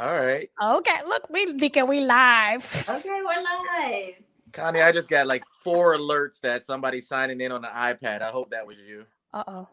All 0.00 0.14
right. 0.14 0.48
Okay, 0.62 0.96
look, 1.06 1.28
we 1.28 1.44
Nika, 1.44 1.84
we 1.84 2.00
live. 2.00 2.64
Okay, 2.88 3.20
we're 3.24 3.42
live. 3.42 4.14
Connie, 4.52 4.80
I 4.80 4.90
just 4.92 5.08
got 5.08 5.26
like 5.26 5.44
four 5.62 5.96
alerts 5.96 6.40
that 6.40 6.62
somebody's 6.62 7.06
signing 7.08 7.40
in 7.40 7.52
on 7.52 7.62
the 7.62 7.68
iPad. 7.68 8.22
I 8.22 8.28
hope 8.28 8.50
that 8.50 8.66
was 8.66 8.76
you. 8.78 9.04
Uh 9.34 9.44
oh. 9.46 9.68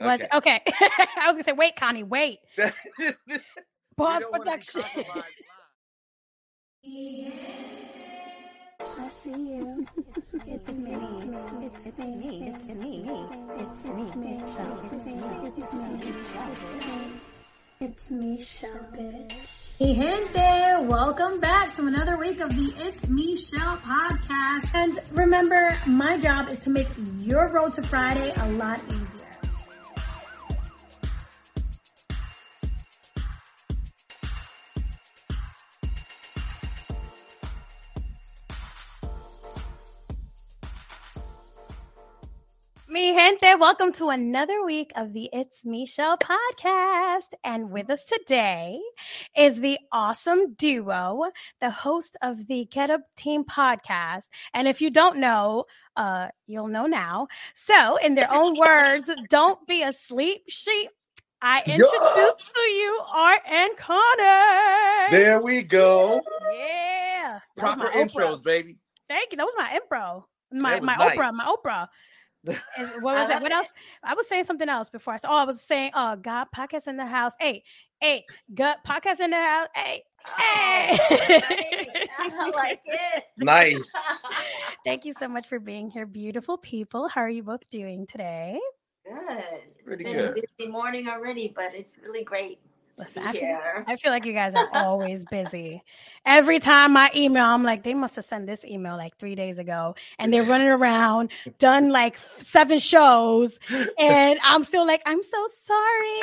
Was 0.00 0.20
okay. 0.34 0.60
I 0.66 1.24
was 1.26 1.32
gonna 1.34 1.44
say, 1.44 1.52
wait, 1.52 1.76
Connie, 1.76 2.02
wait. 2.02 2.40
Pause 3.96 4.24
production. 4.30 4.82
I 8.98 9.08
see 9.08 9.30
you. 9.30 9.86
It's 10.16 10.32
me. 10.32 10.42
It's 10.46 10.76
me. 10.76 11.70
It's 11.74 11.86
me. 11.86 12.52
It's 12.56 12.68
me. 12.68 13.04
It's 13.58 13.84
me. 13.84 13.96
It's 13.96 14.14
me. 14.14 14.40
It's 14.42 14.92
me. 14.94 15.22
It's 15.56 15.72
me. 15.72 15.92
It's 15.96 16.76
me, 16.82 17.31
bitch. 17.88 18.64
Hey, 19.78 19.94
gente, 19.94 20.86
welcome 20.86 21.40
back 21.40 21.74
to 21.74 21.86
another 21.86 22.16
week 22.16 22.38
of 22.40 22.50
the 22.50 22.72
It's 22.76 23.08
Michelle 23.08 23.76
podcast. 23.78 24.72
And 24.74 24.98
remember, 25.10 25.76
my 25.86 26.16
job 26.18 26.48
is 26.48 26.60
to 26.60 26.70
make 26.70 26.86
your 27.18 27.50
road 27.50 27.72
to 27.74 27.82
Friday 27.82 28.32
a 28.36 28.48
lot 28.50 28.80
easier. 28.88 29.21
Gente, 43.42 43.58
welcome 43.58 43.92
to 43.92 44.10
another 44.10 44.64
week 44.64 44.92
of 44.94 45.12
the 45.14 45.28
It's 45.32 45.64
Michelle 45.64 46.16
podcast. 46.16 47.28
And 47.42 47.70
with 47.70 47.90
us 47.90 48.04
today 48.04 48.78
is 49.36 49.60
the 49.60 49.78
awesome 49.90 50.54
duo, 50.54 51.24
the 51.60 51.70
host 51.70 52.16
of 52.22 52.46
the 52.46 52.66
Get 52.66 52.90
Up 52.90 53.00
Team 53.16 53.44
podcast. 53.44 54.28
And 54.54 54.68
if 54.68 54.80
you 54.80 54.90
don't 54.90 55.16
know, 55.16 55.64
uh, 55.96 56.28
you'll 56.46 56.68
know 56.68 56.86
now. 56.86 57.26
So, 57.54 57.96
in 57.96 58.14
their 58.14 58.32
own 58.32 58.56
words, 58.58 59.10
don't 59.28 59.66
be 59.66 59.82
asleep, 59.82 60.42
sheep. 60.48 60.90
I 61.40 61.62
introduce 61.66 61.90
yeah. 62.16 62.30
to 62.54 62.60
you 62.60 63.02
Art 63.12 63.40
and 63.50 63.76
Connor. 63.76 65.10
There 65.10 65.40
we 65.42 65.62
go. 65.62 66.20
Yeah. 66.54 67.40
Proper 67.56 67.86
intros, 67.88 68.40
baby. 68.42 68.76
Thank 69.08 69.32
you. 69.32 69.38
That 69.38 69.44
was 69.44 69.54
my 69.56 69.72
intro. 69.74 70.28
My 70.52 70.78
my 70.80 70.96
nice. 70.96 71.16
Oprah, 71.16 71.32
my 71.32 71.44
Oprah 71.44 71.88
what 73.00 73.02
was 73.02 73.30
it? 73.30 73.40
What 73.40 73.52
else? 73.52 73.68
I 74.02 74.14
was 74.14 74.28
saying 74.28 74.44
something 74.44 74.68
else 74.68 74.88
before. 74.88 75.14
I 75.14 75.16
said, 75.18 75.28
oh, 75.30 75.36
I 75.38 75.44
was 75.44 75.60
saying, 75.60 75.92
oh, 75.94 76.16
God 76.16 76.48
podcast 76.54 76.88
in 76.88 76.96
the 76.96 77.06
house. 77.06 77.32
Hey, 77.38 77.62
hey, 78.00 78.24
gut 78.54 78.78
podcast 78.86 79.20
in 79.20 79.30
the 79.30 79.36
house. 79.36 79.68
Hey, 79.74 80.02
hey. 80.36 80.96
Oh, 82.18 82.30
I 82.40 82.50
like 82.54 82.80
it. 82.84 83.24
Nice. 83.38 83.92
Thank 84.84 85.04
you 85.04 85.12
so 85.12 85.28
much 85.28 85.46
for 85.46 85.60
being 85.60 85.88
here, 85.90 86.06
beautiful 86.06 86.58
people. 86.58 87.08
How 87.08 87.20
are 87.20 87.30
you 87.30 87.42
both 87.42 87.68
doing 87.70 88.06
today? 88.06 88.58
Good. 89.04 89.44
It's 89.78 89.86
Pretty 89.86 90.04
been 90.04 90.16
good. 90.16 90.30
a 90.30 90.42
busy 90.58 90.70
morning 90.70 91.08
already, 91.08 91.52
but 91.54 91.74
it's 91.74 91.96
really 91.98 92.24
great 92.24 92.60
Listen, 92.98 93.22
I 93.26 93.32
feel, 93.32 93.58
I 93.86 93.96
feel 93.96 94.10
like 94.10 94.24
you 94.24 94.32
guys 94.32 94.54
are 94.54 94.68
always 94.74 95.24
busy. 95.24 95.82
Every 96.26 96.58
time 96.58 96.96
I 96.96 97.10
email, 97.16 97.44
I'm 97.44 97.62
like, 97.62 97.82
they 97.82 97.94
must 97.94 98.16
have 98.16 98.24
sent 98.24 98.46
this 98.46 98.64
email 98.64 98.96
like 98.96 99.16
three 99.16 99.34
days 99.34 99.58
ago, 99.58 99.94
and 100.18 100.32
they're 100.32 100.44
running 100.44 100.68
around, 100.68 101.30
done 101.58 101.90
like 101.90 102.18
seven 102.18 102.78
shows, 102.78 103.58
and 103.98 104.38
I'm 104.42 104.62
still 104.64 104.86
like, 104.86 105.02
I'm 105.06 105.22
so 105.22 105.48
sorry. 105.62 106.20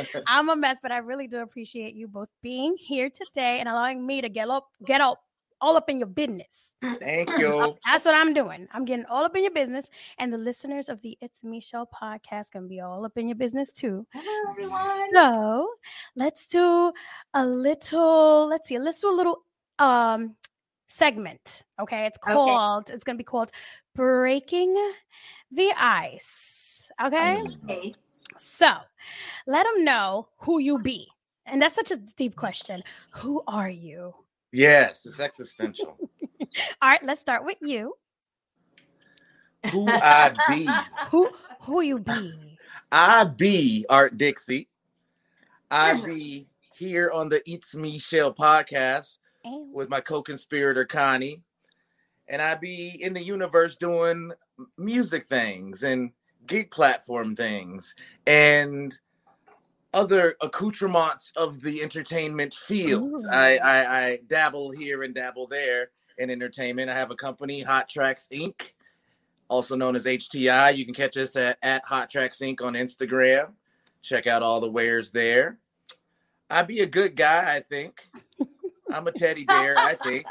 I'm 0.26 0.48
a 0.48 0.56
mess, 0.56 0.78
but 0.82 0.92
I 0.92 0.98
really 0.98 1.26
do 1.26 1.40
appreciate 1.40 1.94
you 1.94 2.08
both 2.08 2.28
being 2.42 2.76
here 2.76 3.10
today 3.10 3.58
and 3.58 3.68
allowing 3.68 4.06
me 4.06 4.20
to 4.20 4.28
get 4.28 4.48
up, 4.48 4.68
get 4.86 5.00
up 5.00 5.22
all 5.60 5.76
up 5.76 5.88
in 5.90 5.98
your 5.98 6.08
business. 6.08 6.70
Thank 6.98 7.28
you. 7.38 7.76
That's 7.84 8.04
what 8.04 8.14
I'm 8.14 8.32
doing. 8.34 8.68
I'm 8.72 8.84
getting 8.84 9.04
all 9.06 9.24
up 9.24 9.36
in 9.36 9.42
your 9.42 9.52
business. 9.52 9.88
And 10.18 10.32
the 10.32 10.38
listeners 10.38 10.88
of 10.88 11.00
the 11.02 11.16
It's 11.20 11.44
Me 11.44 11.60
Show 11.60 11.86
podcast 11.86 12.50
can 12.50 12.68
be 12.68 12.80
all 12.80 13.04
up 13.04 13.16
in 13.16 13.28
your 13.28 13.36
business 13.36 13.72
too. 13.72 14.06
Hello, 14.12 14.50
everyone. 14.50 15.14
So 15.14 15.68
let's 16.16 16.46
do 16.46 16.92
a 17.34 17.46
little, 17.46 18.48
let's 18.48 18.68
see, 18.68 18.78
let's 18.78 19.00
do 19.00 19.10
a 19.10 19.14
little 19.14 19.44
um 19.78 20.36
segment. 20.88 21.62
Okay. 21.78 22.06
It's 22.06 22.18
called, 22.18 22.84
okay. 22.84 22.94
it's 22.94 23.04
gonna 23.04 23.18
be 23.18 23.24
called 23.24 23.50
Breaking 23.94 24.74
the 25.50 25.72
Ice. 25.76 26.90
Okay. 27.02 27.42
Okay. 27.64 27.94
So 28.38 28.72
let 29.46 29.64
them 29.64 29.84
know 29.84 30.28
who 30.38 30.58
you 30.58 30.78
be. 30.78 31.08
And 31.46 31.60
that's 31.60 31.74
such 31.74 31.90
a 31.90 31.96
deep 31.96 32.36
question. 32.36 32.82
Who 33.12 33.42
are 33.46 33.70
you? 33.70 34.14
Yes, 34.52 35.06
it's 35.06 35.20
existential. 35.20 35.96
All 36.82 36.88
right, 36.88 37.02
let's 37.04 37.20
start 37.20 37.44
with 37.44 37.58
you. 37.60 37.94
Who 39.70 39.88
I 39.90 40.34
be? 40.48 40.68
who 41.10 41.30
who 41.60 41.80
you 41.82 41.98
be? 41.98 42.58
I 42.90 43.24
be 43.24 43.86
Art 43.88 44.16
Dixie. 44.16 44.68
I 45.70 45.94
hmm. 45.94 46.04
be 46.04 46.48
here 46.74 47.10
on 47.12 47.28
the 47.28 47.40
It's 47.48 47.74
Michelle 47.74 48.34
podcast 48.34 49.18
with 49.72 49.88
my 49.88 50.00
co-conspirator 50.00 50.84
Connie, 50.84 51.42
and 52.26 52.42
I 52.42 52.56
be 52.56 52.98
in 53.00 53.14
the 53.14 53.22
universe 53.22 53.76
doing 53.76 54.32
music 54.76 55.28
things 55.28 55.82
and 55.82 56.10
gig 56.46 56.70
platform 56.70 57.36
things 57.36 57.94
and 58.26 58.98
other 59.92 60.36
accoutrements 60.40 61.32
of 61.36 61.60
the 61.60 61.82
entertainment 61.82 62.54
field. 62.54 63.24
I, 63.30 63.58
I, 63.58 63.96
I 63.98 64.18
dabble 64.28 64.70
here 64.70 65.02
and 65.02 65.14
dabble 65.14 65.46
there 65.46 65.90
in 66.18 66.30
entertainment. 66.30 66.90
I 66.90 66.94
have 66.94 67.10
a 67.10 67.16
company, 67.16 67.60
Hot 67.62 67.88
Tracks 67.88 68.28
Inc., 68.32 68.72
also 69.48 69.74
known 69.74 69.96
as 69.96 70.04
HTI. 70.04 70.76
You 70.76 70.84
can 70.84 70.94
catch 70.94 71.16
us 71.16 71.34
at, 71.36 71.58
at 71.62 71.84
Hot 71.84 72.10
Tracks 72.10 72.38
Inc. 72.38 72.62
on 72.62 72.74
Instagram. 72.74 73.48
Check 74.02 74.26
out 74.26 74.42
all 74.42 74.60
the 74.60 74.70
wares 74.70 75.10
there. 75.10 75.58
I'd 76.48 76.66
be 76.66 76.80
a 76.80 76.86
good 76.86 77.16
guy, 77.16 77.56
I 77.56 77.60
think. 77.60 78.08
I'm 78.92 79.06
a 79.06 79.12
teddy 79.12 79.44
bear, 79.44 79.76
I 79.78 79.94
think. 79.94 80.26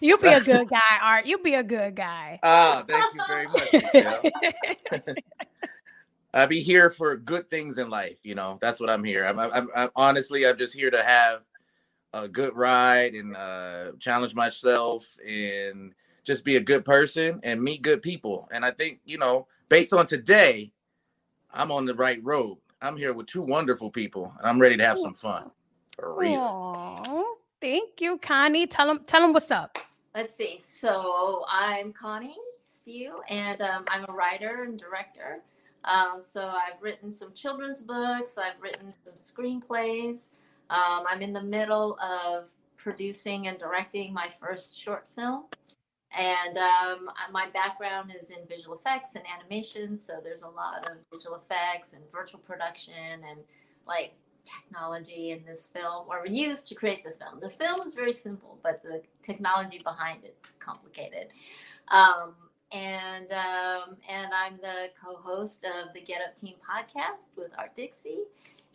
You'd 0.00 0.20
be 0.20 0.28
a 0.28 0.40
good 0.40 0.68
guy, 0.70 0.98
Art. 1.02 1.26
You'd 1.26 1.42
be 1.42 1.54
a 1.54 1.62
good 1.62 1.94
guy. 1.94 2.40
Ah, 2.42 2.84
thank 2.86 3.14
you 3.14 3.20
very 3.28 3.46
much. 3.46 5.14
I 6.34 6.46
be 6.46 6.60
here 6.60 6.90
for 6.90 7.16
good 7.16 7.48
things 7.48 7.78
in 7.78 7.90
life. 7.90 8.18
You 8.24 8.34
know, 8.34 8.58
that's 8.60 8.80
what 8.80 8.90
I'm 8.90 9.04
here. 9.04 9.24
I'm, 9.24 9.38
I'm, 9.38 9.68
I'm 9.74 9.90
honestly, 9.94 10.46
I'm 10.46 10.58
just 10.58 10.74
here 10.74 10.90
to 10.90 11.02
have 11.02 11.42
a 12.12 12.28
good 12.28 12.56
ride 12.56 13.14
and 13.14 13.36
uh, 13.36 13.92
challenge 14.00 14.34
myself 14.34 15.16
and 15.26 15.94
just 16.24 16.44
be 16.44 16.56
a 16.56 16.60
good 16.60 16.84
person 16.84 17.38
and 17.44 17.62
meet 17.62 17.82
good 17.82 18.02
people. 18.02 18.48
And 18.50 18.64
I 18.64 18.72
think, 18.72 19.00
you 19.04 19.16
know, 19.16 19.46
based 19.68 19.92
on 19.92 20.06
today, 20.06 20.72
I'm 21.52 21.70
on 21.70 21.84
the 21.84 21.94
right 21.94 22.22
road. 22.22 22.58
I'm 22.82 22.96
here 22.96 23.12
with 23.12 23.26
two 23.26 23.42
wonderful 23.42 23.90
people, 23.90 24.34
and 24.38 24.46
I'm 24.46 24.60
ready 24.60 24.76
to 24.76 24.84
have 24.84 24.98
some 24.98 25.14
fun. 25.14 25.50
For 25.96 26.14
real. 26.14 26.40
Aww, 26.40 27.24
thank 27.60 28.00
you, 28.00 28.18
Connie. 28.18 28.66
Tell 28.66 28.88
them, 28.88 29.04
tell 29.06 29.22
them 29.22 29.32
what's 29.32 29.50
up. 29.52 29.78
Let's 30.14 30.34
see. 30.34 30.58
So 30.58 31.44
I'm 31.48 31.92
Connie 31.92 32.36
Sue, 32.64 33.20
and 33.28 33.62
um, 33.62 33.84
I'm 33.88 34.04
a 34.08 34.12
writer 34.12 34.64
and 34.64 34.78
director. 34.78 35.40
Um, 35.84 36.22
so 36.22 36.48
I've 36.48 36.80
written 36.82 37.12
some 37.12 37.32
children's 37.32 37.82
books, 37.82 38.38
I've 38.38 38.60
written 38.60 38.90
some 38.90 39.14
screenplays. 39.20 40.30
Um, 40.70 41.04
I'm 41.08 41.20
in 41.20 41.32
the 41.32 41.42
middle 41.42 41.98
of 42.00 42.48
producing 42.76 43.48
and 43.48 43.58
directing 43.58 44.12
my 44.12 44.28
first 44.40 44.78
short 44.78 45.06
film. 45.14 45.44
And 46.16 46.56
um, 46.56 47.10
my 47.32 47.48
background 47.52 48.12
is 48.18 48.30
in 48.30 48.46
visual 48.48 48.76
effects 48.76 49.14
and 49.16 49.24
animation. 49.26 49.96
So 49.96 50.20
there's 50.22 50.42
a 50.42 50.48
lot 50.48 50.88
of 50.88 50.98
visual 51.12 51.36
effects 51.36 51.92
and 51.92 52.02
virtual 52.12 52.40
production 52.40 53.24
and 53.28 53.40
like 53.86 54.12
technology 54.44 55.30
in 55.30 55.44
this 55.44 55.66
film 55.66 56.06
or 56.08 56.26
used 56.26 56.66
to 56.68 56.74
create 56.74 57.04
the 57.04 57.10
film. 57.10 57.40
The 57.40 57.50
film 57.50 57.80
is 57.86 57.94
very 57.94 58.12
simple, 58.12 58.58
but 58.62 58.82
the 58.82 59.02
technology 59.24 59.80
behind 59.82 60.24
it's 60.24 60.52
complicated. 60.60 61.28
Um, 61.88 62.34
and 62.74 63.32
um, 63.32 63.96
and 64.08 64.32
I'm 64.34 64.58
the 64.60 64.90
co-host 65.00 65.64
of 65.64 65.94
the 65.94 66.00
Get 66.00 66.20
Up 66.20 66.36
Team 66.36 66.54
podcast 66.58 67.30
with 67.36 67.52
Art 67.56 67.74
Dixie, 67.76 68.24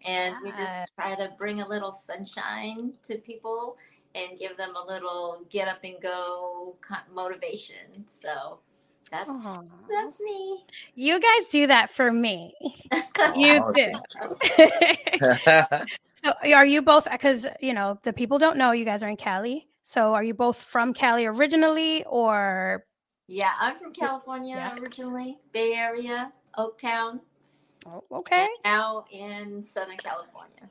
and 0.06 0.36
we 0.42 0.52
just 0.52 0.92
try 0.96 1.16
to 1.16 1.34
bring 1.38 1.62
a 1.62 1.68
little 1.68 1.92
sunshine 1.92 2.94
to 3.04 3.18
people 3.18 3.76
and 4.16 4.40
give 4.40 4.56
them 4.58 4.74
a 4.76 4.88
little 4.92 5.46
get 5.50 5.68
up 5.68 5.84
and 5.84 5.96
go 6.02 6.78
motivation. 7.14 8.06
So 8.08 8.60
that's 9.12 9.30
Aww. 9.30 9.68
that's 9.90 10.22
me. 10.22 10.64
You 10.96 11.20
guys 11.20 11.48
do 11.52 11.68
that 11.68 11.92
for 11.92 12.12
me. 12.12 12.54
you 13.36 13.74
do. 13.76 13.92
so 16.14 16.34
are 16.54 16.66
you 16.66 16.82
both 16.82 17.12
because 17.12 17.46
you 17.60 17.74
know 17.74 18.00
the 18.04 18.14
people 18.14 18.40
don't 18.40 18.58
know 18.58 18.72
you 18.72 18.86
guys 18.86 19.04
are 19.04 19.10
in 19.10 19.18
Cali. 19.18 19.68
So 19.82 20.14
are 20.14 20.24
you 20.24 20.34
both 20.34 20.58
from 20.58 20.94
Cali 20.94 21.26
originally 21.26 22.06
or 22.06 22.86
yeah, 23.30 23.52
I'm 23.60 23.78
from 23.78 23.94
California 23.94 24.56
yeah. 24.56 24.76
originally, 24.80 25.38
Bay 25.54 25.74
Area. 25.74 26.32
Oaktown. 26.58 27.20
Oh, 27.86 28.04
okay. 28.12 28.48
Now 28.66 29.06
in 29.12 29.62
Southern 29.62 29.98
California. 29.98 30.68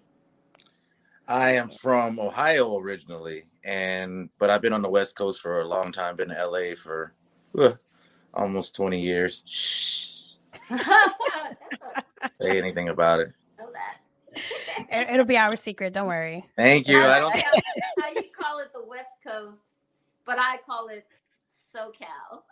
I 1.29 1.53
am 1.53 1.71
from 1.71 2.19
Ohio 2.19 2.77
originally, 2.79 3.45
and 3.63 4.29
but 4.39 4.51
I've 4.51 4.61
been 4.61 4.73
on 4.73 4.83
the 4.83 4.91
West 4.91 5.17
Coast 5.17 5.41
for 5.41 5.61
a 5.61 5.69
long 5.69 5.93
time. 5.93 6.17
Been 6.17 6.31
to 6.31 6.47
LA 6.47 6.75
for 6.75 7.15
uh, 7.57 7.75
almost 8.35 8.75
twenty 8.75 9.01
years. 9.01 9.45
Shh. 9.47 10.15
Say 12.41 12.59
anything 12.59 12.89
about 12.89 13.21
it. 13.21 13.33
know 13.59 13.71
that. 13.73 13.99
It, 14.91 15.17
will 15.17 15.25
be 15.25 15.37
our 15.37 15.57
secret. 15.57 15.93
Don't 15.93 16.07
worry. 16.07 16.47
Thank 16.57 16.89
you. 16.89 16.99
I 16.99 17.19
don't. 17.19 17.35
how, 17.37 17.51
how 18.01 18.11
you 18.11 18.25
call 18.37 18.59
it 18.61 18.73
the 18.73 18.85
West 18.85 19.19
Coast, 19.27 19.65
but 20.25 20.39
I 20.39 20.59
call 20.67 20.89
it 20.89 21.05
SoCal. 21.79 22.43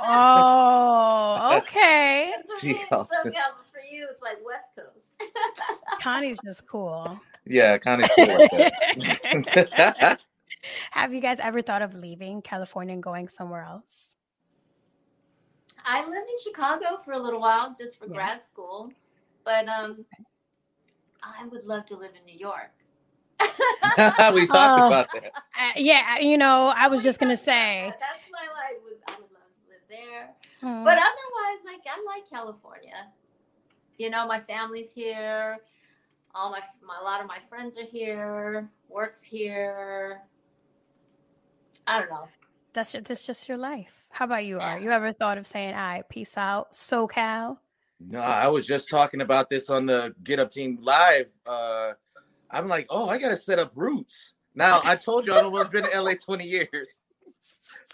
oh, 0.00 1.58
okay. 1.62 2.34
She 2.60 2.74
SoCal, 2.74 3.08
but 3.08 3.32
for 3.70 3.80
you, 3.90 4.06
it's 4.10 4.22
like 4.22 4.38
West 4.44 4.70
Coast. 4.76 5.10
Connie's 6.00 6.38
just 6.44 6.66
cool. 6.66 7.18
Yeah, 7.46 7.78
Connie's 7.78 8.10
cool. 8.16 8.48
Have 10.90 11.14
you 11.14 11.20
guys 11.20 11.40
ever 11.40 11.62
thought 11.62 11.82
of 11.82 11.94
leaving 11.94 12.42
California 12.42 12.92
and 12.92 13.02
going 13.02 13.28
somewhere 13.28 13.62
else? 13.62 14.14
I 15.84 16.00
lived 16.00 16.28
in 16.28 16.36
Chicago 16.44 16.98
for 17.02 17.12
a 17.12 17.18
little 17.18 17.40
while 17.40 17.74
just 17.78 17.98
for 17.98 18.06
yeah. 18.06 18.12
grad 18.12 18.44
school, 18.44 18.92
but 19.44 19.66
um, 19.68 20.04
I 21.22 21.46
would 21.46 21.64
love 21.64 21.86
to 21.86 21.96
live 21.96 22.10
in 22.18 22.24
New 22.26 22.38
York. 22.38 22.70
we 23.40 24.46
talked 24.46 24.86
about 24.86 25.08
that. 25.14 25.32
Uh, 25.34 25.70
yeah, 25.76 26.18
you 26.18 26.36
know, 26.36 26.74
I 26.76 26.88
was 26.88 27.02
just 27.02 27.18
gonna 27.18 27.38
say. 27.38 27.90
That's 28.40 28.48
my 28.48 28.54
life. 28.54 29.00
I 29.08 29.20
would 29.20 29.30
love 29.32 29.50
to 29.50 29.60
live 29.68 29.80
there, 29.88 30.34
hmm. 30.60 30.84
but 30.84 30.98
otherwise, 30.98 31.64
like 31.64 31.80
I 31.86 32.04
like 32.06 32.28
California. 32.28 33.08
You 33.98 34.10
know, 34.10 34.26
my 34.26 34.40
family's 34.40 34.92
here. 34.92 35.58
All 36.34 36.50
my, 36.50 36.60
my 36.86 36.96
a 37.00 37.04
lot 37.04 37.20
of 37.20 37.26
my 37.26 37.38
friends 37.48 37.76
are 37.76 37.84
here. 37.84 38.68
Works 38.88 39.22
here. 39.22 40.22
I 41.86 42.00
don't 42.00 42.10
know. 42.10 42.28
That's 42.72 42.92
just, 42.92 43.04
that's 43.06 43.26
just 43.26 43.48
your 43.48 43.58
life. 43.58 44.06
How 44.10 44.24
about 44.24 44.44
you? 44.44 44.56
Yeah. 44.56 44.76
Are 44.76 44.80
you 44.80 44.90
ever 44.90 45.12
thought 45.12 45.38
of 45.38 45.46
saying, 45.46 45.74
"All 45.74 45.80
right, 45.80 46.08
peace 46.08 46.36
out, 46.36 46.72
SoCal"? 46.72 47.58
No, 48.00 48.20
I 48.20 48.48
was 48.48 48.66
just 48.66 48.88
talking 48.88 49.20
about 49.20 49.50
this 49.50 49.68
on 49.68 49.86
the 49.86 50.14
Get 50.24 50.38
Up 50.38 50.50
Team 50.50 50.78
Live. 50.80 51.26
Uh, 51.44 51.92
I'm 52.50 52.66
like, 52.66 52.86
oh, 52.88 53.08
I 53.08 53.18
gotta 53.18 53.36
set 53.36 53.58
up 53.58 53.72
roots. 53.74 54.32
Now 54.54 54.80
I 54.84 54.96
told 54.96 55.26
you 55.26 55.34
I've 55.34 55.44
almost 55.44 55.70
been 55.70 55.84
to 55.84 56.00
LA 56.00 56.14
20 56.14 56.44
years. 56.44 57.04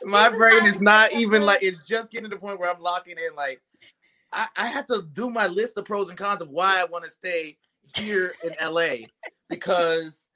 My 0.05 0.29
brain 0.29 0.67
is 0.67 0.81
not 0.81 1.13
even 1.13 1.43
like 1.43 1.63
it's 1.63 1.83
just 1.87 2.11
getting 2.11 2.29
to 2.29 2.35
the 2.35 2.41
point 2.41 2.61
where 2.61 2.71
I'm 2.71 2.83
locking 2.83 3.17
in. 3.17 3.35
Like, 3.35 3.63
I, 4.33 4.47
I 4.57 4.67
have 4.67 4.87
to 4.89 5.03
do 5.13 5.31
my 5.31 5.47
list 5.47 5.77
of 5.77 5.85
pros 5.85 6.09
and 6.09 6.19
cons 6.19 6.41
of 6.41 6.49
why 6.49 6.81
I 6.81 6.85
want 6.85 7.05
to 7.05 7.11
stay 7.11 7.57
here 7.97 8.35
in 8.45 8.53
LA 8.63 9.07
because 9.49 10.29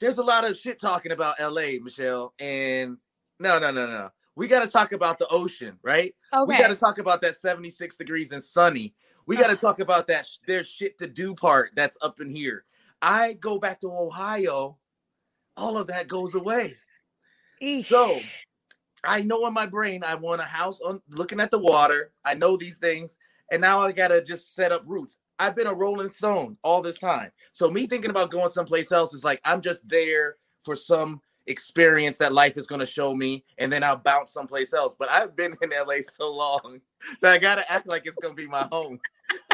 there's 0.00 0.18
a 0.18 0.22
lot 0.22 0.44
of 0.44 0.56
shit 0.56 0.80
talking 0.80 1.12
about 1.12 1.40
LA, 1.40 1.78
Michelle. 1.82 2.32
And 2.38 2.96
no, 3.38 3.58
no, 3.58 3.70
no, 3.70 3.86
no 3.86 4.10
we 4.36 4.46
got 4.46 4.62
to 4.62 4.70
talk 4.70 4.92
about 4.92 5.18
the 5.18 5.26
ocean, 5.28 5.78
right? 5.82 6.14
Okay. 6.32 6.44
We 6.46 6.58
got 6.58 6.68
to 6.68 6.76
talk 6.76 6.98
about 6.98 7.22
that 7.22 7.36
76 7.36 7.96
degrees 7.96 8.32
and 8.32 8.44
sunny. 8.44 8.94
We 9.26 9.36
got 9.36 9.48
to 9.48 9.56
talk 9.56 9.80
about 9.80 10.06
that 10.06 10.26
sh- 10.26 10.38
there's 10.46 10.68
shit 10.68 10.98
to 10.98 11.08
do 11.08 11.34
part 11.34 11.70
that's 11.74 11.98
up 12.02 12.20
in 12.20 12.30
here. 12.30 12.64
I 13.02 13.32
go 13.32 13.58
back 13.58 13.80
to 13.80 13.90
Ohio, 13.90 14.76
all 15.56 15.78
of 15.78 15.88
that 15.88 16.06
goes 16.06 16.34
away. 16.34 16.76
Eesh. 17.62 17.86
So 17.86 18.20
I 19.06 19.22
know 19.22 19.46
in 19.46 19.54
my 19.54 19.66
brain 19.66 20.02
I 20.04 20.14
want 20.14 20.40
a 20.40 20.44
house 20.44 20.80
on 20.80 21.00
looking 21.10 21.40
at 21.40 21.50
the 21.50 21.58
water. 21.58 22.12
I 22.24 22.34
know 22.34 22.56
these 22.56 22.78
things, 22.78 23.18
and 23.50 23.60
now 23.60 23.80
I 23.80 23.92
gotta 23.92 24.22
just 24.22 24.54
set 24.54 24.72
up 24.72 24.82
roots. 24.86 25.18
I've 25.38 25.56
been 25.56 25.66
a 25.66 25.74
Rolling 25.74 26.08
Stone 26.08 26.56
all 26.62 26.82
this 26.82 26.98
time, 26.98 27.30
so 27.52 27.70
me 27.70 27.86
thinking 27.86 28.10
about 28.10 28.30
going 28.30 28.48
someplace 28.48 28.92
else 28.92 29.14
is 29.14 29.24
like 29.24 29.40
I'm 29.44 29.60
just 29.60 29.88
there 29.88 30.36
for 30.64 30.76
some 30.76 31.20
experience 31.46 32.18
that 32.18 32.32
life 32.32 32.56
is 32.56 32.66
going 32.66 32.80
to 32.80 32.86
show 32.86 33.14
me 33.14 33.44
and 33.58 33.72
then 33.72 33.84
I'll 33.84 33.98
bounce 33.98 34.32
someplace 34.32 34.72
else. 34.72 34.96
But 34.98 35.10
I've 35.10 35.36
been 35.36 35.56
in 35.62 35.70
LA 35.70 35.96
so 36.08 36.32
long 36.34 36.80
that 37.20 37.32
I 37.32 37.38
got 37.38 37.56
to 37.56 37.72
act 37.72 37.88
like 37.88 38.06
it's 38.06 38.16
going 38.16 38.36
to 38.36 38.42
be 38.42 38.48
my 38.48 38.68
home. 38.70 38.98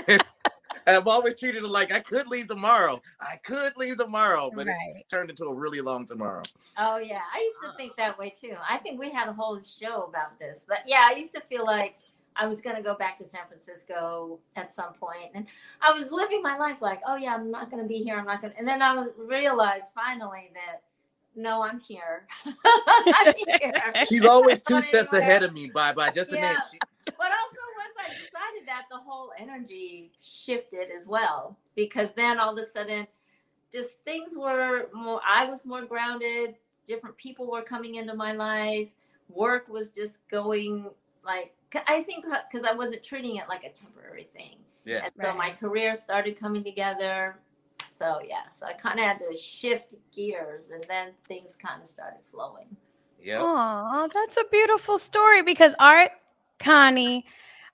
and 0.87 0.97
I've 0.97 1.07
always 1.07 1.39
treated 1.39 1.65
it 1.65 1.69
like 1.69 1.93
I 1.93 2.01
could 2.01 2.27
leave 2.27 2.49
tomorrow. 2.49 3.01
I 3.21 3.37
could 3.37 3.77
leave 3.77 3.99
tomorrow, 3.99 4.51
but 4.55 4.67
right. 4.67 4.77
it's 4.89 5.09
turned 5.09 5.31
into 5.31 5.45
a 5.45 5.55
really 5.55 5.81
long 5.81 6.07
tomorrow. 6.07 6.43
Oh, 6.79 6.99
yeah. 6.99 7.21
I 7.35 7.41
used 7.41 7.57
to 7.65 7.77
think 7.77 7.97
that 7.97 8.19
way 8.19 8.31
too. 8.31 8.55
I 8.69 8.79
think 8.79 8.99
we 8.99 9.11
had 9.11 9.29
a 9.29 9.33
whole 9.33 9.61
show 9.63 10.05
about 10.05 10.39
this. 10.39 10.65
But 10.67 10.79
yeah, 10.87 11.09
I 11.11 11.17
used 11.17 11.35
to 11.35 11.41
feel 11.41 11.65
like 11.65 11.97
I 12.37 12.47
was 12.47 12.63
going 12.63 12.77
to 12.77 12.83
go 12.83 12.95
back 12.95 13.19
to 13.19 13.25
San 13.25 13.43
Francisco 13.47 14.39
at 14.57 14.73
some. 14.73 14.95
And 15.35 15.47
I 15.81 15.93
was 15.93 16.11
living 16.11 16.43
my 16.43 16.57
life 16.57 16.81
like, 16.81 17.01
oh, 17.07 17.17
yeah, 17.17 17.35
I'm 17.35 17.51
not 17.51 17.71
going 17.71 17.83
to 17.83 17.89
be 17.89 17.99
here. 17.99 18.19
I'm 18.19 18.27
not 18.27 18.41
going 18.41 18.53
to. 18.53 18.59
And 18.59 18.67
then 18.67 18.83
I 18.83 19.07
realized 19.19 19.87
finally 19.95 20.51
that 20.55 20.83
no, 21.35 21.63
I'm 21.63 21.81
here. 21.81 22.27
I'm 22.45 23.35
here. 23.47 23.73
She's 24.07 24.25
always 24.25 24.61
two 24.63 24.81
steps 24.81 25.13
ahead 25.13 25.43
of 25.43 25.55
me. 25.55 25.71
Bye 25.71 25.93
bye. 25.93 26.11
Just 26.11 26.33
yeah. 26.33 26.59
She... 26.71 26.79
But 27.07 27.15
also, 27.17 27.63
once 27.63 27.72
I 28.05 28.09
decided 28.09 28.67
that, 28.67 28.85
the 28.91 28.99
whole 28.99 29.31
energy 29.39 30.13
shifted 30.21 30.89
as 30.95 31.07
well 31.07 31.57
because 31.75 32.13
then 32.13 32.39
all 32.39 32.57
of 32.57 32.59
a 32.59 32.67
sudden, 32.67 33.07
just 33.73 34.03
things 34.05 34.33
were 34.37 34.89
more. 34.93 35.21
I 35.27 35.47
was 35.47 35.65
more 35.65 35.83
grounded. 35.83 36.57
Different 36.87 37.17
people 37.17 37.51
were 37.51 37.63
coming 37.63 37.95
into 37.95 38.15
my 38.15 38.33
life. 38.33 38.89
Work 39.29 39.69
was 39.69 39.91
just 39.91 40.19
going 40.29 40.91
like 41.25 41.55
I 41.89 42.03
think 42.03 42.27
because 42.51 42.67
I 42.67 42.75
wasn't 42.75 43.03
treating 43.03 43.37
it 43.37 43.49
like 43.49 43.65
a 43.65 43.71
temporary 43.71 44.29
thing. 44.35 44.57
Yeah. 44.85 45.05
And 45.05 45.13
so 45.21 45.29
right. 45.29 45.37
my 45.37 45.51
career 45.53 45.95
started 45.95 46.39
coming 46.39 46.65
together 46.65 47.37
so 48.03 48.21
yeah, 48.27 48.49
so 48.51 48.67
I 48.67 48.73
kind 48.73 48.99
of 48.99 49.07
had 49.07 49.19
to 49.19 49.37
shift 49.37 49.95
gears, 50.15 50.71
and 50.71 50.85
then 50.89 51.13
things 51.29 51.57
kind 51.57 51.81
of 51.81 51.87
started 51.87 52.19
flowing. 52.31 52.77
Yeah. 53.23 53.39
Oh, 53.41 54.09
that's 54.13 54.37
a 54.37 54.45
beautiful 54.51 54.99
story 54.99 55.43
because 55.43 55.75
Art, 55.79 56.11
Connie, 56.59 57.25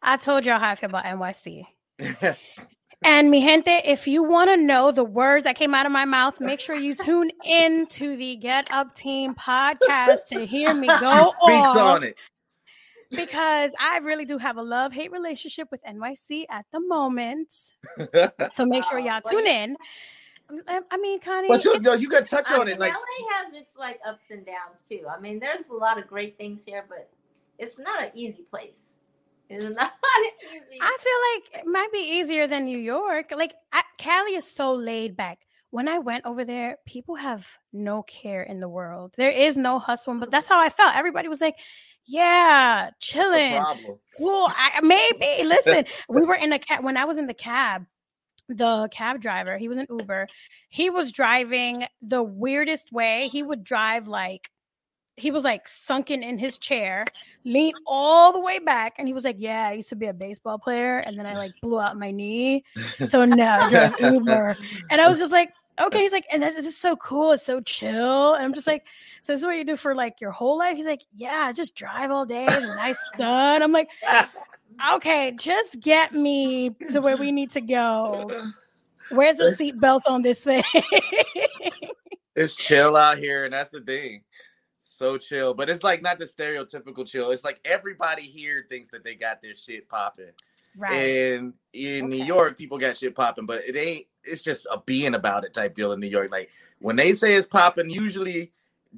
I 0.03 0.17
told 0.17 0.47
y'all 0.47 0.59
how 0.59 0.71
I 0.71 0.75
feel 0.75 0.91
about 0.91 1.05
NYC. 1.05 1.67
and 3.03 3.31
mi 3.31 3.41
gente, 3.43 3.81
if 3.85 4.07
you 4.07 4.23
want 4.23 4.51
to 4.51 4.57
know 4.57 4.93
the 4.93 5.05
words 5.05 5.45
that 5.45 5.57
came 5.57 5.75
out 5.75 5.87
of 5.87 5.93
my 5.93 6.05
mouth, 6.05 6.41
make 6.41 6.61
sure 6.61 6.77
you 6.77 6.95
tune 6.95 7.31
in 7.45 7.87
to 7.87 8.17
the 8.17 8.37
Get 8.37 8.71
Up 8.71 8.95
Team 8.95 9.35
podcast 9.35 10.27
to 10.29 10.47
hear 10.47 10.75
me 10.75 10.87
go 10.87 11.25
she 11.25 11.31
speaks 11.31 11.67
off. 11.67 11.77
on 11.77 12.05
it 12.05 12.17
because 13.11 13.73
I 13.81 13.99
really 13.99 14.25
do 14.25 14.39
have 14.39 14.57
a 14.57 14.63
love 14.63 14.93
hate 14.93 15.13
relationship 15.13 15.69
with 15.71 15.83
NYC 15.85 16.45
at 16.51 16.67
the 16.73 16.81
moment. 16.81 17.53
so 18.53 18.65
make 18.65 18.85
sure 18.85 18.99
y'all 18.99 19.21
tune 19.21 19.47
in. 19.47 19.77
Um, 20.51 20.83
I 20.91 20.97
mean, 20.97 21.21
Connie. 21.21 21.49
But 21.49 21.65
you, 21.65 21.79
no, 21.81 21.95
you 21.95 22.09
got 22.09 22.25
to 22.25 22.31
touch 22.31 22.51
on 22.51 22.69
it. 22.69 22.79
Like 22.79 22.93
LA 22.93 23.37
has 23.37 23.55
its 23.55 23.77
like 23.77 24.01
ups 24.07 24.31
and 24.31 24.47
downs 24.47 24.83
too. 24.87 25.03
I 25.09 25.21
mean, 25.21 25.39
there's 25.39 25.69
a 25.69 25.75
lot 25.75 25.99
of 25.99 26.07
great 26.07 26.39
things 26.39 26.65
here, 26.65 26.85
but 26.89 27.11
it's 27.59 27.79
not 27.79 28.03
an 28.03 28.11
easy 28.15 28.45
place. 28.45 28.95
It's 29.49 29.65
not 29.65 29.93
easy. 30.53 30.79
I 30.81 30.97
feel 31.01 31.57
like 31.57 31.63
it 31.63 31.71
might 31.71 31.93
be 31.93 32.19
easier 32.19 32.47
than 32.47 32.65
New 32.65 32.79
York. 32.79 33.33
Like 33.37 33.55
I, 33.73 33.83
Cali 33.99 34.35
is 34.35 34.51
so 34.51 34.75
laid 34.75 35.17
back. 35.17 35.39
When 35.71 35.89
I 35.89 35.99
went 35.99 36.25
over 36.25 36.45
there, 36.45 36.79
people 36.87 37.17
have 37.17 37.47
no 37.73 38.03
care 38.03 38.43
in 38.43 38.61
the 38.61 38.69
world. 38.69 39.15
There 39.17 39.31
is 39.31 39.57
no 39.57 39.79
hustle, 39.79 40.15
but 40.15 40.31
that's 40.31 40.49
how 40.49 40.59
I 40.61 40.71
felt. 40.71 40.97
Everybody 40.97 41.29
was 41.29 41.43
like, 41.43 41.57
"Yeah, 42.07 42.91
chilling, 43.01 43.63
cool." 44.17 44.49
I, 44.49 44.81
maybe 44.83 45.47
listen. 45.47 45.85
we 46.09 46.25
were 46.25 46.37
in 46.37 46.53
a 46.53 46.59
cab 46.59 46.83
when 46.83 46.97
I 46.97 47.05
was 47.05 47.19
in 47.19 47.27
the 47.27 47.35
cab 47.35 47.87
the 48.49 48.89
cab 48.91 49.21
driver, 49.21 49.59
he 49.59 49.69
was 49.69 49.77
an 49.77 49.87
Uber. 49.91 50.27
He 50.69 50.91
was 50.91 51.13
driving 51.13 51.85
the 52.01 52.23
weirdest 52.23 52.93
way. 52.93 53.29
He 53.31 53.43
would 53.43 53.63
drive 53.63 54.09
like 54.09 54.51
he 55.19 55.31
was 55.31 55.45
like 55.45 55.69
sunken 55.69 56.23
in 56.23 56.39
his 56.39 56.59
chair, 56.59 57.05
leaned 57.45 57.79
all 57.87 58.33
the 58.33 58.41
way 58.41 58.59
back, 58.59 58.95
and 58.99 59.07
he 59.07 59.15
was 59.15 59.25
like, 59.25 59.37
"Yeah, 59.39 59.69
I 59.69 59.73
used 59.75 59.89
to 59.91 59.97
be 59.97 60.07
a 60.07 60.13
baseball 60.13 60.59
player, 60.59 60.99
and 60.99 61.19
then 61.19 61.27
I 61.27 61.35
like 61.35 61.53
blew 61.63 61.81
out 61.81 61.97
my 61.97 62.11
knee, 62.11 62.65
so 63.07 63.25
now 63.25 63.67
I 63.67 63.71
drive 63.71 64.01
Uber." 64.01 64.57
And 64.91 65.01
I 65.01 65.09
was 65.09 65.19
just 65.19 65.33
like, 65.33 65.53
"Okay." 65.81 66.01
He's 66.01 66.13
like, 66.13 66.27
"And 66.33 66.43
this, 66.43 66.55
this 66.55 66.67
is 66.67 66.77
so 66.77 66.97
cool. 66.97 67.33
It's 67.33 67.45
so 67.45 67.61
chill." 67.61 68.35
And 68.35 68.45
I'm 68.45 68.55
just 68.55 68.67
like, 68.67 68.87
"So 69.23 69.33
this 69.33 69.41
is 69.41 69.47
what 69.47 69.57
you 69.57 69.65
do 69.65 69.77
for 69.77 69.95
like 69.95 70.21
your 70.21 70.31
whole 70.31 70.59
life?" 70.59 70.77
He's 70.77 70.87
like, 70.87 71.03
"Yeah, 71.13 71.53
just 71.53 71.75
drive 71.75 72.11
all 72.11 72.27
day, 72.27 72.47
the 72.47 72.75
nice 72.77 72.99
sun." 73.17 73.63
I'm 73.63 73.73
like, 73.73 73.89
Okay, 74.95 75.33
just 75.33 75.81
get 75.81 76.13
me 76.13 76.71
to 76.91 77.01
where 77.01 77.17
we 77.17 77.33
need 77.33 77.51
to 77.51 77.61
go. 77.61 78.31
Where's 79.11 79.37
the 79.37 79.57
seatbelt 79.59 80.03
on 80.07 80.23
this 80.23 80.45
thing? 80.45 80.63
it's 82.37 82.55
chill 82.55 82.97
out 82.97 83.19
here, 83.19 83.45
and 83.45 83.53
that's 83.53 83.71
the 83.71 83.81
thing. 83.81 84.23
So 84.99 85.17
chill, 85.17 85.55
but 85.55 85.71
it's 85.71 85.85
like 85.85 86.03
not 86.03 86.19
the 86.19 86.25
stereotypical 86.25 87.07
chill. 87.07 87.31
It's 87.31 87.45
like 87.45 87.61
everybody 87.65 88.23
here 88.23 88.67
thinks 88.69 88.89
that 88.89 89.05
they 89.05 89.15
got 89.15 89.41
their 89.41 89.55
shit 89.55 89.89
popping. 89.89 90.33
Right. 90.77 90.93
And 90.93 91.55
in 91.73 92.07
okay. 92.07 92.17
New 92.17 92.25
York, 92.25 92.59
people 92.59 92.79
got 92.79 92.97
shit 92.97 93.15
popping, 93.15 93.47
but 93.47 93.63
it 93.65 93.77
ain't. 93.77 94.07
It's 94.25 94.43
just 94.43 94.67
a 94.73 94.81
being 94.81 95.15
about 95.15 95.45
it 95.45 95.55
type 95.55 95.77
deal 95.77 95.93
in 95.93 96.01
New 96.01 96.09
York. 96.09 96.33
Like 96.33 96.51
when 96.81 96.97
they 96.97 97.15
say 97.15 97.35
it's 97.35 97.47
popping, 97.47 97.91
usually 97.91 98.51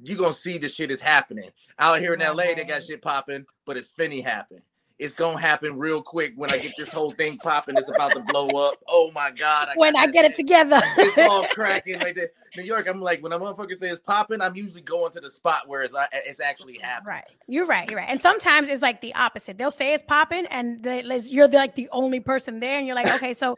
you 0.03 0.15
gonna 0.15 0.33
see 0.33 0.57
the 0.57 0.69
shit 0.69 0.89
is 0.89 1.01
happening. 1.01 1.51
Out 1.77 1.99
here 1.99 2.15
in 2.15 2.19
LA, 2.19 2.55
they 2.55 2.65
got 2.67 2.83
shit 2.83 3.03
popping, 3.03 3.45
but 3.67 3.77
it's 3.77 3.91
finny 3.91 4.21
happen 4.21 4.63
it's 5.01 5.15
gonna 5.15 5.39
happen 5.39 5.79
real 5.79 6.03
quick 6.03 6.33
when 6.35 6.51
I 6.51 6.59
get 6.59 6.73
this 6.77 6.93
whole 6.93 7.09
thing 7.09 7.35
popping. 7.37 7.75
It's 7.75 7.89
about 7.89 8.13
to 8.13 8.19
blow 8.19 8.49
up. 8.67 8.75
Oh 8.87 9.09
my 9.15 9.31
god! 9.31 9.69
I 9.69 9.73
when 9.75 9.95
I 9.95 10.05
get 10.05 10.25
it 10.25 10.35
together, 10.35 10.79
it's 10.95 11.17
all 11.29 11.43
cracking 11.47 11.99
right 11.99 12.15
there. 12.15 12.29
New 12.55 12.61
York, 12.61 12.87
I'm 12.87 13.01
like 13.01 13.23
when 13.23 13.31
a 13.31 13.39
motherfucker 13.39 13.75
says 13.75 13.99
popping, 13.99 14.41
I'm 14.41 14.55
usually 14.55 14.83
going 14.83 15.11
to 15.13 15.19
the 15.19 15.31
spot 15.31 15.67
where 15.67 15.81
it's 15.81 15.95
uh, 15.95 16.05
it's 16.13 16.39
actually 16.39 16.77
happening. 16.77 17.15
Right, 17.15 17.23
you're 17.47 17.65
right, 17.65 17.89
you're 17.89 17.97
right. 17.97 18.09
And 18.09 18.21
sometimes 18.21 18.69
it's 18.69 18.83
like 18.83 19.01
the 19.01 19.15
opposite. 19.15 19.57
They'll 19.57 19.71
say 19.71 19.95
it's 19.95 20.03
popping, 20.03 20.45
and 20.45 20.83
they, 20.83 21.01
you're 21.25 21.47
like 21.47 21.73
the 21.73 21.89
only 21.91 22.19
person 22.19 22.59
there, 22.59 22.77
and 22.77 22.85
you're 22.85 22.95
like, 22.95 23.11
okay, 23.15 23.33
so. 23.33 23.55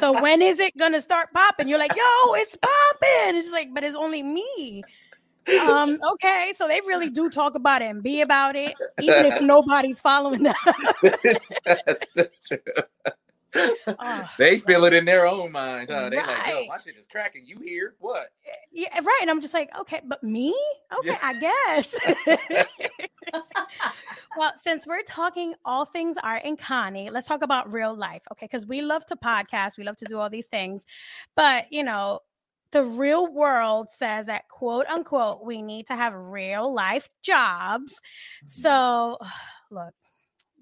So 0.00 0.12
when 0.22 0.42
is 0.42 0.58
it 0.58 0.76
gonna 0.76 1.00
start 1.00 1.32
popping? 1.32 1.68
You're 1.68 1.78
like, 1.78 1.96
yo, 1.96 2.34
it's 2.34 2.56
popping. 2.56 3.38
It's 3.38 3.50
like, 3.50 3.68
but 3.72 3.84
it's 3.84 3.96
only 3.96 4.22
me 4.22 4.82
um, 5.62 6.00
okay, 6.12 6.52
so 6.56 6.66
they 6.66 6.80
really 6.86 7.10
do 7.10 7.30
talk 7.30 7.54
about 7.54 7.82
it 7.82 7.86
and 7.86 8.02
be 8.02 8.20
about 8.20 8.56
it, 8.56 8.74
even 9.00 9.26
if 9.26 9.40
nobody's 9.42 10.00
following 10.00 10.42
them. 10.42 10.54
That's 11.02 12.14
so 12.14 12.24
true. 12.46 12.58
Oh, 13.86 14.30
they 14.38 14.58
feel 14.60 14.84
it 14.84 14.92
in 14.92 15.04
their 15.04 15.26
own 15.26 15.52
mind. 15.52 15.88
Huh? 15.90 16.10
They 16.10 16.18
right. 16.18 16.26
like, 16.26 16.48
yo, 16.48 16.66
my 16.66 16.78
shit 16.78 16.96
is 16.96 17.06
cracking. 17.10 17.46
You 17.46 17.58
here? 17.64 17.94
What? 18.00 18.26
Yeah, 18.72 18.88
right. 19.00 19.18
And 19.22 19.30
I'm 19.30 19.40
just 19.40 19.54
like, 19.54 19.70
okay, 19.78 20.02
but 20.04 20.22
me? 20.22 20.54
Okay, 20.98 21.08
yeah. 21.08 21.18
I 21.22 21.40
guess. 21.40 21.96
well, 24.36 24.52
since 24.56 24.86
we're 24.86 25.02
talking 25.04 25.54
all 25.64 25.84
things 25.84 26.16
art 26.22 26.42
and 26.44 26.58
Connie, 26.58 27.08
let's 27.08 27.26
talk 27.26 27.42
about 27.42 27.72
real 27.72 27.94
life. 27.94 28.22
Okay, 28.32 28.46
because 28.46 28.66
we 28.66 28.82
love 28.82 29.06
to 29.06 29.16
podcast, 29.16 29.78
we 29.78 29.84
love 29.84 29.96
to 29.96 30.04
do 30.06 30.18
all 30.18 30.28
these 30.28 30.46
things, 30.46 30.84
but 31.34 31.72
you 31.72 31.82
know, 31.82 32.20
the 32.72 32.84
real 32.84 33.32
world 33.32 33.88
says 33.90 34.26
that 34.26 34.48
quote 34.48 34.86
unquote 34.86 35.44
we 35.44 35.62
need 35.62 35.86
to 35.86 35.96
have 35.96 36.14
real 36.14 36.72
life 36.72 37.08
jobs 37.22 37.92
mm-hmm. 37.92 38.46
so 38.46 39.18
look 39.70 39.94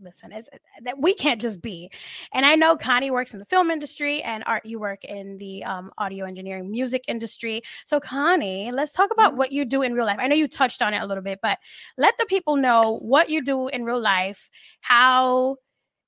listen 0.02 0.32
it's 0.32 0.48
that 0.82 0.98
we 0.98 1.14
can't 1.14 1.40
just 1.40 1.62
be 1.62 1.90
and 2.32 2.44
i 2.44 2.54
know 2.54 2.76
connie 2.76 3.10
works 3.10 3.32
in 3.32 3.38
the 3.38 3.46
film 3.46 3.70
industry 3.70 4.20
and 4.22 4.42
art 4.46 4.64
you 4.66 4.78
work 4.78 5.04
in 5.04 5.38
the 5.38 5.62
um, 5.64 5.90
audio 5.98 6.24
engineering 6.26 6.70
music 6.70 7.04
industry 7.06 7.62
so 7.84 8.00
connie 8.00 8.70
let's 8.72 8.92
talk 8.92 9.10
about 9.12 9.30
mm-hmm. 9.30 9.38
what 9.38 9.52
you 9.52 9.64
do 9.64 9.82
in 9.82 9.94
real 9.94 10.04
life 10.04 10.18
i 10.20 10.26
know 10.26 10.34
you 10.34 10.48
touched 10.48 10.82
on 10.82 10.92
it 10.92 11.00
a 11.00 11.06
little 11.06 11.22
bit 11.22 11.38
but 11.42 11.58
let 11.96 12.16
the 12.18 12.26
people 12.26 12.56
know 12.56 12.98
what 13.02 13.30
you 13.30 13.42
do 13.42 13.68
in 13.68 13.84
real 13.84 14.00
life 14.00 14.50
how 14.80 15.56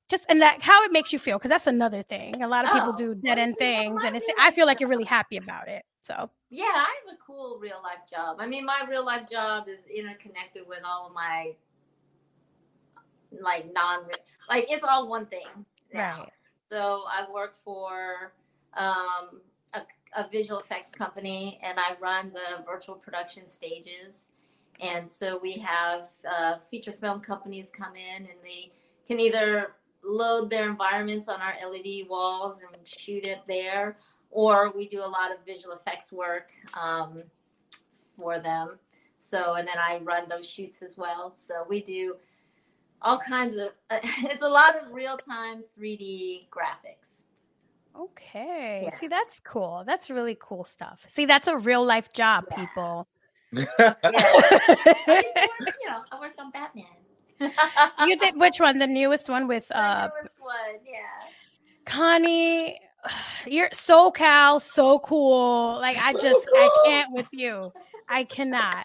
just 0.09 0.27
and 0.29 0.41
that 0.41 0.63
how 0.63 0.85
it 0.85 0.93
makes 0.93 1.13
you 1.13 1.19
feel 1.19 1.39
because 1.39 1.51
that's 1.51 1.67
another 1.67 2.03
thing. 2.03 2.43
A 2.43 2.49
lot 2.49 2.65
of 2.65 2.73
people 2.73 2.93
oh, 2.95 2.97
do 2.97 3.15
dead 3.15 3.39
end 3.39 3.57
things 3.59 4.03
and 4.05 4.17
it's 4.17 4.25
i 4.39 4.51
feel 4.51 4.67
like 4.67 4.81
you're 4.81 4.89
really 4.89 5.05
happy 5.05 5.37
about 5.37 5.69
it 5.69 5.85
so. 6.01 6.31
Yeah 6.51 6.65
i 6.65 6.95
have 7.05 7.15
a 7.15 7.19
cool 7.25 7.59
real 7.61 7.81
life 7.83 8.09
job. 8.11 8.37
I 8.39 8.47
mean 8.47 8.65
my 8.65 8.83
real 8.89 9.05
life 9.05 9.29
job 9.29 9.69
is 9.69 9.79
interconnected 9.87 10.63
with 10.67 10.81
all 10.85 11.09
of 11.09 11.15
my 11.15 11.55
like 13.41 13.73
non 13.73 14.05
like 14.49 14.67
it's 14.71 14.85
all 14.85 15.09
one 15.09 15.27
thing 15.27 15.47
now. 15.93 16.21
right. 16.21 16.33
So 16.71 17.05
i 17.11 17.31
work 17.33 17.55
for 17.65 18.33
um, 18.75 19.41
a, 19.75 19.81
a 20.17 20.29
visual 20.31 20.61
effects 20.61 20.93
company 20.93 21.59
and 21.63 21.79
i 21.79 21.97
run 22.01 22.33
the 22.33 22.65
virtual 22.65 22.95
production 22.95 23.49
stages. 23.49 24.29
And 24.79 25.11
so 25.11 25.41
we 25.43 25.55
have 25.55 26.09
uh, 26.31 26.57
feature 26.71 26.93
film 26.93 27.21
companies 27.21 27.71
come 27.71 27.97
in 27.97 28.25
and 28.27 28.39
they 28.45 28.73
can 29.09 29.19
either 29.19 29.73
load 30.07 30.51
their 30.51 30.69
environments 30.69 31.29
on 31.29 31.41
our 31.41 31.55
LED 31.69 32.09
walls 32.09 32.61
and 32.61 32.87
shoot 32.87 33.27
it 33.27 33.41
there, 33.49 33.99
or 34.31 34.73
we 34.75 34.89
do 34.89 35.01
a 35.01 35.07
lot 35.07 35.33
of 35.33 35.39
visual 35.45 35.75
effects 35.75 36.13
work 36.13 36.51
um, 36.75 37.23
for 38.17 38.39
them. 38.39 38.79
So, 39.19 39.55
and 39.55 39.67
then 39.67 39.77
I 39.79 39.99
run 39.99 40.29
those 40.29 40.49
shoots 40.49 40.83
as 40.83 40.97
well. 40.97 41.33
So 41.37 41.65
we 41.69 41.83
do 41.83 42.17
all 43.03 43.19
kinds 43.19 43.57
of. 43.57 43.71
Uh, 43.91 43.99
it's 44.03 44.43
a 44.43 44.49
lot 44.49 44.77
of 44.77 44.93
real 44.93 45.17
time 45.17 45.65
3D 45.79 46.47
graphics. 46.51 47.23
Okay. 47.99 48.83
Yeah. 48.85 48.97
See, 48.97 49.09
that's 49.09 49.41
cool. 49.41 49.83
That's 49.87 50.11
really 50.11 50.37
cool 50.39 50.65
stuff. 50.65 51.05
See, 51.09 51.25
that's 51.25 51.49
a 51.49 51.57
real 51.57 51.85
life 51.85 52.13
job, 52.13 52.45
yeah. 52.51 52.57
people. 52.57 53.09
yeah. 53.53 53.67
I 54.05 55.49
work, 55.61 55.75
you 55.81 55.91
know, 55.91 56.03
I 56.13 56.21
work 56.21 56.35
on 56.39 56.51
Batman 56.51 56.85
you 57.41 58.17
did 58.17 58.37
which 58.37 58.61
one? 58.61 58.79
The 58.79 58.87
newest 58.87 59.29
one 59.29 59.47
with 59.47 59.67
uh 59.73 60.09
the 60.09 60.13
newest 60.21 60.41
one, 60.41 60.81
yeah. 60.87 61.31
Connie, 61.85 62.79
you're 63.47 63.71
so 63.73 64.11
cal, 64.11 64.61
so 64.61 64.99
cool. 65.01 65.79
Like 65.81 65.97
I 66.03 66.13
just 66.13 66.47
cool. 66.47 66.57
I 66.57 66.83
can't 66.87 67.13
with 67.13 67.29
you. 67.33 67.73
I 68.09 68.25
cannot. 68.25 68.85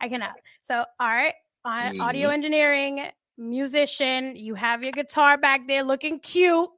I 0.00 0.08
cannot. 0.08 0.32
So 0.62 0.84
art, 0.98 1.34
uh, 1.64 1.92
audio 2.00 2.28
engineering, 2.30 3.04
musician, 3.38 4.34
you 4.36 4.54
have 4.54 4.82
your 4.82 4.92
guitar 4.92 5.38
back 5.38 5.66
there 5.68 5.82
looking 5.82 6.18
cute. 6.18 6.68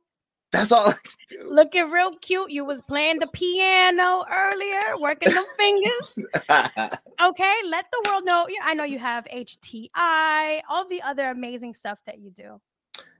That's 0.54 0.70
all 0.70 0.88
I 0.88 0.92
can 0.92 1.00
do. 1.28 1.48
Looking 1.50 1.90
real 1.90 2.16
cute. 2.18 2.52
You 2.52 2.64
was 2.64 2.82
playing 2.82 3.18
the 3.18 3.26
piano 3.26 4.24
earlier, 4.32 4.96
working 5.00 5.34
the 5.34 5.44
fingers. 5.58 6.14
okay, 7.20 7.54
let 7.68 7.86
the 7.90 8.08
world 8.08 8.24
know. 8.24 8.46
I 8.62 8.74
know 8.74 8.84
you 8.84 9.00
have 9.00 9.24
HTI, 9.24 10.60
all 10.70 10.86
the 10.88 11.02
other 11.02 11.30
amazing 11.30 11.74
stuff 11.74 11.98
that 12.06 12.20
you 12.20 12.30
do. 12.30 12.60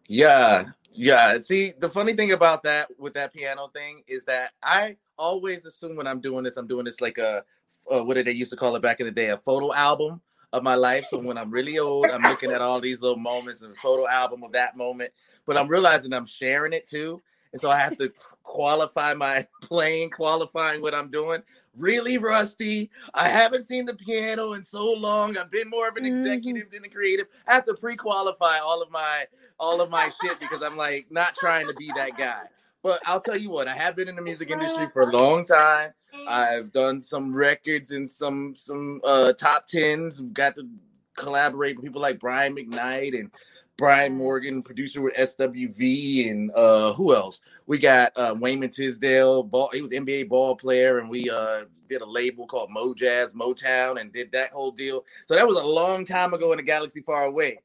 Yeah, 0.07 0.67
yeah. 0.93 1.41
See, 1.41 1.73
the 1.77 1.91
funny 1.91 2.13
thing 2.13 2.31
about 2.31 2.63
that 2.63 2.87
with 3.01 3.15
that 3.15 3.33
piano 3.33 3.69
thing 3.75 4.05
is 4.07 4.23
that 4.25 4.53
I 4.63 4.97
always 5.19 5.67
assume 5.67 5.97
when 5.97 6.07
I'm 6.07 6.21
doing 6.21 6.45
this, 6.45 6.57
I'm 6.57 6.69
doing 6.69 6.85
this 6.85 7.01
like 7.01 7.19
a 7.19 7.43
uh, 7.91 8.05
what 8.05 8.15
did 8.15 8.27
they 8.27 8.33
used 8.33 8.53
to 8.53 8.57
call 8.57 8.77
it 8.77 8.83
back 8.83 9.01
in 9.01 9.07
the 9.07 9.13
day, 9.13 9.31
a 9.31 9.39
photo 9.39 9.75
album 9.75 10.21
of 10.53 10.63
my 10.63 10.77
life. 10.77 11.07
So 11.11 11.19
when 11.19 11.37
I'm 11.37 11.51
really 11.51 11.81
old, 11.81 12.07
I'm 12.07 12.23
looking 12.23 12.53
at 12.53 12.61
all 12.61 12.81
these 12.81 13.03
little 13.03 13.19
moments 13.19 13.61
and 13.61 13.73
a 13.73 13.81
photo 13.81 14.09
album 14.09 14.45
of 14.45 14.53
that 14.53 14.77
moment 14.77 15.13
but 15.47 15.59
I'm 15.59 15.69
realizing 15.69 16.13
I'm 16.13 16.27
sharing 16.27 16.73
it 16.73 16.87
too. 16.87 17.23
And 17.53 17.61
so 17.61 17.71
I 17.71 17.79
have 17.79 17.97
to 17.99 18.13
qualify 18.43 19.15
my 19.15 19.47
playing, 19.63 20.11
qualifying 20.11 20.83
what 20.83 20.95
I'm 20.95 21.11
doing. 21.11 21.43
Really 21.77 22.19
rusty. 22.19 22.91
I 23.15 23.29
haven't 23.29 23.65
seen 23.65 23.85
the 23.85 23.95
piano 23.95 24.53
in 24.53 24.63
so 24.63 24.93
long. 24.93 25.37
I've 25.37 25.51
been 25.51 25.71
more 25.71 25.89
of 25.89 25.97
an 25.97 26.05
mm-hmm. 26.05 26.23
executive 26.23 26.65
mm-hmm. 26.65 26.71
than 26.73 26.85
a 26.85 26.89
creative. 26.89 27.27
I 27.49 27.55
have 27.55 27.65
to 27.67 27.75
pre-qualify 27.75 28.59
all 28.59 28.81
of 28.83 28.91
my 28.91 29.25
all 29.59 29.81
of 29.81 29.91
my 29.91 30.11
shit 30.23 30.39
because 30.41 30.63
I'm 30.63 30.77
like 30.77 31.07
not 31.11 31.35
trying 31.37 31.67
to 31.67 31.75
be 31.75 31.91
that 31.97 32.17
guy. 32.17 32.43
But 32.83 33.01
I'll 33.07 33.21
tell 33.21 33.37
you 33.37 33.51
what, 33.51 33.67
I 33.67 33.75
have 33.75 33.97
been 33.97 34.09
in 34.09 34.17
the 34.17 34.23
music 34.23 34.51
industry 34.51 34.87
for 34.93 35.03
a 35.03 35.13
long 35.13 35.45
time. 35.45 35.93
I've 36.29 36.71
done 36.73 37.01
some 37.01 37.35
records 37.35 37.91
and 37.91 38.09
some 38.09 38.55
some 38.57 39.01
uh 39.05 39.33
top 39.33 39.67
tens. 39.67 40.21
Got 40.21 40.57
to 40.57 40.69
collaborate 41.17 41.77
with 41.77 41.85
people 41.85 42.03
like 42.03 42.21
Brian 42.21 42.55
McKnight 42.55 43.19
and 43.19 43.31
Brian 43.77 44.15
Morgan, 44.15 44.63
producer 44.63 45.03
with 45.03 45.15
SWV, 45.15 46.31
and 46.31 46.51
uh, 46.53 46.93
who 46.93 47.15
else? 47.15 47.41
We 47.67 47.79
got 47.79 48.13
uh, 48.17 48.35
Wayman 48.39 48.71
Tisdale. 48.71 49.43
Ball, 49.43 49.71
he 49.73 49.83
was 49.83 49.91
NBA 49.91 50.29
ball 50.29 50.55
player, 50.55 50.99
and 50.99 51.11
we 51.11 51.29
uh, 51.29 51.65
did 51.89 52.01
a 52.01 52.07
label 52.07 52.47
called 52.47 52.71
Mo 52.71 52.95
Jazz 52.95 53.35
Motown, 53.35 54.01
and 54.01 54.13
did 54.13 54.31
that 54.33 54.53
whole 54.53 54.71
deal. 54.71 55.05
So 55.27 55.35
that 55.35 55.47
was 55.47 55.59
a 55.59 55.67
long 55.67 56.05
time 56.05 56.35
ago 56.35 56.53
in 56.53 56.61
a 56.61 56.63
galaxy 56.63 57.01
far 57.01 57.25
away. 57.25 57.59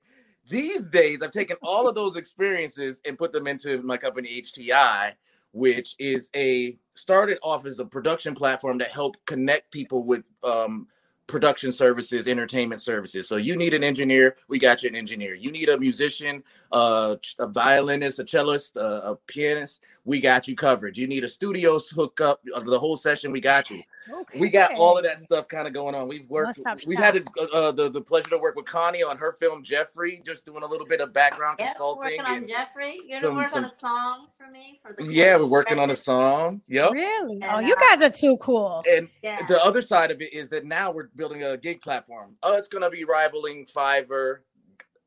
These 0.49 0.89
days, 0.89 1.21
I've 1.21 1.31
taken 1.31 1.57
all 1.61 1.87
of 1.87 1.93
those 1.93 2.15
experiences 2.15 3.01
and 3.05 3.17
put 3.17 3.31
them 3.31 3.45
into 3.45 3.81
my 3.83 3.97
company 3.97 4.41
HTI, 4.41 5.13
which 5.51 5.95
is 5.99 6.31
a 6.35 6.75
started 6.95 7.37
off 7.43 7.67
as 7.67 7.77
a 7.77 7.85
production 7.85 8.33
platform 8.33 8.79
that 8.79 8.89
helped 8.89 9.23
connect 9.27 9.71
people 9.71 10.03
with 10.03 10.23
um, 10.43 10.87
production 11.29 11.71
services, 11.71 12.27
entertainment 12.27 12.81
services. 12.81 13.27
So 13.27 13.37
you 13.37 13.55
need 13.55 13.73
an 13.73 13.83
engineer, 13.83 14.35
we 14.49 14.59
got 14.59 14.83
you 14.83 14.89
an 14.89 14.95
engineer. 14.95 15.35
You 15.35 15.51
need 15.51 15.69
a 15.69 15.77
musician, 15.77 16.43
uh, 16.71 17.15
a 17.39 17.47
violinist, 17.47 18.19
a 18.19 18.23
cellist, 18.23 18.77
uh, 18.77 19.01
a 19.03 19.15
pianist, 19.27 19.83
we 20.05 20.21
got 20.21 20.47
you 20.47 20.55
covered. 20.55 20.97
You 20.97 21.07
need 21.07 21.23
a 21.23 21.29
studio 21.29 21.79
hookup, 21.79 22.41
uh, 22.53 22.61
the 22.61 22.79
whole 22.79 22.97
session, 22.97 23.31
we 23.31 23.41
got 23.41 23.69
you. 23.69 23.83
Okay. 24.11 24.39
We 24.39 24.49
got 24.49 24.73
all 24.75 24.97
of 24.97 25.03
that 25.03 25.19
stuff 25.19 25.47
kind 25.47 25.67
of 25.67 25.73
going 25.73 25.93
on. 25.93 26.07
We've 26.07 26.27
worked. 26.29 26.59
We've 26.87 26.97
had 26.97 27.17
a, 27.17 27.23
uh, 27.39 27.43
uh, 27.53 27.71
the 27.71 27.89
the 27.89 28.01
pleasure 28.01 28.29
to 28.29 28.37
work 28.37 28.55
with 28.55 28.65
Connie 28.65 29.03
on 29.03 29.17
her 29.17 29.33
film 29.33 29.63
Jeffrey, 29.63 30.21
just 30.25 30.45
doing 30.45 30.63
a 30.63 30.65
little 30.65 30.87
bit 30.87 30.99
of 30.99 31.13
background 31.13 31.57
yep, 31.59 31.69
consulting. 31.69 32.17
Working 32.17 32.25
on 32.25 32.47
Jeffrey. 32.47 32.97
You're 33.07 33.21
gonna 33.21 33.35
work 33.35 33.49
some, 33.49 33.65
on 33.65 33.69
a 33.69 33.79
song 33.79 34.27
for 34.37 34.49
me 34.49 34.79
for 34.81 34.95
the. 34.97 35.11
Yeah, 35.11 35.37
we're 35.37 35.45
working 35.45 35.77
on 35.77 35.91
a 35.91 35.95
song. 35.95 36.61
Yep. 36.67 36.91
Really? 36.93 37.33
And, 37.35 37.43
oh, 37.43 37.59
you 37.59 37.73
uh, 37.73 37.79
guys 37.79 38.01
are 38.01 38.13
too 38.13 38.37
cool. 38.41 38.83
And 38.89 39.09
yeah. 39.21 39.45
the 39.45 39.63
other 39.63 39.81
side 39.81 40.09
of 40.11 40.21
it 40.21 40.33
is 40.33 40.49
that 40.49 40.65
now 40.65 40.91
we're 40.91 41.09
building 41.15 41.43
a 41.43 41.57
gig 41.57 41.81
platform. 41.81 42.35
Oh, 42.41 42.57
it's 42.57 42.67
gonna 42.67 42.89
be 42.89 43.03
rivaling 43.03 43.67
Fiverr, 43.67 44.37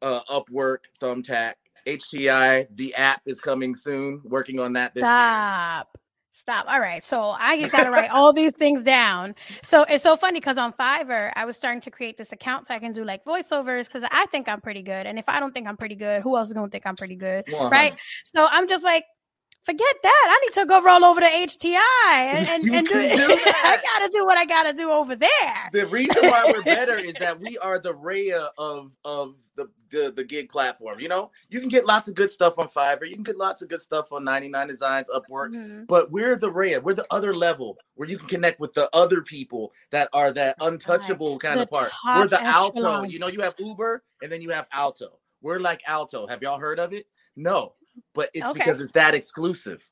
uh, 0.03 0.21
Upwork, 0.31 0.79
Thumbtack. 1.01 1.55
HTI, 1.87 2.69
the 2.77 2.95
app 2.95 3.23
is 3.27 3.41
coming 3.41 3.75
soon. 3.75 4.23
Working 4.25 4.61
on 4.61 4.73
that 4.75 4.95
this 4.95 5.03
Stop. 5.03 5.89
Year. 5.95 6.01
Stop. 6.35 6.67
All 6.69 6.81
right. 6.81 7.03
So 7.03 7.31
I 7.31 7.69
got 7.69 7.85
to 7.85 7.91
write 7.91 8.11
all 8.11 8.33
these 8.33 8.55
things 8.55 8.83
down. 8.83 9.35
So 9.63 9.85
it's 9.89 10.03
so 10.03 10.17
funny 10.17 10.41
because 10.41 10.59
on 10.59 10.73
Fiverr, 10.73 11.33
I 11.37 11.45
was 11.45 11.57
starting 11.57 11.81
to 11.83 11.91
create 11.91 12.17
this 12.17 12.33
account 12.33 12.67
so 12.67 12.75
I 12.75 12.79
can 12.79 12.93
do 12.93 13.05
like 13.05 13.25
voiceovers 13.25 13.87
because 13.87 14.09
I 14.11 14.27
think 14.27 14.49
I'm 14.49 14.61
pretty 14.61 14.83
good. 14.83 15.07
And 15.07 15.19
if 15.19 15.25
I 15.29 15.41
don't 15.41 15.53
think 15.53 15.67
I'm 15.67 15.77
pretty 15.77 15.95
good, 15.95 16.23
who 16.23 16.37
else 16.37 16.49
is 16.49 16.55
going 16.55 16.69
to 16.69 16.71
think 16.71 16.87
I'm 16.87 16.97
pretty 16.97 17.17
good? 17.17 17.45
Right. 17.53 17.95
So 18.25 18.47
I'm 18.51 18.69
just 18.69 18.83
like, 18.83 19.05
Forget 19.65 19.95
that. 20.03 20.29
I 20.29 20.45
need 20.45 20.61
to 20.61 20.67
go 20.67 20.83
roll 20.83 21.05
over 21.05 21.21
to 21.21 21.27
HTI 21.27 21.77
and, 22.11 22.49
and, 22.49 22.75
and 22.75 22.87
do, 22.87 22.95
do 22.95 23.01
I 23.47 23.79
gotta 23.95 24.11
do 24.11 24.27
what 24.27 24.37
I 24.37 24.45
gotta 24.45 24.73
do 24.73 24.91
over 24.91 25.15
there. 25.15 25.71
The 25.73 25.87
reason 25.87 26.17
why 26.23 26.45
we're 26.53 26.63
better 26.65 26.97
is 26.97 27.15
that 27.21 27.39
we 27.39 27.59
are 27.59 27.79
the 27.79 27.93
Raya 27.93 28.49
of 28.59 28.97
of 29.05 29.37
the, 29.57 29.69
the 29.91 30.13
the 30.15 30.25
gig 30.25 30.49
platform. 30.49 30.99
You 31.01 31.09
know, 31.09 31.31
you 31.51 31.61
can 31.61 31.69
get 31.69 31.87
lots 31.87 32.09
of 32.09 32.15
good 32.15 32.31
stuff 32.31 32.59
on 32.59 32.69
Fiverr. 32.69 33.09
You 33.09 33.15
can 33.15 33.23
get 33.25 33.37
lots 33.37 33.63
of 33.63 33.69
good 33.69 33.81
stuff 33.81 34.11
on 34.13 34.25
99 34.25 34.67
Designs, 34.69 35.09
Upwork. 35.15 35.51
Mhm. 35.51 35.87
But 35.87 36.11
we're 36.11 36.37
the 36.37 36.51
Raya. 36.51 36.83
We're 36.83 36.95
the 36.95 37.07
other 37.11 37.35
level 37.35 37.79
where 37.95 38.09
you 38.09 38.19
can 38.19 38.29
connect 38.29 38.61
with 38.61 38.73
the 38.75 38.89
other 38.95 39.21
people 39.23 39.73
that 39.91 40.09
are 40.13 40.33
that 40.33 40.57
untouchable 40.61 41.39
kind 41.39 41.59
The 41.59 41.65
of 41.65 41.71
part. 41.71 41.93
We're 42.07 42.29
the 42.29 42.43
Alto. 42.43 43.03
You 43.03 43.19
know, 43.19 43.29
you 43.29 43.41
have 43.41 43.55
Uber 43.59 44.03
and 44.23 44.31
then 44.33 44.41
you 44.41 44.51
have 44.51 44.67
Alto. 44.73 45.19
We're 45.43 45.59
like 45.61 45.83
Alto. 45.87 46.27
Have 46.27 46.43
y'all 46.43 46.59
heard 46.59 46.79
of 46.79 46.93
it? 46.93 47.07
No, 47.37 47.75
but 48.15 48.31
it's 48.35 48.45
Okay. 48.47 48.59
because 48.59 48.81
it's 48.81 48.93
that 48.93 49.15
exclusive. 49.15 49.87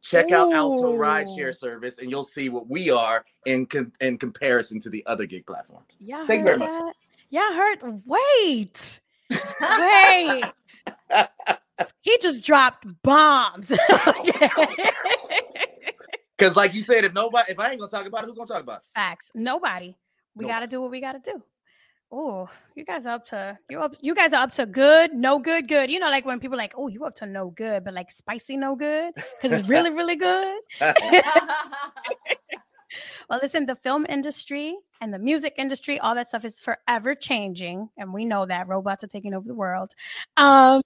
Check 0.00 0.32
out 0.32 0.52
Alto 0.52 0.94
Ooh. 0.94 0.98
Rideshare 0.98 1.54
Service, 1.54 1.98
and 1.98 2.10
you'll 2.10 2.24
see 2.24 2.48
what 2.48 2.68
we 2.68 2.90
are 2.90 3.24
in 3.46 3.66
com- 3.66 3.92
in 4.00 4.18
comparison 4.18 4.80
to 4.80 4.90
the 4.90 5.04
other 5.06 5.26
gig 5.26 5.46
platforms. 5.46 5.92
Yeah, 6.00 6.26
Thank 6.26 6.40
you 6.40 6.44
very 6.56 6.58
heard 6.58 6.82
much. 6.82 6.96
That? 7.32 7.36
Yeah, 7.36 7.48
I 7.50 7.56
heard. 7.56 8.02
Wait, 8.06 9.00
wait. 11.10 11.22
he 12.02 12.18
just 12.20 12.44
dropped 12.44 12.86
bombs. 13.02 13.72
Because, 16.38 16.56
like 16.56 16.74
you 16.74 16.82
said, 16.82 17.04
if 17.04 17.14
nobody, 17.14 17.52
if 17.52 17.60
I 17.60 17.70
ain't 17.70 17.78
gonna 17.78 17.88
talk 17.88 18.04
about 18.04 18.24
it, 18.24 18.26
who's 18.26 18.36
gonna 18.36 18.48
talk 18.48 18.62
about 18.62 18.78
it? 18.78 18.84
Facts. 18.96 19.30
Nobody. 19.32 19.94
We 20.34 20.44
Nope. 20.44 20.50
got 20.50 20.60
to 20.60 20.66
do 20.66 20.80
what 20.80 20.90
we 20.90 21.00
got 21.00 21.12
to 21.12 21.20
do. 21.32 21.40
Oh, 22.10 22.48
you 22.74 22.84
guys 22.84 23.06
are 23.06 23.14
up 23.14 23.24
to 23.26 23.56
you 23.70 23.78
up. 23.80 23.94
You 24.00 24.12
guys 24.14 24.32
are 24.32 24.42
up 24.42 24.50
to 24.52 24.66
good, 24.66 25.14
no 25.14 25.38
good, 25.38 25.68
good. 25.68 25.88
You 25.88 26.00
know, 26.00 26.10
like 26.10 26.26
when 26.26 26.40
people 26.40 26.56
are 26.56 26.58
like, 26.58 26.74
oh, 26.76 26.88
you 26.88 27.04
up 27.04 27.14
to 27.16 27.26
no 27.26 27.50
good, 27.50 27.84
but 27.84 27.94
like 27.94 28.10
spicy, 28.10 28.56
no 28.56 28.74
good, 28.74 29.14
because 29.14 29.52
it's 29.56 29.68
really, 29.68 29.90
really 29.90 30.16
good. 30.16 30.58
Well, 33.30 33.40
listen, 33.42 33.66
the 33.66 33.76
film 33.76 34.06
industry 34.08 34.76
and 35.00 35.12
the 35.12 35.18
music 35.18 35.54
industry, 35.56 35.98
all 35.98 36.14
that 36.14 36.28
stuff 36.28 36.44
is 36.44 36.58
forever 36.58 37.14
changing, 37.14 37.88
and 37.96 38.12
we 38.12 38.24
know 38.24 38.46
that 38.46 38.68
robots 38.68 39.02
are 39.04 39.08
taking 39.08 39.34
over 39.34 39.46
the 39.46 39.54
world. 39.54 39.92
Um, 40.36 40.82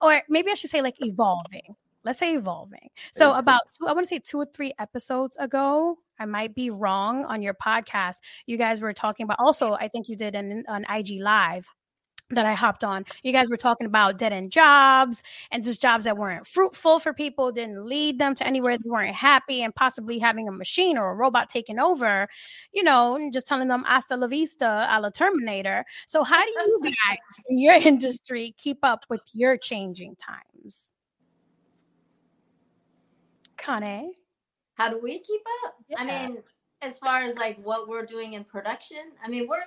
or 0.00 0.22
maybe 0.28 0.50
I 0.50 0.54
should 0.54 0.70
say 0.70 0.80
like 0.80 1.04
evolving. 1.04 1.76
Let's 2.04 2.18
say 2.18 2.34
evolving. 2.34 2.88
So 3.12 3.34
about 3.34 3.60
two, 3.78 3.86
I 3.86 3.92
want 3.92 4.06
to 4.06 4.08
say 4.08 4.18
two 4.18 4.38
or 4.38 4.46
three 4.46 4.72
episodes 4.78 5.36
ago, 5.38 5.98
I 6.18 6.24
might 6.24 6.54
be 6.54 6.70
wrong 6.70 7.24
on 7.24 7.42
your 7.42 7.54
podcast. 7.54 8.16
You 8.46 8.56
guys 8.56 8.80
were 8.80 8.92
talking 8.92 9.24
about 9.24 9.38
also, 9.38 9.74
I 9.74 9.88
think 9.88 10.08
you 10.08 10.16
did 10.16 10.34
an 10.34 10.64
an 10.66 10.84
IG 10.90 11.20
live 11.20 11.68
that 12.34 12.46
I 12.46 12.54
hopped 12.54 12.84
on. 12.84 13.04
You 13.22 13.32
guys 13.32 13.48
were 13.48 13.56
talking 13.56 13.86
about 13.86 14.18
dead 14.18 14.32
end 14.32 14.50
jobs 14.52 15.22
and 15.50 15.62
just 15.62 15.80
jobs 15.80 16.04
that 16.04 16.16
weren't 16.16 16.46
fruitful 16.46 16.98
for 16.98 17.12
people, 17.12 17.52
didn't 17.52 17.84
lead 17.86 18.18
them 18.18 18.34
to 18.36 18.46
anywhere 18.46 18.76
they 18.78 18.88
weren't 18.88 19.14
happy, 19.14 19.62
and 19.62 19.74
possibly 19.74 20.18
having 20.18 20.48
a 20.48 20.52
machine 20.52 20.98
or 20.98 21.10
a 21.10 21.14
robot 21.14 21.48
taking 21.48 21.78
over, 21.78 22.28
you 22.72 22.82
know, 22.82 23.16
and 23.16 23.32
just 23.32 23.46
telling 23.46 23.68
them 23.68 23.84
hasta 23.84 24.16
la 24.16 24.26
vista 24.26 24.86
a 24.90 25.00
la 25.00 25.10
Terminator. 25.10 25.84
So, 26.06 26.24
how 26.24 26.42
do 26.44 26.50
you 26.50 26.80
guys 26.82 27.18
in 27.48 27.58
your 27.58 27.74
industry 27.84 28.54
keep 28.58 28.78
up 28.82 29.04
with 29.08 29.22
your 29.32 29.56
changing 29.56 30.16
times? 30.16 30.92
Kane? 33.56 34.14
How 34.74 34.88
do 34.88 34.98
we 35.00 35.20
keep 35.20 35.42
up? 35.64 35.74
I 35.96 36.04
mean, 36.04 36.38
as 36.80 36.98
far 36.98 37.22
as 37.22 37.36
like 37.36 37.58
what 37.62 37.88
we're 37.88 38.04
doing 38.04 38.32
in 38.32 38.44
production, 38.44 39.12
I 39.24 39.28
mean, 39.28 39.46
we're 39.48 39.62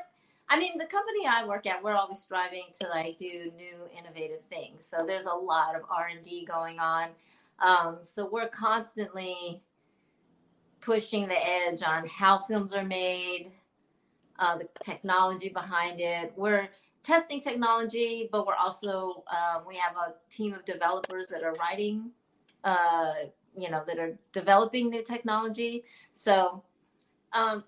I 0.50 0.60
mean, 0.60 0.78
the 0.78 0.86
company 0.86 1.26
I 1.28 1.46
work 1.46 1.66
at, 1.66 1.84
we're 1.84 1.96
always 1.96 2.20
striving 2.20 2.66
to 2.80 2.88
like 2.88 3.18
do 3.18 3.52
new 3.56 3.76
innovative 3.98 4.42
things. 4.42 4.88
So 4.88 5.06
there's 5.06 5.26
a 5.26 5.34
lot 5.34 5.76
of 5.76 5.82
R&D 5.90 6.46
going 6.46 6.80
on. 6.80 7.10
Um, 7.60 8.00
so 8.04 8.30
we're 8.32 8.50
constantly 8.50 9.64
pushing 10.82 11.28
the 11.28 11.36
edge 11.36 11.82
on 11.82 12.08
how 12.08 12.40
films 12.40 12.74
are 12.74 12.84
made, 12.84 13.52
uh, 14.38 14.58
the 14.58 14.68
technology 14.84 15.50
behind 15.50 16.00
it. 16.00 16.32
We're 16.36 16.70
testing 17.04 17.42
technology, 17.42 18.30
but 18.32 18.46
we're 18.46 18.56
also 18.56 19.24
um, 19.32 19.64
we 19.68 19.78
have 19.78 19.96
a 19.96 20.14
team 20.30 20.54
of 20.54 20.66
developers 20.66 21.28
that 21.28 21.44
are 21.44 21.54
writing, 21.54 22.12
uh, 22.64 23.14
you 23.58 23.70
know, 23.70 23.84
that 23.88 23.98
are 23.98 24.18
developing 24.34 24.90
new 24.90 25.04
technology. 25.04 25.86
So, 26.14 26.64
um, 27.34 27.64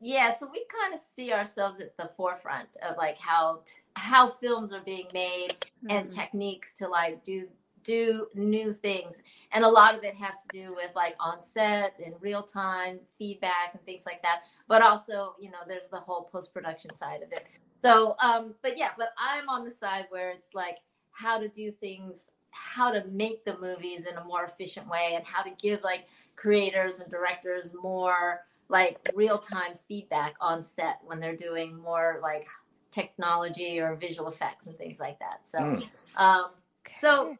yeah, 0.00 0.34
so 0.34 0.48
we 0.50 0.64
kind 0.80 0.94
of 0.94 1.00
see 1.14 1.32
ourselves 1.32 1.80
at 1.80 1.96
the 1.96 2.08
forefront 2.16 2.76
of 2.82 2.96
like 2.96 3.18
how 3.18 3.60
t- 3.66 3.74
how 3.96 4.28
films 4.28 4.72
are 4.72 4.80
being 4.80 5.08
made 5.12 5.54
and 5.88 6.08
Mhm. 6.08 6.14
techniques 6.14 6.72
to 6.74 6.88
like 6.88 7.22
do 7.24 7.48
do 7.82 8.28
new 8.34 8.74
things. 8.74 9.22
And 9.52 9.64
a 9.64 9.68
lot 9.68 9.94
of 9.94 10.04
it 10.04 10.14
has 10.14 10.34
to 10.42 10.60
do 10.60 10.74
with 10.74 10.94
like 10.94 11.16
on 11.18 11.42
set 11.42 11.98
and 11.98 12.14
real 12.20 12.42
time 12.42 13.00
feedback 13.16 13.72
and 13.72 13.82
things 13.86 14.04
like 14.04 14.20
that. 14.22 14.42
But 14.68 14.82
also 14.82 15.34
you 15.38 15.50
know 15.50 15.60
there's 15.66 15.88
the 15.90 16.00
whole 16.00 16.24
post 16.24 16.52
production 16.52 16.92
side 16.92 17.22
of 17.22 17.32
it. 17.32 17.46
So 17.82 18.16
um 18.20 18.54
but 18.62 18.76
yeah 18.76 18.90
but 18.98 19.14
i'm 19.18 19.48
on 19.48 19.64
the 19.64 19.70
side 19.70 20.06
where 20.10 20.30
it's 20.30 20.54
like 20.54 20.78
how 21.12 21.38
to 21.38 21.48
do 21.48 21.72
things 21.72 22.28
how 22.50 22.90
to 22.92 23.04
make 23.06 23.44
the 23.46 23.56
movies 23.58 24.04
in 24.06 24.16
a 24.18 24.24
more 24.24 24.44
efficient 24.44 24.86
way 24.88 25.14
and 25.14 25.24
how 25.24 25.42
to 25.42 25.50
give 25.52 25.82
like 25.82 26.06
creators 26.36 27.00
and 27.00 27.10
directors 27.10 27.72
more 27.74 28.40
like 28.70 28.98
real 29.14 29.38
time 29.38 29.72
feedback 29.88 30.34
on 30.40 30.64
set 30.64 31.00
when 31.04 31.20
they're 31.20 31.36
doing 31.36 31.76
more 31.76 32.18
like 32.22 32.48
technology 32.90 33.78
or 33.80 33.94
visual 33.96 34.28
effects 34.28 34.66
and 34.66 34.76
things 34.76 34.98
like 34.98 35.18
that 35.18 35.46
so 35.46 35.58
Mm. 35.58 35.88
um 36.16 36.50
So- 36.98 37.36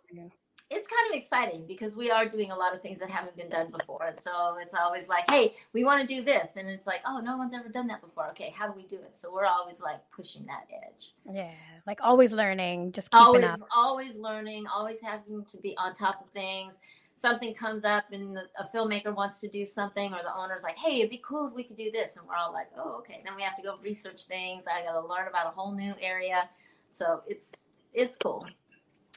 it's 0.73 0.87
kind 0.87 1.11
of 1.11 1.17
exciting 1.17 1.67
because 1.67 1.97
we 1.97 2.13
are 2.13 2.29
doing 2.29 2.53
a 2.53 2.57
lot 2.57 2.73
of 2.73 2.81
things 2.81 3.01
that 3.01 3.11
haven't 3.11 3.37
been 3.37 3.49
done 3.49 3.73
before. 3.73 4.05
And 4.05 4.21
so 4.21 4.57
it's 4.63 4.73
always 4.73 5.09
like, 5.09 5.29
hey, 5.29 5.57
we 5.73 5.83
want 5.83 6.01
to 6.01 6.07
do 6.07 6.23
this. 6.23 6.51
And 6.55 6.69
it's 6.69 6.87
like, 6.87 7.01
oh, 7.05 7.19
no 7.19 7.37
one's 7.37 7.53
ever 7.53 7.69
done 7.69 7.89
that 7.89 8.01
before. 8.01 8.29
Okay, 8.29 8.55
how 8.57 8.69
do 8.69 8.73
we 8.77 8.85
do 8.85 8.95
it? 9.03 9.19
So 9.19 9.33
we're 9.33 9.47
always 9.47 9.81
like 9.81 9.99
pushing 10.13 10.47
that 10.47 10.69
edge. 10.87 11.13
yeah, 11.29 11.51
like 11.89 11.99
always 12.05 12.31
learning, 12.31 12.93
just 12.93 13.11
keeping 13.11 13.27
Always, 13.27 13.43
up. 13.43 13.59
always 13.75 14.15
learning, 14.15 14.69
always 14.69 15.01
having 15.03 15.45
to 15.47 15.57
be 15.57 15.77
on 15.77 15.93
top 15.93 16.21
of 16.25 16.31
things. 16.31 16.79
Something 17.21 17.53
comes 17.53 17.85
up 17.85 18.05
and 18.13 18.35
the, 18.35 18.45
a 18.59 18.65
filmmaker 18.75 19.15
wants 19.15 19.41
to 19.41 19.49
do 19.49 19.67
something, 19.67 20.15
or 20.15 20.23
the 20.23 20.35
owner's 20.35 20.63
like, 20.63 20.79
hey, 20.79 21.01
it'd 21.01 21.11
be 21.11 21.21
cool 21.23 21.49
if 21.49 21.55
we 21.55 21.65
could 21.65 21.77
do 21.77 21.91
this. 21.91 22.17
And 22.17 22.27
we're 22.27 22.35
all 22.35 22.51
like, 22.51 22.69
oh, 22.79 22.97
okay. 23.01 23.21
Then 23.23 23.37
we 23.37 23.43
have 23.43 23.57
to 23.57 23.63
go 23.63 23.77
research 23.83 24.25
things. 24.25 24.65
I 24.67 24.83
got 24.85 24.99
to 24.99 25.07
learn 25.07 25.29
about 25.29 25.47
a 25.47 25.51
whole 25.51 25.73
new 25.73 25.95
area. 26.01 26.49
So 26.91 27.21
it's, 27.27 27.53
it's 27.93 28.17
cool. 28.17 28.47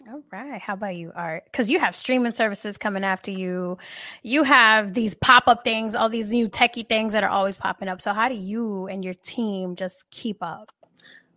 All 0.10 0.22
right. 0.32 0.60
How 0.62 0.74
about 0.74 0.98
you, 0.98 1.13
Art? 1.16 1.46
Because 1.46 1.70
you 1.70 1.80
have 1.80 1.96
streaming 1.96 2.34
services 2.34 2.78
coming 2.78 3.06
after 3.06 3.32
you. 3.32 3.78
You 4.22 4.44
have 4.44 4.94
these 4.94 5.16
pop 5.16 5.48
up 5.48 5.63
things, 5.63 5.96
all 5.96 6.10
these 6.10 6.30
new 6.30 6.50
techie 6.50 6.88
things 6.88 7.13
that 7.13 7.24
are 7.24 7.30
always 7.30 7.56
popping 7.56 7.88
up. 7.88 8.02
So, 8.02 8.12
how 8.12 8.28
do 8.28 8.36
you 8.36 8.88
and 8.88 9.06
your 9.06 9.13
team 9.13 9.76
just 9.76 10.10
keep 10.10 10.38
up? 10.42 10.74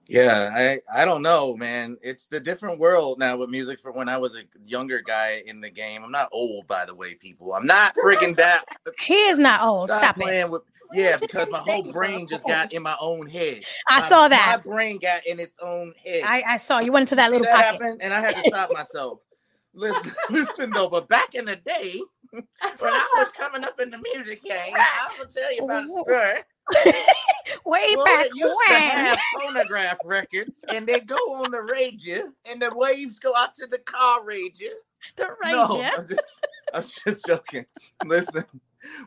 Yeah, 0.09 0.51
I 0.55 0.81
I 1.01 1.05
don't 1.05 1.23
know, 1.23 1.57
man. 1.57 1.97
It's 2.03 2.29
the 2.29 2.39
different 2.39 2.79
world 2.79 3.19
now 3.19 3.37
with 3.37 3.51
music 3.51 3.81
for 3.81 3.91
when 3.93 4.09
I 4.09 4.17
was 4.17 4.37
a 4.37 4.43
younger 4.65 5.01
guy 5.01 5.43
in 5.47 5.61
the 5.61 5.71
game. 5.71 6.05
I'm 6.05 6.13
not 6.13 6.29
old, 6.33 6.67
by 6.69 6.85
the 6.85 6.95
way, 6.95 7.15
people. 7.15 7.53
I'm 7.55 7.67
not 7.67 7.95
freaking 7.97 8.37
that. 8.37 8.65
He 9.01 9.15
is 9.27 9.39
not 9.39 9.63
old. 9.63 9.91
Stop, 9.91 10.17
Stop, 10.17 10.29
it. 10.29 10.51
with. 10.51 10.63
Yeah, 10.93 11.17
because 11.17 11.49
my 11.51 11.59
whole 11.59 11.83
brain 11.93 12.29
just 12.29 12.47
got 12.47 12.73
in 12.73 12.83
my 12.83 12.95
own 13.01 13.27
head. 13.27 13.63
I 13.89 14.01
My- 14.01 14.09
saw 14.09 14.29
that. 14.29 14.63
My 14.65 14.71
brain 14.71 14.99
got 14.99 15.27
in 15.27 15.41
its 15.41 15.59
own 15.61 15.93
head. 16.05 16.23
I, 16.25 16.43
I 16.47 16.57
saw 16.59 16.79
you 16.79 16.93
went 16.93 17.03
into 17.03 17.17
that 17.17 17.31
little 17.33 17.45
that 17.45 17.75
pocket. 17.75 17.83
happen? 17.83 17.99
And 18.01 18.15
I 18.15 18.21
had 18.21 18.37
to 18.37 18.43
stop 18.45 18.71
myself. 18.73 19.19
Listen, 19.75 20.13
listen 20.31 20.71
though, 20.71 20.89
but 20.89 21.09
back 21.09 21.35
in 21.35 21.45
the 21.45 21.57
day, 21.57 22.01
when 22.31 22.45
I 22.83 23.15
was 23.19 23.29
coming 23.37 23.65
up 23.65 23.79
in 23.81 23.91
the 23.91 23.99
music 24.15 24.43
game, 24.43 24.75
I 24.77 25.09
will 25.19 25.27
tell 25.27 25.53
you 25.53 25.65
about 25.65 25.85
a 25.85 25.89
story. 25.89 26.43
Way 27.65 27.95
Well, 27.97 28.05
back 28.05 28.27
used 28.35 28.41
to 28.43 28.57
when. 28.69 28.81
have 28.91 29.19
phonograph 29.43 29.99
records, 30.05 30.65
and 30.69 30.87
they 30.87 31.01
go 31.01 31.17
on 31.17 31.51
the 31.51 31.63
radio, 31.63 32.25
and 32.51 32.61
the 32.61 32.75
waves 32.75 33.19
go 33.19 33.33
out 33.37 33.55
to 33.55 33.67
the 33.67 33.79
car 33.79 34.25
radio. 34.25 34.71
the 35.17 35.29
No, 35.45 35.69
radio. 35.69 35.91
I'm 35.97 36.09
just, 36.09 36.47
I'm 36.75 36.85
just 37.05 37.27
joking. 37.27 37.67
Listen, 38.05 38.45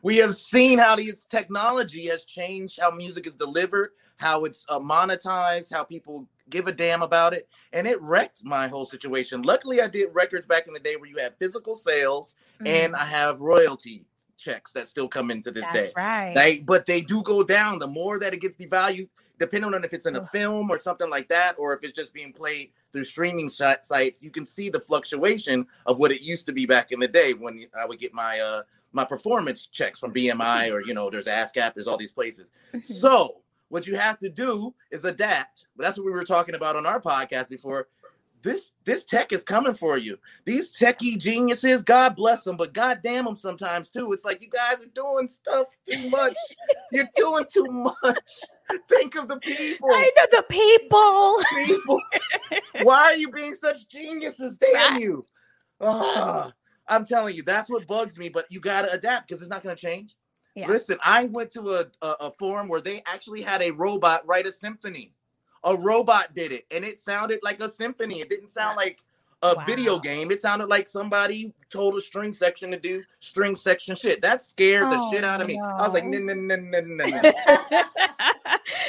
we 0.03 0.17
have 0.17 0.35
seen 0.35 0.79
how 0.79 0.95
these 0.95 1.25
technology 1.25 2.07
has 2.07 2.25
changed 2.25 2.79
how 2.81 2.91
music 2.91 3.27
is 3.27 3.33
delivered, 3.33 3.91
how 4.17 4.45
it's 4.45 4.65
uh, 4.69 4.79
monetized, 4.79 5.73
how 5.73 5.83
people 5.83 6.27
give 6.49 6.67
a 6.67 6.71
damn 6.71 7.01
about 7.01 7.33
it, 7.33 7.47
and 7.73 7.87
it 7.87 8.01
wrecked 8.01 8.43
my 8.43 8.67
whole 8.67 8.85
situation. 8.85 9.41
Luckily, 9.41 9.81
I 9.81 9.87
did 9.87 10.09
records 10.13 10.45
back 10.47 10.67
in 10.67 10.73
the 10.73 10.79
day 10.79 10.95
where 10.95 11.09
you 11.09 11.17
had 11.17 11.37
physical 11.37 11.75
sales, 11.75 12.35
and 12.65 12.95
I 12.95 13.05
have 13.05 13.39
royalty 13.41 14.05
checks 14.39 14.71
that 14.71 14.87
still 14.87 15.07
come 15.07 15.29
into 15.29 15.51
this 15.51 15.65
Mm, 15.65 15.73
That's 15.73 15.87
day. 15.89 15.93
right. 15.95 16.33
They, 16.33 16.59
but 16.59 16.85
they 16.85 17.01
do 17.01 17.21
go 17.23 17.43
down. 17.43 17.77
The 17.77 17.87
more 17.87 18.17
that 18.19 18.33
it 18.33 18.41
gets 18.41 18.55
devalued, 18.55 19.09
depending 19.37 19.73
on 19.73 19.83
if 19.83 19.93
it's 19.93 20.05
in 20.05 20.15
a 20.15 20.25
film 20.27 20.69
or 20.71 20.79
something 20.79 21.09
like 21.09 21.27
that, 21.29 21.55
or 21.59 21.73
if 21.73 21.83
it's 21.83 21.93
just 21.93 22.13
being 22.13 22.33
played 22.33 22.71
through 22.91 23.03
streaming 23.03 23.49
si- 23.49 23.73
sites, 23.83 24.23
you 24.23 24.31
can 24.31 24.45
see 24.45 24.69
the 24.69 24.79
fluctuation 24.79 25.67
of 25.85 25.97
what 25.99 26.11
it 26.11 26.21
used 26.21 26.45
to 26.47 26.51
be 26.53 26.65
back 26.65 26.91
in 26.91 26.99
the 26.99 27.07
day 27.07 27.33
when 27.33 27.65
I 27.79 27.85
would 27.85 27.99
get 27.99 28.13
my 28.13 28.39
uh 28.39 28.63
my 28.91 29.05
performance 29.05 29.67
checks 29.67 29.99
from 29.99 30.11
BMI 30.13 30.73
or 30.73 30.81
you 30.83 30.93
know 30.95 31.09
there's 31.11 31.27
ASCAP, 31.27 31.75
there's 31.75 31.87
all 31.87 31.97
these 31.97 32.11
places. 32.11 32.47
So 32.83 33.41
what 33.69 33.85
you 33.85 33.95
have 33.95 34.17
to 34.19 34.29
do 34.29 34.73
is 34.89 35.05
adapt. 35.05 35.67
But 35.77 35.83
that's 35.83 35.97
what 35.97 36.05
we 36.05 36.11
were 36.11 36.25
talking 36.25 36.55
about 36.55 36.75
on 36.75 36.87
our 36.87 36.99
podcast 36.99 37.49
before. 37.49 37.87
This 38.41 38.73
this 38.85 39.05
tech 39.05 39.31
is 39.33 39.43
coming 39.43 39.73
for 39.73 39.97
you. 39.97 40.17
These 40.45 40.71
techie 40.71 41.17
geniuses, 41.19 41.83
God 41.83 42.15
bless 42.15 42.43
them, 42.43 42.57
but 42.57 42.73
God 42.73 42.99
damn 43.03 43.25
them 43.25 43.35
sometimes 43.35 43.89
too. 43.89 44.13
It's 44.13 44.23
like 44.23 44.41
you 44.41 44.49
guys 44.49 44.81
are 44.81 44.89
doing 44.93 45.27
stuff 45.27 45.67
too 45.89 46.09
much. 46.09 46.35
You're 46.91 47.09
doing 47.15 47.45
too 47.51 47.65
much. 47.65 48.29
Think 48.87 49.15
of 49.15 49.27
the 49.27 49.37
people. 49.37 49.89
I 49.91 50.11
know 50.15 50.25
the 50.31 50.45
people. 50.49 51.37
people. 51.65 52.01
Why 52.83 53.03
are 53.03 53.15
you 53.15 53.31
being 53.31 53.55
such 53.55 53.87
geniuses? 53.89 54.57
Damn 54.57 54.93
Right. 54.93 55.01
you. 55.01 55.25
I'm 56.87 57.05
telling 57.05 57.35
you, 57.35 57.43
that's 57.43 57.69
what 57.69 57.87
bugs 57.87 58.17
me, 58.17 58.29
but 58.29 58.45
you 58.49 58.59
gotta 58.59 58.91
adapt 58.91 59.27
because 59.27 59.41
it's 59.41 59.49
not 59.49 59.63
gonna 59.63 59.75
change. 59.75 60.15
Yeah. 60.55 60.67
Listen, 60.67 60.97
I 61.03 61.25
went 61.25 61.51
to 61.51 61.75
a, 61.75 61.85
a, 62.01 62.07
a 62.21 62.31
forum 62.31 62.67
where 62.67 62.81
they 62.81 63.03
actually 63.05 63.41
had 63.41 63.61
a 63.61 63.71
robot 63.71 64.25
write 64.25 64.47
a 64.47 64.51
symphony. 64.51 65.13
A 65.63 65.75
robot 65.75 66.33
did 66.35 66.51
it, 66.51 66.65
and 66.71 66.85
it 66.85 66.99
sounded 66.99 67.39
like 67.43 67.61
a 67.61 67.69
symphony. 67.69 68.21
It 68.21 68.29
didn't 68.29 68.53
sound 68.53 68.77
like 68.77 68.99
a 69.41 69.55
video 69.65 69.99
game. 69.99 70.31
It 70.31 70.41
sounded 70.41 70.67
like 70.69 70.87
somebody 70.87 71.53
told 71.69 71.95
a 71.95 72.01
string 72.01 72.33
section 72.33 72.71
to 72.71 72.77
do 72.79 73.03
string 73.19 73.55
section 73.55 73.95
shit. 73.95 74.21
That 74.21 74.43
scared 74.43 74.91
the 74.91 74.97
Oh, 74.99 75.11
shit 75.11 75.23
out 75.23 75.39
of 75.41 75.47
me. 75.47 75.59
I 75.59 75.81
was 75.87 75.93
like, 75.93 76.05
no, 76.05 76.19
no, 76.19 76.33
no, 76.33 76.55
no, 76.57 76.79
no, 76.81 77.05
no. 77.05 77.31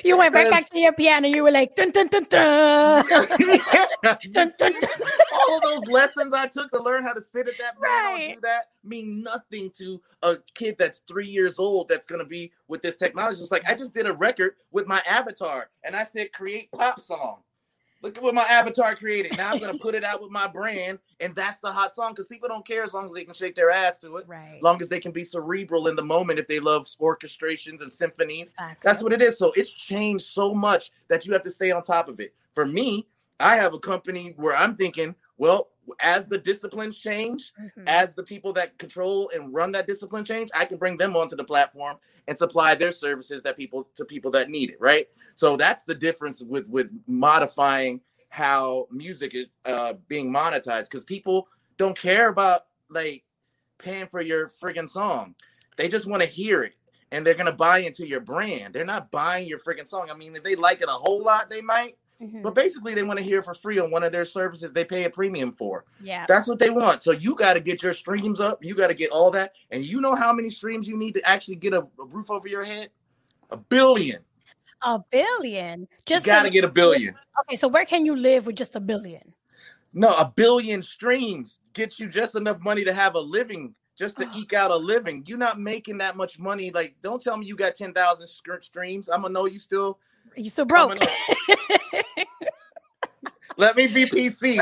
you 0.05 0.17
went 0.17 0.35
right 0.35 0.51
back 0.51 0.69
to 0.71 0.79
your 0.79 0.93
piano. 0.93 1.29
You 1.29 1.45
were 1.45 1.51
like, 1.51 1.77
dun, 1.77 1.91
dun, 1.91 2.09
dun, 2.09 2.25
dun. 2.29 3.05
Dun, 4.03 4.51
dun, 4.59 4.73
see, 4.73 4.87
all 5.51 5.61
those 5.61 5.87
lessons 5.89 6.33
I 6.33 6.47
took 6.47 6.71
to 6.71 6.83
learn 6.83 7.03
how 7.03 7.13
to 7.13 7.21
sit 7.21 7.47
at 7.49 7.59
that 7.59 7.79
piano 7.79 7.81
Right. 8.17 8.21
and 8.31 8.35
do 8.37 8.41
that 8.41 8.69
mean 8.83 9.23
nothing 9.23 9.69
to 9.77 10.01
a 10.23 10.39
kid 10.55 10.77
that's 10.79 11.01
three 11.07 11.27
years 11.27 11.59
old 11.59 11.87
that's 11.89 12.07
gonna 12.07 12.25
be 12.25 12.51
with 12.67 12.81
this 12.81 12.97
technology. 12.97 13.43
It's 13.43 13.51
like 13.53 13.69
I 13.69 13.75
just 13.75 13.93
did 13.93 14.07
a 14.07 14.15
record 14.15 14.55
with 14.73 14.87
my 14.87 15.03
avatar 15.07 15.69
and 15.85 15.95
I 15.95 16.05
said 16.05 16.33
create 16.33 16.71
pop 16.73 16.99
song. 16.99 17.41
Look 18.03 18.17
at 18.17 18.23
what 18.23 18.35
my 18.35 18.47
avatar 18.49 18.97
created. 18.97 19.37
Now 19.37 19.51
I'm 19.51 19.59
gonna 19.59 19.79
put 19.79 19.95
it 19.95 20.05
out 20.05 20.23
with 20.23 20.31
my 20.31 20.47
brand, 20.47 20.99
and 21.21 21.35
that's 21.35 21.61
the 21.61 21.71
hot 21.71 21.95
song 21.95 22.13
because 22.13 22.27
people 22.27 22.49
don't 22.49 22.67
care 22.67 22.83
as 22.83 22.95
long 22.95 23.07
as 23.07 23.13
they 23.13 23.25
can 23.25 23.35
shake 23.35 23.55
their 23.55 23.71
ass 23.71 23.99
to 23.99 24.17
it, 24.17 24.27
right. 24.27 24.59
long 24.63 24.81
as 24.81 24.89
they 24.89 25.01
can 25.01 25.13
be 25.13 25.23
cerebral 25.23 25.89
in 25.89 25.97
the 25.97 26.03
moment 26.03 26.39
if 26.39 26.49
they 26.49 26.61
love 26.61 26.87
orchestrations 27.01 27.83
and 27.83 27.93
symphonies. 27.93 28.55
That's 28.83 29.03
what 29.03 29.13
it 29.13 29.21
is. 29.21 29.39
So 29.39 29.53
it's 29.55 29.71
changed 29.71 30.25
so 30.25 30.55
much 30.55 30.93
that 31.09 31.27
you 31.27 31.33
have 31.35 31.43
to 31.43 31.51
stay 31.51 31.71
on 31.71 31.83
top 31.83 32.09
of 32.09 32.21
it. 32.21 32.35
For 32.55 32.65
me, 32.65 33.07
I 33.39 33.57
have 33.57 33.75
a 33.75 33.79
company 33.79 34.35
where 34.37 34.57
I'm 34.57 34.75
thinking, 34.75 35.15
well, 35.37 35.69
as 36.01 36.27
the 36.27 36.39
disciplines 36.39 36.99
change, 36.99 37.53
Mhm. 37.59 37.85
as 37.87 38.15
the 38.15 38.23
people 38.23 38.53
that 38.55 38.79
control 38.79 39.31
and 39.35 39.53
run 39.53 39.73
that 39.73 39.87
discipline 39.87 40.25
change, 40.25 40.51
I 40.55 40.65
can 40.65 40.79
bring 40.79 40.97
them 40.97 41.17
onto 41.17 41.37
the 41.37 41.45
platform 41.45 41.99
and 42.29 42.37
supply 42.39 42.75
their 42.75 42.93
services 42.93 43.43
that 43.43 43.57
people 43.57 43.89
to 43.97 44.05
people 44.05 44.31
that 44.33 44.51
need 44.51 44.71
it, 44.71 44.81
right? 44.81 45.09
So 45.35 45.57
that's 45.57 45.85
the 45.85 45.95
difference 45.95 46.43
with 46.43 46.69
with 46.69 46.91
modifying 47.07 48.01
how 48.29 48.87
music 48.91 49.35
is 49.35 49.49
uh 49.65 49.95
being 50.07 50.31
monetized 50.33 50.85
because 50.85 51.05
people 51.05 51.49
don't 51.79 51.97
care 51.99 52.29
about 52.29 52.67
like 52.89 53.25
paying 53.79 54.07
for 54.07 54.21
your 54.21 54.49
friggin' 54.63 54.89
song. 54.89 55.35
They 55.77 55.89
just 55.89 56.07
want 56.07 56.23
to 56.23 56.29
hear 56.29 56.63
it 56.63 56.75
and 57.13 57.27
they're 57.27 57.35
gonna 57.35 57.51
buy 57.53 57.79
into 57.79 58.07
your 58.07 58.21
brand. 58.21 58.75
They're 58.75 58.85
not 58.85 59.11
buying 59.11 59.49
your 59.49 59.59
friggin' 59.59 59.89
song. 59.89 60.11
I 60.11 60.15
mean, 60.15 60.37
if 60.37 60.45
they 60.45 60.55
like 60.55 60.81
it 60.83 60.89
a 60.89 60.93
whole 60.93 61.23
lot, 61.25 61.51
they 61.51 61.61
might, 61.63 61.97
Mhm. 62.21 62.43
but 62.43 62.55
basically 62.55 62.95
they 62.95 63.03
want 63.03 63.19
to 63.19 63.25
hear 63.25 63.43
for 63.43 63.55
free 63.55 63.79
on 63.79 63.91
one 63.91 64.03
of 64.03 64.13
their 64.13 64.25
services 64.27 64.73
they 64.73 64.85
pay 64.85 65.05
a 65.05 65.11
premium 65.11 65.51
for. 65.53 65.85
yeah. 66.03 66.27
That's 66.29 66.47
what 66.47 66.59
they 66.59 66.69
want. 66.71 67.03
So 67.03 67.13
you 67.13 67.35
got 67.35 67.55
to 67.55 67.61
get 67.61 67.83
your 67.83 67.93
streams 67.95 68.41
up. 68.41 68.63
You 68.63 68.75
got 68.75 68.89
to 68.89 68.95
get 68.95 69.11
all 69.11 69.31
that. 69.31 69.55
And 69.71 69.85
you 69.85 70.01
know 70.01 70.15
how 70.15 70.33
many 70.33 70.51
streams 70.51 70.87
you 70.87 70.97
need 70.99 71.15
to 71.15 71.27
actually 71.27 71.57
get 71.57 71.73
a, 71.73 71.81
a 71.81 72.05
roof 72.11 72.31
over 72.31 72.47
your 72.47 72.65
head? 72.65 72.91
A 73.51 73.57
billion. 73.57 74.21
A 74.83 74.99
billion. 75.11 75.89
Just 76.07 76.27
got 76.27 76.43
to 76.43 76.49
so- 76.49 76.53
get 76.53 76.65
a 76.65 76.69
billion. 76.69 77.15
Okay, 77.43 77.57
so 77.57 77.69
where 77.69 77.85
can 77.87 78.05
you 78.05 78.15
live 78.15 78.47
with 78.47 78.57
just 78.57 78.77
a 78.77 78.81
billion? 78.81 79.33
No, 79.93 80.09
a 80.11 80.31
billion 80.37 80.83
streams 80.83 81.61
gets 81.73 81.99
you 81.99 82.09
just 82.09 82.35
enough 82.37 82.61
money 82.61 82.85
to 82.85 82.93
have 82.93 83.15
a 83.15 83.21
living, 83.21 83.75
just 83.99 84.17
to 84.19 84.27
Oh. 84.27 84.39
eke 84.39 84.53
out 84.53 84.71
a 84.71 84.77
living. 84.77 85.25
You're 85.27 85.39
not 85.39 85.59
making 85.59 85.99
that 85.99 86.17
much 86.17 86.39
money. 86.39 86.71
Like, 86.71 86.95
don't 87.03 87.21
tell 87.23 87.37
me 87.37 87.47
you 87.47 87.57
got 87.57 87.75
10,000 87.75 88.27
sc- 88.27 88.47
streams. 88.63 89.09
I'm 89.09 89.23
going 89.23 89.31
to 89.31 89.35
know 89.35 89.47
you 89.47 89.59
still. 89.59 89.99
You 90.37 90.49
still 90.49 90.65
broke. 90.67 90.97
Let 93.57 93.77
me 93.77 93.87
be 93.87 94.07
PC. 94.07 94.59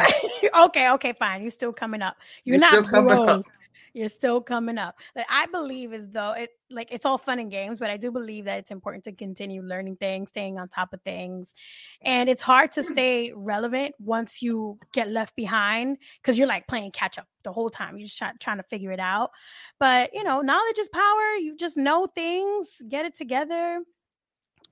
okay, 0.66 0.90
okay, 0.92 1.12
fine. 1.12 1.42
You're 1.42 1.50
still 1.50 1.72
coming 1.72 2.02
up. 2.02 2.16
You're, 2.44 2.58
You're 2.58 2.88
not 2.90 3.28
up. 3.28 3.46
You're 3.94 4.08
still 4.08 4.40
coming 4.40 4.78
up. 4.78 4.96
Like, 5.16 5.26
I 5.28 5.46
believe 5.46 5.92
as 5.92 6.08
though 6.08 6.32
it 6.32 6.50
like 6.70 6.88
it's 6.92 7.06
all 7.06 7.18
fun 7.18 7.38
and 7.38 7.50
games, 7.50 7.78
but 7.78 7.90
I 7.90 7.96
do 7.96 8.10
believe 8.10 8.44
that 8.44 8.58
it's 8.58 8.70
important 8.70 9.04
to 9.04 9.12
continue 9.12 9.62
learning 9.62 9.96
things, 9.96 10.28
staying 10.28 10.58
on 10.58 10.68
top 10.68 10.92
of 10.92 11.02
things. 11.02 11.54
And 12.02 12.28
it's 12.28 12.42
hard 12.42 12.70
to 12.72 12.80
mm. 12.80 12.84
stay 12.84 13.32
relevant 13.34 13.94
once 13.98 14.42
you 14.42 14.78
get 14.92 15.08
left 15.08 15.34
behind 15.34 15.98
because 16.20 16.38
you're 16.38 16.46
like 16.46 16.68
playing 16.68 16.92
catch 16.92 17.18
up 17.18 17.26
the 17.42 17.52
whole 17.52 17.70
time. 17.70 17.96
You're 17.96 18.06
just 18.06 18.18
try- 18.18 18.32
trying 18.38 18.58
to 18.58 18.62
figure 18.62 18.92
it 18.92 19.00
out. 19.00 19.30
But 19.80 20.10
you 20.12 20.22
know, 20.22 20.42
knowledge 20.42 20.78
is 20.78 20.88
power. 20.88 21.34
You 21.40 21.56
just 21.56 21.76
know 21.76 22.06
things, 22.06 22.76
get 22.88 23.06
it 23.06 23.16
together. 23.16 23.82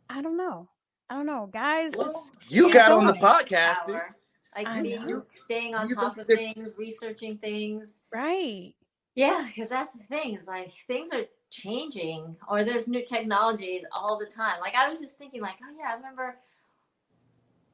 I 0.09 0.23
don't 0.23 0.37
know. 0.37 0.69
I 1.09 1.15
don't 1.15 1.27
know, 1.27 1.49
guys. 1.53 1.93
just 1.95 2.19
you 2.49 2.73
got 2.73 2.93
on 2.93 3.07
the 3.07 3.13
podcast. 3.15 3.87
Power. 3.87 4.17
Like 4.57 4.67
I 4.67 4.83
being 4.83 5.05
know. 5.05 5.25
staying 5.45 5.75
on 5.75 5.89
You 5.89 5.95
top 5.95 6.17
think 6.17 6.23
of 6.23 6.27
that- 6.29 6.37
things, 6.37 6.75
researching 6.79 7.39
things. 7.39 8.01
right. 8.13 8.75
Yeah, 9.15 9.45
because 9.47 9.71
that's 9.71 9.93
the 9.93 10.03
thing. 10.05 10.35
Is 10.35 10.47
like 10.47 10.73
things 10.87 11.11
are 11.13 11.25
changing, 11.51 12.37
or 12.49 12.65
there's 12.65 12.87
new 12.87 13.05
technology 13.05 13.83
all 13.91 14.19
the 14.19 14.27
time. 14.27 14.61
Like 14.61 14.75
I 14.75 14.89
was 14.89 15.01
just 15.01 15.17
thinking, 15.17 15.41
like, 15.41 15.57
oh 15.63 15.75
yeah, 15.79 15.93
I 15.93 15.97
remember 15.97 16.37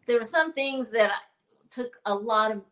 there 0.07 0.19
were 0.19 0.25
some 0.25 0.53
things 0.53 0.91
that 0.91 1.11
I, 1.11 1.15
took 1.71 1.97
a 2.07 2.15
lot 2.15 2.53
of 2.53 2.63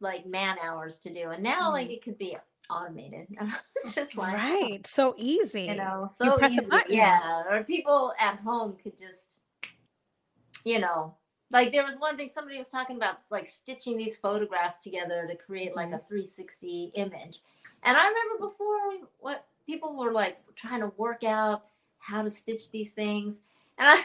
like 0.00 0.26
man 0.26 0.56
hours 0.62 0.98
to 0.98 1.12
do, 1.12 1.30
and 1.30 1.42
now 1.42 1.72
like 1.72 1.86
mm-hmm. 1.86 1.94
it 1.94 2.04
could 2.04 2.18
be 2.18 2.36
automated. 2.70 3.28
it's 3.76 3.94
just 3.94 4.16
like 4.16 4.34
right. 4.34 4.86
So 4.86 5.14
easy. 5.16 5.62
you 5.62 5.76
know, 5.76 6.08
so 6.12 6.24
you 6.26 6.32
press 6.32 6.58
a 6.58 6.62
button. 6.62 6.94
Yeah, 6.94 7.44
or 7.50 7.64
people 7.64 8.12
at 8.20 8.38
home 8.40 8.76
could 8.82 8.98
just, 8.98 9.36
you 10.64 10.78
know, 10.78 11.14
like 11.50 11.72
there 11.72 11.84
was 11.84 11.96
one 11.98 12.16
thing 12.16 12.30
somebody 12.32 12.58
was 12.58 12.68
talking 12.68 12.96
about, 12.96 13.20
like 13.30 13.48
stitching 13.48 13.96
these 13.96 14.16
photographs 14.16 14.78
together 14.78 15.26
to 15.28 15.36
create 15.36 15.74
like 15.76 15.88
Mm-hmm. 15.88 15.94
a 15.94 15.98
360 15.98 16.92
image. 16.94 17.40
And 17.84 17.96
I 17.96 18.06
remember 18.08 18.46
before 18.46 19.08
what 19.20 19.46
people 19.66 19.96
were 19.98 20.12
like 20.12 20.38
trying 20.56 20.80
to 20.80 20.92
work 20.96 21.24
out 21.24 21.64
how 21.98 22.22
to 22.22 22.30
stitch 22.30 22.70
these 22.70 22.92
things, 22.92 23.40
and 23.78 23.88
I 23.88 23.94
was 23.94 24.04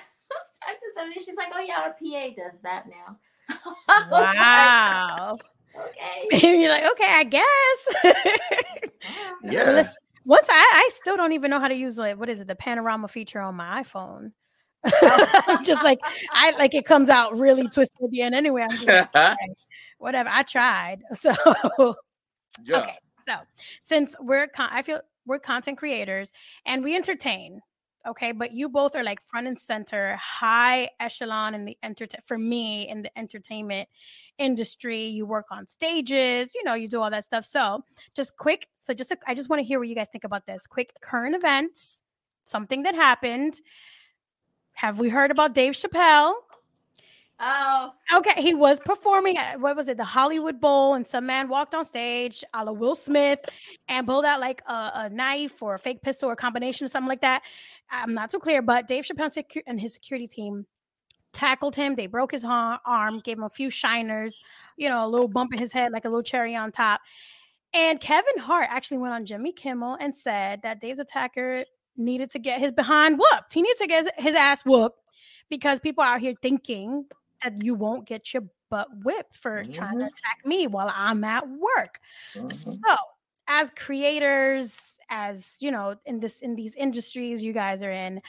talking 0.62 0.80
to 0.80 0.94
somebody, 0.96 1.20
she's 1.22 1.36
like, 1.36 1.50
"Oh 1.54 1.60
yeah, 1.60 1.80
our 1.80 1.92
PA 1.94 2.34
does 2.36 2.60
that 2.62 2.86
now." 2.88 3.18
I 3.90 4.34
like, 4.56 4.78
Wow. 4.78 5.38
okay. 5.76 6.30
You're 6.62 6.70
like, 6.70 6.86
okay, 6.92 7.08
I 7.10 7.24
guess. 7.26 8.14
Yeah. 9.42 9.64
Well, 9.66 9.86
once 10.26 10.48
I, 10.50 10.54
I 10.76 10.90
still 10.94 11.18
don't 11.18 11.34
even 11.34 11.52
know 11.52 11.60
how 11.60 11.68
to 11.68 11.76
use 11.76 11.98
like 11.98 12.18
what 12.18 12.30
is 12.30 12.42
it, 12.42 12.48
the 12.48 12.56
panorama 12.56 13.08
feature 13.08 13.40
on 13.42 13.56
my 13.56 13.84
iPhone. 13.84 14.32
Just 15.64 15.84
like 15.84 16.00
I 16.32 16.52
like 16.58 16.74
it 16.74 16.86
comes 16.86 17.10
out 17.10 17.38
really 17.38 17.68
twisted 17.68 18.04
at 18.04 18.12
the 18.12 18.22
end 18.22 18.36
anyway. 18.36 18.64
I'm 18.64 18.70
just 18.70 18.88
like, 18.88 19.10
okay, 19.16 19.54
whatever. 19.98 20.30
I 20.32 20.44
tried. 20.44 21.04
So 21.16 21.34
yeah. 22.64 22.80
okay. 22.80 22.98
So 23.26 23.34
since 23.82 24.16
we're 24.20 24.48
con- 24.48 24.70
I 24.72 24.82
feel 24.82 25.02
we're 25.26 25.40
content 25.40 25.78
creators 25.78 26.32
and 26.66 26.84
we 26.84 26.96
entertain. 26.96 27.62
Okay, 28.06 28.34
but 28.34 28.52
you 28.52 28.68
both 28.68 28.98
are 28.98 29.04
like 29.04 29.22
front 29.22 29.48
and 29.48 29.58
center, 29.58 30.18
high 30.18 30.90
echelon 31.00 31.56
in 31.56 31.64
the 31.64 31.78
entertain 31.84 32.20
for 32.26 32.38
me 32.38 32.90
in 32.90 33.02
the 33.02 33.18
entertainment 33.18 33.88
industry. 34.38 35.06
You 35.06 35.26
work 35.26 35.46
on 35.52 35.68
stages, 35.68 36.54
you 36.54 36.66
know, 36.66 36.74
you 36.74 36.90
do 36.90 37.02
all 37.02 37.10
that 37.10 37.24
stuff. 37.24 37.46
So 37.46 37.86
just 38.14 38.36
quick, 38.36 38.68
so 38.78 38.94
just 38.94 39.12
a, 39.12 39.18
I 39.26 39.34
just 39.34 39.50
want 39.50 39.62
to 39.62 39.66
hear 39.66 39.80
what 39.80 39.88
you 39.88 39.96
guys 39.96 40.10
think 40.12 40.26
about 40.26 40.46
this. 40.46 40.68
Quick 40.68 40.92
current 41.02 41.34
events, 41.34 42.02
something 42.44 42.84
that 42.84 42.94
happened. 42.94 43.62
Have 44.74 45.00
we 45.00 45.10
heard 45.10 45.32
about 45.32 45.54
Dave 45.54 45.74
Chappelle? 45.74 46.34
Oh, 47.40 47.92
Okay, 48.14 48.42
he 48.42 48.54
was 48.54 48.80
performing 48.80 49.38
at 49.38 49.60
what 49.60 49.76
was 49.76 49.90
it, 49.90 49.98
the 49.98 50.04
Hollywood 50.04 50.62
Bowl, 50.62 50.94
and 50.94 51.06
some 51.06 51.26
man 51.26 51.50
walked 51.50 51.74
on 51.74 51.86
stage, 51.86 52.44
a 52.54 52.64
la 52.64 52.72
Will 52.72 52.96
Smith, 52.96 53.40
and 53.90 54.08
pulled 54.08 54.24
out 54.24 54.40
like 54.40 54.62
a, 54.68 54.92
a 54.96 55.10
knife 55.10 55.62
or 55.62 55.74
a 55.74 55.80
fake 55.80 56.02
pistol 56.02 56.30
or 56.30 56.34
a 56.34 56.38
combination 56.38 56.86
or 56.86 56.88
something 56.88 57.10
like 57.10 57.22
that. 57.22 57.42
I'm 57.90 58.14
not 58.14 58.30
too 58.30 58.40
clear, 58.40 58.62
but 58.62 58.88
Dave 58.88 59.04
Chappelle 59.06 59.62
and 59.68 59.82
his 59.82 59.94
security 59.94 60.28
team 60.28 60.66
tackled 61.34 61.76
him. 61.76 61.96
They 61.96 62.08
broke 62.08 62.32
his 62.32 62.46
arm, 62.46 63.20
gave 63.24 63.38
him 63.38 63.44
a 63.44 63.50
few 63.50 63.70
shiners, 63.70 64.40
you 64.78 64.88
know, 64.88 65.06
a 65.06 65.10
little 65.10 65.28
bump 65.28 65.54
in 65.54 65.60
his 65.60 65.74
head, 65.74 65.92
like 65.92 66.06
a 66.06 66.10
little 66.10 66.24
cherry 66.24 66.56
on 66.56 66.72
top. 66.72 67.02
And 67.74 68.00
Kevin 68.00 68.38
Hart 68.38 68.68
actually 68.70 69.00
went 69.00 69.16
on 69.16 69.26
Jimmy 69.26 69.52
Kimmel 69.52 69.98
and 70.00 70.16
said 70.16 70.62
that 70.62 70.80
Dave's 70.80 71.00
attacker 71.00 71.66
needed 71.98 72.30
to 72.32 72.40
get 72.40 72.60
his 72.60 72.72
behind 72.72 73.18
whooped. 73.20 73.54
He 73.54 73.62
needs 73.62 73.80
to 73.80 73.88
get 73.88 74.20
his, 74.20 74.36
ass 74.36 74.64
whooped 74.66 75.00
because 75.50 75.80
people 75.80 76.04
are 76.04 76.16
out 76.16 76.22
here 76.22 76.34
thinking 76.42 77.06
that 77.44 77.62
you 77.64 77.76
won't 77.76 78.08
get 78.08 78.34
your 78.34 78.44
butt 78.70 78.88
whipped 79.04 79.36
for 79.36 79.64
trying 79.66 80.00
to 80.00 80.06
Mhm. 80.06 80.08
attack 80.08 80.46
me 80.46 80.68
while 80.68 80.92
I'm 80.94 81.24
at 81.24 81.48
work. 81.48 82.00
Mhm. 82.36 82.52
So, 82.52 82.96
as 83.48 83.70
creators, 83.72 84.80
as 85.10 85.56
you 85.60 85.70
know, 85.72 85.96
in 86.06 86.20
this 86.20 86.40
in 86.40 86.56
these 86.56 86.74
industries 86.76 87.44
you 87.44 87.54
guys 87.54 87.84
are 87.84 87.92
in, 87.92 88.22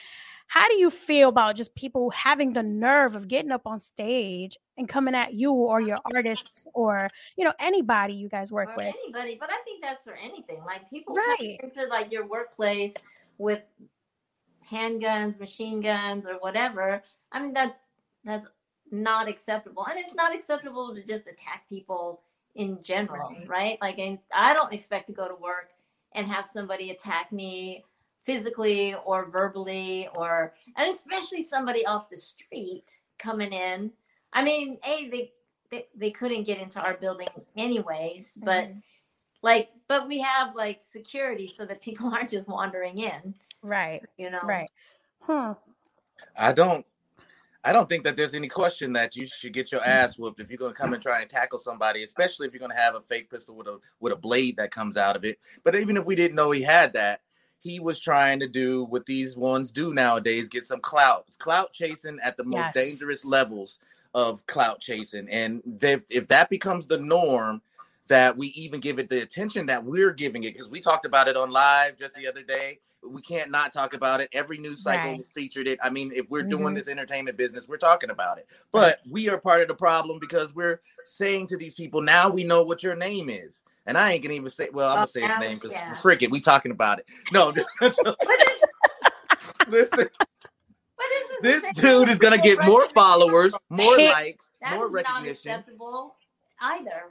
how 0.49 0.69
do 0.69 0.75
you 0.75 0.91
feel 0.91 1.31
about 1.31 1.57
just 1.57 1.75
people 1.75 2.11
having 2.11 2.53
the 2.53 2.63
nerve 2.63 3.17
of 3.17 3.29
getting 3.29 3.51
up 3.53 3.67
on 3.67 3.81
stage 3.81 4.59
and 4.77 4.87
coming 4.89 5.15
at 5.15 5.33
you 5.33 5.53
or 5.53 5.81
your 5.81 5.99
artists 6.15 6.67
or 6.75 7.09
you 7.37 7.45
know 7.45 7.53
anybody 7.59 8.15
you 8.15 8.29
guys 8.29 8.53
work 8.53 8.69
or 8.71 8.75
with? 8.77 8.95
anybody, 9.05 9.37
but 9.41 9.51
I 9.51 9.63
think 9.65 9.81
that's 9.83 10.03
for 10.05 10.15
anything. 10.15 10.63
Like 10.65 10.91
people 10.91 11.15
Right. 11.15 11.59
into 11.63 11.87
like 11.87 12.13
your 12.13 12.27
workplace 12.27 12.93
with 13.39 13.63
handguns, 14.71 15.39
machine 15.39 15.81
guns, 15.81 16.27
or 16.27 16.35
whatever. 16.39 17.03
I 17.33 17.41
mean 17.43 17.53
that's 17.53 17.77
that's 18.25 18.47
not 18.91 19.29
acceptable, 19.29 19.87
and 19.87 19.99
it's 19.99 20.15
not 20.15 20.35
acceptable 20.35 20.95
to 20.95 21.03
just 21.03 21.27
attack 21.27 21.69
people 21.69 22.23
in 22.55 22.81
general, 22.83 23.31
Right. 23.31 23.49
right? 23.49 23.79
Like, 23.81 23.99
and 23.99 24.19
I 24.33 24.55
don't 24.55 24.73
expect 24.73 25.09
to 25.09 25.13
go 25.13 25.27
to 25.27 25.35
work 25.35 25.71
and 26.13 26.29
have 26.29 26.47
somebody 26.47 26.91
attack 26.91 27.33
me 27.33 27.85
physically 28.23 28.95
or 29.05 29.27
verbally, 29.29 30.09
or 30.17 30.55
and 30.77 30.89
especially 30.95 31.43
somebody 31.43 31.85
off 31.85 32.09
the 32.09 32.17
street 32.17 33.01
coming 33.19 33.53
in. 33.53 33.91
I 34.33 34.43
mean, 34.45 34.79
a 34.85 35.09
they 35.11 35.33
they, 35.71 35.87
they 35.97 36.11
couldn't 36.13 36.45
get 36.45 36.59
into 36.59 36.81
our 36.81 36.95
building 36.97 37.29
anyways, 37.57 38.39
but 38.43 38.67
Mhm. 38.69 38.83
Like 39.45 39.69
but 39.89 40.09
we 40.09 40.19
have 40.19 40.57
like 40.57 40.83
security 40.83 41.47
so 41.47 41.65
that 41.67 41.81
people 41.81 42.09
aren't 42.13 42.31
just 42.31 42.49
wandering 42.49 42.99
in 42.99 43.35
right, 43.63 44.03
you 44.17 44.31
know 44.31 44.41
right. 44.43 44.71
Huh. 45.21 45.55
I 46.37 46.53
don't 46.53 46.85
I 47.63 47.73
don't 47.73 47.89
think 47.89 48.05
that 48.05 48.17
there's 48.17 48.35
any 48.35 48.49
question 48.49 48.93
that 48.95 49.17
you 49.17 49.27
should 49.27 49.53
get 49.53 49.73
your 49.73 49.83
ass 49.85 50.19
whooped 50.19 50.41
if 50.41 50.51
you're 50.51 50.59
gonna 50.59 50.75
come 50.75 50.93
and 50.93 51.03
try 51.03 51.21
and 51.21 51.31
tackle 51.31 51.59
somebody, 51.59 52.03
especially 52.03 52.47
if 52.47 52.53
you're 52.53 52.61
gonna 52.61 52.75
have 52.75 52.95
a 52.95 53.01
fake 53.03 53.31
pistol 53.31 53.55
with 53.55 53.69
a 53.69 53.79
with 54.01 54.13
a 54.13 54.17
blade 54.17 54.57
that 54.57 54.71
comes 54.71 54.97
out 54.97 55.15
of 55.15 55.25
it. 55.25 55.39
But 55.63 55.77
even 55.77 55.97
if 55.97 56.05
we 56.05 56.17
didn't 56.17 56.37
know 56.37 56.51
he 56.51 56.63
had 56.63 56.93
that, 56.95 57.21
he 57.59 57.81
was 57.81 58.01
trying 58.01 58.41
to 58.41 58.49
do 58.49 58.85
what 58.85 59.07
these 59.07 59.37
ones 59.37 59.71
do 59.71 59.95
nowadays, 59.95 60.49
get 60.49 60.65
some 60.65 60.81
clout. 60.81 61.25
It's 61.27 61.37
clout 61.37 61.73
chasing 61.73 62.19
at 62.23 62.37
the 62.37 62.45
most 62.45 62.75
Yes. 62.75 62.75
dangerous 62.75 63.25
levels 63.25 63.79
of 64.15 64.47
clout 64.47 64.81
chasing. 64.81 65.29
And 65.29 65.63
if 65.83 66.29
that 66.29 66.51
becomes 66.51 66.87
the 66.87 66.99
norm, 66.99 67.63
that 68.09 68.37
we 68.37 68.49
even 68.49 68.81
give 68.81 68.99
it 68.99 69.09
the 69.09 69.23
attention 69.23 69.67
that 69.67 69.85
we're 69.85 70.13
giving 70.13 70.45
it, 70.45 70.53
because 70.55 70.71
we 70.71 70.81
talked 70.81 71.07
about 71.07 71.29
it 71.29 71.37
on 71.37 71.51
live 71.51 71.99
just 71.99 72.15
the 72.17 72.27
other 72.29 72.43
day. 72.43 72.81
We 73.07 73.21
can't 73.21 73.51
not 73.51 73.73
talk 73.73 73.93
about 73.95 74.21
it. 74.21 74.31
Every 74.33 74.57
news 74.57 74.83
cycle 74.83 75.11
Right. 75.11 75.17
has 75.19 75.31
featured 75.31 75.69
it. 75.69 75.79
I 75.83 75.91
mean, 75.91 76.11
if 76.15 76.29
we're 76.31 76.43
doing 76.43 76.73
Mhm. 76.73 76.77
this 76.77 76.89
entertainment 76.89 77.37
business, 77.37 77.69
we're 77.69 77.77
talking 77.77 78.09
about 78.11 78.39
it. 78.39 78.47
But 78.73 79.01
we 79.09 79.29
are 79.29 79.37
part 79.39 79.61
of 79.61 79.69
the 79.69 79.75
problem 79.75 80.19
because 80.19 80.55
we're 80.55 80.81
saying 81.05 81.49
to 81.49 81.59
these 81.59 81.75
people, 81.75 82.01
now 82.01 82.31
we 82.31 82.45
know 82.45 82.63
what 82.63 82.83
your 82.83 82.97
name 82.97 83.29
is. 83.29 83.63
And 83.87 83.99
I 83.99 84.13
ain't 84.13 84.23
gonna 84.23 84.35
even 84.35 84.49
say, 84.51 84.71
well, 84.73 84.89
I'm 84.89 84.93
Oh, 84.93 84.97
gonna 84.97 85.07
say 85.09 85.21
his 85.27 85.37
name 85.39 85.59
because 85.59 85.73
yeah. 85.73 85.93
frick 85.95 86.23
it, 86.23 86.31
we 86.31 86.41
talking 86.41 86.73
about 86.73 86.99
it. 87.01 87.07
No, 87.31 87.53
listen, 89.67 90.09
this 91.43 91.63
this 91.63 91.77
dude 91.77 92.09
is 92.09 92.19
gonna 92.19 92.39
get 92.39 92.59
more 92.65 92.89
followers, 92.89 93.55
more 93.69 93.99
likes, 93.99 94.51
That 94.63 94.71
more 94.77 94.85
not 94.87 94.93
recognition. 94.93 95.53
acceptable 95.53 96.17
either? 96.61 97.03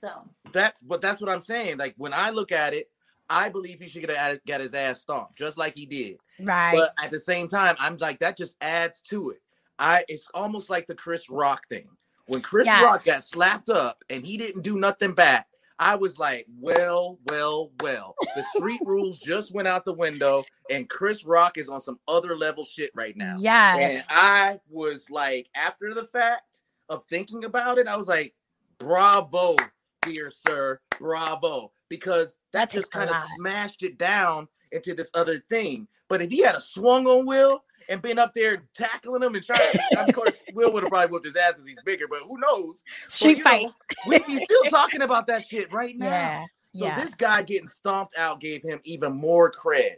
So 0.00 0.28
That, 0.52 0.74
but 0.82 1.00
that's 1.00 1.20
what 1.20 1.30
I'm 1.30 1.40
saying. 1.40 1.78
Like 1.78 1.94
when 1.96 2.12
I 2.12 2.30
look 2.30 2.52
at 2.52 2.74
it, 2.74 2.90
I 3.30 3.48
believe 3.48 3.80
he 3.80 3.88
should 3.88 4.06
get 4.06 4.44
get 4.44 4.60
his 4.60 4.74
ass 4.74 5.00
stomped, 5.00 5.36
just 5.36 5.56
like 5.56 5.76
he 5.78 5.86
did. 5.86 6.18
Right. 6.40 6.74
But 6.74 6.90
at 7.02 7.10
the 7.10 7.18
same 7.18 7.48
time, 7.48 7.76
I'm 7.78 7.96
like 7.98 8.18
that 8.18 8.36
just 8.36 8.56
adds 8.60 9.00
to 9.10 9.30
it. 9.30 9.40
I 9.78 10.04
it's 10.08 10.28
almost 10.34 10.70
like 10.70 10.86
the 10.86 10.94
Chris 10.94 11.30
Rock 11.30 11.66
thing. 11.68 11.88
When 12.26 12.42
Chris 12.42 12.66
Yes. 12.66 12.82
Rock 12.82 13.04
got 13.04 13.24
slapped 13.24 13.68
up 13.70 14.02
and 14.08 14.24
he 14.24 14.36
didn't 14.36 14.62
do 14.62 14.76
nothing 14.78 15.12
back, 15.12 15.46
I 15.78 15.96
was 15.96 16.18
like, 16.18 16.46
well, 16.60 17.18
well, 17.28 17.70
well. 17.82 18.14
The 18.36 18.44
street 18.56 18.80
rules 18.86 19.18
just 19.18 19.52
went 19.52 19.68
out 19.68 19.84
the 19.84 19.92
window, 19.92 20.44
and 20.70 20.88
Chris 20.88 21.24
Rock 21.24 21.58
is 21.58 21.68
on 21.68 21.80
some 21.80 21.98
other 22.06 22.36
level 22.36 22.64
shit 22.64 22.90
right 22.94 23.16
now. 23.16 23.36
Yes. 23.38 23.92
And. 23.94 24.02
I 24.08 24.60
was 24.70 25.10
like, 25.10 25.48
after 25.54 25.92
the 25.92 26.04
fact 26.04 26.62
of 26.88 27.04
thinking 27.06 27.44
about 27.44 27.78
it, 27.78 27.88
I 27.88 27.96
was 27.96 28.08
like, 28.08 28.34
bravo, 28.78 29.56
dear 30.04 30.30
sir, 30.30 30.80
bravo. 30.98 31.72
Because 31.88 32.38
that, 32.52 32.70
That 32.70 32.78
just 32.78 32.90
kind 32.90 33.10
of 33.10 33.16
smashed 33.36 33.82
it 33.82 33.98
down 33.98 34.48
into 34.72 34.94
this 34.94 35.10
other 35.14 35.42
thing. 35.50 35.86
But 36.08 36.22
if 36.22 36.30
he 36.30 36.42
had 36.42 36.56
a 36.56 36.60
swung 36.60 37.06
on 37.06 37.26
Will 37.26 37.64
and 37.88 38.02
been 38.02 38.18
up 38.18 38.34
there 38.34 38.62
tackling 38.74 39.22
him 39.22 39.34
and 39.34 39.44
trying, 39.44 39.78
of 39.98 40.14
course, 40.14 40.44
Will 40.54 40.72
would 40.72 40.82
have 40.82 40.90
probably 40.90 41.10
whooped 41.10 41.26
his 41.26 41.36
ass 41.36 41.52
because 41.52 41.68
he's 41.68 41.82
bigger, 41.84 42.06
but 42.08 42.20
who 42.26 42.38
knows? 42.38 42.82
Street 43.08 43.42
fight. 43.42 43.66
know, 43.66 43.72
We'd 44.06 44.26
be 44.26 44.36
still 44.44 44.64
talking 44.70 45.02
about 45.02 45.26
that 45.28 45.46
shit 45.46 45.72
right 45.72 45.96
now. 45.96 46.06
Yeah. 46.06 46.44
So 46.74 46.86
yeah. 46.86 47.04
this 47.04 47.14
guy 47.14 47.42
getting 47.42 47.68
stomped 47.68 48.18
out 48.18 48.40
gave 48.40 48.62
him 48.62 48.80
even 48.84 49.12
more 49.12 49.50
cred. 49.50 49.96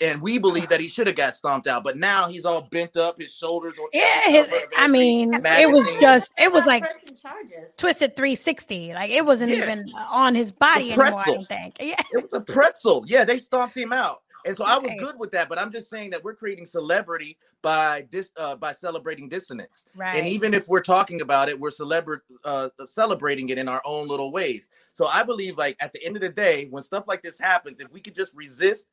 And 0.00 0.20
we 0.20 0.38
believe 0.38 0.68
that 0.68 0.80
he 0.80 0.88
should 0.88 1.06
have 1.06 1.16
got 1.16 1.34
stomped 1.34 1.66
out, 1.66 1.82
but 1.84 1.96
now 1.96 2.28
he's 2.28 2.44
all 2.44 2.62
bent 2.62 2.96
up, 2.96 3.20
his 3.20 3.32
shoulders. 3.34 3.74
On 3.80 3.88
yeah, 3.92 4.28
his, 4.28 4.48
I 4.48 4.66
every 4.84 4.88
mean, 4.88 5.34
it 5.34 5.70
was 5.70 5.90
just, 6.00 6.30
it 6.38 6.52
was 6.52 6.66
like 6.66 6.84
charges 7.20 7.74
twisted 7.76 8.16
360. 8.16 8.92
Like 8.94 9.10
it 9.10 9.24
wasn't 9.24 9.50
Yeah. 9.50 9.58
even 9.64 9.84
on 10.12 10.34
his 10.34 10.52
body 10.52 10.92
anymore, 10.92 11.06
I 11.06 11.10
pretzel. 11.12 11.34
don't 11.34 11.46
think. 11.48 11.76
Yeah. 11.80 12.02
it 12.12 12.22
was 12.22 12.32
a 12.32 12.40
pretzel. 12.40 13.04
Yeah, 13.06 13.24
they 13.24 13.38
stomped 13.38 13.76
him 13.76 13.92
out. 13.92 14.22
And 14.44 14.56
so 14.56 14.64
I 14.64 14.78
was 14.78 14.90
Right. 14.90 14.98
good 15.00 15.18
with 15.18 15.32
that, 15.32 15.48
but 15.48 15.58
I'm 15.58 15.72
just 15.72 15.90
saying 15.90 16.10
that 16.10 16.22
we're 16.22 16.34
creating 16.36 16.66
celebrity 16.66 17.36
by 17.62 18.06
dis 18.10 18.30
uh, 18.36 18.54
by 18.54 18.70
celebrating 18.72 19.28
dissonance. 19.28 19.86
Right. 19.96 20.14
And 20.16 20.28
even 20.28 20.54
if 20.54 20.68
we're 20.68 20.82
talking 20.82 21.20
about 21.20 21.48
it, 21.48 21.58
we're 21.58 21.70
celebra- 21.70 22.20
uh, 22.44 22.68
celebrating 22.84 23.48
it 23.48 23.58
in 23.58 23.66
our 23.68 23.82
own 23.84 24.06
little 24.06 24.30
ways. 24.30 24.68
So 24.92 25.06
I 25.06 25.24
believe, 25.24 25.58
like 25.58 25.76
at 25.80 25.92
the 25.92 26.04
end 26.04 26.14
of 26.14 26.22
the 26.22 26.28
day, 26.28 26.66
when 26.70 26.84
stuff 26.84 27.04
like 27.08 27.22
this 27.22 27.40
happens, 27.40 27.80
if 27.80 27.90
we 27.90 28.00
could 28.00 28.14
just 28.14 28.34
resist 28.36 28.86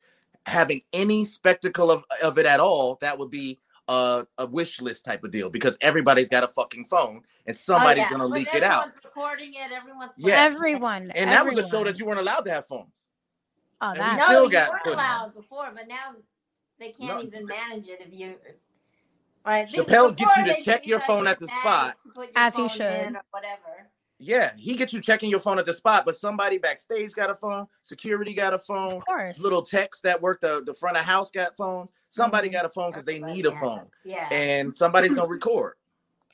having 0.46 0.82
any 0.92 1.24
spectacle 1.24 1.90
of, 1.90 2.04
of 2.22 2.38
it 2.38 2.46
at 2.46 2.60
all, 2.60 2.98
that 3.00 3.18
would 3.18 3.30
be 3.30 3.58
a, 3.88 4.26
a 4.38 4.46
wish 4.46 4.80
list 4.80 5.04
type 5.04 5.24
of 5.24 5.30
deal 5.30 5.50
because 5.50 5.76
everybody's 5.80 6.28
got 6.28 6.42
a 6.44 6.48
fucking 6.48 6.86
phone 6.88 7.20
and 7.46 7.54
oh, 7.54 7.58
somebody's 7.58 8.04
Oh, 8.04 8.06
yeah. 8.06 8.10
gonna 8.10 8.26
leak 8.26 8.54
it 8.54 8.62
out. 8.62 8.84
everyone's 8.86 9.04
recording 9.04 9.54
it 9.54 9.72
everyone's 9.72 10.12
Yeah. 10.16 10.42
everyone. 10.42 11.10
And 11.14 11.30
that 11.30 11.44
was 11.44 11.58
a 11.58 11.68
show 11.68 11.84
that 11.84 11.98
you 11.98 12.06
weren't 12.06 12.20
allowed 12.20 12.40
to 12.46 12.50
have 12.50 12.66
phones. 12.66 12.88
Oh, 13.80 13.88
and 13.90 13.98
we 13.98 14.04
that. 14.04 14.16
no 14.16 14.24
still 14.26 14.44
you 14.44 14.50
got 14.50 14.70
weren't 14.70 14.82
footage. 14.84 14.94
allowed 14.98 15.34
before 15.34 15.70
but 15.74 15.86
now 15.88 16.14
they 16.78 16.90
can't 16.92 17.14
No. 17.18 17.22
even 17.22 17.44
manage 17.46 17.86
it 17.88 18.00
if 18.00 18.12
you 18.12 18.36
right 19.44 19.68
Chappelle 19.68 20.16
gets 20.16 20.36
you 20.38 20.44
to 20.46 20.62
check 20.62 20.86
your 20.86 21.00
phone 21.00 21.26
at 21.26 21.38
the 21.38 21.48
spot. 21.48 21.96
to 22.06 22.12
put 22.14 22.28
your 22.28 22.32
As 22.36 22.56
he 22.56 22.68
should. 22.68 22.82
or 23.14 23.22
whatever 23.32 23.90
Yeah, 24.24 24.52
he 24.56 24.74
gets 24.74 24.92
you 24.94 25.02
checking 25.02 25.28
your 25.28 25.38
phone 25.38 25.58
at 25.58 25.66
the 25.66 25.74
spot, 25.74 26.04
but 26.06 26.16
somebody 26.16 26.56
backstage 26.56 27.12
got 27.12 27.28
a 27.28 27.34
phone, 27.34 27.66
security 27.82 28.32
got 28.32 28.54
a 28.54 28.58
phone, 28.58 28.94
Of 28.94 29.04
course. 29.04 29.38
little 29.38 29.62
techs 29.62 30.00
that 30.00 30.22
work 30.22 30.40
the, 30.40 30.62
the 30.64 30.72
front 30.72 30.96
of 30.96 31.04
house 31.04 31.30
got 31.30 31.54
phones. 31.58 31.90
Somebody 32.08 32.48
Mhm. 32.48 32.52
got 32.52 32.64
a 32.64 32.68
phone 32.70 32.90
because 32.90 33.04
they 33.04 33.18
need 33.18 33.44
a 33.44 33.50
has 33.50 33.60
phone, 33.60 33.90
yeah 34.02 34.28
and 34.32 34.74
somebody's 34.74 35.12
gonna 35.12 35.28
record. 35.28 35.74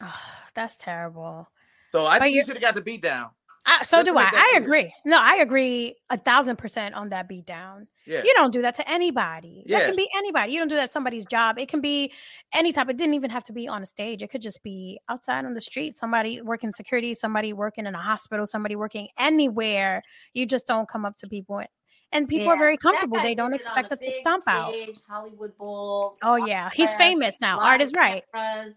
Oh, 0.03 0.21
that's 0.55 0.77
terrible. 0.79 1.51
So 1.93 2.07
I 2.07 2.19
But 2.19 2.25
think 2.25 2.37
you 2.37 2.45
should 2.45 2.55
have 2.57 2.63
got 2.63 2.75
the 2.75 2.81
beat 2.81 3.03
down. 3.03 3.31
I, 3.67 3.85
so 3.85 4.03
do 4.03 4.17
I. 4.17 4.25
I 4.25 4.29
clear. 4.31 4.63
agree. 4.63 4.95
No, 5.05 5.19
I 5.21 5.37
agree 5.37 5.95
a 6.09 6.17
thousand 6.17 6.57
percent 6.57 6.95
on 6.95 7.11
that 7.11 7.29
beat 7.29 7.47
down. 7.47 7.87
Yeah, 8.07 8.23
You 8.25 8.33
don't 8.35 8.53
do 8.53 8.63
that 8.63 8.75
to 8.77 8.91
anybody. 8.91 9.65
That 9.69 9.87
can 9.87 9.97
be 9.97 10.09
anybody. 10.17 10.53
You 10.53 10.59
don't 10.59 10.69
do 10.69 10.77
that 10.77 10.87
to 10.87 10.93
somebody's 10.93 11.27
job. 11.27 11.59
It 11.59 11.69
can 11.69 11.81
be 11.81 12.13
any 12.55 12.73
type. 12.73 12.89
It 12.89 12.97
didn't 12.97 13.15
even 13.15 13.31
have 13.31 13.45
to 13.45 13.53
be 13.53 13.69
on 13.69 13.83
a 13.83 13.87
stage. 13.87 14.23
It 14.23 14.31
could 14.31 14.43
just 14.43 14.63
be 14.63 14.99
outside 15.09 15.45
on 15.45 15.55
the 15.55 15.61
street. 15.61 15.99
Somebody 15.99 16.41
working 16.41 16.73
security, 16.73 17.15
somebody 17.15 17.53
working 17.53 17.87
in 17.87 17.95
a 17.95 18.01
hospital, 18.01 18.47
somebody 18.47 18.77
working 18.77 19.09
anywhere. 19.19 20.03
You 20.33 20.47
just 20.47 20.67
don't 20.67 20.89
come 20.89 21.05
up 21.05 21.17
to 21.19 21.29
people. 21.29 21.59
And, 21.59 21.69
and 22.13 22.29
people 22.29 22.49
are 22.49 22.59
very 22.59 22.77
comfortable. 22.77 23.21
They 23.21 23.35
don't 23.35 23.55
expect 23.55 23.93
it 23.93 24.01
to 24.01 24.07
big 24.07 24.15
stomp 24.21 24.45
out. 24.49 24.75
Hollywood 25.09 25.57
Bowl. 25.57 26.17
Oh, 26.23 26.37
yeah. 26.37 26.71
He's 26.73 26.89
press, 26.89 26.99
famous 26.99 27.37
now. 27.41 27.61
Art 27.61 27.81
is 27.81 27.93
right. 27.93 28.25
cameras. 28.35 28.75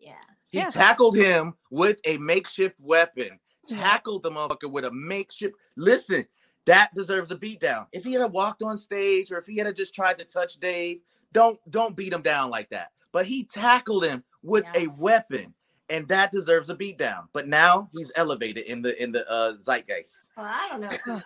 Yeah. 0.00 0.14
he 0.48 0.58
yeah. 0.58 0.70
tackled 0.70 1.16
him 1.16 1.54
with 1.70 2.00
a 2.04 2.18
makeshift 2.18 2.76
weapon. 2.80 3.38
Yeah. 3.68 3.78
Tackled 3.80 4.22
the 4.22 4.30
motherfucker 4.30 4.70
with 4.70 4.84
a 4.84 4.92
makeshift. 4.92 5.54
Listen, 5.76 6.26
that 6.66 6.90
deserves 6.94 7.30
a 7.30 7.36
beatdown. 7.36 7.86
If 7.92 8.04
he 8.04 8.14
had 8.14 8.32
walked 8.32 8.62
on 8.62 8.78
stage 8.78 9.30
or 9.32 9.38
if 9.38 9.46
he 9.46 9.56
had 9.56 9.74
just 9.76 9.94
tried 9.94 10.18
to 10.18 10.24
touch 10.24 10.58
Dave, 10.60 11.00
don't 11.32 11.58
don't 11.70 11.96
beat 11.96 12.12
him 12.12 12.22
down 12.22 12.50
like 12.50 12.70
that. 12.70 12.92
But 13.12 13.26
he 13.26 13.44
tackled 13.44 14.04
him 14.04 14.24
with 14.42 14.64
a 14.74 14.88
weapon, 14.98 15.54
and 15.88 16.08
that 16.08 16.32
deserves 16.32 16.70
a 16.70 16.74
beatdown. 16.74 17.28
But 17.32 17.46
now 17.46 17.88
he's 17.92 18.10
elevated 18.16 18.64
in 18.64 18.82
the 18.82 19.00
in 19.02 19.12
the 19.12 19.28
uh, 19.30 19.54
zeitgeist. 19.60 20.30
Well, 20.36 20.46
I 20.46 20.68
don't 20.70 21.06
know. 21.06 21.22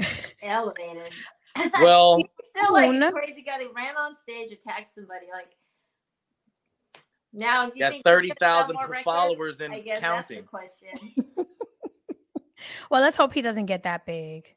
elevated. 0.42 1.12
Well, 1.82 2.16
He's 2.18 2.26
still 2.56 2.72
like 2.72 2.88
Una? 2.90 3.10
crazy 3.10 3.42
guy 3.42 3.58
that 3.58 3.74
ran 3.74 3.96
on 3.96 4.14
stage, 4.14 4.52
attacked 4.52 4.94
somebody. 4.94 5.26
Like 5.34 5.56
now, 7.32 7.64
you 7.64 7.80
got 7.80 7.90
think 7.90 7.94
he's 7.94 8.02
thirty 8.04 8.28
gonna 8.28 8.36
sell 8.40 8.60
thousand 8.60 8.74
more 8.74 8.88
records? 8.88 9.04
followers 9.04 9.60
I 9.60 9.64
and 9.64 9.84
guess 9.84 10.00
that's 10.00 10.28
the 10.28 10.34
counting. 10.36 10.46
question. 10.48 11.12
Well, 12.90 13.00
let's 13.02 13.16
hope 13.16 13.32
he 13.32 13.42
doesn't 13.42 13.66
get 13.66 13.82
that 13.84 14.06
big. 14.06 14.54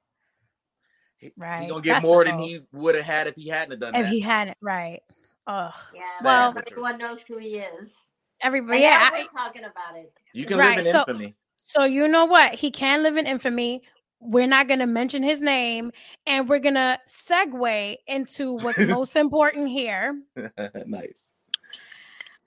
Right. 1.38 1.62
He's 1.62 1.72
gonna 1.72 1.82
get 1.82 1.94
That's 1.94 2.06
more 2.06 2.26
than 2.26 2.38
he 2.40 2.60
would 2.74 2.96
have 2.96 3.06
had 3.06 3.28
if 3.28 3.36
he 3.36 3.48
hadn't 3.48 3.72
have 3.72 3.80
done 3.80 3.96
If 3.96 4.04
that. 4.04 4.12
he 4.12 4.20
hadn't, 4.20 4.58
right? 4.62 5.02
Oh, 5.48 5.72
Yeah, 5.94 6.02
Well- 6.22 6.54
well, 6.54 6.64
everyone 6.68 6.98
knows 6.98 7.26
who 7.26 7.38
he 7.38 7.58
is. 7.60 7.94
everybody. 8.42 8.78
And 8.78 8.84
Yeah. 8.84 9.10
I- 9.12 9.20
we're 9.22 9.28
talking 9.28 9.64
about 9.64 9.96
it. 9.98 10.12
you 10.34 10.46
can 10.46 10.58
right, 10.58 10.76
live 10.78 10.86
in 10.86 10.92
so- 10.92 11.00
infamy. 11.08 11.36
So 11.62 11.84
you 11.86 12.08
know 12.10 12.26
what? 12.26 12.56
He 12.56 12.72
can 12.72 13.04
live 13.04 13.16
in 13.18 13.26
infamy. 13.28 13.84
we're 14.26 14.48
not 14.48 14.70
going 14.70 14.80
to 14.80 14.86
mention 14.86 15.22
his 15.22 15.42
name 15.42 15.92
and 16.26 16.48
we're 16.48 16.58
going 16.60 16.76
to 16.76 16.98
segue 17.10 17.98
into 18.08 18.54
what's 18.54 18.78
most 18.88 19.18
important 19.18 19.68
here 19.68 20.18
nice. 20.86 21.33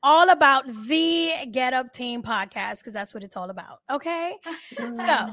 All 0.02 0.30
about 0.30 0.64
the 0.87 1.32
get 1.50 1.72
up 1.72 1.92
team 1.92 2.22
podcast 2.22 2.78
because 2.78 2.92
that's 2.92 3.12
what 3.14 3.24
it's 3.24 3.37
all 3.37 3.50
about 3.50 3.80
okay? 3.90 4.35
So 4.78 5.26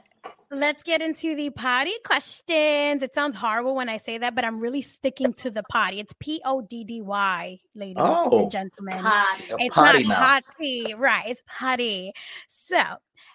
let's 0.50 0.82
get 0.82 1.02
into 1.02 1.34
the 1.34 1.50
potty 1.50 1.92
questions. 2.04 3.02
It 3.02 3.12
sounds 3.14 3.34
horrible 3.36 3.74
when 3.74 3.88
i 3.88 3.98
say 3.98 4.18
that 4.18 4.34
but 4.34 4.44
i'm 4.44 4.60
really 4.60 4.82
sticking 4.82 5.32
to 5.34 5.50
the 5.50 5.62
potty. 5.64 6.00
It's 6.00 6.14
p-o-d-d-y 6.20 7.58
ladies 7.74 7.96
Oh. 7.98 8.42
and 8.42 8.50
gentlemen. 8.50 9.02
Potty. 9.02 9.44
It's 9.58 9.74
potty 9.74 10.02
not 10.04 10.44
potty 10.44 10.94
right 10.96 11.24
it's 11.28 11.42
potty. 11.46 12.12
So 12.48 12.80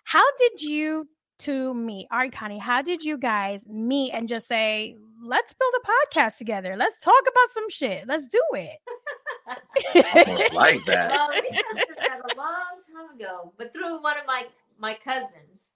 how 0.03 0.23
did 0.37 0.61
you 0.61 1.07
two 1.37 1.73
meet? 1.73 2.07
All 2.11 2.17
right, 2.19 2.31
Connie, 2.31 2.57
how 2.57 2.81
did 2.81 3.03
you 3.03 3.17
guys 3.17 3.65
meet 3.67 4.11
and 4.11 4.27
just 4.27 4.47
say 4.47 4.95
let's 5.21 5.53
build 5.53 5.73
a 5.83 6.15
podcast 6.17 6.37
together. 6.37 6.75
Let's 6.77 6.97
talk 6.97 7.21
about 7.21 7.49
some 7.53 7.69
shit. 7.69 8.07
Let's 8.07 8.27
do 8.27 8.41
it. 8.53 8.77
Almost 8.87 9.18
like 10.53 10.83
that. 10.85 11.12
well, 11.12 11.29
we 11.29 11.41
tested 11.41 11.95
that 11.97 12.19
a 12.23 12.38
long 12.38 12.79
time 12.95 13.15
ago, 13.15 13.53
but 13.57 13.73
through 13.73 14.01
one 14.01 14.17
of 14.17 14.25
my 14.25 14.45
my 14.79 14.93
cousins. 14.93 15.69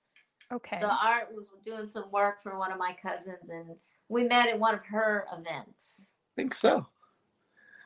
okay 0.51 0.79
The 0.79 0.89
art 0.89 1.29
was 1.33 1.49
doing 1.63 1.87
some 1.87 2.09
work 2.11 2.41
for 2.41 2.57
one 2.57 2.71
of 2.71 2.77
my 2.77 2.95
cousins, 3.01 3.49
and 3.49 3.75
we 4.09 4.23
met 4.23 4.49
at 4.49 4.59
one 4.59 4.73
of 4.73 4.83
her 4.85 5.25
events. 5.37 6.11
I 6.35 6.41
think 6.41 6.53
so. 6.53 6.85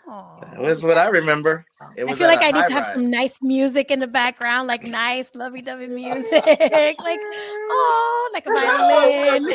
Aw. 0.09 0.39
That 0.39 0.61
was 0.61 0.83
what 0.83 0.97
I 0.97 1.07
remember. 1.09 1.65
It 1.97 2.07
I 2.07 2.13
feel 2.13 2.27
like 2.27 2.41
I 2.41 2.51
need 2.51 2.67
to 2.67 2.73
have 2.73 2.85
high-rise. 2.85 2.95
some 2.95 3.11
nice 3.11 3.37
music 3.41 3.91
in 3.91 3.99
the 3.99 4.07
background, 4.07 4.67
like 4.67 4.83
nice 4.83 5.35
lovey-dovey 5.35 5.87
music, 5.87 6.31
like 6.45 7.19
oh, 7.21 8.29
like 8.33 8.45
a 8.45 8.53
violin. 8.53 9.53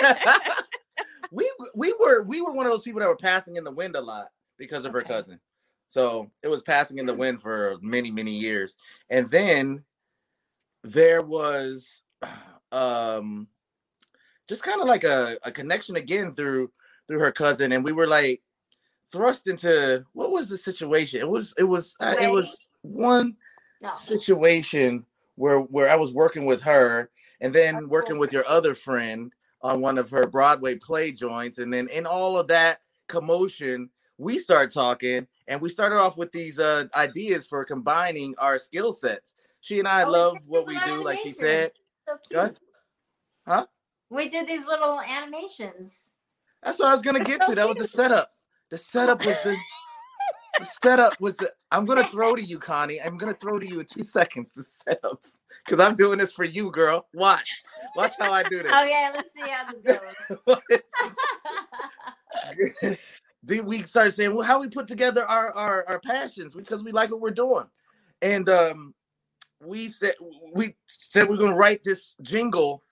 Like 0.00 0.52
we 1.30 1.50
we 1.74 1.94
were 2.00 2.22
we 2.22 2.40
were 2.40 2.52
one 2.52 2.66
of 2.66 2.72
those 2.72 2.82
people 2.82 3.00
that 3.00 3.08
were 3.08 3.16
passing 3.16 3.56
in 3.56 3.64
the 3.64 3.70
wind 3.72 3.96
a 3.96 4.00
lot 4.00 4.28
because 4.58 4.84
of 4.84 4.92
her 4.92 5.02
cousin. 5.02 5.40
So 5.88 6.30
it 6.42 6.48
was 6.48 6.62
passing 6.62 6.98
in 6.98 7.06
the 7.06 7.14
wind 7.14 7.40
for 7.40 7.76
many 7.80 8.10
many 8.10 8.32
years, 8.32 8.76
and 9.10 9.30
then 9.30 9.84
there 10.82 11.22
was 11.22 12.02
um 12.72 13.48
just 14.48 14.62
kind 14.62 14.80
of 14.80 14.86
like 14.86 15.04
a, 15.04 15.36
a 15.44 15.50
connection 15.50 15.96
again 15.96 16.34
through 16.34 16.70
through 17.08 17.20
her 17.20 17.32
cousin, 17.32 17.72
and 17.72 17.84
we 17.84 17.92
were 17.92 18.06
like 18.06 18.42
thrust 19.12 19.46
into 19.46 20.04
what 20.12 20.30
was 20.30 20.48
the 20.48 20.58
situation? 20.58 21.20
It 21.20 21.28
was 21.28 21.54
it 21.58 21.64
was 21.64 21.94
uh, 22.00 22.16
it 22.20 22.30
was 22.30 22.58
one 22.82 23.36
No, 23.80 23.90
situation 23.90 25.04
where 25.36 25.60
where 25.60 25.90
I 25.90 25.96
was 25.96 26.12
working 26.12 26.46
with 26.46 26.62
her 26.62 27.10
and 27.40 27.54
then 27.54 27.88
working 27.88 28.18
with 28.18 28.32
your 28.32 28.46
other 28.46 28.74
friend 28.74 29.32
on 29.62 29.80
one 29.80 29.98
of 29.98 30.10
her 30.10 30.26
Broadway 30.26 30.74
play 30.76 31.12
joints. 31.12 31.58
And 31.58 31.72
then 31.72 31.88
in 31.88 32.06
all 32.06 32.38
of 32.38 32.48
that 32.48 32.80
commotion 33.08 33.90
we 34.18 34.38
start 34.38 34.72
talking 34.72 35.26
and 35.48 35.60
we 35.60 35.68
started 35.68 35.96
off 35.96 36.16
with 36.16 36.32
these 36.32 36.58
uh 36.58 36.84
ideas 36.94 37.46
for 37.46 37.64
combining 37.64 38.34
our 38.38 38.58
skill 38.58 38.92
sets. 38.92 39.34
She 39.60 39.78
and 39.78 39.88
I 39.88 40.04
Oh, 40.04 40.10
love 40.10 40.38
what 40.46 40.66
we 40.66 40.78
do 40.84 41.02
like 41.04 41.18
she 41.18 41.30
said. 41.30 41.72
so 42.08 42.16
cute. 42.28 42.56
Huh? 43.46 43.66
We 44.10 44.28
did 44.28 44.46
these 44.46 44.64
little 44.64 45.00
animations. 45.00 46.10
That's 46.62 46.78
what 46.78 46.88
I 46.88 46.92
was 46.92 47.02
going 47.02 47.16
to 47.22 47.24
get 47.24 47.42
so 47.42 47.50
to. 47.50 47.54
That 47.56 47.68
was 47.68 47.78
the 47.78 47.86
setup. 47.86 48.32
The 48.70 48.78
setup 48.78 49.24
was 49.24 49.36
the 49.44 49.56
the 50.58 50.64
setup 50.82 51.20
was 51.20 51.36
the 51.36 51.52
I'm 51.70 51.84
gonna 51.84 52.08
throw 52.10 52.34
to 52.34 52.42
you, 52.42 52.58
Connie. 52.58 53.00
I'm 53.00 53.16
gonna 53.16 53.34
throw 53.34 53.58
to 53.58 53.66
you 53.66 53.80
in 53.80 53.86
two 53.86 54.02
seconds 54.02 54.52
the 54.52 54.62
setup. 54.62 55.24
Because 55.64 55.80
I'm 55.80 55.96
doing 55.96 56.18
this 56.18 56.32
for 56.32 56.44
you, 56.44 56.70
girl. 56.70 57.08
Watch. 57.12 57.50
Watch 57.96 58.12
how 58.20 58.30
I 58.32 58.48
do 58.48 58.62
this. 58.62 58.70
Okay, 58.70 59.08
let's 59.14 59.28
see 59.34 59.50
how 59.50 59.72
this 59.72 59.80
goes. 62.86 62.96
then 63.46 63.64
we 63.66 63.84
started 63.84 64.10
saying, 64.12 64.34
well, 64.34 64.46
how 64.46 64.60
we 64.60 64.68
put 64.68 64.88
together 64.88 65.24
our, 65.24 65.52
our 65.52 65.88
our 65.88 66.00
passions 66.00 66.54
because 66.54 66.84
we 66.84 66.92
like 66.92 67.10
what 67.12 67.20
we're 67.20 67.30
doing. 67.30 67.66
And 68.22 68.48
um 68.50 68.94
we 69.60 69.88
said 69.88 70.14
we 70.54 70.76
said 70.86 71.28
we're 71.28 71.38
gonna 71.38 71.56
write 71.56 71.84
this 71.84 72.16
jingle, 72.22 72.82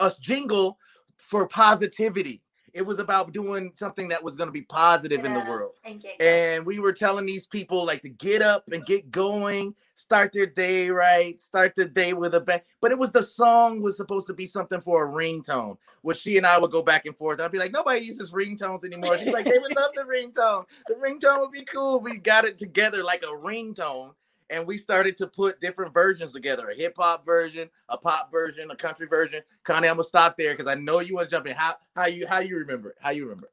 us 0.00 0.18
jingle 0.18 0.78
for 1.18 1.46
positivity. 1.48 2.42
It 2.76 2.84
was 2.84 2.98
about 2.98 3.32
doing 3.32 3.72
something 3.74 4.08
that 4.08 4.22
was 4.22 4.36
gonna 4.36 4.52
be 4.52 4.60
positive 4.62 5.24
in 5.24 5.32
the 5.32 5.40
world. 5.40 5.72
And. 5.82 6.04
And 6.20 6.66
we 6.66 6.78
were 6.78 6.92
telling 6.92 7.24
these 7.24 7.46
people 7.46 7.86
like 7.86 8.02
to 8.02 8.10
get 8.10 8.42
up 8.42 8.68
and 8.70 8.84
get 8.84 9.10
going, 9.10 9.74
start 9.94 10.32
their 10.32 10.44
day 10.44 10.90
right, 10.90 11.40
start 11.40 11.72
the 11.74 11.86
day 11.86 12.12
with 12.12 12.34
a 12.34 12.40
bang. 12.40 12.60
But 12.82 12.92
it 12.92 12.98
was 12.98 13.12
the 13.12 13.22
song 13.22 13.80
was 13.80 13.96
supposed 13.96 14.26
to 14.26 14.34
be 14.34 14.46
something 14.46 14.82
for 14.82 15.06
a 15.06 15.10
ringtone, 15.10 15.78
which 16.02 16.18
she 16.18 16.36
and 16.36 16.46
I 16.46 16.58
would 16.58 16.70
go 16.70 16.82
back 16.82 17.06
and 17.06 17.16
forth. 17.16 17.40
I'd 17.40 17.50
be 17.50 17.58
like, 17.58 17.72
nobody 17.72 18.04
uses 18.04 18.30
ringtones 18.30 18.84
anymore. 18.84 19.16
She's 19.16 19.32
like, 19.32 19.46
they 19.46 19.58
would 19.58 19.74
love 19.74 19.92
the 19.94 20.02
ringtone. 20.12 20.66
The 20.88 20.96
ringtone 20.96 21.40
would 21.40 21.52
be 21.52 21.64
cool. 21.64 22.00
We 22.00 22.18
got 22.18 22.44
it 22.44 22.58
together 22.58 23.02
like 23.02 23.22
a 23.22 23.34
ringtone. 23.34 24.12
And 24.50 24.66
we 24.66 24.76
started 24.76 25.16
to 25.16 25.26
put 25.26 25.60
different 25.60 25.92
versions 25.92 26.32
together: 26.32 26.68
a 26.68 26.74
hip 26.74 26.94
hop 26.98 27.24
version, 27.24 27.68
a 27.88 27.98
pop 27.98 28.30
version, 28.30 28.70
a 28.70 28.76
country 28.76 29.06
version. 29.06 29.42
Connie, 29.64 29.88
I'm 29.88 29.96
gonna 29.96 30.04
stop 30.04 30.36
there 30.36 30.54
because 30.54 30.70
I 30.70 30.78
know 30.78 31.00
you 31.00 31.14
want 31.14 31.28
to 31.28 31.34
jump 31.34 31.46
in. 31.48 31.56
How 31.56 31.74
how 31.94 32.06
you 32.06 32.26
how 32.26 32.38
you 32.38 32.56
remember 32.56 32.90
it? 32.90 32.96
How 33.00 33.10
you 33.10 33.24
remember 33.24 33.46
it? 33.46 33.52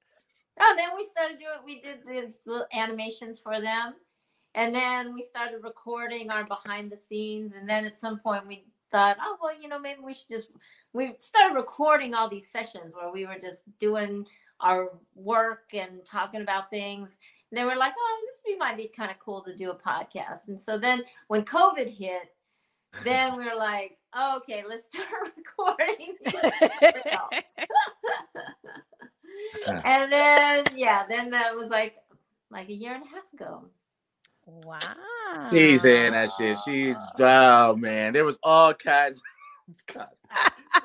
Oh, 0.60 0.73
then 0.77 0.89
we 0.95 1.03
started 1.06 1.39
doing. 1.39 1.58
We 1.65 1.82
did 1.82 1.99
these 2.08 2.38
little 2.45 2.67
animations 2.73 3.39
for 3.39 3.60
them, 3.60 3.95
and 4.53 4.73
then 4.73 5.13
we 5.13 5.23
started 5.23 5.63
recording 5.63 6.29
our 6.29 6.45
behind 6.45 6.91
the 6.91 6.97
scenes. 6.97 7.53
And 7.53 7.67
then 7.67 7.86
at 7.86 7.99
some 7.99 8.19
point, 8.19 8.47
we 8.47 8.65
thought, 8.91 9.17
oh 9.19 9.38
well, 9.41 9.60
you 9.60 9.67
know, 9.67 9.79
maybe 9.79 10.01
we 10.03 10.13
should 10.13 10.29
just. 10.29 10.49
We 10.93 11.13
started 11.17 11.56
recording 11.56 12.13
all 12.13 12.29
these 12.29 12.51
sessions 12.51 12.93
where 12.93 13.12
we 13.12 13.25
were 13.25 13.39
just 13.39 13.63
doing 13.79 14.27
our 14.60 14.91
work 15.15 15.73
and 15.73 16.06
talking 16.06 16.41
about 16.41 16.69
things. 16.69 17.17
And 17.53 17.57
they 17.59 17.65
were 17.65 17.75
like, 17.75 17.93
oh, 17.95 18.21
this 18.25 18.41
be- 18.43 18.57
might 18.57 18.77
be 18.77 18.87
kind 18.87 19.11
of 19.11 19.19
cool 19.19 19.43
to 19.43 19.55
do 19.55 19.69
a 19.69 19.75
podcast. 19.75 20.47
And 20.47 20.59
so 20.59 20.79
then 20.79 21.03
when 21.27 21.45
COVID 21.45 21.87
hit, 21.87 22.33
then 23.03 23.37
we 23.37 23.45
were 23.45 23.55
like, 23.55 23.99
oh, 24.11 24.37
okay, 24.37 24.63
let's 24.67 24.85
start 24.87 25.05
recording. 25.37 26.15
and 29.85 30.11
then 30.11 30.65
yeah, 30.75 31.05
then 31.07 31.29
that 31.29 31.55
was 31.55 31.69
like 31.69 31.93
like 32.49 32.69
a 32.69 32.73
year 32.73 32.95
and 32.95 33.03
a 33.03 33.07
half 33.07 33.31
ago. 33.31 33.65
wow. 34.47 34.79
She's 35.51 35.85
in 35.85 36.13
that 36.13 36.31
shit. 36.35 36.57
She's 36.65 36.97
oh 37.19 37.75
man, 37.75 38.13
there 38.13 38.25
was 38.25 38.39
all 38.41 38.73
kinds. 38.73 39.21
God. 39.93 40.09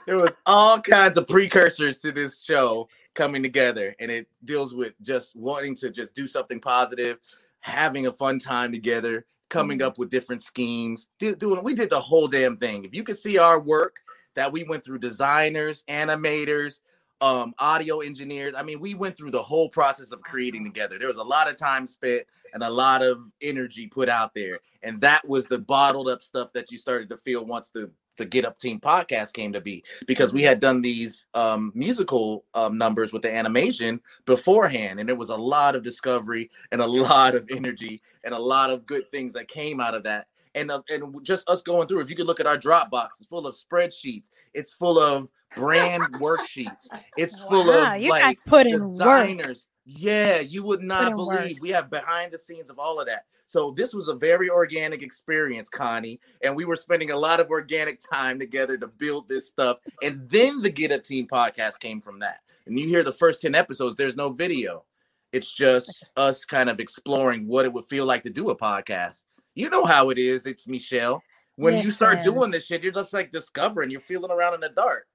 there 0.06 0.18
was 0.18 0.36
all 0.44 0.82
kinds 0.82 1.16
of 1.16 1.26
precursors 1.26 2.00
to 2.00 2.12
this 2.12 2.42
show 2.42 2.90
coming 3.18 3.42
together, 3.42 3.96
and 3.98 4.12
it 4.12 4.28
deals 4.44 4.74
with 4.74 4.94
just 5.02 5.34
wanting 5.34 5.74
to 5.74 5.90
just 5.90 6.14
do 6.14 6.28
something 6.28 6.60
positive, 6.60 7.18
having 7.58 8.06
a 8.06 8.12
fun 8.12 8.38
time 8.38 8.70
together, 8.70 9.26
coming 9.50 9.82
up 9.82 9.98
with 9.98 10.08
different 10.08 10.40
schemes. 10.40 11.08
Doing 11.18 11.64
we 11.64 11.74
did 11.74 11.90
the 11.90 12.00
whole 12.00 12.28
damn 12.28 12.56
thing. 12.56 12.84
If 12.84 12.94
you 12.94 13.02
could 13.02 13.18
see 13.18 13.36
our 13.36 13.58
work 13.58 13.96
that 14.36 14.52
we 14.52 14.62
went 14.62 14.84
through, 14.84 15.00
designers, 15.00 15.82
animators, 15.88 16.80
um, 17.20 17.52
audio 17.58 17.98
engineers. 17.98 18.54
I 18.56 18.62
mean, 18.62 18.78
we 18.78 18.94
went 18.94 19.16
through 19.16 19.32
the 19.32 19.42
whole 19.42 19.68
process 19.68 20.12
of 20.12 20.20
creating 20.20 20.62
together. 20.62 20.96
There 20.96 21.08
was 21.08 21.16
a 21.16 21.24
lot 21.24 21.48
of 21.48 21.56
time 21.56 21.88
spent 21.88 22.22
and 22.54 22.62
a 22.62 22.70
lot 22.70 23.02
of 23.02 23.18
energy 23.42 23.88
put 23.88 24.08
out 24.08 24.32
there. 24.32 24.60
And 24.84 25.00
that 25.00 25.26
was 25.26 25.48
the 25.48 25.58
bottled 25.58 26.08
up 26.08 26.22
stuff 26.22 26.52
that 26.52 26.70
you 26.70 26.78
started 26.78 27.08
to 27.08 27.16
feel 27.16 27.44
once 27.44 27.70
the 27.70 27.90
the 28.18 28.26
Get 28.26 28.44
Up 28.44 28.58
Team 28.58 28.78
podcast 28.78 29.32
came 29.32 29.52
to 29.54 29.60
be 29.60 29.82
because 30.06 30.32
we 30.32 30.42
had 30.42 30.60
done 30.60 30.82
these 30.82 31.26
um, 31.32 31.72
musical 31.74 32.44
um, 32.52 32.76
numbers 32.76 33.12
with 33.12 33.22
the 33.22 33.34
animation 33.34 34.00
beforehand, 34.26 35.00
and 35.00 35.08
there 35.08 35.16
was 35.16 35.30
a 35.30 35.36
lot 35.36 35.74
of 35.74 35.82
discovery 35.82 36.50
and 36.70 36.82
a 36.82 36.86
lot 36.86 37.34
of 37.34 37.48
energy 37.50 38.02
and 38.24 38.34
a 38.34 38.38
lot 38.38 38.70
of 38.70 38.84
good 38.84 39.10
things 39.10 39.32
that 39.34 39.48
came 39.48 39.80
out 39.80 39.94
of 39.94 40.02
that. 40.04 40.26
And 40.54 40.70
uh, 40.70 40.82
and 40.90 41.24
just 41.24 41.48
us 41.48 41.62
going 41.62 41.86
through. 41.88 42.00
If 42.00 42.10
you 42.10 42.16
could 42.16 42.26
look 42.26 42.40
at 42.40 42.46
our 42.46 42.56
Dropbox, 42.56 43.08
it's 43.20 43.26
full 43.26 43.46
of 43.46 43.54
spreadsheets. 43.54 44.30
It's 44.54 44.72
full 44.72 44.98
of 44.98 45.28
brand 45.54 46.02
worksheets. 46.14 46.88
It's 47.16 47.40
full 47.42 47.70
of 47.70 48.00
you 48.00 48.10
like 48.10 48.38
put 48.46 48.66
in 48.66 48.80
work. 48.80 48.90
designers. 48.90 49.66
Yeah, 49.84 50.40
you 50.40 50.62
would 50.64 50.82
not 50.82 51.16
believe 51.16 51.56
work. 51.56 51.62
we 51.62 51.70
have 51.70 51.90
behind 51.90 52.32
the 52.32 52.38
scenes 52.38 52.70
of 52.70 52.78
all 52.78 53.00
of 53.00 53.06
that. 53.06 53.24
So 53.48 53.70
this 53.70 53.94
was 53.94 54.08
a 54.08 54.14
very 54.14 54.50
organic 54.50 55.02
experience, 55.02 55.70
Connie, 55.70 56.20
and 56.42 56.54
we 56.54 56.66
were 56.66 56.76
spending 56.76 57.10
a 57.10 57.16
lot 57.16 57.40
of 57.40 57.48
organic 57.48 57.98
time 57.98 58.38
together 58.38 58.76
to 58.76 58.86
build 58.86 59.26
this 59.26 59.48
stuff. 59.48 59.78
And 60.02 60.28
then 60.28 60.60
the 60.60 60.70
Get 60.70 60.92
Up 60.92 61.02
Team 61.02 61.26
podcast 61.26 61.80
came 61.80 62.02
from 62.02 62.18
that. 62.20 62.40
And 62.66 62.78
you 62.78 62.86
hear 62.86 63.02
the 63.02 63.12
first 63.12 63.40
10 63.40 63.54
episodes, 63.54 63.96
there's 63.96 64.16
no 64.16 64.28
video. 64.28 64.84
It's 65.32 65.50
just 65.50 66.12
us 66.18 66.44
kind 66.44 66.68
of 66.68 66.78
exploring 66.78 67.48
what 67.48 67.64
it 67.64 67.72
would 67.72 67.86
feel 67.86 68.04
like 68.04 68.22
to 68.24 68.30
do 68.30 68.50
a 68.50 68.56
podcast. 68.56 69.22
You 69.54 69.70
know 69.70 69.86
how 69.86 70.10
it 70.10 70.18
is. 70.18 70.44
It's 70.44 70.68
Michelle. 70.68 71.22
When 71.56 71.78
you 71.78 71.90
start 71.90 72.22
doing 72.22 72.50
this 72.50 72.66
shit, 72.66 72.82
you're 72.82 72.92
just 72.92 73.14
like 73.14 73.32
discovering, 73.32 73.90
you're 73.90 74.00
feeling 74.00 74.30
around 74.30 74.54
in 74.54 74.60
the 74.60 74.68
dark. 74.68 75.06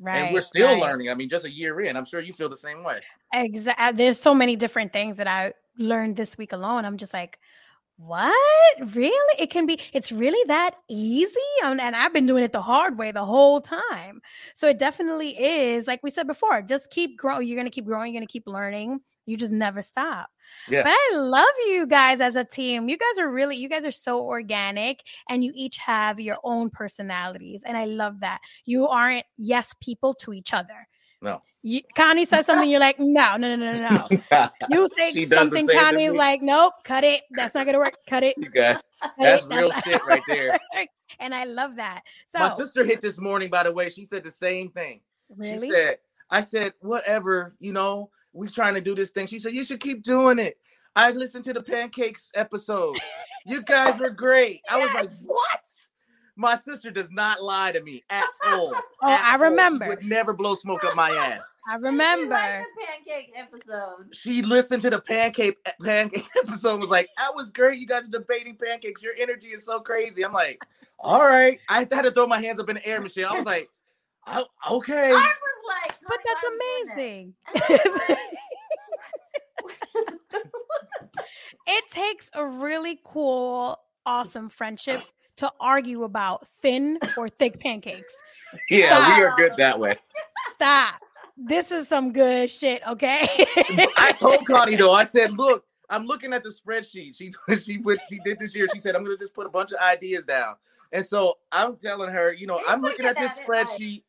Right. 0.00 0.18
and 0.18 0.34
we're 0.34 0.42
still 0.42 0.74
right. 0.74 0.80
learning. 0.80 1.10
I 1.10 1.14
mean, 1.14 1.28
just 1.28 1.44
a 1.44 1.50
year 1.50 1.80
in, 1.80 1.96
I'm 1.96 2.04
sure 2.04 2.20
you 2.20 2.32
feel 2.32 2.48
the 2.48 2.56
same 2.56 2.84
way. 2.84 3.00
Exactly. 3.34 3.84
Uh, 3.84 3.90
there's 3.90 4.20
so 4.20 4.32
many 4.32 4.54
different 4.54 4.92
things 4.92 5.16
that 5.16 5.26
I 5.26 5.54
learned 5.76 6.16
this 6.16 6.38
week 6.38 6.52
alone. 6.52 6.84
I'm 6.84 6.98
just 6.98 7.12
like, 7.12 7.40
What? 7.98 8.94
Really? 8.94 9.34
It 9.40 9.50
can 9.50 9.66
be, 9.66 9.80
it's 9.92 10.12
really 10.12 10.42
that 10.46 10.70
easy. 10.88 11.34
Um, 11.64 11.80
and 11.80 11.96
I've 11.96 12.12
been 12.12 12.26
doing 12.26 12.44
it 12.44 12.52
the 12.52 12.62
hard 12.62 12.96
way 12.96 13.10
the 13.10 13.24
whole 13.24 13.60
time. 13.60 14.22
So 14.54 14.68
it 14.68 14.78
definitely 14.78 15.30
is, 15.30 15.88
like 15.88 16.00
we 16.04 16.10
said 16.10 16.28
before, 16.28 16.62
just 16.62 16.90
keep 16.90 17.18
growing. 17.18 17.48
You're 17.48 17.56
going 17.56 17.66
to 17.66 17.72
keep 17.72 17.86
growing. 17.86 18.12
You're 18.12 18.20
going 18.20 18.28
to 18.28 18.32
keep 18.32 18.46
learning. 18.46 19.00
You 19.26 19.36
just 19.36 19.50
never 19.50 19.82
stop. 19.82 20.30
Yeah. 20.68 20.84
But 20.84 20.92
I 20.92 21.16
love 21.16 21.44
you 21.66 21.88
guys 21.88 22.20
as 22.20 22.36
a 22.36 22.44
team. 22.44 22.88
You 22.88 22.96
guys 22.96 23.18
are 23.18 23.28
really, 23.28 23.56
you 23.56 23.68
guys 23.68 23.84
are 23.84 23.90
so 23.90 24.20
organic 24.20 25.02
and 25.28 25.44
you 25.44 25.52
each 25.56 25.76
have 25.78 26.20
your 26.20 26.38
own 26.44 26.70
personalities. 26.70 27.62
And 27.66 27.76
I 27.76 27.86
love 27.86 28.20
that. 28.20 28.38
You 28.64 28.86
aren't 28.86 29.24
yes 29.36 29.74
people 29.82 30.14
to 30.20 30.32
each 30.32 30.54
other. 30.54 30.86
No. 31.20 31.40
You, 31.62 31.80
Connie 31.96 32.24
says 32.24 32.46
something, 32.46 32.70
you're 32.70 32.80
like, 32.80 33.00
no, 33.00 33.36
no, 33.36 33.56
no, 33.56 33.72
no, 33.72 33.80
no. 33.80 34.48
You 34.70 34.88
say 34.96 35.10
She 35.10 35.26
does 35.26 35.50
the 35.50 35.56
something, 35.56 35.68
Connie's 35.68 36.12
like, 36.12 36.40
nope, 36.42 36.74
cut 36.84 37.02
it. 37.02 37.22
That's 37.32 37.54
not 37.54 37.66
gonna 37.66 37.78
work. 37.78 37.96
Cut 38.06 38.22
it. 38.22 38.36
you 38.38 38.48
guys, 38.48 38.78
that's 39.18 39.44
it. 39.44 39.48
real 39.48 39.70
shit 39.84 40.04
right 40.06 40.22
there. 40.28 40.58
and 41.18 41.34
I 41.34 41.44
love 41.44 41.76
that. 41.76 42.02
So 42.28 42.38
My 42.38 42.54
sister 42.54 42.84
hit 42.84 43.00
this 43.00 43.18
morning, 43.18 43.50
by 43.50 43.64
the 43.64 43.72
way. 43.72 43.90
She 43.90 44.04
said 44.04 44.22
the 44.22 44.30
same 44.30 44.70
thing. 44.70 45.00
really, 45.36 45.68
She 45.68 45.74
said, 45.74 45.98
I 46.30 46.42
said, 46.42 46.74
whatever, 46.80 47.56
you 47.58 47.72
know, 47.72 48.10
we 48.32 48.48
trying 48.48 48.74
to 48.74 48.80
do 48.80 48.94
this 48.94 49.10
thing. 49.10 49.26
She 49.26 49.38
said, 49.38 49.52
you 49.52 49.64
should 49.64 49.80
keep 49.80 50.02
doing 50.02 50.38
it. 50.38 50.58
I 50.94 51.10
listened 51.10 51.44
to 51.46 51.52
the 51.52 51.62
pancakes 51.62 52.30
episode. 52.34 52.96
You 53.46 53.62
guys 53.62 53.98
were 53.98 54.10
great. 54.10 54.60
I 54.68 54.78
was 54.78 54.92
like, 54.94 55.10
what? 55.24 55.60
My 56.38 56.54
sister 56.56 56.92
does 56.92 57.10
not 57.10 57.42
lie 57.42 57.72
to 57.72 57.82
me 57.82 58.04
at 58.10 58.24
all. 58.46 58.72
Oh, 59.02 59.10
At 59.10 59.24
I 59.24 59.32
all. 59.32 59.38
She 59.38 59.42
remember. 59.42 59.88
would 59.88 60.04
never 60.04 60.32
blow 60.32 60.54
smoke 60.54 60.84
up 60.84 60.94
my 60.94 61.10
ass. 61.10 61.40
I 61.68 61.74
remember. 61.74 62.34
like 62.34 62.64
the 62.76 62.86
pancake 62.86 63.32
episode. 63.36 64.14
She 64.14 64.42
listened 64.42 64.82
to 64.82 64.90
the 64.90 65.00
pancake 65.00 65.56
eh, 65.66 65.72
pancake 65.82 66.28
episode 66.44 66.74
and 66.74 66.80
was 66.80 66.90
like, 66.90 67.08
that 67.16 67.34
was 67.34 67.50
great. 67.50 67.80
You 67.80 67.88
guys 67.88 68.04
are 68.04 68.10
debating 68.10 68.56
pancakes. 68.56 69.02
Your 69.02 69.14
energy 69.18 69.48
is 69.48 69.64
so 69.64 69.80
crazy. 69.80 70.24
I'm 70.24 70.32
like, 70.32 70.62
all 71.00 71.26
right. 71.26 71.58
I 71.68 71.80
had 71.80 72.02
to 72.02 72.12
throw 72.12 72.28
my 72.28 72.40
hands 72.40 72.60
up 72.60 72.68
in 72.68 72.76
the 72.76 72.86
air, 72.86 73.00
Michelle. 73.00 73.32
I 73.32 73.36
was 73.36 73.44
like, 73.46 73.68
"Oh, 74.28 74.46
okay. 74.76 75.10
I 75.10 75.14
was 75.14 75.84
like, 75.84 75.98
but 76.06 76.18
that's 76.24 76.44
why 76.44 76.48
are 76.48 76.52
you 76.52 76.94
doing 76.94 77.34
amazing. 77.56 78.16
it 81.66 81.84
takes 81.90 82.30
a 82.34 82.46
really 82.46 83.00
cool, 83.04 83.76
awesome 84.06 84.48
friendship 84.48 85.02
to 85.38 85.52
argue 85.60 86.04
about 86.04 86.46
thin 86.62 86.98
or 87.16 87.28
thick 87.28 87.58
pancakes. 87.60 88.14
Yeah, 88.70 89.14
we 89.18 89.22
are 89.22 89.36
good 89.36 89.58
that 89.58 89.78
way. 89.78 89.94
Stop. 90.52 90.94
This 91.36 91.70
is 91.70 91.86
some 91.86 92.14
good 92.14 92.50
shit, 92.50 92.80
okay? 92.88 93.28
I 93.98 94.14
told 94.18 94.46
Connie 94.46 94.76
though, 94.76 94.94
I 94.94 95.04
said, 95.04 95.36
look, 95.36 95.66
I'm 95.90 96.06
looking 96.06 96.32
at 96.32 96.42
the 96.44 96.48
spreadsheet. 96.48 97.14
She 97.14 97.34
she 97.62 97.76
put 97.76 98.00
she 98.08 98.18
did 98.24 98.38
this 98.38 98.56
year. 98.56 98.66
She 98.72 98.78
said, 98.80 98.96
I'm 98.96 99.04
gonna 99.04 99.18
just 99.18 99.34
put 99.34 99.46
a 99.46 99.50
bunch 99.50 99.72
of 99.72 99.78
ideas 99.80 100.24
down. 100.24 100.54
And 100.92 101.04
so 101.04 101.36
I'm 101.52 101.76
telling 101.76 102.08
her, 102.08 102.32
you 102.32 102.46
know, 102.46 102.56
You 102.58 102.64
I'm 102.70 102.80
looking 102.80 103.04
at 103.04 103.18
this 103.18 103.36
that 103.36 103.42
in, 103.46 103.48
like- 103.48 103.68
spreadsheet. 103.68 104.02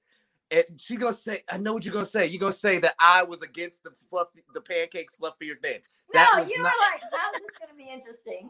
And 0.51 0.63
she 0.77 0.95
gonna 0.95 1.11
say, 1.11 1.43
I 1.51 1.57
know 1.57 1.73
what 1.73 1.83
you're 1.83 1.93
gonna 1.93 2.05
say. 2.05 2.25
You're 2.25 2.39
gonna 2.39 2.53
say 2.53 2.79
that 2.79 2.95
I 2.97 3.23
was 3.23 3.41
against 3.41 3.83
the 3.83 3.91
fluffy, 4.09 4.41
the 4.53 4.61
pancakes 4.61 5.17
fluffier 5.21 5.61
thin. 5.61 5.79
That 6.13 6.31
No, 6.33 6.43
was 6.43 6.49
you 6.49 6.59
were 6.59 6.69
not- 6.69 6.73
like, 6.93 7.01
how's 7.11 7.33
this 7.41 7.51
gonna 7.59 7.77
be 7.77 7.89
interesting? 7.91 8.49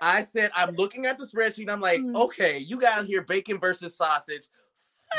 I 0.00 0.22
said, 0.22 0.50
I'm 0.54 0.74
looking 0.74 1.06
at 1.06 1.18
the 1.18 1.26
spreadsheet. 1.26 1.68
I'm 1.70 1.80
like, 1.80 2.00
Mm. 2.00 2.16
okay, 2.16 2.58
you 2.58 2.78
got 2.78 3.04
here 3.04 3.22
bacon 3.22 3.58
versus 3.58 3.96
sausage, 3.96 4.48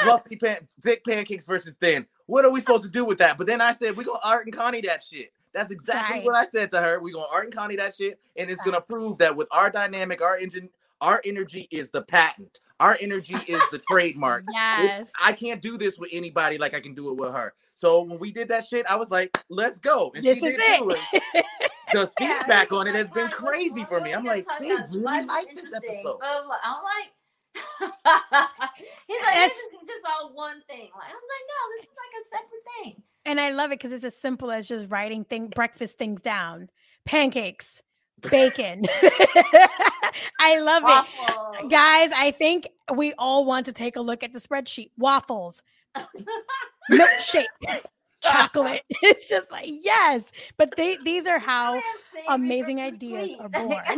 fluffy 0.01 0.35
pan, 0.35 0.67
thick 0.81 1.03
pancakes 1.05 1.45
versus 1.45 1.75
thin. 1.79 2.05
What 2.25 2.45
are 2.45 2.51
we 2.51 2.59
supposed 2.61 2.83
to 2.83 2.89
do 2.89 3.05
with 3.05 3.17
that? 3.19 3.37
But 3.37 3.47
then 3.47 3.61
I 3.61 3.73
said, 3.73 3.95
we're 3.95 4.03
gonna 4.05 4.19
Art 4.23 4.45
and 4.45 4.55
Connie 4.55 4.81
that 4.81 5.03
shit. 5.03 5.31
That's 5.53 5.69
exactly 5.71 6.21
what 6.25 6.35
I 6.35 6.45
said 6.45 6.71
to 6.71 6.81
her. 6.81 6.99
We're 6.99 7.13
gonna 7.13 7.27
Art 7.31 7.45
and 7.45 7.53
Connie 7.53 7.75
that 7.75 7.95
shit, 7.95 8.19
and 8.35 8.49
it's 8.49 8.61
gonna 8.63 8.81
prove 8.81 9.17
that 9.19 9.35
with 9.35 9.47
our 9.51 9.69
dynamic, 9.69 10.21
our 10.21 10.37
engine, 10.37 10.69
our 11.01 11.21
energy 11.25 11.67
is 11.69 11.89
the 11.89 12.01
patent. 12.01 12.59
Our 12.83 12.97
energy 12.99 13.35
is 13.47 13.61
the 13.71 13.79
trademark. 13.89 14.43
It- 14.47 14.53
yes. 14.53 15.09
I 15.23 15.31
can't 15.33 15.61
do 15.61 15.77
this 15.77 15.97
with 15.97 16.09
anybody 16.11 16.57
like 16.57 16.73
I 16.75 16.79
can 16.81 16.93
do 16.93 17.09
it 17.09 17.17
with 17.17 17.31
her. 17.33 17.53
So 17.75 18.01
when 18.03 18.19
we 18.19 18.31
did 18.31 18.49
that 18.49 18.67
shit, 18.67 18.85
I 18.89 18.95
was 18.97 19.09
like, 19.09 19.35
let's 19.49 19.77
go. 19.79 20.11
And 20.15 20.23
this 20.23 20.39
she 20.39 20.45
is 20.47 20.55
did 20.57 20.81
it. 21.13 21.23
it. 21.33 21.45
The 21.93 22.11
Yeah, 22.19 22.39
feedback 22.39 22.71
on 22.71 22.87
it 22.87 22.95
has 22.95 23.09
been 23.11 23.29
crazy 23.29 23.83
for 23.85 24.01
me. 24.01 24.13
I'm 24.13 24.25
like, 24.25 24.47
gonna 24.47 24.59
they 24.61 24.97
really 24.97 25.25
like 25.25 25.53
this 25.53 25.71
episode. 25.73 26.17
Blah, 26.19 26.41
blah, 26.41 26.43
blah. 26.45 26.55
I'm 26.63 26.81
like, 26.83 27.09
he's 29.07 29.21
like, 29.21 29.33
That's- 29.35 29.49
this 29.51 29.81
is 29.81 29.87
just 29.87 30.05
all 30.07 30.33
one 30.33 30.61
thing. 30.67 30.89
Like, 30.95 31.09
I 31.09 31.13
was 31.13 31.29
like, 31.33 31.45
no, 31.53 31.59
this 31.77 31.83
is 31.83 31.95
like 32.01 32.13
a 32.19 32.25
separate 32.29 32.65
thing. 32.95 33.03
And 33.25 33.39
I 33.39 33.51
love 33.51 33.71
it 33.71 33.75
because 33.79 33.91
it's 33.91 34.03
as 34.03 34.17
simple 34.17 34.51
as 34.51 34.67
just 34.67 34.89
writing 34.91 35.23
thing 35.23 35.47
breakfast 35.47 35.97
things 35.99 36.19
down. 36.19 36.69
Pancakes, 37.05 37.81
bacon. 38.29 38.85
I 40.39 40.59
love 40.59 40.83
it. 40.85 41.69
Guys, 41.69 42.11
I 42.15 42.31
think 42.37 42.67
we 42.93 43.13
all 43.17 43.45
want 43.45 43.65
to 43.67 43.71
take 43.71 43.95
a 43.95 44.01
look 44.01 44.23
at 44.23 44.33
the 44.33 44.39
spreadsheet. 44.39 44.91
Waffles, 44.97 45.61
milkshake, 46.91 47.45
chocolate. 48.21 48.83
It's 49.01 49.27
just 49.27 49.51
like, 49.51 49.67
yes. 49.67 50.31
But 50.57 50.75
they 50.75 50.97
these 51.03 51.27
are 51.27 51.39
how 51.39 51.81
amazing 52.29 52.79
ideas 52.79 53.31
sweet. 53.31 53.39
are 53.39 53.49
born. 53.49 53.83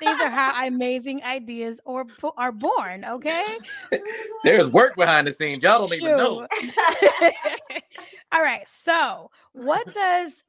these 0.00 0.20
are 0.20 0.30
how 0.30 0.66
amazing 0.66 1.22
ideas 1.22 1.80
or 1.84 2.04
bo- 2.04 2.34
are 2.36 2.52
born, 2.52 3.04
okay? 3.04 3.44
There's 4.44 4.70
work 4.70 4.96
behind 4.96 5.26
the 5.26 5.32
scenes. 5.32 5.62
Y'all 5.62 5.80
don't 5.80 5.92
even 5.94 6.16
know. 6.16 6.46
All 8.32 8.42
right. 8.42 8.66
So, 8.66 9.30
what 9.52 9.92
does 9.92 10.42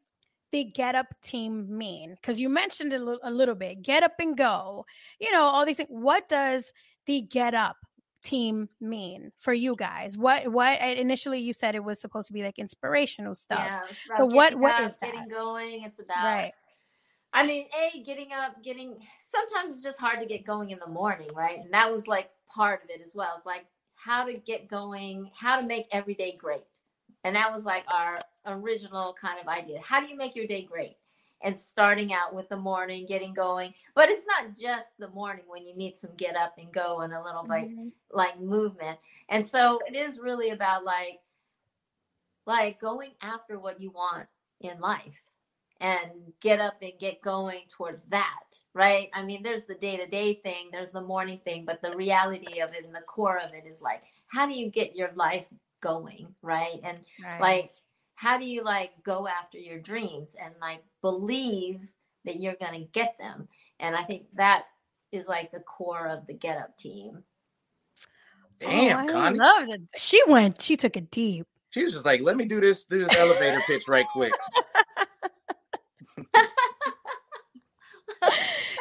the 0.51 0.63
get 0.65 0.95
up 0.95 1.07
team 1.23 1.77
mean? 1.77 2.15
Because 2.15 2.39
you 2.39 2.49
mentioned 2.49 2.93
it 2.93 3.01
a 3.01 3.03
lit- 3.03 3.19
a 3.23 3.31
little 3.31 3.55
bit 3.55 3.81
get 3.81 4.03
up 4.03 4.13
and 4.19 4.37
go, 4.37 4.85
you 5.19 5.31
know, 5.31 5.43
all 5.43 5.65
these 5.65 5.77
things. 5.77 5.89
What 5.91 6.29
does 6.29 6.71
the 7.05 7.21
get 7.21 7.53
up 7.53 7.75
team 8.23 8.67
mean 8.81 9.31
for 9.39 9.53
you 9.53 9.75
guys? 9.75 10.17
What, 10.17 10.47
what 10.51 10.81
uh, 10.81 10.85
initially 10.85 11.39
you 11.39 11.53
said 11.53 11.75
it 11.75 11.83
was 11.83 11.99
supposed 12.01 12.27
to 12.27 12.33
be 12.33 12.43
like 12.43 12.59
inspirational 12.59 13.35
stuff. 13.35 13.59
Yeah, 13.59 13.81
So 14.17 14.25
what- 14.25 14.49
getting 14.49 14.59
what 14.59 14.75
up, 14.75 14.87
is 14.87 14.95
that? 14.97 15.11
Getting 15.13 15.29
going. 15.29 15.83
It's 15.83 15.99
about 15.99 16.23
Right. 16.23 16.53
I 17.33 17.45
mean, 17.45 17.67
a 17.77 18.01
getting 18.03 18.31
up, 18.33 18.63
getting. 18.63 18.95
Sometimes 19.29 19.73
it's 19.73 19.83
just 19.83 19.99
hard 19.99 20.19
to 20.21 20.25
get 20.25 20.45
going 20.45 20.71
in 20.71 20.79
the 20.79 20.87
morning, 20.87 21.29
right? 21.35 21.59
And 21.59 21.71
that 21.73 21.91
was 21.91 22.07
like 22.07 22.29
part 22.47 22.83
of 22.83 22.89
it 22.89 23.01
as 23.03 23.13
well. 23.13 23.33
It's 23.35 23.45
like 23.45 23.65
how 23.95 24.23
to 24.25 24.33
get 24.33 24.67
going, 24.67 25.29
how 25.35 25.59
to 25.59 25.67
make 25.67 25.87
every 25.91 26.13
day 26.15 26.35
great, 26.39 26.63
and 27.24 27.36
that 27.36 27.51
was 27.51 27.65
like 27.65 27.84
our 27.91 28.22
original 28.45 29.13
kind 29.20 29.39
of 29.39 29.47
idea. 29.47 29.80
How 29.84 29.99
do 29.99 30.07
you 30.07 30.15
make 30.15 30.36
your 30.36 30.47
day 30.47 30.63
great? 30.63 30.97
And 31.41 31.59
starting 31.59 32.13
out 32.13 32.34
with 32.34 32.49
the 32.49 32.57
morning, 32.57 33.05
getting 33.05 33.34
going, 33.34 33.74
but 33.93 34.09
it's 34.09 34.26
not 34.26 34.55
just 34.55 34.97
the 34.97 35.09
morning 35.09 35.45
when 35.47 35.65
you 35.65 35.76
need 35.76 35.95
some 35.97 36.15
get 36.18 36.36
up 36.36 36.55
and 36.57 36.72
go 36.74 37.01
and 37.01 37.13
a 37.13 37.22
little 37.22 37.43
bit 37.43 37.70
Mhm. 37.70 37.91
like 38.11 38.39
movement. 38.39 38.99
And 39.30 39.45
so 39.45 39.80
it 39.88 39.95
is 39.95 40.20
really 40.20 40.49
about 40.49 40.84
like 40.84 41.22
like 42.45 42.80
going 42.80 43.11
after 43.22 43.59
what 43.59 43.80
you 43.80 43.91
want 43.91 44.28
in 44.61 44.80
life 44.80 45.22
and 45.82 46.34
get 46.39 46.59
up 46.59 46.82
and 46.82 46.93
get 46.97 47.22
going 47.22 47.61
towards 47.70 48.05
that, 48.05 48.59
right? 48.74 49.09
I 49.13 49.24
mean, 49.24 49.43
there's 49.43 49.65
the 49.65 49.76
day-to-day 49.76 50.36
thing, 50.36 50.70
there's 50.72 50.89
the 50.91 51.01
morning 51.01 51.39
thing, 51.43 51.65
but 51.65 51.82
the 51.82 51.91
reality 51.95 52.61
of 52.61 52.74
it 52.74 52.86
and 52.86 52.95
the 52.95 53.01
core 53.01 53.38
of 53.38 53.53
it 53.53 53.65
is 53.65 53.82
like 53.82 54.03
how 54.28 54.45
do 54.45 54.53
you 54.53 54.70
get 54.70 54.95
your 54.95 55.11
life 55.13 55.47
going, 55.82 56.34
right? 56.41 56.80
And 56.84 56.99
Right. 57.23 57.41
like 57.41 57.71
how 58.15 58.38
do 58.39 58.45
you 58.45 58.63
like 58.63 58.91
go 59.03 59.28
after 59.28 59.59
your 59.59 59.80
dreams 59.80 60.36
and 60.43 60.53
like 60.59 60.84
believe 61.01 61.91
that 62.25 62.39
you're 62.39 62.55
going 62.55 62.73
to 62.73 62.88
get 62.91 63.15
them? 63.19 63.47
And 63.80 63.95
I 63.95 64.03
think 64.03 64.25
that 64.36 64.63
is 65.11 65.28
like 65.28 65.51
the 65.51 65.59
core 65.61 66.07
of 66.07 66.25
the 66.25 66.34
get 66.34 66.57
up 66.57 66.75
team. 66.78 67.23
Damn, 68.59 68.97
oh, 68.97 69.03
I 69.03 69.05
Connie. 69.05 69.38
love 69.38 69.69
it. 69.69 69.82
She 69.97 70.19
went, 70.28 70.59
she 70.61 70.75
took 70.75 70.97
it 70.97 71.11
deep. 71.11 71.45
She 71.69 71.84
was 71.84 71.93
just 71.93 72.05
like, 72.05 72.21
let 72.21 72.38
me 72.38 72.45
do 72.45 72.59
this, 72.59 72.86
do 72.86 73.03
this 73.03 73.15
elevator 73.15 73.61
pitch 73.67 73.88
right 73.88 74.05
quick. 74.13 74.34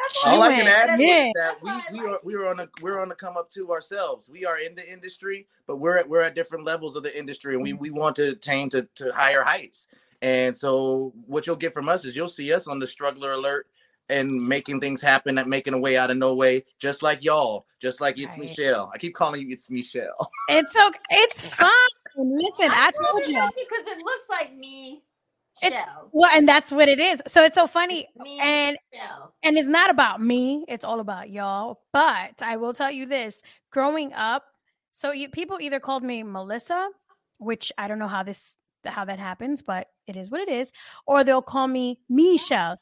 She 0.09 0.29
All 0.29 0.41
I 0.41 0.49
can 0.49 0.65
went 0.65 0.69
add 0.69 0.99
in. 0.99 1.27
is 1.27 1.33
that 1.35 1.55
we 1.61 1.99
we 1.99 2.07
are 2.07 2.19
we're 2.23 2.47
on 2.47 2.59
a 2.59 2.69
we're 2.81 3.01
on 3.01 3.09
the 3.09 3.15
come 3.15 3.37
up 3.37 3.49
to 3.51 3.71
ourselves. 3.71 4.29
We 4.29 4.45
are 4.45 4.59
in 4.59 4.75
the 4.75 4.89
industry, 4.89 5.47
but 5.65 5.77
we're 5.77 5.97
at 5.97 6.09
we're 6.09 6.21
at 6.21 6.35
different 6.35 6.65
levels 6.65 6.95
of 6.95 7.03
the 7.03 7.17
industry, 7.17 7.53
and 7.53 7.63
we 7.63 7.73
mm-hmm. 7.73 7.81
we 7.81 7.89
want 7.89 8.15
to 8.17 8.29
attain 8.29 8.69
to 8.69 8.87
to 8.95 9.11
higher 9.13 9.43
heights. 9.43 9.87
And 10.21 10.57
so, 10.57 11.13
what 11.27 11.45
you'll 11.45 11.55
get 11.55 11.73
from 11.73 11.89
us 11.89 12.05
is 12.05 12.15
you'll 12.15 12.27
see 12.27 12.51
us 12.53 12.67
on 12.67 12.79
the 12.79 12.87
struggler 12.87 13.33
alert 13.33 13.67
and 14.09 14.47
making 14.47 14.79
things 14.79 15.01
happen, 15.01 15.37
and 15.37 15.49
making 15.49 15.73
a 15.73 15.77
way 15.77 15.97
out 15.97 16.09
of 16.09 16.17
no 16.17 16.33
way, 16.33 16.63
just 16.79 17.03
like 17.03 17.23
y'all, 17.23 17.65
just 17.79 17.99
like 17.99 18.17
it's 18.17 18.29
Right. 18.29 18.39
Michelle. 18.39 18.89
I 18.93 18.97
keep 18.97 19.13
calling 19.13 19.41
you 19.41 19.49
it's 19.51 19.69
Michelle. 19.69 20.31
It's 20.49 20.75
okay. 20.75 20.99
It's 21.09 21.45
fine. 21.55 21.69
Listen, 22.15 22.71
I 22.71 22.91
told 22.91 23.27
you. 23.27 23.33
because 23.33 23.87
it 23.87 23.97
looks 23.97 24.29
like 24.29 24.55
me. 24.55 25.03
It's- 25.61 25.81
Shell. 25.83 26.09
Well, 26.11 26.29
and 26.33 26.47
that's 26.47 26.71
what 26.71 26.87
it 26.89 26.99
is. 26.99 27.21
So 27.27 27.43
it's 27.43 27.55
so 27.55 27.67
funny. 27.67 28.07
Me 28.15 28.39
And 28.41 28.77
and 29.43 29.57
it's 29.57 29.67
not 29.67 29.89
about 29.89 30.21
me, 30.21 30.65
it's 30.67 30.85
all 30.85 30.99
about 30.99 31.29
y'all. 31.29 31.81
But 31.93 32.41
I 32.41 32.57
will 32.57 32.73
tell 32.73 32.91
you 32.91 33.05
this, 33.05 33.41
growing 33.71 34.13
up, 34.13 34.43
so 34.91 35.11
you, 35.11 35.29
people 35.29 35.57
either 35.61 35.79
called 35.79 36.03
me 36.03 36.23
Melissa, 36.23 36.89
which 37.39 37.71
I 37.77 37.87
don't 37.87 37.99
know 37.99 38.07
how 38.07 38.23
this 38.23 38.55
how 38.85 39.05
that 39.05 39.19
happens, 39.19 39.61
but 39.61 39.87
it 40.07 40.15
is 40.15 40.31
what 40.31 40.41
it 40.41 40.49
is. 40.49 40.71
Or 41.05 41.23
they'll 41.23 41.41
call 41.41 41.67
me 41.67 41.99
Michelle. 42.09 42.77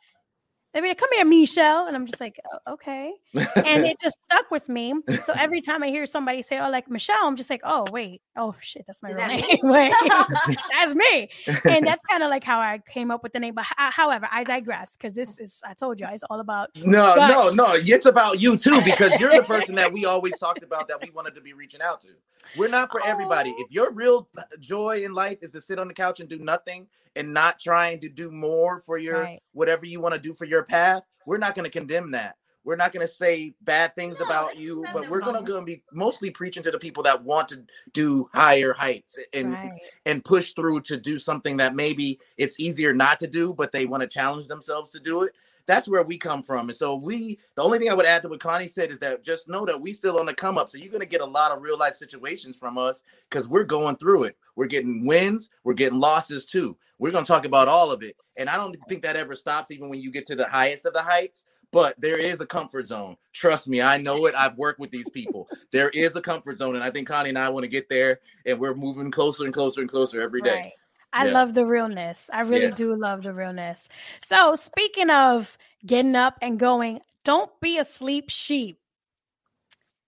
I 0.76 0.82
mean, 0.82 0.94
come 0.96 1.10
here, 1.14 1.24
Michelle. 1.24 1.88
And 1.88 1.96
I'm 1.96 2.06
just 2.06 2.20
like, 2.20 2.38
"Oh, 2.52 2.74
okay. 2.74 3.14
And 3.34 3.86
it 3.86 3.98
just 4.04 4.18
stuck 4.24 4.52
with 4.52 4.68
me. 4.68 4.94
So 5.24 5.34
every 5.38 5.62
time 5.62 5.82
I 5.84 5.88
hear 5.88 6.06
somebody 6.06 6.42
say, 6.42 6.60
oh, 6.60 6.70
like 6.70 6.90
Michelle, 6.90 7.24
I'm 7.24 7.38
just 7.38 7.50
like, 7.50 7.62
oh, 7.64 7.86
wait. 7.92 8.22
Oh, 8.36 8.54
shit. 8.60 8.84
That's 8.86 9.02
my 9.02 9.12
Is 9.12 9.16
real 9.16 9.28
that 9.28 9.42
name. 9.42 9.60
Wait, 9.64 9.94
that's 10.74 10.94
me. 10.94 11.30
And 11.48 11.88
that's 11.88 12.04
kind 12.04 12.24
of 12.24 12.30
like 12.30 12.44
how 12.44 12.60
I 12.60 12.82
came 12.90 13.10
up 13.10 13.24
with 13.24 13.32
the 13.32 13.40
name. 13.40 13.56
But 13.56 13.66
ho- 13.66 13.90
however, 13.92 14.28
I 14.30 14.44
digress 14.44 14.98
because 14.98 15.16
this 15.16 15.40
is, 15.40 15.62
I 15.66 15.74
told 15.74 15.98
you, 16.00 16.08
it's 16.12 16.24
all 16.30 16.42
about 16.42 16.72
No, 16.84 17.14
But- 17.16 17.30
no, 17.30 17.50
no. 17.52 17.74
It's 17.76 18.06
about 18.06 18.42
you 18.42 18.58
too, 18.58 18.82
because 18.82 19.18
you're 19.20 19.32
the 19.32 19.44
person 19.44 19.76
that 19.76 19.92
we 19.92 20.04
always 20.06 20.38
talked 20.38 20.62
about 20.64 20.90
that 20.90 21.02
we 21.02 21.10
wanted 21.12 21.36
to 21.36 21.42
be 21.42 21.54
reaching 21.54 21.82
out 21.82 22.02
to. 22.02 22.10
We're 22.58 22.68
not 22.68 22.92
for 22.92 23.02
everybody. 23.06 23.52
Oh. 23.58 23.64
If 23.64 23.72
your 23.72 23.92
real 23.92 24.28
joy 24.60 25.04
in 25.06 25.14
life 25.14 25.38
is 25.42 25.54
to 25.54 25.62
sit 25.62 25.80
on 25.80 25.88
the 25.88 25.94
couch 25.94 26.20
and 26.20 26.28
do 26.28 26.38
nothing 26.38 26.88
and 27.16 27.34
not 27.34 27.60
trying 27.60 28.02
to 28.02 28.10
do 28.10 28.32
more 28.32 28.82
for 28.82 28.98
your 28.98 29.22
Right. 29.22 29.42
whatever 29.54 29.86
you 29.86 30.00
want 30.00 30.16
to 30.16 30.20
do 30.22 30.34
for 30.34 30.46
your 30.46 30.64
path, 30.64 31.04
we're 31.26 31.38
not 31.38 31.56
going 31.56 31.64
to 31.64 31.70
condemn 31.70 32.12
that. 32.12 32.36
We're 32.64 32.76
not 32.76 32.92
going 32.92 33.06
to 33.06 33.14
say 33.14 33.54
bad 33.62 33.94
things 33.94 34.20
No, 34.20 34.26
about 34.26 34.58
you, 34.58 34.86
but 34.92 35.08
we're 35.08 35.20
going 35.20 35.44
to 35.46 35.62
be 35.62 35.84
mostly 35.94 36.32
preaching 36.32 36.64
to 36.64 36.72
the 36.72 36.80
people 36.80 37.04
that 37.04 37.24
want 37.24 37.48
to 37.50 37.64
do 37.94 38.28
higher 38.34 38.74
heights 38.74 39.20
and 39.34 39.54
right. 39.54 39.80
and 40.08 40.26
push 40.26 40.54
through 40.54 40.82
to 40.82 40.98
do 40.98 41.20
something 41.20 41.58
that 41.58 41.76
maybe 41.76 42.20
it's 42.38 42.60
easier 42.60 42.92
not 42.92 43.20
to 43.20 43.28
do, 43.28 43.54
but 43.54 43.72
they 43.72 43.86
want 43.86 44.02
to 44.02 44.08
challenge 44.08 44.48
themselves 44.48 44.92
to 44.94 45.00
do 45.00 45.22
it. 45.24 45.34
That's 45.68 45.88
where 45.88 46.04
we 46.04 46.18
come 46.18 46.44
from. 46.44 46.70
And 46.70 46.76
so 46.76 46.96
we 46.96 47.40
the 47.56 47.64
only 47.64 47.80
thing 47.80 47.90
I 47.90 47.94
would 47.94 48.06
add 48.06 48.22
to 48.22 48.30
what 48.30 48.40
Connie 48.40 48.68
said 48.68 48.92
is 48.92 49.00
that 49.00 49.24
just 49.24 49.48
know 49.48 49.66
that 49.66 49.80
we 49.80 49.94
still 49.94 50.20
on 50.20 50.26
the 50.26 50.34
come 50.34 50.58
up. 50.58 50.72
So 50.72 50.78
you're 50.78 50.92
gonna 50.92 51.06
get 51.06 51.22
a 51.22 51.26
lot 51.26 51.52
of 51.52 51.62
real 51.62 51.78
life 51.78 51.98
situations 51.98 52.56
from 52.56 52.78
us 52.78 53.04
because 53.30 53.48
we're 53.48 53.64
going 53.64 53.98
through 53.98 54.26
it. 54.26 54.38
We're 54.56 54.68
getting 54.68 55.06
wins, 55.06 55.50
we're 55.64 55.74
getting 55.74 56.00
losses 56.00 56.46
too. 56.46 56.78
We're 57.00 57.12
gonna 57.12 57.26
talk 57.26 57.46
about 57.46 57.68
all 57.68 57.92
of 57.92 58.04
it. 58.04 58.16
And 58.38 58.50
I 58.50 58.58
don't 58.58 58.76
think 58.88 59.02
that 59.04 59.16
ever 59.16 59.36
stops, 59.36 59.72
even 59.72 59.90
when 59.90 60.00
you 60.00 60.12
get 60.12 60.28
to 60.28 60.36
the 60.36 60.48
highest 60.48 60.86
of 60.86 60.94
the 60.94 61.02
heights. 61.02 61.46
But 61.72 62.00
there 62.00 62.18
is 62.18 62.40
a 62.40 62.46
comfort 62.46 62.88
zone. 62.88 63.18
Trust 63.34 63.68
me, 63.68 63.82
I 63.82 63.98
know 63.98 64.28
it. 64.28 64.36
I've 64.36 64.56
worked 64.58 64.80
with 64.80 64.92
these 64.92 65.10
people. 65.10 65.50
There 65.72 65.90
is 65.90 66.16
a 66.16 66.22
comfort 66.22 66.58
zone, 66.58 66.76
and 66.76 66.84
I 66.84 66.90
think 66.90 67.06
Connie 67.06 67.30
and 67.30 67.38
I 67.38 67.50
want 67.50 67.66
to 67.66 67.68
get 67.68 67.90
there, 67.90 68.20
and 68.46 68.58
we're 68.60 68.76
moving 68.76 69.12
closer 69.12 69.44
and 69.44 69.54
closer 69.54 69.82
and 69.82 69.90
closer 69.90 70.22
every 70.22 70.42
day. 70.42 70.56
Right. 70.56 70.72
I 71.16 71.26
Yeah. 71.26 71.32
love 71.32 71.54
the 71.54 71.66
realness. 71.66 72.30
I 72.32 72.42
really 72.42 72.68
Yeah. 72.68 72.76
do 72.76 72.94
love 72.96 73.24
the 73.24 73.34
realness. 73.34 73.88
So, 74.20 74.54
speaking 74.56 75.10
of 75.10 75.58
getting 75.86 76.16
up 76.16 76.38
and 76.42 76.60
going, 76.60 77.00
don't 77.24 77.58
be 77.62 77.80
a 77.80 77.86
sleep 77.86 78.30
sheep. 78.30 78.80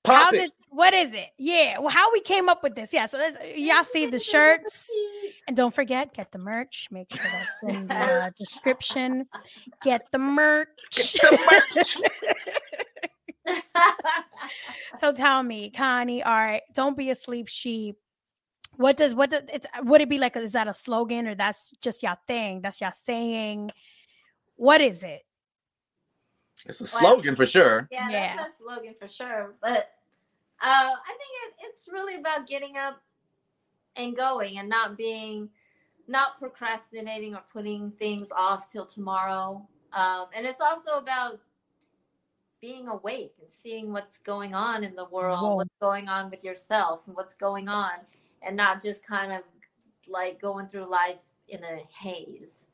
how 0.05 0.25
Pop 0.25 0.33
it. 0.33 0.37
did 0.37 0.51
what 0.69 0.93
is 0.93 1.13
it? 1.13 1.29
Yeah, 1.37 1.79
well, 1.79 1.89
how 1.89 2.11
we 2.13 2.19
came 2.21 2.49
up 2.49 2.61
with 2.61 2.75
this? 2.75 2.93
Yeah, 2.93 3.07
so 3.07 3.17
let's, 3.17 3.37
y'all 3.55 3.83
see 3.83 4.05
the 4.05 4.19
shirts, 4.19 4.89
and 5.47 5.55
don't 5.57 5.73
forget 5.73 6.13
get 6.13 6.31
the 6.31 6.37
merch. 6.37 6.87
Make 6.91 7.11
sure 7.11 7.29
that's 7.31 7.63
in 7.63 7.87
the 7.87 7.95
uh, 7.95 8.29
description. 8.37 9.27
Get 9.83 10.05
the 10.11 10.19
merch. 10.19 11.97
so 14.97 15.11
tell 15.13 15.41
me, 15.43 15.71
Connie. 15.71 16.21
All 16.23 16.31
right, 16.35 16.61
don't 16.73 16.97
be 16.97 17.09
a 17.09 17.15
sleep 17.15 17.47
sheep. 17.47 17.97
What 18.77 18.95
does 18.97 19.15
what 19.15 19.31
does 19.31 19.43
it's 19.51 19.65
would 19.83 20.01
it 20.01 20.09
be 20.09 20.19
like? 20.19 20.35
Is 20.37 20.53
that 20.53 20.67
a 20.67 20.73
slogan 20.73 21.27
or 21.27 21.35
that's 21.35 21.71
just 21.81 22.03
your 22.03 22.17
thing? 22.27 22.61
That's 22.61 22.79
your 22.79 22.91
saying. 22.93 23.71
What 24.55 24.81
is 24.81 25.03
it? 25.03 25.23
It's 26.65 26.81
a 26.81 26.87
slogan 26.87 27.35
for 27.35 27.45
sure. 27.45 27.87
Yeah, 27.91 28.09
Yeah. 28.09 28.35
that's 28.35 28.61
our 28.61 28.67
slogan 28.67 28.95
for 28.99 29.07
sure. 29.07 29.55
But 29.61 29.91
uh, 30.59 30.91
I 30.93 31.07
think 31.07 31.31
it, 31.45 31.65
it's 31.67 31.87
really 31.91 32.15
about 32.15 32.47
getting 32.47 32.77
up 32.77 33.01
and 33.95 34.15
going 34.15 34.57
and 34.57 34.69
not 34.69 34.97
being, 34.97 35.49
not 36.07 36.39
procrastinating 36.39 37.35
or 37.35 37.41
putting 37.51 37.91
things 37.91 38.29
off 38.35 38.71
till 38.71 38.85
tomorrow. 38.85 39.67
Um, 39.93 40.25
and 40.35 40.45
it's 40.45 40.61
also 40.61 40.97
about 40.97 41.39
being 42.59 42.87
awake 42.87 43.33
and 43.39 43.51
seeing 43.51 43.91
what's 43.91 44.17
going 44.17 44.55
on 44.55 44.83
in 44.83 44.95
the 44.95 45.05
world, 45.05 45.41
Whoa. 45.41 45.55
what's 45.55 45.75
going 45.79 46.09
on 46.09 46.31
with 46.31 46.43
yourself, 46.43 47.03
and 47.07 47.15
what's 47.15 47.35
going 47.35 47.69
on, 47.69 47.93
and 48.41 48.55
not 48.55 48.81
just 48.81 49.05
kind 49.05 49.31
of 49.31 49.41
like 50.07 50.41
going 50.41 50.67
through 50.67 50.89
life 50.89 51.19
in 51.47 51.63
a 51.63 51.81
haze. 51.89 52.65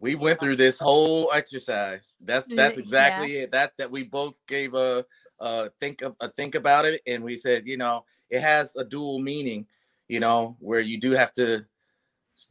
We 0.00 0.14
went 0.14 0.40
through 0.40 0.56
this 0.56 0.78
whole 0.78 1.30
exercise. 1.32 2.16
That's 2.20 2.48
that's 2.54 2.76
Yeah. 2.76 2.82
exactly 2.82 3.36
it. 3.38 3.52
That 3.52 3.72
that 3.78 3.90
we 3.90 4.04
both 4.04 4.34
gave 4.48 4.74
a 4.74 5.04
uh 5.40 5.68
think 5.80 6.02
of 6.02 6.16
a 6.20 6.28
think 6.28 6.54
about 6.54 6.84
it, 6.86 7.02
and 7.06 7.22
we 7.22 7.36
said, 7.36 7.66
you 7.66 7.76
know, 7.76 8.04
it 8.30 8.40
has 8.40 8.74
a 8.76 8.84
dual 8.84 9.18
meaning. 9.18 9.66
You 10.08 10.20
know, 10.20 10.56
where 10.60 10.80
you 10.80 10.98
do 10.98 11.12
have 11.12 11.32
to 11.34 11.64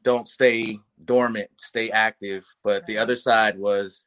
don't 0.03 0.27
stay 0.27 0.79
dormant, 1.05 1.49
stay 1.57 1.89
active. 1.89 2.45
But 2.63 2.85
the 2.85 2.97
other 2.97 3.15
side 3.15 3.57
was 3.57 4.05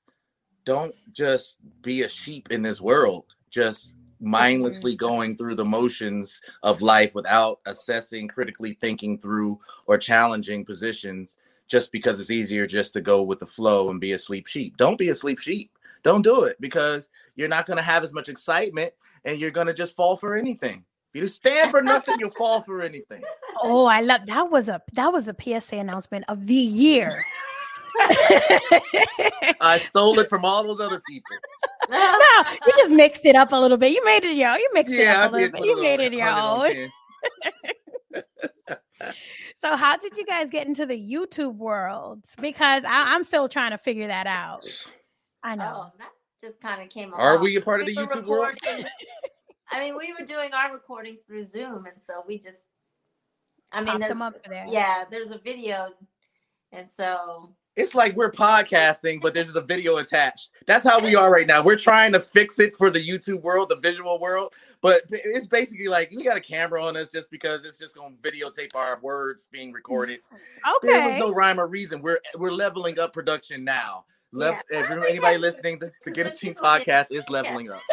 don't 0.65 0.95
just 1.13 1.59
be 1.83 2.03
a 2.03 2.09
sheep 2.09 2.51
in 2.51 2.63
this 2.63 2.81
world. 2.81 3.25
Just 3.51 3.95
mindlessly 4.21 4.93
mm-hmm. 4.93 5.07
going 5.07 5.37
through 5.37 5.55
the 5.55 5.65
motions 5.65 6.41
of 6.63 6.83
life 6.83 7.15
without 7.15 7.61
assessing, 7.67 8.29
critically 8.29 8.75
thinking 8.81 9.19
through, 9.19 9.59
or 9.87 9.99
challenging 9.99 10.65
positions 10.65 11.37
just 11.67 11.93
because 11.93 12.21
it's 12.21 12.31
easier 12.31 12.67
just 12.67 12.93
to 12.93 13.01
go 13.01 13.23
with 13.23 13.39
the 13.39 13.47
flow 13.47 13.91
and 13.91 14.01
be 14.01 14.13
a 14.13 14.19
sleep 14.19 14.47
sheep. 14.47 14.77
Don't 14.77 14.99
be 14.99 15.09
a 15.09 15.15
sleep 15.15 15.39
sheep. 15.39 15.71
Don't 16.03 16.23
do 16.23 16.45
it 16.45 16.61
because 16.61 17.09
you're 17.35 17.49
not 17.49 17.67
going 17.67 17.79
to 17.79 17.83
have 17.83 18.05
as 18.05 18.13
much 18.13 18.29
excitement 18.29 18.93
and 19.25 19.39
you're 19.39 19.51
going 19.51 19.67
to 19.67 19.75
just 19.75 19.97
fall 19.97 20.17
for 20.17 20.37
anything. 20.37 20.85
If 21.15 21.21
you 21.21 21.29
stand 21.29 21.71
for 21.71 21.81
nothing, 21.81 22.17
you'll 22.19 22.31
fall 22.31 22.63
for 22.63 22.83
anything. 22.83 23.23
Oh, 23.63 23.87
I 23.87 24.01
love 24.01 24.27
that 24.27 24.51
was 24.51 24.69
a 24.69 24.83
that 24.95 25.13
was 25.13 25.25
the 25.25 25.37
PSA 25.41 25.77
announcement 25.77 26.25
of 26.29 26.47
the 26.47 26.55
year. 26.55 27.25
I 29.61 29.81
stole 29.81 30.19
it 30.19 30.29
from 30.29 30.45
all 30.45 30.65
those 30.65 30.81
other 30.81 31.01
people. 31.09 31.37
No, 31.91 32.19
you 32.67 32.73
just 32.77 32.91
mixed 32.91 33.27
it 33.27 33.37
up 33.37 33.53
a 33.53 33.57
little 33.57 33.77
bit. 33.77 33.93
You 33.93 34.05
made 34.05 34.25
it 34.25 34.37
your 34.37 34.51
own. 34.51 34.59
You 34.59 34.71
mixed 34.75 34.95
it 34.95 35.07
up 35.07 35.33
a 35.33 35.37
little 35.37 35.51
bit. 35.51 35.65
You 35.65 35.81
made 35.83 36.01
it 36.01 36.13
your 36.13 36.29
own. 36.29 36.91
So, 39.65 39.77
how 39.77 39.97
did 39.97 40.19
you 40.19 40.27
guys 40.27 40.51
get 40.51 40.67
into 40.67 40.85
the 40.85 40.95
YouTube 40.95 41.57
world? 41.57 42.23
Because 42.39 42.85
I, 42.85 43.15
I'm 43.15 43.25
still 43.25 43.49
trying 43.49 43.71
to 43.71 43.79
figure 43.79 44.09
that 44.09 44.27
out. 44.27 44.61
I 45.43 45.55
know. 45.55 45.87
Oh, 45.87 45.93
that 45.97 46.11
just 46.39 46.61
kind 46.61 46.83
of 46.83 46.91
came. 46.91 47.15
Up. 47.15 47.19
Are 47.19 47.33
along. 47.37 47.45
we 47.45 47.57
a 47.57 47.63
part 47.63 47.81
of 47.81 47.87
the 47.87 47.97
were 47.97 48.07
YouTube 48.07 48.27
world? 48.27 48.59
I 49.73 49.81
mean, 49.81 49.97
we 49.97 50.13
were 50.13 50.27
doing 50.27 50.53
our 50.53 50.71
recordings 50.71 51.21
through 51.27 51.47
Zoom, 51.47 51.87
and 51.87 51.99
so 51.99 52.23
we 52.29 52.39
just. 52.39 52.67
I 53.73 53.81
mean, 53.81 53.87
Popped 53.87 54.01
there's, 54.01 54.09
them 54.11 54.21
up 54.21 54.35
there. 54.47 54.67
yeah, 54.69 55.05
there's 55.11 55.31
a 55.31 55.39
video, 55.39 55.93
and 56.71 56.91
so 56.91 57.57
It's 57.77 57.95
like 57.95 58.15
we're 58.15 58.31
podcasting, 58.31 59.21
but 59.21 59.35
there's 59.35 59.47
just 59.49 59.57
a 59.57 59.61
video 59.63 59.97
attached. 59.97 60.51
That's 60.67 60.87
how 60.87 61.01
we 61.01 61.17
are 61.17 61.31
right 61.31 61.47
now. 61.47 61.63
We're 61.63 61.77
trying 61.77 62.13
to 62.13 62.21
fix 62.21 62.61
it 62.61 62.77
for 62.77 62.89
the 62.89 63.01
YouTube 63.01 63.43
world, 63.43 63.69
the 63.69 63.77
visual 63.77 64.19
world, 64.21 64.53
but 64.81 65.03
it's 65.11 65.47
basically 65.49 65.89
like 65.89 66.11
we 66.15 66.23
got 66.23 66.37
a 66.37 66.41
camera 66.41 66.85
on 66.85 66.97
us 66.97 67.09
just 67.09 67.31
because 67.33 67.65
it's 67.65 67.77
just 67.77 67.97
going 67.97 68.17
to 68.17 68.31
videotape 68.31 68.77
our 68.77 69.01
words 69.01 69.49
being 69.51 69.73
recorded. 69.73 70.21
Okay. 70.77 70.89
There 70.93 71.09
was 71.09 71.19
no 71.19 71.33
rhyme 71.33 71.59
or 71.59 71.67
reason. 71.67 72.01
We're 72.01 72.21
we're 72.37 72.53
leveling 72.53 72.99
up 73.01 73.13
production 73.13 73.65
now. 73.65 74.05
Lev- 74.33 74.61
Yeah. 74.71 74.79
every- 74.79 75.11
anybody 75.11 75.39
listening 75.39 75.81
to 75.81 75.91
the 76.05 76.11
Get 76.13 76.27
Up 76.29 76.35
Team 76.37 76.55
podcast 76.55 77.07
is 77.11 77.29
leveling 77.29 77.71
up. 77.71 77.81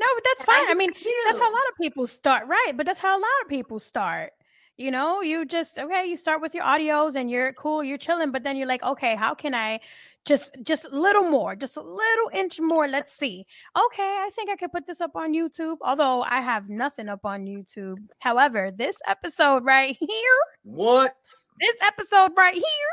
No, 0.00 0.06
but 0.14 0.24
that's 0.24 0.44
fine. 0.44 0.60
I 0.60 0.66
just 0.66 0.78
mean, 0.78 0.92
that's 1.26 1.38
how 1.38 1.50
a 1.50 1.52
lot 1.52 1.62
of 1.70 1.76
people 1.80 2.06
start, 2.06 2.46
right? 2.46 2.72
But 2.76 2.86
that's 2.86 3.00
how 3.00 3.18
a 3.18 3.20
lot 3.20 3.28
of 3.42 3.48
people 3.48 3.78
start. 3.78 4.32
You 4.78 4.92
know, 4.92 5.20
you 5.22 5.44
just 5.44 5.76
okay, 5.78 6.06
you 6.06 6.16
start 6.16 6.40
with 6.40 6.54
your 6.54 6.64
audios 6.64 7.16
and 7.16 7.28
you're 7.30 7.52
cool, 7.54 7.82
you're 7.82 7.98
chilling, 7.98 8.30
but 8.30 8.44
then 8.44 8.56
you're 8.56 8.68
like, 8.68 8.82
okay, 8.84 9.16
how 9.16 9.34
can 9.34 9.52
I 9.54 9.80
just 10.24 10.56
just 10.62 10.84
a 10.84 10.90
little 10.90 11.24
more, 11.24 11.56
just 11.56 11.76
a 11.76 11.80
little 11.82 12.30
inch 12.32 12.60
more? 12.60 12.86
Let's 12.86 13.12
see. 13.12 13.44
Okay, 13.76 14.02
I 14.02 14.30
think 14.36 14.50
I 14.50 14.56
could 14.56 14.70
put 14.72 14.86
this 14.86 15.00
up 15.00 15.16
on 15.16 15.32
YouTube, 15.34 15.78
although 15.82 16.22
I 16.22 16.40
have 16.40 16.68
nothing 16.68 17.08
up 17.08 17.24
on 17.24 17.44
YouTube. 17.44 17.98
However, 18.20 18.70
this 18.70 18.96
episode 19.08 19.64
right 19.64 19.96
here, 19.98 20.38
What? 20.62 21.16
this 21.60 21.74
episode 21.82 22.32
right 22.36 22.54
here, 22.54 22.92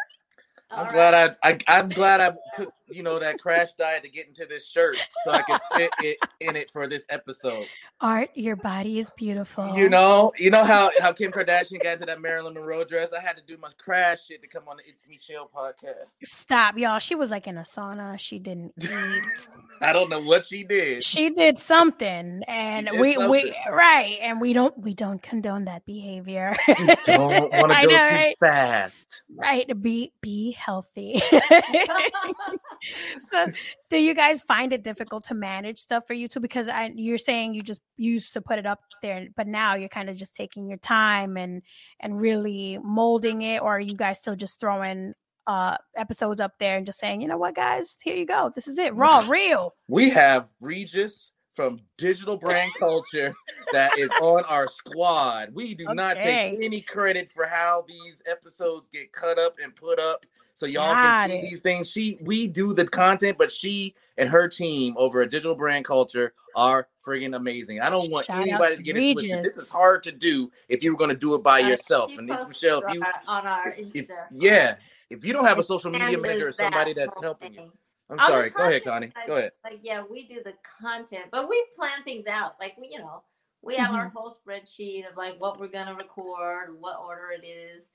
I'm 0.72 0.88
All 0.88 0.92
glad 0.92 1.14
right. 1.14 1.38
I, 1.44 1.50
I 1.52 1.80
I'm 1.80 1.90
glad 1.90 2.20
I 2.20 2.34
took 2.58 2.74
you 2.90 3.04
know 3.04 3.20
that 3.20 3.40
crash 3.40 3.74
diet 3.74 4.04
to 4.04 4.10
get 4.10 4.28
into 4.28 4.46
this 4.46 4.68
shirt 4.68 4.98
so 5.24 5.32
I 5.32 5.42
can 5.42 5.60
fit 5.76 5.90
it 6.00 6.18
in 6.40 6.56
it 6.56 6.70
for 6.72 6.88
this 6.88 7.06
episode. 7.10 7.66
Art, 8.02 8.30
your 8.36 8.56
body 8.56 9.00
is 9.00 9.10
beautiful. 9.18 9.76
You 9.76 9.90
know, 9.90 10.32
you 10.38 10.52
know 10.52 10.64
how 10.64 10.92
how 11.00 11.12
Kim 11.14 11.32
Kardashian 11.32 11.82
got 11.84 11.94
into 11.94 12.06
that 12.06 12.22
Marilyn 12.22 12.54
Monroe 12.54 12.84
dress. 12.84 13.14
I 13.14 13.22
had 13.22 13.38
to 13.38 13.44
do 13.48 13.58
my 13.58 13.70
crash 13.78 14.26
shit 14.28 14.42
to 14.42 14.48
come 14.48 14.64
on 14.68 14.78
the 14.78 14.84
It's 14.88 15.08
Michelle 15.08 15.50
podcast. 15.56 16.06
Stop, 16.24 16.78
y'all. 16.78 17.00
She 17.00 17.16
was 17.16 17.32
like 17.32 17.48
in 17.48 17.58
a 17.58 17.62
sauna. 17.64 18.20
She 18.20 18.40
didn't 18.40 18.74
eat. 18.82 19.48
I 19.82 19.92
don't 19.94 20.10
know 20.10 20.22
what 20.22 20.46
she 20.48 20.64
did. 20.64 21.04
she 21.04 21.30
did 21.30 21.58
something 21.58 22.44
and 22.48 22.88
did 22.88 23.00
we 23.00 23.18
we 23.28 23.54
right 23.70 24.18
and 24.22 24.40
we 24.40 24.54
don't 24.54 24.78
we 24.78 24.94
don't 24.94 25.22
condone 25.22 25.66
that 25.66 25.86
behavior 25.86 26.56
Don't 27.06 27.52
want 27.52 27.72
I 27.72 27.82
to 27.84 27.88
go 27.88 27.94
know, 27.94 28.10
too 28.10 28.16
right? 28.16 28.36
fast. 28.40 29.24
right 29.36 29.82
be 29.82 30.14
be 30.22 30.52
healthy 30.54 31.22
so 33.22 33.48
do 33.90 33.98
you 33.98 34.14
guys 34.14 34.42
find 34.42 34.74
it 34.74 34.84
difficult 34.84 35.24
to 35.26 35.34
manage 35.34 35.80
stuff 35.80 36.06
for 36.08 36.14
you 36.14 36.28
too? 36.28 36.40
Because 36.40 36.68
I, 36.68 36.92
you're 36.96 37.18
saying 37.18 37.54
you 37.54 37.62
just 37.62 37.82
used 37.98 38.34
to 38.34 38.42
put 38.42 38.60
it 38.60 38.66
up 38.66 38.80
there 39.02 39.28
but 39.36 39.48
now 39.48 39.76
you're 39.76 39.90
kind 39.90 40.10
of 40.10 40.18
just 40.18 40.36
taking 40.36 40.68
your 40.68 40.78
time 40.78 41.38
and 41.38 41.62
and 42.00 42.20
really 42.20 42.80
molding 42.84 43.42
it 43.42 43.62
or 43.62 43.78
are 43.78 43.80
you 43.80 43.96
guys 43.96 44.20
still 44.20 44.36
just 44.36 44.60
throwing 44.60 45.14
uh 45.48 45.78
episodes 45.96 46.42
up 46.42 46.54
there 46.60 46.78
and 46.78 46.86
just 46.86 47.00
saying 47.00 47.22
you 47.22 47.28
know 47.28 47.38
what 47.38 47.56
guys? 47.56 47.98
Here 48.02 48.16
you 48.16 48.26
go. 48.26 48.52
This 48.54 48.68
is 48.68 48.78
it. 48.78 48.96
Raw 48.96 49.26
real. 49.28 49.74
We 49.88 50.10
have 50.10 50.50
Regis 50.60 51.32
from 51.56 51.80
Digital 51.98 52.36
Brand 52.36 52.72
Culture 52.78 53.34
that 53.72 53.98
is 53.98 54.10
on 54.22 54.44
our 54.50 54.68
squad. 54.68 55.50
We 55.54 55.74
do 55.74 55.86
not 55.94 56.18
take 56.18 56.60
any 56.62 56.82
credit 56.82 57.32
for 57.32 57.46
how 57.48 57.86
these 57.88 58.22
episodes 58.30 58.90
get 58.90 59.12
cut 59.14 59.40
up 59.40 59.56
and 59.64 59.74
put 59.76 60.00
up 60.00 60.26
so 60.56 60.66
y'all 60.66 60.94
Got 60.94 61.28
can 61.28 61.30
see 61.30 61.36
it. 61.38 61.50
these 61.50 61.62
things. 61.62 61.90
She 61.90 62.18
we 62.22 62.48
do 62.48 62.74
the 62.74 62.88
content, 62.88 63.38
but 63.38 63.52
she 63.52 63.94
and 64.18 64.30
her 64.30 64.48
team 64.48 64.96
over 64.98 65.22
at 65.22 65.30
Digital 65.30 65.56
Brand 65.56 65.86
Culture 65.86 66.34
are 66.56 66.88
friggin' 67.06 67.36
amazing. 67.36 67.82
I 67.82 67.90
don't 67.90 68.10
want 68.10 68.26
Shout 68.26 68.42
anybody 68.42 68.72
to 68.72 68.78
to 68.78 68.84
get 68.84 68.98
it 68.98 69.14
twisted. 69.14 69.44
This 69.44 69.58
is 69.58 69.70
hard 69.70 70.02
to 70.04 70.12
do 70.12 70.52
if 70.70 70.82
you 70.82 70.92
were 70.92 70.98
going 70.98 71.10
to 71.10 71.16
do 71.16 71.36
it 71.36 71.44
by 71.44 71.62
Uh, 71.62 71.68
yourself. 71.68 72.12
And 72.18 72.30
it's 72.30 72.48
Michelle, 72.48 72.82
if 72.88 72.94
you 72.96 73.04
on 73.28 73.46
our 73.46 73.76
if, 73.78 74.08
Insta. 74.08 74.26
yeah, 74.32 74.76
if 75.10 75.24
you 75.26 75.34
don't 75.34 75.46
have 75.46 75.60
a 75.60 75.64
social 75.64 75.92
media 75.92 76.18
manager 76.18 76.48
or 76.48 76.52
that 76.52 76.56
somebody 76.56 76.94
that's 76.94 77.14
whole 77.14 77.22
helping 77.24 77.54
you. 77.54 77.72
I'm 78.10 78.18
On 78.18 78.18
the 78.18 78.26
sorry. 78.28 78.50
Go 78.52 78.64
ahead, 78.66 78.84
Connie. 78.84 79.08
side, 79.08 79.28
Go 79.28 79.36
ahead. 79.36 79.52
Like, 79.64 79.80
yeah, 79.82 80.04
we 80.10 80.28
do 80.28 80.42
the 80.44 80.54
content, 80.80 81.26
but 81.32 81.50
we 81.50 81.66
plan 81.76 82.04
things 82.04 82.28
out. 82.28 82.56
Like, 82.60 82.78
we, 82.80 82.90
you 82.92 83.00
know, 83.00 83.24
we 83.62 83.76
have 83.78 83.94
our 83.96 84.10
whole 84.16 84.32
spreadsheet 84.32 85.10
of 85.10 85.18
like 85.18 85.42
what 85.42 85.60
we're 85.60 85.68
gonna 85.68 85.96
record, 85.96 86.80
what 86.80 87.00
order 87.00 87.32
it 87.32 87.46
is, 87.46 87.90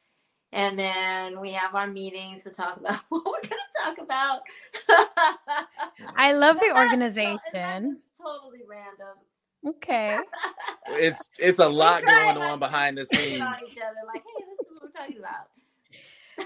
and 0.53 0.79
then 0.79 1.41
we 1.41 1.53
have 1.53 1.75
our 1.75 1.87
meetings 1.87 2.43
to 2.45 2.51
talk 2.51 2.77
about 2.77 3.01
what 3.09 3.25
we're 3.25 3.49
gonna 3.49 3.63
talk 3.85 3.99
about. 3.99 4.41
i 6.17 6.33
love 6.33 6.59
the 6.59 6.67
And 6.67 6.77
that's- 6.77 6.79
and 6.79 6.91
organization 6.91 7.41
that's 7.53 8.19
totally 8.19 8.61
random. 8.69 9.17
okay 9.67 10.19
It's 10.93 11.31
it's 11.39 11.59
a 11.61 11.69
lot 11.69 12.03
going 12.03 12.35
not 12.35 12.37
on 12.39 12.59
behind 12.59 12.99
the 12.99 13.07
scenes. 13.07 13.41
on 13.41 13.55
each 13.65 13.79
other, 13.79 13.95
like, 14.13 14.23
hey, 14.27 14.45
this 14.57 14.67
is 14.67 14.73
what 14.73 14.83
we're 14.83 15.01
talking 15.01 15.19
about. 15.19 15.47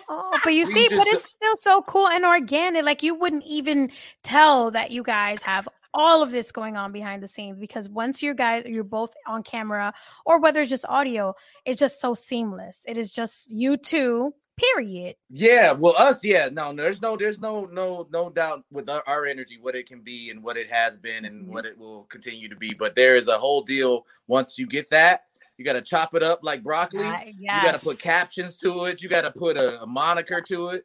Oh, 0.09 0.39
but 0.45 0.51
you 0.53 0.67
We 0.69 0.75
see, 0.75 0.89
but 0.95 1.07
it's 1.07 1.25
still 1.25 1.57
so 1.57 1.81
cool 1.83 2.09
and 2.09 2.25
organic. 2.27 2.85
Like 2.85 3.03
you 3.03 3.15
wouldn't 3.15 3.45
even 3.47 3.91
tell 4.23 4.71
that 4.73 4.91
you 4.91 5.03
guys 5.03 5.41
have 5.43 5.67
all 5.95 6.23
of 6.23 6.31
this 6.31 6.53
going 6.53 6.77
on 6.77 6.93
behind 6.93 7.23
the 7.23 7.29
scenes 7.29 7.59
because 7.59 7.89
once 7.89 8.23
you 8.23 8.35
guys 8.35 8.65
you're 8.67 8.85
both 8.85 9.15
on 9.27 9.43
camera 9.43 9.95
or 10.27 10.41
whether 10.41 10.61
it's 10.61 10.71
just 10.71 10.85
audio, 10.89 11.35
it's 11.65 11.79
just 11.79 12.01
so 12.01 12.15
seamless. 12.15 12.83
It 12.85 12.99
is 12.99 13.13
just 13.13 13.51
you 13.51 13.77
two, 13.77 14.35
period. 14.57 15.17
Yeah, 15.31 15.73
well, 15.73 15.95
us, 15.97 16.25
yeah, 16.25 16.49
no, 16.51 16.73
there's 16.73 17.01
no, 17.01 17.17
there's 17.17 17.41
no, 17.41 17.67
no, 17.67 18.07
no 18.13 18.29
doubt 18.31 18.65
with 18.71 18.89
our, 18.91 19.03
our 19.07 19.25
energy 19.27 19.59
what 19.61 19.75
it 19.75 19.87
can 19.87 20.01
be 20.01 20.31
and 20.31 20.43
what 20.43 20.57
it 20.57 20.71
has 20.71 20.97
been 20.97 21.25
and 21.25 21.45
Mhm. 21.45 21.49
what 21.49 21.65
it 21.65 21.79
will 21.79 22.05
continue 22.05 22.49
to 22.49 22.57
be. 22.57 22.75
But 22.75 22.95
there 22.95 23.17
is 23.17 23.29
a 23.29 23.39
whole 23.39 23.63
deal. 23.63 24.07
Once 24.27 24.59
you 24.59 24.67
get 24.67 24.91
that, 24.91 25.25
you 25.57 25.65
got 25.65 25.75
to 25.75 25.83
chop 25.83 26.15
it 26.15 26.23
up 26.23 26.41
like 26.43 26.63
broccoli. 26.65 27.05
Uh, 27.05 27.21
You 27.27 27.63
got 27.63 27.75
to 27.75 27.81
put 27.81 28.01
captions 28.01 28.59
to 28.59 28.87
it. 28.87 29.01
You 29.03 29.09
got 29.09 29.23
to 29.23 29.31
put 29.31 29.57
a, 29.57 29.81
a 29.83 29.87
moniker 29.87 30.41
to 30.41 30.71
it. 30.71 30.85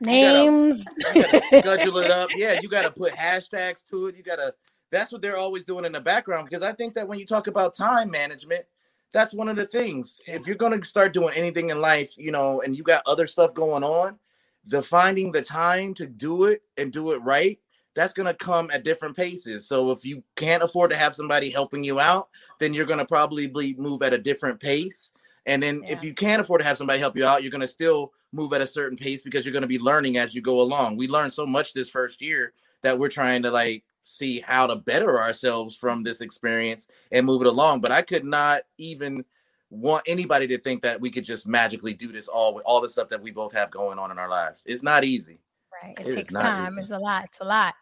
Names. 0.00 0.84
You 1.14 1.22
got 1.22 1.30
to 1.30 1.58
schedule 1.60 1.98
it 1.98 2.10
up. 2.10 2.28
Yeah, 2.36 2.58
you 2.60 2.68
got 2.68 2.82
to 2.82 2.90
put 2.90 3.12
hashtags 3.12 3.88
to 3.90 4.06
it. 4.06 4.16
You 4.16 4.22
got 4.22 4.36
to. 4.36 4.54
That's 4.90 5.10
what 5.10 5.22
they're 5.22 5.36
always 5.36 5.64
doing 5.64 5.84
in 5.84 5.92
the 5.92 6.00
background 6.00 6.48
because 6.48 6.62
I 6.62 6.72
think 6.72 6.94
that 6.94 7.08
when 7.08 7.18
you 7.18 7.26
talk 7.26 7.46
about 7.48 7.74
time 7.74 8.10
management, 8.10 8.64
that's 9.12 9.34
one 9.34 9.48
of 9.48 9.56
the 9.56 9.66
things. 9.66 10.20
If 10.26 10.46
you're 10.46 10.56
going 10.56 10.78
to 10.78 10.86
start 10.86 11.12
doing 11.12 11.34
anything 11.34 11.70
in 11.70 11.80
life, 11.80 12.12
you 12.16 12.30
know, 12.30 12.60
and 12.60 12.76
you 12.76 12.82
got 12.82 13.02
other 13.06 13.26
stuff 13.26 13.54
going 13.54 13.82
on, 13.82 14.18
the 14.66 14.82
finding 14.82 15.32
the 15.32 15.42
time 15.42 15.94
to 15.94 16.06
do 16.06 16.44
it 16.44 16.62
and 16.76 16.92
do 16.92 17.12
it 17.12 17.22
right, 17.22 17.58
that's 17.94 18.12
going 18.12 18.26
to 18.26 18.34
come 18.34 18.70
at 18.72 18.84
different 18.84 19.16
paces. 19.16 19.66
So 19.66 19.90
if 19.90 20.04
you 20.04 20.22
can't 20.36 20.62
afford 20.62 20.90
to 20.90 20.96
have 20.96 21.14
somebody 21.14 21.50
helping 21.50 21.84
you 21.84 22.00
out, 22.00 22.28
then 22.58 22.74
you're 22.74 22.86
going 22.86 22.98
to 22.98 23.04
probably 23.04 23.52
move 23.78 24.02
at 24.02 24.12
a 24.12 24.18
different 24.18 24.60
pace. 24.60 25.12
And 25.46 25.62
then 25.62 25.82
if 25.84 26.02
you 26.02 26.14
can't 26.14 26.40
afford 26.40 26.60
to 26.60 26.66
have 26.66 26.78
somebody 26.78 26.98
help 26.98 27.16
you 27.16 27.26
out, 27.26 27.42
you're 27.42 27.50
going 27.50 27.60
to 27.60 27.68
still 27.68 28.12
move 28.32 28.52
at 28.52 28.60
a 28.60 28.66
certain 28.66 28.96
pace 28.96 29.22
because 29.22 29.44
you're 29.44 29.52
going 29.52 29.62
to 29.62 29.68
be 29.68 29.78
learning 29.78 30.16
as 30.16 30.34
you 30.34 30.40
go 30.40 30.60
along. 30.60 30.96
We 30.96 31.06
learned 31.08 31.32
so 31.32 31.46
much 31.46 31.72
this 31.72 31.88
first 31.88 32.22
year 32.22 32.52
that 32.82 32.98
we're 32.98 33.08
trying 33.08 33.42
to 33.42 33.50
like 33.50 33.84
see 34.04 34.40
how 34.40 34.66
to 34.66 34.76
better 34.76 35.20
ourselves 35.20 35.76
from 35.76 36.02
this 36.02 36.20
experience 36.20 36.88
and 37.12 37.26
move 37.26 37.42
it 37.42 37.46
along. 37.46 37.80
But 37.80 37.92
I 37.92 38.02
could 38.02 38.24
not 38.24 38.62
even 38.78 39.24
want 39.70 40.02
anybody 40.06 40.46
to 40.46 40.58
think 40.58 40.82
that 40.82 41.00
we 41.00 41.10
could 41.10 41.24
just 41.24 41.46
magically 41.46 41.92
do 41.92 42.12
this 42.12 42.28
all 42.28 42.54
with 42.54 42.64
all 42.64 42.80
the 42.80 42.88
stuff 42.88 43.08
that 43.08 43.22
we 43.22 43.30
both 43.30 43.52
have 43.52 43.70
going 43.70 43.98
on 43.98 44.10
in 44.10 44.18
our 44.18 44.28
lives. 44.28 44.64
It's 44.66 44.82
not 44.82 45.04
easy. 45.04 45.40
Right. 45.82 45.94
It 45.98 46.06
It, 46.06 46.08
is 46.08 46.14
takes 46.14 46.34
time. 46.34 46.72
easy. 46.72 46.82
It's 46.82 46.90
a 46.90 46.98
lot. 46.98 47.24
It's 47.24 47.40
a 47.40 47.44
lot. 47.44 47.74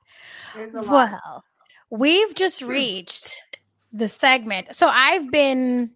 There's 0.54 0.74
a 0.74 0.80
lot. 0.80 1.10
Well, 1.10 1.44
we've 1.90 2.34
just 2.34 2.62
reached 2.62 3.42
the 3.92 4.08
segment. 4.08 4.74
So 4.74 4.88
I've 4.88 5.30
been 5.30 5.90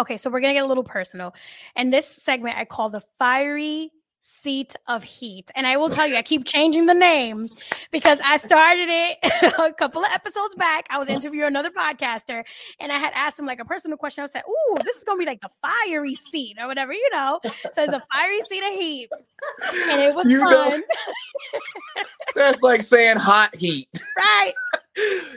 okay. 0.00 0.16
So 0.16 0.30
we're 0.30 0.40
gonna 0.40 0.54
get 0.54 0.64
a 0.64 0.68
little 0.68 0.84
personal, 0.84 1.34
and 1.76 1.92
this 1.92 2.06
segment 2.06 2.56
I 2.56 2.64
call 2.64 2.90
the 2.90 3.02
fiery 3.18 3.90
seat 4.20 4.76
of 4.86 5.02
heat. 5.02 5.50
And 5.54 5.66
I 5.66 5.76
will 5.76 5.88
tell 5.88 6.06
you, 6.06 6.16
I 6.16 6.22
keep 6.22 6.44
changing 6.44 6.86
the 6.86 6.94
name 6.94 7.48
because 7.90 8.18
I 8.24 8.36
started 8.36 8.88
it 8.90 9.18
a 9.58 9.72
couple 9.72 10.02
of 10.02 10.10
episodes 10.12 10.54
back. 10.56 10.86
I 10.90 10.98
was 10.98 11.08
uh-huh. 11.08 11.16
interviewing 11.16 11.48
another 11.48 11.70
podcaster, 11.70 12.44
and 12.78 12.92
I 12.92 12.98
had 12.98 13.12
asked 13.14 13.38
him 13.38 13.46
like 13.46 13.60
a 13.60 13.64
personal 13.64 13.96
question. 13.96 14.24
I 14.24 14.26
said, 14.26 14.42
"Ooh, 14.48 14.76
this 14.84 14.96
is 14.96 15.04
gonna 15.04 15.18
be 15.18 15.26
like 15.26 15.40
the 15.40 15.50
fiery 15.62 16.14
seat 16.14 16.56
or 16.60 16.66
whatever, 16.66 16.92
you 16.92 17.08
know." 17.12 17.40
So 17.44 17.82
it's 17.82 17.92
a 17.92 18.02
fiery 18.12 18.40
seat 18.42 18.62
of 18.62 18.78
heat, 18.78 19.08
and 19.90 20.00
it 20.00 20.14
was 20.14 20.26
You 20.26 20.40
know- 20.40 20.70
fun, 20.70 20.82
That's 22.34 22.62
like 22.62 22.82
saying 22.82 23.16
hot 23.16 23.54
heat. 23.54 23.88
right? 24.16 24.52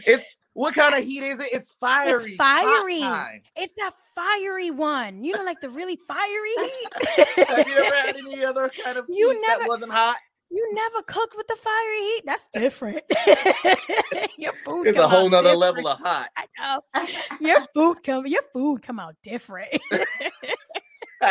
It's 0.06 0.36
what 0.54 0.74
kind 0.76 0.94
of 0.94 1.04
heat 1.04 1.24
is 1.24 1.40
it? 1.40 1.50
It's 1.54 1.72
fiery. 1.80 2.36
hot 2.36 2.64
fiery. 2.64 3.42
It's 3.56 3.74
that 3.78 3.94
fiery 4.16 4.72
one. 4.72 5.24
You 5.24 5.34
know, 5.38 5.44
like 5.44 5.60
the 5.62 5.70
really 5.70 5.98
fiery 6.08 6.54
heat. 6.60 7.48
Have 7.48 7.68
you 7.68 7.78
ever 7.78 7.96
had 7.96 8.16
any 8.18 8.44
other 8.46 8.70
kind 8.84 8.98
of 8.98 9.06
You 9.10 9.40
never- 9.42 9.60
that 9.62 9.68
wasn't 9.68 9.92
hot? 9.92 10.18
you 10.56 10.72
never 10.76 11.02
cooked 11.02 11.36
with 11.36 11.48
the 11.48 11.56
fiery 11.56 12.00
heat. 12.00 12.22
That's 12.28 12.48
different. 12.54 13.02
your 14.38 14.54
food 14.64 14.86
It's 14.86 15.00
a 15.00 15.08
whole 15.08 15.28
nother 15.28 15.54
different. 15.54 15.60
level 15.60 15.88
of 15.88 15.98
hot. 15.98 16.30
I 16.38 16.46
know. 16.60 17.08
Your 17.40 17.66
food 17.74 18.04
come. 18.04 18.28
Your 18.28 18.44
food 18.54 18.84
come 18.84 19.00
out 19.00 19.16
different. 19.24 19.70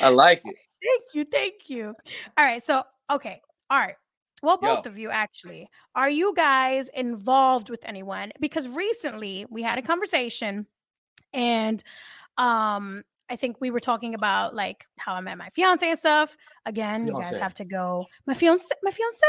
I 0.00 0.08
like 0.08 0.40
it. 0.44 0.56
thank 0.82 1.02
you, 1.14 1.24
thank 1.24 1.54
you. 1.68 1.94
All 2.36 2.44
right, 2.44 2.62
so 2.62 2.82
okay, 3.10 3.40
all 3.70 3.78
right. 3.80 3.96
Well, 4.42 4.58
Yo. 4.62 4.76
both 4.76 4.86
of 4.86 4.96
you 4.96 5.10
actually. 5.10 5.68
Are 5.96 6.08
you 6.08 6.32
guys 6.36 6.88
involved 6.94 7.70
with 7.70 7.80
anyone? 7.84 8.30
Because 8.40 8.68
recently 8.68 9.46
we 9.50 9.62
had 9.62 9.78
a 9.78 9.82
conversation 9.82 10.66
and 11.32 11.82
um 12.36 13.04
I 13.30 13.36
think 13.36 13.60
we 13.60 13.70
were 13.70 13.80
talking 13.80 14.14
about 14.14 14.54
like 14.54 14.86
how 14.96 15.14
I 15.14 15.20
met 15.20 15.36
my 15.36 15.50
fiance 15.50 15.88
and 15.88 15.98
stuff. 15.98 16.36
Again, 16.64 17.06
you 17.06 17.12
guys 17.12 17.36
have 17.36 17.54
to 17.54 17.64
go. 17.64 18.06
My 18.26 18.34
fiance, 18.34 18.66
my 18.82 18.90
fiance, 18.90 19.26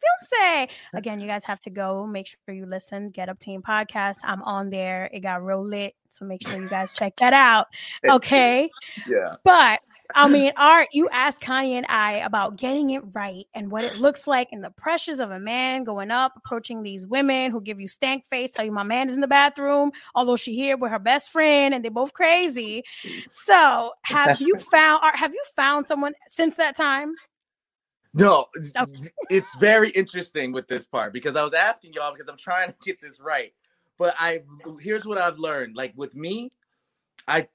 fiance. 0.00 0.72
Again, 0.94 1.20
you 1.20 1.26
guys 1.26 1.44
have 1.44 1.60
to 1.60 1.70
go. 1.70 2.06
Make 2.06 2.26
sure 2.26 2.54
you 2.54 2.66
listen. 2.66 3.10
Get 3.10 3.28
Up 3.28 3.38
Team 3.38 3.62
podcast. 3.62 4.16
I'm 4.24 4.42
on 4.42 4.70
there. 4.70 5.10
It 5.12 5.20
got 5.20 5.44
real 5.44 5.64
lit, 5.64 5.94
so 6.08 6.24
make 6.24 6.46
sure 6.46 6.60
you 6.60 6.68
guys 6.68 6.92
check 6.92 7.16
that 7.16 7.32
out. 7.32 7.66
Okay. 8.10 8.70
Yeah. 9.06 9.36
But 9.44 9.80
I 10.14 10.26
mean, 10.28 10.52
Art, 10.56 10.88
you 10.92 11.08
asked 11.10 11.40
Connie 11.40 11.76
and 11.76 11.86
I 11.88 12.14
about 12.14 12.56
getting 12.56 12.90
it 12.90 13.02
right 13.12 13.46
and 13.54 13.70
what 13.70 13.84
it 13.84 13.98
looks 13.98 14.26
like 14.26 14.48
and 14.52 14.64
the 14.64 14.70
pressures 14.70 15.20
of 15.20 15.30
a 15.30 15.38
man 15.38 15.84
going 15.84 16.10
up, 16.10 16.32
approaching 16.36 16.82
these 16.82 17.06
women 17.06 17.50
who 17.50 17.60
give 17.60 17.80
you 17.80 17.88
stank 17.88 18.24
face, 18.26 18.50
tell 18.50 18.64
you 18.64 18.72
my 18.72 18.82
man 18.82 19.08
is 19.08 19.14
in 19.14 19.20
the 19.20 19.28
bathroom, 19.28 19.92
although 20.14 20.36
she 20.36 20.54
here 20.54 20.76
with 20.76 20.90
her 20.90 20.98
best 20.98 21.30
friend 21.30 21.74
and 21.74 21.84
they're 21.84 21.90
both 21.90 22.12
crazy. 22.12 22.82
So 23.28 23.92
have 24.02 24.40
you 24.40 24.56
found 24.70 25.00
Art, 25.02 25.16
have 25.16 25.32
you 25.32 25.42
found 25.54 25.86
someone 25.86 26.14
since 26.28 26.56
that 26.56 26.76
time? 26.76 27.14
No, 28.12 28.46
it's 29.30 29.54
very 29.56 29.90
interesting 29.90 30.52
with 30.52 30.66
this 30.66 30.86
part 30.86 31.12
because 31.12 31.36
I 31.36 31.44
was 31.44 31.54
asking 31.54 31.92
y'all 31.92 32.12
because 32.12 32.28
I'm 32.28 32.36
trying 32.36 32.68
to 32.68 32.76
get 32.84 33.00
this 33.00 33.20
right. 33.20 33.52
But 33.98 34.14
I 34.18 34.42
here's 34.80 35.06
what 35.06 35.18
I've 35.18 35.38
learned. 35.38 35.76
Like 35.76 35.92
with 35.96 36.14
me, 36.14 36.52
I 37.28 37.48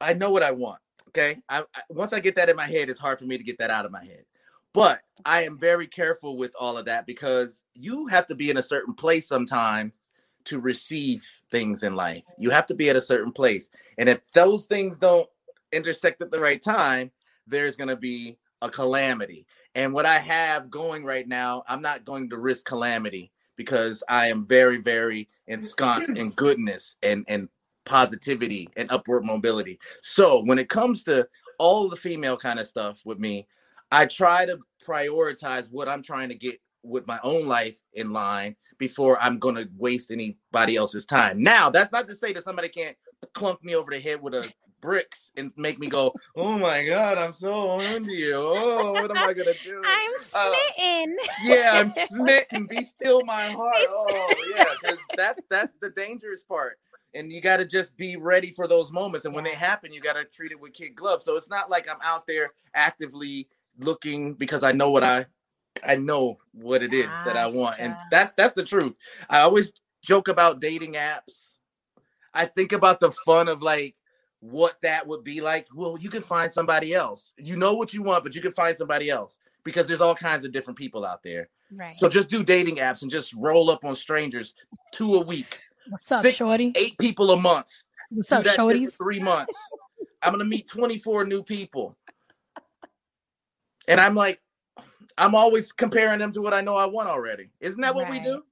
I 0.00 0.14
know 0.14 0.30
what 0.30 0.42
I 0.42 0.52
want. 0.52 0.80
Okay. 1.08 1.38
I, 1.48 1.60
I 1.74 1.80
once 1.90 2.12
I 2.12 2.20
get 2.20 2.36
that 2.36 2.48
in 2.48 2.56
my 2.56 2.66
head, 2.66 2.88
it's 2.88 3.00
hard 3.00 3.18
for 3.18 3.24
me 3.24 3.36
to 3.36 3.44
get 3.44 3.58
that 3.58 3.70
out 3.70 3.84
of 3.84 3.92
my 3.92 4.04
head. 4.04 4.24
But 4.72 5.00
I 5.24 5.42
am 5.42 5.58
very 5.58 5.86
careful 5.86 6.36
with 6.36 6.54
all 6.58 6.78
of 6.78 6.84
that 6.86 7.06
because 7.06 7.64
you 7.74 8.06
have 8.06 8.26
to 8.26 8.34
be 8.34 8.50
in 8.50 8.58
a 8.58 8.62
certain 8.62 8.94
place 8.94 9.26
sometimes 9.26 9.92
to 10.44 10.60
receive 10.60 11.26
things 11.50 11.82
in 11.82 11.94
life. 11.94 12.24
You 12.38 12.50
have 12.50 12.66
to 12.66 12.74
be 12.74 12.88
at 12.88 12.96
a 12.96 13.00
certain 13.00 13.32
place. 13.32 13.68
And 13.98 14.08
if 14.08 14.20
those 14.32 14.66
things 14.66 14.98
don't 14.98 15.28
intersect 15.72 16.22
at 16.22 16.30
the 16.30 16.38
right 16.38 16.62
time, 16.62 17.10
there's 17.46 17.76
going 17.76 17.88
to 17.88 17.96
be 17.96 18.38
a 18.62 18.70
calamity. 18.70 19.46
And 19.78 19.92
what 19.92 20.06
I 20.06 20.18
have 20.18 20.72
going 20.72 21.04
right 21.04 21.28
now, 21.28 21.62
I'm 21.68 21.80
not 21.80 22.04
going 22.04 22.30
to 22.30 22.36
risk 22.36 22.66
calamity 22.66 23.30
because 23.54 24.02
I 24.08 24.26
am 24.26 24.44
very, 24.44 24.78
very 24.78 25.28
ensconced 25.46 26.16
in 26.16 26.30
goodness 26.30 26.96
and 27.04 27.24
and 27.28 27.48
positivity 27.84 28.68
and 28.76 28.90
upward 28.90 29.24
mobility. 29.24 29.78
So 30.02 30.42
when 30.44 30.58
it 30.58 30.68
comes 30.68 31.04
to 31.04 31.28
all 31.60 31.88
the 31.88 31.94
female 31.94 32.36
kind 32.36 32.58
of 32.58 32.66
stuff 32.66 33.02
with 33.04 33.20
me, 33.20 33.46
I 33.92 34.06
try 34.06 34.46
to 34.46 34.58
prioritize 34.84 35.70
what 35.70 35.88
I'm 35.88 36.02
trying 36.02 36.30
to 36.30 36.34
get 36.34 36.60
with 36.82 37.06
my 37.06 37.20
own 37.22 37.46
life 37.46 37.80
in 37.92 38.12
line 38.12 38.56
before 38.78 39.16
I'm 39.22 39.38
to 39.38 39.68
waste 39.76 40.10
anybody 40.10 40.74
else's 40.74 41.06
time. 41.06 41.40
Now, 41.40 41.70
that's 41.70 41.92
not 41.92 42.08
to 42.08 42.16
say 42.16 42.32
that 42.32 42.42
somebody 42.42 42.68
can't 42.68 42.96
clunk 43.32 43.62
me 43.62 43.76
over 43.76 43.92
the 43.92 44.00
head 44.00 44.20
with 44.20 44.34
a 44.34 44.52
bricks 44.80 45.32
and 45.36 45.52
make 45.56 45.78
me 45.78 45.88
go, 45.88 46.14
"Oh 46.36 46.58
my 46.58 46.84
god, 46.84 47.18
I'm 47.18 47.32
so 47.32 47.80
into 47.80 48.12
you. 48.12 48.34
Oh, 48.36 48.92
what 48.94 49.10
am 49.10 49.18
I 49.18 49.32
gonna 49.32 49.54
do?" 49.54 49.82
I'm 49.84 50.10
Uh, 50.34 50.54
smitten. 50.76 51.16
yeah, 51.44 51.70
I'm 51.74 51.88
smitten. 52.08 52.66
Be 52.66 52.84
still 52.84 53.24
my 53.24 53.48
heart. 53.48 53.86
Oh 53.88 54.34
yeah, 54.54 54.64
because 54.80 54.98
that's 55.16 55.42
that's 55.50 55.74
the 55.80 55.90
dangerous 55.90 56.42
part. 56.42 56.78
And 57.14 57.32
you 57.32 57.40
got 57.40 57.56
to 57.56 57.64
just 57.64 57.96
be 57.96 58.16
ready 58.16 58.50
for 58.52 58.68
those 58.68 58.92
moments. 58.92 59.24
And 59.24 59.34
when 59.34 59.42
they 59.42 59.54
happen, 59.54 59.92
you 59.92 60.00
got 60.00 60.12
to 60.12 60.24
treat 60.26 60.52
it 60.52 60.60
with 60.60 60.74
kid 60.74 60.94
gloves. 60.94 61.24
So 61.24 61.36
it's 61.36 61.48
not 61.48 61.70
like 61.70 61.90
I'm 61.90 61.98
out 62.04 62.26
there 62.26 62.50
actively 62.74 63.48
looking 63.78 64.34
because 64.34 64.62
I 64.62 64.72
know 64.72 64.90
what 64.90 65.02
I 65.04 65.24
I 65.86 65.96
know 65.96 66.38
what 66.52 66.82
it 66.82 66.92
is 66.92 67.06
that 67.24 67.36
I 67.36 67.46
want. 67.46 67.76
And 67.78 67.94
that's 68.10 68.34
that's 68.34 68.54
the 68.54 68.64
truth. 68.64 68.94
I 69.30 69.40
always 69.40 69.72
joke 70.02 70.28
about 70.28 70.60
dating 70.60 70.94
apps. 70.94 71.50
I 72.34 72.44
think 72.46 72.72
about 72.72 73.00
the 73.00 73.10
fun 73.10 73.48
of 73.48 73.62
like 73.62 73.94
what 74.40 74.76
that 74.82 75.06
would 75.06 75.24
be 75.24 75.40
like. 75.40 75.66
Well, 75.74 75.96
you 76.00 76.10
can 76.10 76.22
find 76.22 76.52
somebody 76.52 76.94
else. 76.94 77.32
You 77.36 77.56
know 77.56 77.74
what 77.74 77.92
you 77.92 78.02
want, 78.02 78.24
but 78.24 78.34
you 78.34 78.40
can 78.40 78.52
find 78.52 78.76
somebody 78.76 79.10
else 79.10 79.36
because 79.64 79.86
there's 79.86 80.00
all 80.00 80.14
kinds 80.14 80.44
of 80.44 80.52
different 80.52 80.78
people 80.78 81.04
out 81.04 81.22
there. 81.22 81.48
Right. 81.72 81.96
So 81.96 82.08
just 82.08 82.30
do 82.30 82.42
dating 82.42 82.76
apps 82.76 83.02
and 83.02 83.10
just 83.10 83.34
roll 83.34 83.70
up 83.70 83.84
on 83.84 83.94
strangers 83.94 84.54
two 84.92 85.16
a 85.16 85.20
week, 85.20 85.60
What's 85.88 86.10
up, 86.10 86.22
six, 86.22 86.36
shorty? 86.36 86.72
eight 86.76 86.96
people 86.98 87.30
a 87.32 87.40
month. 87.40 87.70
What's 88.10 88.32
up, 88.32 88.44
shorties? 88.44 88.96
three 88.96 89.20
months. 89.20 89.54
I'm 90.22 90.32
gonna 90.32 90.44
meet 90.44 90.68
24 90.68 91.24
new 91.24 91.42
people. 91.42 91.96
And 93.86 94.00
I'm 94.00 94.14
like, 94.14 94.40
I'm 95.16 95.34
always 95.34 95.72
comparing 95.72 96.18
them 96.18 96.32
to 96.32 96.40
what 96.40 96.54
I 96.54 96.60
know 96.60 96.76
I 96.76 96.86
want 96.86 97.08
already. 97.08 97.50
Isn't 97.60 97.80
that 97.80 97.94
what 97.94 98.08
we 98.10 98.20
do? 98.20 98.42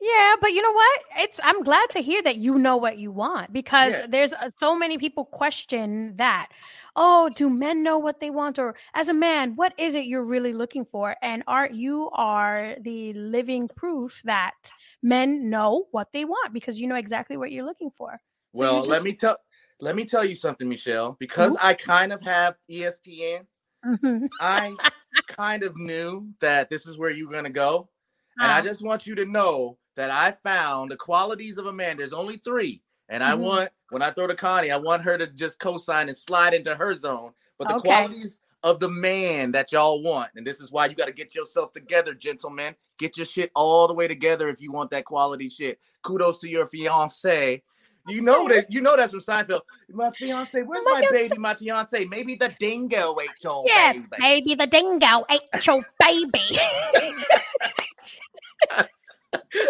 Yeah, 0.00 0.34
but 0.40 0.52
you 0.52 0.62
know 0.62 0.72
what? 0.72 1.00
It's 1.18 1.40
I'm 1.44 1.62
glad 1.62 1.90
to 1.90 2.00
hear 2.00 2.22
that 2.22 2.36
you 2.36 2.56
know 2.58 2.76
what 2.76 2.98
you 2.98 3.10
want 3.12 3.52
because 3.52 3.92
Yeah. 3.92 4.06
there's 4.08 4.32
uh, 4.32 4.50
so 4.56 4.74
many 4.76 4.98
people 4.98 5.24
question 5.24 6.14
that. 6.16 6.48
Oh, 6.96 7.30
do 7.34 7.48
men 7.48 7.84
know 7.84 7.98
what 7.98 8.18
they 8.18 8.30
want 8.30 8.58
or 8.58 8.74
as 8.94 9.06
a 9.08 9.14
man, 9.14 9.54
what 9.54 9.72
is 9.78 9.94
it 9.94 10.06
you're 10.06 10.24
really 10.24 10.52
looking 10.52 10.84
for? 10.84 11.14
And 11.22 11.44
Art, 11.46 11.72
you 11.72 12.10
are 12.14 12.74
the 12.80 13.12
living 13.12 13.68
proof 13.68 14.20
that 14.24 14.54
men 15.00 15.48
know 15.50 15.86
what 15.92 16.10
they 16.12 16.24
want 16.24 16.52
because 16.52 16.80
you 16.80 16.88
know 16.88 16.96
exactly 16.96 17.36
what 17.36 17.52
you're 17.52 17.64
looking 17.64 17.90
for. 17.96 18.20
So 18.56 18.60
well, 18.60 18.76
just- 18.78 18.88
let 18.90 19.04
me 19.04 19.12
tell 19.14 19.36
let 19.80 19.94
me 19.96 20.04
tell 20.04 20.24
you 20.24 20.34
something, 20.34 20.68
Michelle. 20.68 21.16
Because 21.20 21.56
I 21.62 21.74
kind 21.74 22.12
of 22.12 22.20
have 22.22 22.56
ESPN, 22.68 23.46
Mhm. 23.86 24.28
I 24.40 24.74
kind 25.28 25.62
of 25.62 25.76
knew 25.76 26.28
that 26.40 26.68
this 26.70 26.86
is 26.86 26.98
where 26.98 27.10
you're 27.10 27.32
gonna 27.32 27.50
go. 27.50 27.88
And 28.38 28.50
I 28.50 28.62
just 28.62 28.82
want 28.82 29.06
you 29.06 29.14
to 29.16 29.24
know 29.24 29.78
that 29.96 30.10
I 30.10 30.32
found 30.32 30.90
the 30.90 30.96
qualities 30.96 31.58
of 31.58 31.66
a 31.66 31.72
man. 31.72 31.96
There's 31.96 32.12
only 32.12 32.36
three. 32.38 32.82
And 33.08 33.22
I 33.24 33.32
Mhm. 33.32 33.40
want, 33.40 33.70
when 33.90 34.02
I 34.02 34.10
throw 34.10 34.26
to 34.26 34.34
Connie, 34.34 34.70
I 34.70 34.76
want 34.76 35.02
her 35.02 35.18
to 35.18 35.26
just 35.26 35.58
co-sign 35.58 36.08
and 36.08 36.16
slide 36.16 36.54
into 36.54 36.74
her 36.74 36.94
zone. 36.94 37.34
But 37.58 37.68
the 37.68 37.74
Okay. 37.76 37.88
qualities 37.88 38.40
of 38.62 38.78
the 38.78 38.88
man 38.88 39.52
that 39.52 39.72
y'all 39.72 40.02
want. 40.02 40.30
And 40.36 40.46
this 40.46 40.60
is 40.60 40.70
why 40.70 40.86
you 40.86 40.94
got 40.94 41.06
to 41.06 41.12
get 41.12 41.34
yourself 41.34 41.72
together, 41.72 42.14
gentlemen. 42.14 42.76
Get 42.98 43.16
your 43.16 43.26
shit 43.26 43.50
all 43.54 43.88
the 43.88 43.94
way 43.94 44.06
together 44.06 44.48
if 44.48 44.60
you 44.60 44.70
want 44.70 44.90
that 44.90 45.06
quality 45.06 45.48
shit. 45.48 45.80
Kudos 46.02 46.40
to 46.40 46.48
your 46.48 46.66
fiance. 46.66 47.62
You 48.06 48.20
know 48.22 48.48
that 48.48 48.72
you 48.72 48.80
know 48.80 48.96
that's 48.96 49.12
from 49.12 49.20
Seinfeld. 49.20 49.62
My 49.90 50.10
fiance, 50.10 50.62
where's 50.62 50.84
My 50.86 51.02
my, 51.02 51.08
baby? 51.10 51.38
My 51.38 51.54
fiance, 51.54 52.04
maybe 52.06 52.34
the 52.34 52.54
dingo 52.58 53.16
ate 53.20 53.42
your 53.42 53.64
yeah, 53.66 53.92
baby. 53.92 54.06
baby, 54.18 54.54
the 54.54 54.66
dingo 54.66 55.24
ate 55.30 55.66
your 55.66 55.84
baby. 55.98 56.48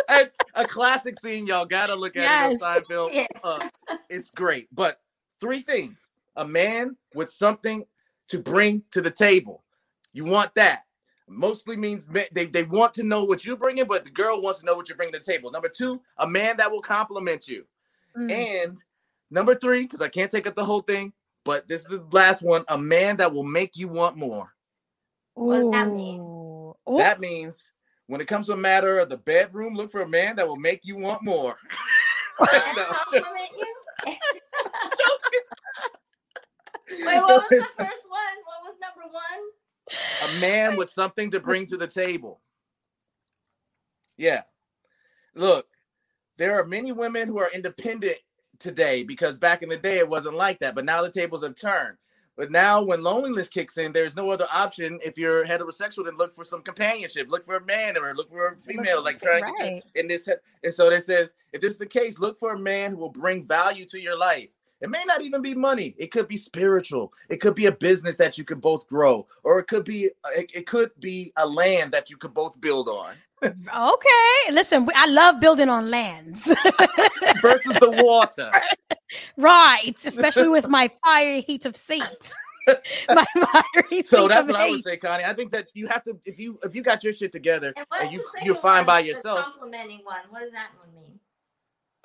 it's 0.08 0.38
a 0.54 0.66
classic 0.66 1.18
scene. 1.18 1.46
Y'all 1.46 1.66
gotta 1.66 1.94
look 1.94 2.16
at 2.16 2.22
Yes. 2.22 2.60
it 2.60 2.64
on 2.64 2.82
Seinfeld. 2.82 3.08
Yeah. 3.12 3.26
Uh, 3.42 3.68
it's 4.08 4.30
great. 4.30 4.68
But 4.72 5.00
three 5.40 5.62
things: 5.62 6.10
a 6.36 6.46
man 6.46 6.96
with 7.14 7.30
something 7.30 7.84
to 8.28 8.38
bring 8.38 8.82
to 8.92 9.00
the 9.00 9.10
table. 9.10 9.64
You 10.12 10.24
want 10.24 10.54
that. 10.54 10.84
Mostly 11.28 11.76
means 11.76 12.06
they, 12.32 12.46
they 12.46 12.64
want 12.64 12.92
to 12.94 13.04
know 13.04 13.22
what 13.22 13.44
you're 13.44 13.56
bringing, 13.56 13.84
but 13.86 14.04
the 14.04 14.10
girl 14.10 14.40
wants 14.42 14.60
to 14.60 14.66
know 14.66 14.74
what 14.74 14.88
you're 14.88 14.96
bringing 14.96 15.12
to 15.12 15.20
the 15.20 15.32
table. 15.32 15.52
Number 15.52 15.68
two, 15.68 16.00
a 16.18 16.26
man 16.26 16.56
that 16.56 16.70
will 16.72 16.82
compliment 16.82 17.46
you. 17.46 17.64
Mm. 18.16 18.32
And 18.32 18.84
number 19.30 19.54
three, 19.54 19.82
because 19.82 20.00
I 20.02 20.08
can't 20.08 20.30
take 20.30 20.48
up 20.48 20.56
the 20.56 20.64
whole 20.64 20.80
thing, 20.80 21.12
but 21.44 21.68
this 21.68 21.82
is 21.82 21.86
the 21.86 22.04
last 22.10 22.42
one: 22.42 22.64
a 22.68 22.76
man 22.76 23.16
that 23.18 23.32
will 23.32 23.44
make 23.44 23.76
you 23.76 23.86
want 23.86 24.16
more. 24.16 24.52
What 25.34 25.60
does 25.60 25.70
that 25.70 25.92
mean? 25.92 26.20
Ooh. 26.20 26.74
Ooh. 26.88 26.98
That 26.98 27.20
means 27.20 27.69
when 28.10 28.20
it 28.20 28.26
comes 28.26 28.48
to 28.48 28.54
a 28.54 28.56
matter 28.56 28.98
of 28.98 29.08
the 29.08 29.18
bedroom, 29.18 29.72
look 29.72 29.92
for 29.92 30.00
a 30.00 30.08
man 30.08 30.34
that 30.34 30.48
will 30.48 30.56
make 30.56 30.80
you 30.82 30.96
want 30.96 31.22
more. 31.22 31.56
No, 32.40 32.46
compliment 32.84 33.50
you? 33.58 33.74
Wait, 37.06 37.20
what 37.20 37.28
was 37.28 37.44
the 37.50 37.56
first 37.56 37.76
one? 37.76 38.38
What 38.46 38.64
was 38.64 38.74
number 38.80 39.12
one? 39.12 39.50
a 40.22 40.40
man 40.40 40.76
with 40.76 40.90
something 40.90 41.30
to 41.32 41.40
bring 41.40 41.66
to 41.66 41.76
the 41.76 41.86
table. 41.86 42.40
Yeah. 44.16 44.40
Look, 45.34 45.66
there 46.38 46.58
are 46.58 46.64
many 46.64 46.92
women 46.92 47.28
who 47.28 47.38
are 47.38 47.50
independent 47.52 48.16
today 48.58 49.04
because 49.04 49.38
back 49.38 49.62
in 49.62 49.68
the 49.68 49.76
day 49.76 49.98
it 49.98 50.08
wasn't 50.08 50.34
like 50.34 50.60
that, 50.60 50.74
but 50.74 50.86
now 50.86 51.02
the 51.02 51.12
tables 51.12 51.42
have 51.42 51.56
turned. 51.56 51.98
But 52.40 52.50
now 52.50 52.80
when 52.80 53.02
loneliness 53.02 53.50
kicks 53.50 53.76
in, 53.76 53.92
there's 53.92 54.16
no 54.16 54.30
other 54.30 54.46
option. 54.50 54.98
If 55.04 55.18
you're 55.18 55.44
heterosexual 55.44 56.06
than 56.06 56.16
look 56.16 56.34
for 56.34 56.42
some 56.42 56.62
companionship, 56.62 57.28
look 57.28 57.44
for 57.44 57.56
a 57.56 57.64
man 57.66 57.98
or 57.98 58.14
look 58.14 58.30
for 58.30 58.46
a 58.46 58.56
female, 58.56 59.04
like 59.04 59.20
trying 59.20 59.44
to 59.44 59.52
right. 59.60 59.84
in 59.94 60.08
this 60.08 60.26
and 60.64 60.72
so 60.72 60.88
it 60.88 61.04
says 61.04 61.34
if 61.52 61.60
this 61.60 61.72
is 61.72 61.78
the 61.78 61.84
case 61.84 62.18
look 62.18 62.38
for 62.40 62.54
a 62.54 62.58
man 62.58 62.92
who 62.92 62.96
will 62.96 63.10
bring 63.10 63.46
value 63.46 63.84
to 63.84 64.00
your 64.00 64.16
life. 64.16 64.48
It 64.80 64.88
may 64.88 65.04
not 65.04 65.20
even 65.20 65.42
be 65.42 65.52
money. 65.52 65.94
It 65.98 66.10
could 66.10 66.28
be 66.28 66.38
spiritual. 66.38 67.12
It 67.28 67.42
could 67.42 67.54
be 67.54 67.66
a 67.66 67.72
business 67.72 68.16
that 68.16 68.38
you 68.38 68.44
could 68.44 68.62
both 68.62 68.88
grow 68.88 69.26
or 69.42 69.58
it 69.58 69.66
could 69.66 69.84
be 69.84 70.04
it, 70.04 70.50
it 70.54 70.66
could 70.66 70.92
be 70.98 71.34
a 71.36 71.46
land 71.46 71.92
that 71.92 72.08
you 72.08 72.16
could 72.16 72.32
both 72.32 72.58
build 72.58 72.88
on 72.88 73.16
Okay, 73.42 74.52
listen, 74.52 74.88
I 74.94 75.06
love 75.08 75.40
building 75.40 75.68
on 75.68 75.90
lands. 75.90 76.44
versus 77.42 77.74
the 77.80 77.90
water 78.02 78.50
right, 79.36 79.94
especially 80.04 80.48
with 80.48 80.68
my 80.68 80.90
fire 81.04 81.40
heat 81.40 81.64
of 81.64 81.76
seat. 81.76 82.34
my 83.08 83.24
fire 83.34 83.82
heat 83.88 84.06
so 84.06 84.22
seat 84.22 84.28
that's 84.28 84.42
of 84.42 84.48
what 84.48 84.56
i 84.56 84.68
would 84.68 84.84
say 84.84 84.94
connie 84.94 85.24
i 85.24 85.32
think 85.32 85.50
that 85.50 85.68
you 85.72 85.88
have 85.88 86.04
to 86.04 86.16
if 86.26 86.38
you 86.38 86.58
if 86.62 86.74
you 86.74 86.82
got 86.82 87.02
your 87.02 87.12
shit 87.12 87.32
together 87.32 87.72
And 87.74 87.86
and 87.98 88.12
you 88.12 88.22
you're 88.42 88.54
fine 88.54 88.84
by 88.84 89.00
yourself 89.00 89.40
complimenting 89.42 90.00
one. 90.04 90.18
What 90.28 90.40
does 90.42 90.52
that 90.52 90.68
one 90.78 90.94
mean? 90.94 91.18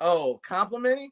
oh 0.00 0.40
complimenting 0.42 1.10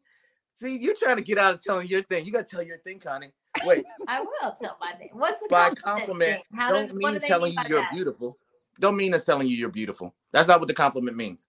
see 0.55 0.79
you're 0.79 0.95
trying 0.95 1.17
to 1.17 1.23
get 1.23 1.37
out 1.37 1.55
of 1.55 1.63
telling 1.63 1.87
your 1.87 2.03
thing 2.05 2.25
you 2.25 2.33
got 2.33 2.47
to 2.47 2.57
tell 2.57 2.65
your 2.65 2.79
thing 2.79 2.99
connie 2.99 3.33
wait 3.65 3.85
I 4.09 4.21
will 4.21 4.53
tell 4.61 4.77
my 4.81 4.93
thing. 4.93 5.11
What's 5.13 5.41
the 5.41 5.49
by 5.49 5.71
compliment? 5.75 5.83
compliment? 5.85 6.43
How 6.55 6.71
don't 6.71 6.87
does, 6.89 6.97
mean 6.97 7.13
do 7.13 7.19
they 7.21 7.29
telling 7.29 7.55
mean 7.55 7.65
you 7.65 7.69
you're 7.69 7.81
that? 7.83 7.93
beautiful. 7.93 8.39
Don't 8.81 8.97
mean 8.97 9.15
us 9.15 9.25
telling 9.25 9.49
you 9.49 9.57
you're 9.57 9.69
beautiful. 9.69 10.15
That's 10.33 10.49
not 10.49 10.61
what 10.61 10.69
the 10.69 10.75
compliment 10.75 11.17
means. 11.17 11.47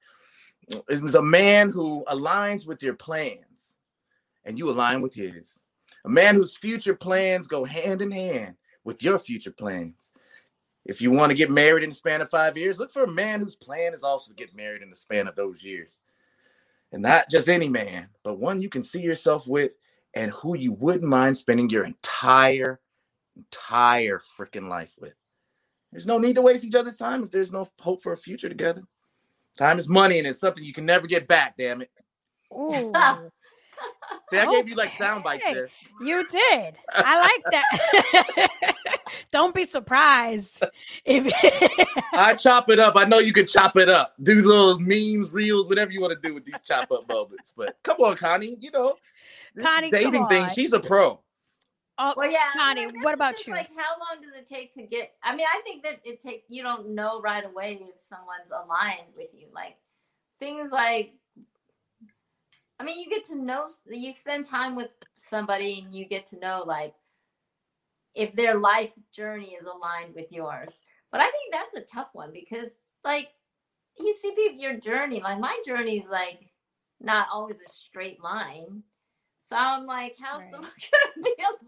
It 0.67 1.01
was 1.01 1.15
a 1.15 1.21
man 1.21 1.69
who 1.69 2.03
aligns 2.07 2.65
with 2.67 2.81
your 2.81 2.95
plans 2.95 3.77
and 4.45 4.57
you 4.57 4.69
align 4.69 5.01
with 5.01 5.13
his. 5.13 5.59
A 6.05 6.09
man 6.09 6.35
whose 6.35 6.55
future 6.55 6.95
plans 6.95 7.47
go 7.47 7.65
hand 7.65 8.01
in 8.01 8.11
hand 8.11 8.55
with 8.83 9.03
your 9.03 9.19
future 9.19 9.51
plans. 9.51 10.11
If 10.85 11.01
you 11.01 11.09
want 11.09 11.31
to 11.31 11.35
get 11.35 11.49
married 11.49 11.83
in 11.83 11.89
the 11.89 11.95
span 11.95 12.21
of 12.21 12.29
five 12.29 12.57
years, 12.57 12.77
look 12.77 12.91
for 12.91 13.03
a 13.03 13.11
man 13.11 13.39
whose 13.39 13.55
plan 13.55 13.93
is 13.93 14.03
also 14.03 14.29
to 14.29 14.35
get 14.35 14.55
married 14.55 14.83
in 14.83 14.91
the 14.91 14.95
span 14.95 15.27
of 15.27 15.35
those 15.35 15.63
years. 15.63 15.93
And 16.91 17.01
not 17.01 17.29
just 17.29 17.49
any 17.49 17.67
man, 17.67 18.09
but 18.23 18.39
one 18.39 18.61
you 18.61 18.69
can 18.69 18.83
see 18.83 19.01
yourself 19.01 19.47
with 19.47 19.73
and 20.13 20.31
who 20.31 20.55
you 20.55 20.73
wouldn't 20.73 21.03
mind 21.03 21.37
spending 21.37 21.69
your 21.69 21.85
entire, 21.85 22.79
entire 23.35 24.19
freaking 24.19 24.69
life 24.69 24.93
with. 24.99 25.15
There's 25.95 26.05
no 26.05 26.17
need 26.17 26.35
to 26.35 26.41
waste 26.41 26.65
each 26.65 26.75
other's 26.75 26.97
time 26.97 27.23
if 27.23 27.31
there's 27.31 27.53
no 27.53 27.69
hope 27.79 28.03
for 28.03 28.11
a 28.11 28.17
future 28.17 28.49
together. 28.49 28.83
Time 29.57 29.79
is 29.79 29.87
money 29.87 30.17
and 30.17 30.27
it's 30.27 30.41
something 30.41 30.61
you 30.61 30.73
can 30.73 30.85
never 30.85 31.07
get 31.07 31.25
back, 31.25 31.55
damn 31.57 31.81
it. 31.81 31.89
Ooh, 32.53 32.91
See, 34.29 34.37
I 34.37 34.45
gave 34.51 34.67
you 34.67 34.75
like 34.75 34.91
sound 34.97 35.23
bites 35.23 35.45
there. 35.45 35.69
you 36.01 36.27
did. 36.27 36.75
I 36.95 37.21
like 37.21 37.43
that. 37.53 38.75
Don't 39.31 39.55
be 39.55 39.63
surprised 39.63 40.65
if 41.05 41.31
I 42.13 42.35
chop 42.35 42.69
it 42.69 42.77
up. 42.79 42.97
I 42.97 43.05
know 43.05 43.19
you 43.19 43.31
can 43.31 43.47
chop 43.47 43.77
it 43.77 43.87
up. 43.87 44.15
Do 44.21 44.41
little 44.41 44.77
memes, 44.77 45.31
reels, 45.31 45.69
whatever 45.69 45.91
you 45.91 46.01
want 46.01 46.21
to 46.21 46.27
do 46.27 46.33
with 46.33 46.43
these 46.43 46.59
chop 46.59 46.91
up 46.91 47.07
moments. 47.07 47.53
But 47.55 47.77
come 47.83 48.01
on, 48.01 48.17
Connie. 48.17 48.57
You 48.59 48.71
know, 48.71 48.95
this 49.53 49.63
Connie, 49.65 49.91
come 49.91 50.11
dating 50.11 50.27
thing, 50.27 50.49
she's 50.53 50.73
a 50.73 50.79
pro. 50.81 51.21
Oh, 51.97 52.13
Well, 52.17 52.29
yeah, 52.29 52.39
I 52.55 52.73
mean, 52.73 52.91
what 53.01 53.13
about 53.13 53.45
you? 53.47 53.53
Like, 53.53 53.69
how 53.69 53.95
long 53.99 54.21
does 54.21 54.33
it 54.37 54.47
take 54.47 54.73
to 54.73 54.83
get? 54.83 55.13
I 55.23 55.35
mean, 55.35 55.45
I 55.49 55.61
think 55.61 55.83
that 55.83 56.01
it 56.03 56.19
take 56.19 56.43
you 56.49 56.61
don't 56.61 56.89
know 56.89 57.21
right 57.21 57.45
away 57.45 57.79
if 57.81 58.01
someone's 58.01 58.51
aligned 58.51 59.13
with 59.15 59.29
you. 59.33 59.47
Like 59.53 59.77
things 60.39 60.71
like, 60.71 61.13
I 62.79 62.83
mean, 62.83 62.99
you 62.99 63.09
get 63.09 63.25
to 63.25 63.35
know, 63.35 63.69
you 63.89 64.13
spend 64.13 64.45
time 64.45 64.75
with 64.75 64.89
somebody, 65.15 65.81
and 65.83 65.95
you 65.95 66.05
get 66.05 66.25
to 66.27 66.39
know 66.39 66.63
like 66.65 66.93
if 68.13 68.35
their 68.35 68.57
life 68.57 68.91
journey 69.13 69.55
is 69.59 69.65
aligned 69.65 70.15
with 70.15 70.31
yours. 70.31 70.79
But 71.11 71.21
I 71.21 71.31
think 71.31 71.53
that's 71.53 71.75
a 71.75 71.93
tough 71.95 72.09
one 72.13 72.31
because 72.33 72.71
like 73.05 73.29
you 73.99 74.15
see 74.19 74.31
people 74.35 74.59
your 74.59 74.77
journey, 74.77 75.21
like 75.21 75.39
my 75.39 75.61
journey 75.65 75.99
is 75.99 76.09
like 76.09 76.49
not 76.99 77.27
always 77.31 77.57
a 77.61 77.69
straight 77.69 78.21
line. 78.21 78.83
So 79.47 79.55
I'm 79.55 79.85
like, 79.85 80.15
how's 80.19 80.41
Right. 80.41 80.51
someone 80.51 80.71
gonna 81.15 81.23
be 81.23 81.29
a? 81.39 81.65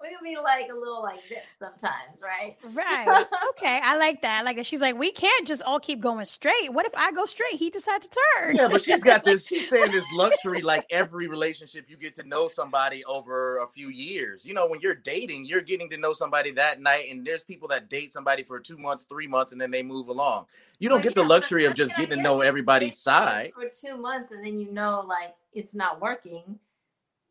We're 0.00 0.10
gonna 0.10 0.22
be 0.22 0.36
like 0.36 0.70
a 0.70 0.74
little 0.74 1.02
like 1.02 1.28
this 1.28 1.46
sometimes, 1.58 2.22
right? 2.22 2.56
Right. 2.72 3.26
Okay. 3.50 3.80
I 3.84 3.96
like 3.96 4.22
that. 4.22 4.40
I 4.40 4.42
like 4.42 4.56
that. 4.56 4.66
She's 4.66 4.80
like, 4.80 4.96
we 4.96 5.10
can't 5.10 5.46
just 5.46 5.60
all 5.62 5.80
keep 5.80 6.00
going 6.00 6.24
straight. 6.26 6.72
What 6.72 6.86
if 6.86 6.92
I 6.96 7.10
go 7.10 7.26
straight? 7.26 7.54
He 7.54 7.70
decides 7.70 8.06
to 8.06 8.18
turn. 8.36 8.54
Yeah, 8.54 8.68
but 8.68 8.82
she's 8.82 9.02
got 9.02 9.24
this. 9.24 9.44
She's 9.46 9.68
saying 9.68 9.90
this 9.90 10.04
luxury, 10.12 10.62
like 10.62 10.86
every 10.92 11.26
relationship, 11.26 11.86
you 11.88 11.96
get 11.96 12.14
to 12.16 12.22
know 12.22 12.46
somebody 12.46 13.04
over 13.06 13.58
a 13.58 13.66
few 13.66 13.88
years. 13.88 14.46
You 14.46 14.54
know, 14.54 14.68
when 14.68 14.80
you're 14.80 14.94
dating, 14.94 15.44
you're 15.44 15.60
getting 15.60 15.90
to 15.90 15.98
know 15.98 16.12
somebody 16.12 16.52
that 16.52 16.80
night, 16.80 17.06
and 17.10 17.26
there's 17.26 17.42
people 17.42 17.66
that 17.68 17.88
date 17.90 18.12
somebody 18.12 18.44
for 18.44 18.60
two 18.60 18.78
months, 18.78 19.04
three 19.04 19.26
months, 19.26 19.50
and 19.50 19.60
then 19.60 19.72
they 19.72 19.82
move 19.82 20.08
along. 20.08 20.46
You 20.78 20.88
don't 20.88 20.98
Well, 20.98 21.02
get 21.02 21.16
yeah, 21.16 21.22
the 21.24 21.28
luxury 21.28 21.64
of 21.64 21.74
just 21.74 21.96
getting 21.96 22.16
to 22.16 22.22
know 22.22 22.42
everybody's 22.42 22.96
side. 22.96 23.50
for 23.54 23.68
two 23.68 23.96
months 23.96 24.30
and 24.30 24.44
then 24.46 24.58
you 24.60 24.70
know 24.70 25.04
like 25.06 25.34
it's 25.52 25.74
not 25.74 26.00
working, 26.00 26.58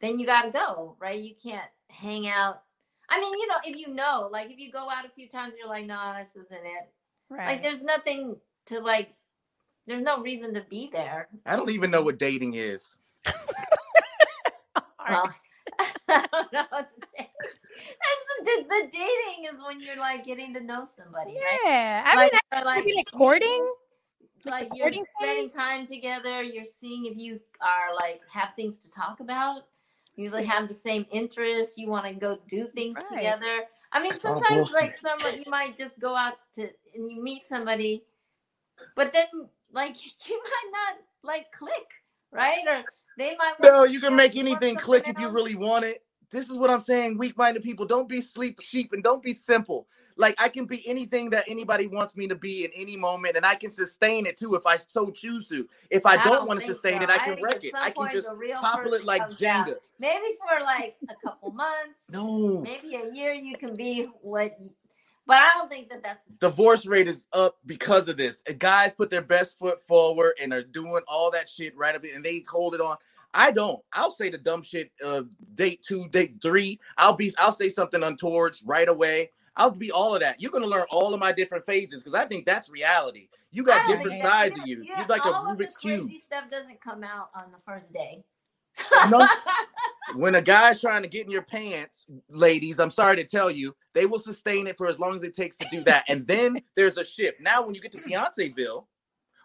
then 0.01 0.19
you 0.19 0.25
gotta 0.25 0.51
go, 0.51 0.95
right? 0.99 1.19
You 1.19 1.33
can't 1.41 1.69
hang 1.89 2.27
out. 2.27 2.61
I 3.09 3.19
mean, 3.19 3.33
you 3.33 3.47
know, 3.47 3.55
if 3.65 3.77
you 3.77 3.93
know, 3.93 4.29
like 4.31 4.51
if 4.51 4.59
you 4.59 4.71
go 4.71 4.89
out 4.89 5.05
a 5.05 5.09
few 5.09 5.27
times, 5.29 5.53
you're 5.57 5.69
like, 5.69 5.85
no, 5.85 6.13
this 6.17 6.35
isn't 6.35 6.51
it. 6.51 6.91
Right. 7.29 7.47
Like 7.47 7.63
there's 7.63 7.83
nothing 7.83 8.37
to 8.67 8.79
like. 8.79 9.13
There's 9.85 10.03
no 10.03 10.19
reason 10.19 10.53
to 10.55 10.65
be 10.69 10.89
there. 10.91 11.29
I 11.45 11.55
don't 11.55 11.69
even 11.69 11.91
know 11.91 12.01
what 12.01 12.19
dating 12.19 12.55
is. 12.55 12.97
Well, 15.09 15.33
I 16.09 16.25
don't 16.31 16.53
know 16.53 16.65
what 16.69 16.89
to 16.89 17.07
say. 17.15 17.29
That's 17.39 18.43
the, 18.43 18.63
the 18.67 18.87
dating 18.91 19.53
is 19.53 19.59
when 19.65 19.81
you're 19.81 19.97
like 19.97 20.25
getting 20.25 20.53
to 20.53 20.59
know 20.59 20.85
somebody, 20.85 21.35
right? 21.35 21.59
yeah. 21.63 22.03
I 22.05 22.15
like, 22.15 22.31
mean, 22.33 22.41
or, 22.53 22.65
like, 22.65 22.85
like 22.85 22.95
like 22.95 23.11
courting. 23.13 23.73
like 24.45 24.69
you're 24.73 24.91
spending 25.19 25.49
time 25.49 25.85
together 25.85 26.41
you're 26.41 26.63
seeing 26.63 27.05
if 27.05 27.17
you 27.17 27.39
are 27.61 27.93
like 27.95 28.21
have 28.31 28.49
things 28.55 28.79
to 28.79 28.89
talk 28.89 29.19
about 29.19 29.63
you 30.18 30.32
have 30.32 30.68
the 30.68 30.74
same 30.74 31.05
interests 31.11 31.78
you 31.78 31.88
want 31.88 32.05
to 32.05 32.13
go 32.13 32.38
do 32.47 32.68
things 32.76 32.97
Right. 32.97 33.18
together 33.18 33.63
i 33.93 34.01
mean 34.01 34.15
sometimes 34.18 34.72
like 34.72 34.97
someone 34.99 35.38
you 35.38 35.45
might 35.49 35.78
just 35.78 35.99
go 35.99 36.15
out 36.15 36.34
to 36.55 36.63
and 36.95 37.09
you 37.09 37.24
meet 37.24 37.47
somebody 37.47 38.03
but 38.95 39.13
then 39.13 39.28
like 39.72 39.95
you 40.30 40.41
might 40.43 40.72
not 40.72 40.97
like 41.24 41.51
click 41.51 41.88
right 42.32 42.65
or 42.68 42.84
they 43.18 43.36
might 43.38 43.59
want 43.59 43.74
No, 43.74 43.84
you 43.86 43.99
can 43.99 44.15
make 44.15 44.36
anything 44.36 44.76
click 44.78 45.07
if 45.07 45.20
you 45.20 45.30
really 45.30 45.55
want 45.55 45.86
it. 45.86 46.03
This 46.30 46.49
is 46.49 46.57
what 46.57 46.70
I'm 46.70 46.82
saying. 46.82 47.18
Weak-minded 47.18 47.63
people, 47.63 47.86
don't 47.86 48.09
be 48.09 48.22
sleep 48.22 48.59
sheep 48.61 48.91
and 48.93 49.01
don't 49.03 49.24
be 49.24 49.34
simple. 49.34 49.88
Like 50.18 50.36
I 50.41 50.49
can 50.49 50.65
be 50.65 50.88
anything 50.88 51.30
that 51.32 51.45
anybody 51.47 51.88
wants 51.88 52.15
me 52.15 52.28
to 52.28 52.36
be 52.36 52.65
in 52.65 52.72
any 52.76 52.97
moment, 52.97 53.38
and 53.38 53.45
I 53.45 53.55
can 53.55 53.72
sustain 53.72 54.26
it 54.26 54.38
too 54.38 54.55
if 54.55 54.65
I 54.65 54.78
so 54.78 55.11
choose 55.11 55.47
to. 55.47 55.68
If 55.89 56.05
I, 56.05 56.22
don't, 56.24 56.47
want 56.47 56.59
to 56.59 56.65
sustain 56.65 56.97
so. 56.97 57.03
it, 57.03 57.09
I 57.09 57.18
can 57.18 57.41
wreck 57.41 57.63
it. 57.63 57.74
I 57.76 57.91
can 57.91 58.09
just 58.11 58.28
topple 58.55 58.93
it 58.93 59.05
like. 59.05 59.22
Jenga. 59.30 59.76
maybe 59.99 60.26
for 60.39 60.63
like 60.63 60.95
a 61.09 61.13
couple 61.24 61.51
months 61.51 61.99
No, 62.09 62.61
maybe 62.61 62.95
a 62.95 63.13
year 63.13 63.34
you 63.34 63.57
can 63.57 63.76
be 63.76 64.07
what 64.22 64.57
you, 64.61 64.72
but 65.26 65.38
i 65.38 65.49
don't 65.57 65.70
think 65.70 65.89
that 65.89 66.01
that's 66.01 66.24
the 66.26 66.49
divorce 66.49 66.86
rate 66.86 67.07
is 67.07 67.28
up 67.34 67.57
because 67.65 68.07
of 68.07 68.18
this. 68.18 68.41
Guys 68.57 68.93
put 68.93 69.09
their 69.09 69.22
best 69.22 69.59
foot 69.59 69.82
forward 69.86 70.34
and 70.41 70.53
are 70.53 70.63
doing 70.63 71.01
all 71.07 71.30
that 71.32 71.49
shit 71.49 71.76
right 71.78 71.95
up, 71.95 72.03
and 72.03 72.24
they 72.24 72.43
hold 72.47 72.74
it 72.74 72.82
on. 72.82 72.97
I 73.34 73.51
don't. 73.51 73.80
I'll 73.93 74.11
say 74.11 74.30
the 74.30 74.38
dumb 74.38 74.63
shit. 74.63 74.91
Uh, 75.05 75.24
date 75.53 75.84
two, 75.84 76.07
date 76.09 76.38
three. 76.41 76.80
I'll 76.97 77.13
be. 77.13 77.34
I'll 77.38 77.51
say 77.51 77.70
something 77.70 78.01
untowards 78.01 78.63
right 78.65 78.88
away. 78.88 79.32
I'll 79.58 79.72
be 79.72 79.91
all 79.91 80.14
of 80.16 80.22
that. 80.22 80.39
You're 80.41 80.51
gonna 80.51 80.68
learn 80.68 80.86
all 80.91 81.14
of 81.14 81.20
my 81.20 81.32
different 81.32 81.66
phases 81.66 82.01
because 82.03 82.14
I 82.16 82.26
think 82.26 82.45
that's 82.45 82.70
reality. 82.70 83.28
You 83.51 83.64
got 83.64 83.88
different 83.88 84.14
that- 84.22 84.24
sides 84.24 84.60
of 84.60 84.68
you. 84.68 84.84
yeah, 84.84 84.99
You're 84.99 85.08
like 85.08 85.26
a 85.26 85.32
all 85.34 85.51
of 85.51 85.58
the 85.58 85.64
Rubik's 85.66 85.78
cube. 85.78 86.10
stuff 86.24 86.45
doesn't 86.51 86.80
come 86.82 87.03
out 87.03 87.30
on 87.36 87.51
the 87.51 87.58
first 87.66 87.91
day. 87.93 88.24
No. 89.10 89.28
When 90.16 90.36
a 90.36 90.41
guy's 90.41 90.80
trying 90.80 91.01
to 91.01 91.10
get 91.10 91.26
in 91.26 91.32
your 91.34 91.41
pants, 91.41 92.08
ladies, 92.30 92.80
I'm 92.80 92.89
sorry 92.91 93.18
to 93.18 93.26
tell 93.26 93.51
you, 93.51 93.76
they 93.93 94.05
will 94.05 94.20
sustain 94.20 94.66
it 94.66 94.78
for 94.78 94.88
as 94.88 95.01
long 95.01 95.14
as 95.16 95.24
it 95.24 95.34
takes 95.34 95.58
to 95.58 95.68
do 95.70 95.84
that. 95.84 96.05
And 96.08 96.26
then 96.26 96.62
there's 96.78 96.95
a 96.95 97.03
shift. 97.03 97.41
Now, 97.41 97.66
when 97.66 97.76
you 97.76 97.82
get 97.82 97.91
to 97.91 97.97
Fianceville, 97.97 98.86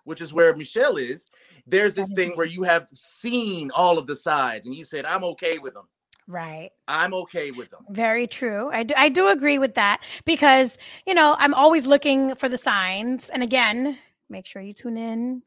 which 0.04 0.20
is 0.20 0.32
where 0.32 0.54
Michelle 0.56 0.98
is, 0.98 1.26
there's 1.66 1.96
this 1.96 2.12
thing 2.12 2.32
where 2.36 2.46
you 2.46 2.62
have 2.62 2.86
seen 2.94 3.72
all 3.74 3.98
of 3.98 4.06
the 4.06 4.14
sides 4.14 4.64
and 4.64 4.72
you 4.74 4.84
said, 4.84 5.04
I'm 5.04 5.24
okay 5.24 5.58
with 5.58 5.74
them. 5.74 5.88
Right. 6.28 6.70
I'm 6.88 7.14
okay 7.14 7.50
with 7.50 7.70
them. 7.70 7.84
Very 7.90 8.26
true. 8.26 8.70
I 8.72 8.84
do, 8.84 8.94
I 8.96 9.08
do 9.08 9.28
agree 9.28 9.58
with 9.58 9.74
that 9.74 10.02
because, 10.24 10.78
you 11.06 11.14
know, 11.14 11.36
I'm 11.38 11.54
always 11.54 11.86
looking 11.86 12.34
for 12.34 12.48
the 12.48 12.56
signs. 12.56 13.28
And 13.28 13.42
again, 13.42 13.98
make 14.28 14.46
sure 14.46 14.62
you 14.62 14.72
tune 14.72 14.96
in. 14.96 15.42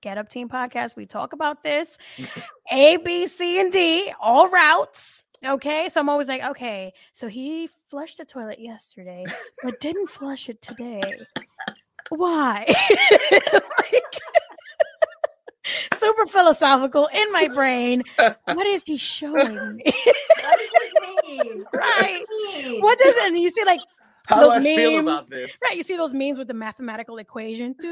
Get 0.00 0.16
Up 0.16 0.30
Team 0.30 0.48
Podcast. 0.48 0.96
We 0.96 1.04
talk 1.04 1.34
about 1.34 1.62
this 1.62 1.98
A, 2.72 2.96
B, 2.96 3.26
C, 3.26 3.60
and 3.60 3.70
D, 3.70 4.10
all 4.18 4.48
routes. 4.48 5.22
Okay. 5.44 5.88
So 5.90 6.00
I'm 6.00 6.08
always 6.08 6.28
like, 6.28 6.42
okay, 6.42 6.92
so 7.12 7.28
he 7.28 7.68
flushed 7.88 8.18
the 8.18 8.24
toilet 8.24 8.60
yesterday, 8.60 9.24
but 9.62 9.78
didn't 9.80 10.08
flush 10.08 10.48
it 10.48 10.62
today. 10.62 11.02
Why? 12.10 12.66
Like, 13.30 14.04
super 15.96 16.26
philosophical 16.26 17.08
in 17.12 17.32
my 17.32 17.48
brain. 17.48 18.02
What 18.44 18.66
is 18.66 18.82
he 18.84 18.96
showing 18.96 19.76
me? 19.76 19.82
What 19.84 20.58
does 20.58 20.70
this 20.72 20.92
mean? 21.26 21.64
Right. 21.74 22.22
what 22.80 22.98
does 22.98 23.16
it? 23.16 23.22
And 23.26 23.38
you 23.38 23.50
see, 23.50 23.64
like, 23.64 23.80
How 24.26 24.36
do 24.40 24.46
Those 24.46 24.66
I 24.66 24.76
feel 24.76 24.92
memes, 24.92 25.08
about 25.08 25.30
this? 25.30 25.50
right? 25.62 25.76
You 25.76 25.82
see 25.82 25.96
those 25.96 26.12
memes 26.12 26.38
with 26.38 26.48
the 26.48 26.54
mathematical 26.54 27.18
equation. 27.18 27.74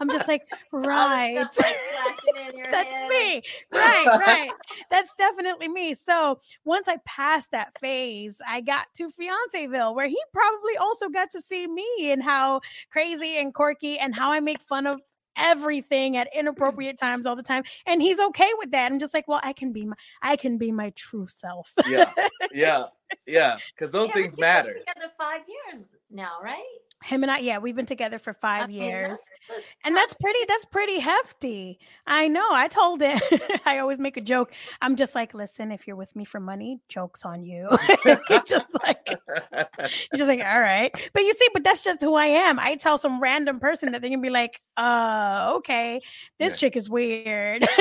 I'm 0.00 0.08
just 0.10 0.28
like, 0.28 0.42
right. 0.72 1.46
stuff, 1.52 1.64
like, 1.66 1.76
flashing 1.92 2.48
in 2.50 2.58
your 2.58 2.70
That's 2.70 2.92
head. 2.92 3.08
me. 3.08 3.42
Right, 3.72 4.06
right. 4.18 4.50
That's 4.90 5.12
definitely 5.14 5.68
me. 5.68 5.94
So 5.94 6.40
once 6.64 6.88
I 6.88 6.96
passed 7.06 7.50
that 7.52 7.72
phase, 7.80 8.40
I 8.46 8.60
got 8.60 8.86
to 8.96 9.10
Fianceville, 9.10 9.94
where 9.94 10.08
he 10.08 10.18
probably 10.32 10.76
also 10.80 11.08
got 11.08 11.30
to 11.32 11.42
see 11.42 11.66
me 11.66 12.10
and 12.12 12.22
how 12.22 12.60
crazy 12.90 13.38
and 13.38 13.54
quirky 13.54 13.98
and 13.98 14.14
how 14.14 14.32
I 14.32 14.40
make 14.40 14.60
fun 14.60 14.86
of 14.86 15.00
everything 15.38 16.16
at 16.16 16.28
inappropriate 16.34 16.98
times 16.98 17.26
all 17.26 17.36
the 17.36 17.42
time. 17.42 17.62
And 17.86 18.02
he's 18.02 18.18
okay 18.18 18.50
with 18.58 18.70
that. 18.72 18.90
I'm 18.90 18.98
just 18.98 19.14
like, 19.14 19.28
well, 19.28 19.40
I 19.42 19.52
can 19.52 19.72
be 19.72 19.86
my 19.86 19.96
I 20.22 20.36
can 20.36 20.58
be 20.58 20.72
my 20.72 20.90
true 20.90 21.26
self. 21.28 21.72
Yeah, 21.86 22.12
yeah, 22.52 22.84
yeah. 23.26 23.58
Because 23.74 23.92
those 23.92 24.08
Yeah, 24.08 24.14
things 24.14 24.36
matter. 24.38 24.74
Together 24.74 25.12
five 25.16 25.42
years 25.48 25.88
now, 26.10 26.38
right? 26.42 26.64
Him 27.04 27.22
and 27.22 27.30
I, 27.30 27.38
yeah, 27.38 27.58
we've 27.58 27.76
been 27.76 27.86
together 27.86 28.18
for 28.18 28.32
five 28.34 28.64
I 28.64 28.66
mean, 28.66 28.82
years. 28.82 29.18
that's 29.48 29.60
And 29.84 29.96
that's 29.96 30.14
pretty, 30.14 30.40
that's 30.48 30.64
pretty 30.64 30.98
hefty. 30.98 31.78
I 32.06 32.26
know. 32.28 32.46
I 32.50 32.66
told 32.68 33.00
him, 33.00 33.20
I 33.64 33.78
always 33.78 33.98
make 33.98 34.16
a 34.16 34.20
joke. 34.20 34.52
I'm 34.82 34.96
just 34.96 35.14
like, 35.14 35.32
listen, 35.32 35.70
if 35.70 35.86
you're 35.86 35.94
with 35.96 36.14
me 36.16 36.24
for 36.24 36.40
money, 36.40 36.80
joke's 36.88 37.24
on 37.24 37.44
you. 37.44 37.68
he's 38.28 38.42
just 38.44 38.66
like, 38.82 39.06
he's 39.08 39.98
just 40.16 40.26
like, 40.28 40.40
all 40.40 40.60
right. 40.60 40.92
But 41.12 41.22
you 41.22 41.32
see, 41.34 41.48
but 41.54 41.62
that's 41.62 41.84
just 41.84 42.02
who 42.02 42.14
I 42.14 42.26
am. 42.26 42.58
I 42.58 42.74
tell 42.74 42.98
some 42.98 43.20
random 43.20 43.60
person 43.60 43.92
that 43.92 44.02
they 44.02 44.10
can 44.10 44.20
be 44.20 44.30
like, 44.30 44.60
uh, 44.76 45.52
okay, 45.58 46.00
this 46.40 46.54
Yeah. 46.54 46.56
chick 46.58 46.76
is 46.76 46.90
weird. 46.90 47.66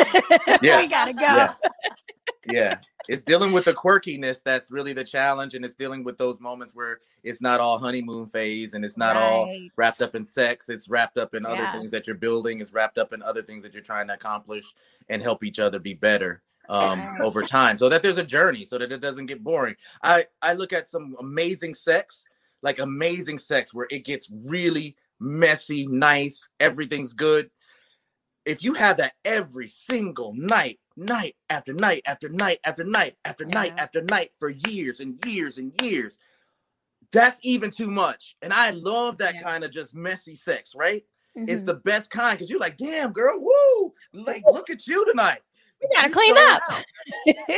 Yeah. 0.62 0.78
we 0.80 0.88
gotta 0.88 1.14
go. 1.14 1.22
yeah. 1.22 1.54
yeah. 2.50 2.78
It's 3.10 3.24
dealing 3.24 3.54
with 3.54 3.64
the 3.66 3.74
quirkiness 3.74 4.44
that's 4.44 4.70
really 4.70 4.92
the 4.92 5.04
challenge, 5.04 5.54
and 5.54 5.64
it's 5.64 5.76
dealing 5.76 6.04
with 6.04 6.18
those 6.18 6.42
moments 6.42 6.76
where 6.76 7.00
it's 7.24 7.42
not 7.42 7.62
all 7.62 7.78
honeymoon 7.80 8.28
phase 8.28 8.74
and 8.74 8.84
it's 8.84 8.98
not 8.98 9.07
all 9.16 9.46
Right. 9.46 9.70
wrapped 9.78 10.02
up 10.02 10.16
in 10.16 10.26
sex. 10.26 10.68
It's 10.70 10.90
wrapped 10.90 11.18
up 11.18 11.34
in 11.36 11.44
Yeah. 11.44 11.50
other 11.50 11.70
things 11.72 11.92
that 11.92 12.08
you're 12.08 12.16
building. 12.18 12.60
It's 12.60 12.74
wrapped 12.74 12.98
up 12.98 13.14
in 13.14 13.22
other 13.24 13.44
things 13.44 13.64
that 13.64 13.74
you're 13.74 13.84
trying 13.84 14.08
to 14.08 14.16
accomplish 14.16 14.66
and 15.08 15.22
help 15.22 15.44
each 15.44 15.60
other 15.60 15.80
be 15.80 15.94
better 15.94 16.42
um, 16.70 17.16
over 17.22 17.44
time, 17.44 17.78
so 17.78 17.88
that 17.88 18.04
there's 18.04 18.18
a 18.18 18.24
journey, 18.26 18.66
so 18.66 18.78
that 18.78 18.92
it 18.92 19.00
doesn't 19.00 19.28
get 19.28 19.42
boring. 19.42 19.78
I 20.04 20.26
I 20.42 20.52
look 20.54 20.74
at 20.74 20.90
some 20.90 21.16
amazing 21.20 21.76
sex, 21.76 22.26
like 22.62 22.80
amazing 22.80 23.40
sex, 23.40 23.74
where 23.74 23.88
it 23.90 24.04
gets 24.04 24.30
really 24.30 24.98
messy, 25.18 25.88
nice, 25.88 26.50
everything's 26.60 27.14
good. 27.14 27.50
If 28.46 28.64
you 28.64 28.74
have 28.74 28.98
that 28.98 29.14
every 29.24 29.70
single 29.70 30.34
night, 30.34 30.80
night 30.98 31.36
after 31.50 31.72
night 31.74 32.02
after 32.06 32.28
night 32.28 32.60
after 32.66 32.84
night 32.84 33.16
after 33.24 33.46
night 33.46 33.74
after 33.78 34.02
night 34.02 34.32
for 34.40 34.50
years 34.50 35.00
and 35.00 35.24
years 35.26 35.58
and 35.58 35.72
years, 35.82 36.18
that's 37.12 37.40
even 37.44 37.70
too 37.72 37.90
much. 37.90 38.36
And 38.42 38.54
I 38.54 38.72
love 38.72 39.18
that 39.20 39.36
Yeah. 39.36 39.42
kind 39.42 39.64
of 39.64 39.72
just 39.72 39.96
messy 39.96 40.36
sex, 40.36 40.74
right? 40.76 41.06
It's 41.36 41.64
Mhm. 41.64 41.68
the 41.68 41.76
best 41.76 42.10
kind 42.10 42.38
because 42.38 42.50
you're 42.50 42.60
like, 42.60 42.78
damn, 42.78 43.12
girl, 43.14 43.40
woo! 43.40 43.94
Like, 44.14 44.44
look 44.48 44.70
at 44.70 44.88
you 44.88 45.06
tonight. 45.06 45.42
we 45.82 45.88
gotta 45.94 46.08
You 46.08 46.14
clean 46.14 46.36
up. 46.38 46.64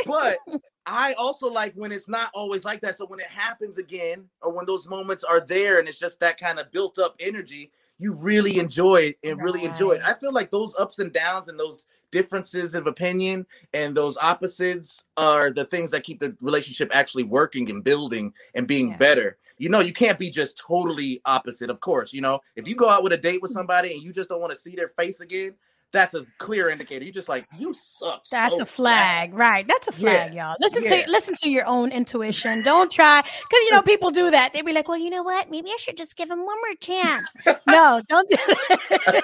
But 0.06 0.38
I 0.86 1.14
also 1.14 1.48
like 1.48 1.72
when 1.74 1.92
it's 1.92 2.08
not 2.08 2.30
always 2.34 2.64
like 2.64 2.80
that. 2.82 2.96
So 2.98 3.06
when 3.06 3.20
it 3.20 3.26
happens 3.28 3.78
again, 3.78 4.28
or 4.42 4.52
when 4.52 4.66
those 4.66 4.86
moments 4.86 5.24
are 5.24 5.40
there 5.40 5.78
and 5.78 5.88
it's 5.88 5.98
just 5.98 6.20
that 6.20 6.38
kind 6.38 6.58
of 6.58 6.70
built 6.70 6.98
up 6.98 7.16
energy, 7.20 7.72
you 8.00 8.14
really 8.14 8.58
enjoy 8.58 8.96
it 8.96 9.18
and 9.22 9.42
really 9.42 9.64
enjoy 9.64 9.92
it. 9.92 10.00
I 10.06 10.14
feel 10.14 10.32
like 10.32 10.50
those 10.50 10.74
ups 10.76 10.98
and 10.98 11.12
downs 11.12 11.48
and 11.48 11.60
those 11.60 11.86
differences 12.10 12.74
of 12.74 12.86
opinion 12.86 13.46
and 13.74 13.94
those 13.94 14.16
opposites 14.16 15.04
are 15.16 15.50
the 15.50 15.66
things 15.66 15.90
that 15.90 16.02
keep 16.02 16.18
the 16.18 16.34
relationship 16.40 16.90
actually 16.94 17.24
working 17.24 17.70
and 17.70 17.84
building 17.84 18.32
and 18.54 18.66
being 18.66 18.90
Yeah. 18.90 18.96
better. 18.96 19.36
You 19.58 19.68
know, 19.68 19.80
you 19.80 19.92
can't 19.92 20.18
be 20.18 20.30
just 20.30 20.56
totally 20.56 21.20
opposite, 21.26 21.68
of 21.68 21.80
course. 21.80 22.14
You 22.14 22.22
know, 22.22 22.40
if 22.56 22.66
you 22.66 22.74
go 22.74 22.88
out 22.88 23.02
with 23.02 23.12
a 23.12 23.18
date 23.18 23.42
with 23.42 23.50
mm. 23.50 23.54
somebody 23.54 23.92
and 23.92 24.02
you 24.02 24.12
just 24.12 24.30
don't 24.30 24.40
want 24.40 24.52
to 24.52 24.58
see 24.58 24.74
their 24.74 24.88
face 24.88 25.20
again, 25.20 25.54
that's 25.92 26.14
a 26.14 26.24
clear 26.38 26.70
indicator. 26.70 27.04
You're 27.04 27.12
just 27.12 27.28
like, 27.28 27.46
you 27.58 27.74
suck. 27.74 28.24
That's 28.30 28.56
so 28.56 28.62
a 28.62 28.66
flag, 28.66 29.30
bad." 29.30 29.38
right? 29.38 29.66
That's 29.68 29.88
a 29.88 29.92
flag, 29.92 30.32
Yeah, 30.34 30.48
y'all. 30.50 30.56
Listen 30.60 30.84
yeah. 30.84 31.02
to 31.04 31.10
listen 31.10 31.34
to 31.42 31.50
your 31.50 31.66
own 31.66 31.90
intuition. 31.92 32.62
Don't 32.62 32.90
try 32.90 33.22
because 33.22 33.60
you 33.64 33.72
know 33.72 33.82
people 33.82 34.10
do 34.10 34.30
that. 34.30 34.52
They'd 34.52 34.64
be 34.64 34.72
like, 34.72 34.88
"Well, 34.88 34.98
you 34.98 35.10
know 35.10 35.22
what? 35.22 35.50
Maybe 35.50 35.70
I 35.70 35.76
should 35.78 35.96
just 35.96 36.16
give 36.16 36.30
him 36.30 36.44
one 36.46 36.56
more 36.58 36.74
chance." 36.80 37.24
no, 37.66 38.02
don't 38.08 38.28
do 38.28 38.36
that. 38.36 39.20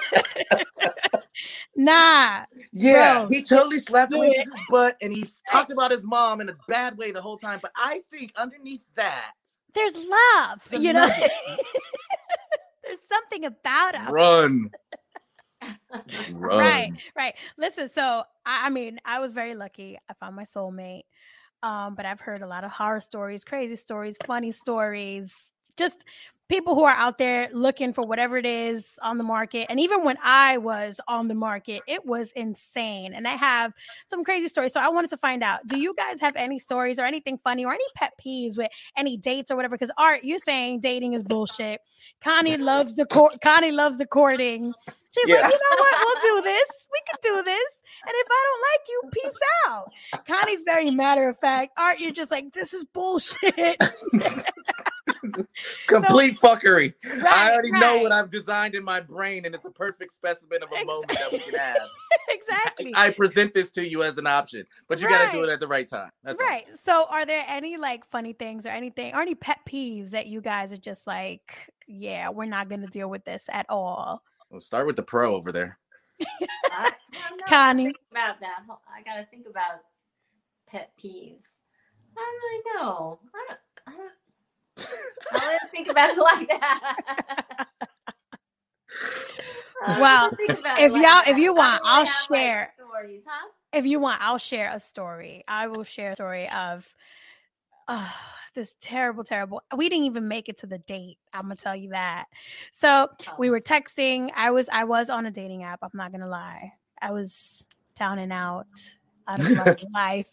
nah, 1.75 2.43
Yeah, 2.71 3.19
Bro, 3.19 3.29
he 3.29 3.43
totally 3.43 3.79
slapped 3.79 4.13
his 4.13 4.49
butt 4.69 4.97
and 5.01 5.13
he's 5.13 5.41
talked 5.51 5.71
about 5.71 5.91
his 5.91 6.03
mom 6.03 6.41
in 6.41 6.49
a 6.49 6.55
bad 6.67 6.97
way 6.97 7.11
the 7.11 7.21
whole 7.21 7.37
time. 7.37 7.59
But 7.61 7.71
I 7.75 8.01
think 8.11 8.33
underneath 8.35 8.81
that, 8.95 9.33
there's 9.73 9.95
love. 9.95 10.61
You 10.83 10.93
know, 10.93 11.07
there's 12.83 12.99
something 13.09 13.45
about 13.45 13.95
him. 13.95 14.11
run. 14.11 14.71
Right, 16.53 16.89
right. 17.17 17.35
Listen, 17.57 17.89
so 17.89 18.23
I, 18.45 18.67
I 18.67 18.69
mean, 18.69 18.99
I 19.05 19.19
was 19.19 19.31
very 19.33 19.55
lucky. 19.55 19.97
I 20.09 20.13
found 20.13 20.35
my 20.35 20.43
soulmate. 20.43 21.03
Um, 21.63 21.95
but 21.95 22.05
I've 22.05 22.19
heard 22.21 22.41
a 22.41 22.47
lot 22.47 22.63
of 22.63 22.71
horror 22.71 23.01
stories, 23.01 23.43
crazy 23.43 23.75
stories, 23.75 24.17
funny 24.25 24.51
stories, 24.51 25.51
just 25.77 26.05
people 26.49 26.75
who 26.75 26.83
are 26.83 26.95
out 26.95 27.17
there 27.17 27.49
looking 27.51 27.93
for 27.93 28.03
whatever 28.05 28.37
it 28.37 28.45
is 28.45 28.97
on 29.01 29.17
the 29.17 29.23
market. 29.23 29.67
And 29.69 29.79
even 29.79 30.03
when 30.05 30.17
I 30.23 30.57
was 30.57 30.99
on 31.07 31.27
the 31.27 31.33
market, 31.35 31.81
it 31.87 32.05
was 32.05 32.31
insane. 32.31 33.13
And 33.13 33.27
I 33.27 33.31
have 33.31 33.73
some 34.07 34.23
crazy 34.23 34.47
stories. 34.47 34.71
So 34.73 34.79
I 34.79 34.89
wanted 34.89 35.09
to 35.09 35.17
find 35.17 35.43
out 35.43 35.65
do 35.67 35.77
you 35.77 35.93
guys 35.95 36.21
have 36.21 36.35
any 36.35 36.59
stories 36.59 36.99
or 36.99 37.03
anything 37.03 37.37
funny 37.43 37.65
or 37.65 37.73
any 37.73 37.83
pet 37.95 38.13
peeves 38.23 38.57
with 38.57 38.69
any 38.95 39.17
dates 39.17 39.51
or 39.51 39.55
whatever? 39.55 39.75
Because 39.75 39.91
Art, 39.97 40.23
you're 40.23 40.39
saying 40.39 40.79
dating 40.79 41.13
is 41.13 41.23
bullshit. 41.23 41.81
Connie 42.21 42.57
loves 42.57 42.95
the 42.95 43.05
court. 43.05 43.41
Connie 43.41 43.71
loves 43.71 43.97
the 43.97 44.05
courting. 44.07 44.73
She's 45.11 45.29
Yeah. 45.29 45.41
like, 45.41 45.51
you 45.53 45.59
know 45.59 45.77
what? 45.77 45.95
We'll 45.99 46.35
do 46.37 46.41
this. 46.43 46.87
We 46.91 46.99
can 47.09 47.17
do 47.23 47.43
this. 47.43 47.83
And 48.05 48.13
if 48.15 48.27
I 48.29 48.45
don't 48.45 48.61
like 48.71 48.87
you, 48.87 49.01
peace 49.11 49.39
out. 49.67 49.91
Connie's 50.27 50.63
very 50.63 50.91
matter 50.91 51.27
of 51.27 51.37
fact. 51.39 51.73
Art, 51.77 51.99
you're 51.99 52.11
just 52.11 52.31
like, 52.31 52.53
this 52.53 52.73
is 52.73 52.85
bullshit. 52.85 53.77
Complete 55.87 56.39
fuckery. 56.39 56.93
I 57.05 57.17
Right, 57.17 57.51
already 57.51 57.71
know 57.71 57.97
what 57.99 58.11
I've 58.11 58.29
designed 58.29 58.75
in 58.75 58.83
my 58.83 58.99
brain, 58.99 59.45
and 59.45 59.53
it's 59.55 59.65
a 59.65 59.69
perfect 59.71 60.13
specimen 60.13 60.61
of 60.63 60.69
a 60.71 60.85
moment 60.85 61.09
that 61.09 61.31
we 61.31 61.39
can 61.39 61.55
have. 61.55 61.77
exactly. 62.29 62.93
I 62.95 63.09
present 63.11 63.53
this 63.53 63.71
to 63.71 63.87
you 63.87 64.03
as 64.03 64.17
an 64.17 64.27
option, 64.27 64.65
but 64.87 64.99
you 64.99 65.07
got 65.09 65.31
to 65.31 65.37
do 65.37 65.43
it 65.43 65.49
at 65.49 65.59
the 65.59 65.67
right 65.67 65.87
time. 65.87 66.11
That's 66.23 66.39
all. 66.39 66.47
right. 66.47 66.65
So, 66.81 67.05
are 67.09 67.25
there 67.25 67.43
any 67.47 67.77
like 67.77 68.05
funny 68.05 68.33
things 68.33 68.65
or 68.65 68.69
anything 68.69 69.13
or 69.13 69.21
any 69.21 69.35
pet 69.35 69.59
peeves 69.67 70.11
that 70.11 70.27
you 70.27 70.41
guys 70.41 70.71
are 70.71 70.77
just 70.77 71.07
like, 71.07 71.71
yeah, 71.87 72.29
we're 72.29 72.45
not 72.45 72.69
going 72.69 72.81
to 72.81 72.87
deal 72.87 73.09
with 73.09 73.25
this 73.25 73.45
at 73.49 73.65
all? 73.69 74.21
We'll 74.49 74.61
start 74.61 74.87
with 74.87 74.95
the 74.95 75.03
pro 75.03 75.35
over 75.35 75.51
there. 75.51 75.77
I, 76.71 76.91
Connie. 77.47 77.93
about 78.11 78.39
that. 78.41 78.59
Hold- 78.67 78.79
I 78.87 79.03
gotta 79.03 79.25
think 79.29 79.45
about 79.47 79.81
pet 80.67 80.91
peeves. 81.01 81.49
I 82.17 82.21
don't 82.21 82.41
really 82.41 82.63
know. 82.83 83.19
I 83.35 83.45
don't. 83.47 83.59
I 83.87 83.91
don't. 83.97 84.11
I 85.33 85.39
didn't 85.59 85.71
think 85.71 85.87
about 85.89 86.11
it 86.11 86.17
like 86.17 86.47
that. 86.49 87.67
Well, 89.99 90.31
didn't 90.31 90.37
think 90.47 90.59
about 90.59 90.79
if 90.79 90.91
like 90.91 91.03
y'all- 91.03 91.23
if 91.27 91.37
you 91.37 91.53
want, 91.53 91.81
I'll 91.85 92.05
have, 92.05 92.15
like, 92.29 92.39
share. 92.39 92.73
stories, 92.75 93.23
huh? 93.27 93.47
If 93.73 93.85
you 93.85 93.99
want, 93.99 94.21
I'll 94.21 94.39
share 94.39 94.71
a 94.73 94.79
story. 94.79 95.43
I 95.47 95.67
will 95.67 95.83
share 95.83 96.11
a 96.11 96.15
story 96.15 96.49
of 96.49 96.91
uh, 97.87 98.09
this 98.55 98.73
terrible, 98.81 99.23
terrible. 99.23 99.61
We 99.75 99.87
didn't 99.87 100.05
even 100.05 100.27
make 100.27 100.49
it 100.49 100.57
to 100.59 100.67
the 100.67 100.79
date. 100.79 101.19
I'm 101.31 101.43
gonna 101.43 101.55
tell 101.57 101.75
you 101.75 101.89
that. 101.89 102.25
So 102.71 103.09
we 103.37 103.49
Oh. 103.49 103.51
were 103.51 103.61
texting. 103.61 104.31
I 104.35 104.49
was 104.51 104.67
I 104.69 104.85
was 104.85 105.09
on 105.11 105.25
a 105.27 105.31
dating 105.31 105.63
app. 105.63 105.79
I'm 105.83 105.91
not 105.93 106.11
gonna 106.11 106.27
lie. 106.27 106.73
I 106.99 107.11
was 107.11 107.63
down 107.95 108.17
and 108.19 108.33
out 108.33 108.65
out 109.27 109.39
of 109.39 109.47
and 109.47 109.85
life, 109.93 110.27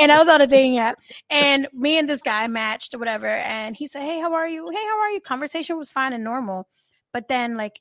and 0.00 0.12
I 0.12 0.18
was 0.18 0.28
on 0.28 0.40
a 0.40 0.46
dating 0.46 0.78
app. 0.78 0.98
And 1.30 1.68
me 1.72 1.98
and 1.98 2.08
this 2.08 2.22
guy 2.22 2.46
matched 2.48 2.94
or 2.94 2.98
whatever. 2.98 3.26
And 3.26 3.76
he 3.76 3.86
said, 3.86 4.02
"Hey, 4.02 4.20
how 4.20 4.34
are 4.34 4.48
you? 4.48 4.68
Hey, 4.70 4.84
how 4.84 5.00
are 5.00 5.10
you?" 5.10 5.20
Conversation 5.20 5.76
was 5.76 5.90
fine 5.90 6.12
and 6.12 6.24
normal, 6.24 6.68
but 7.12 7.28
then 7.28 7.56
like 7.56 7.80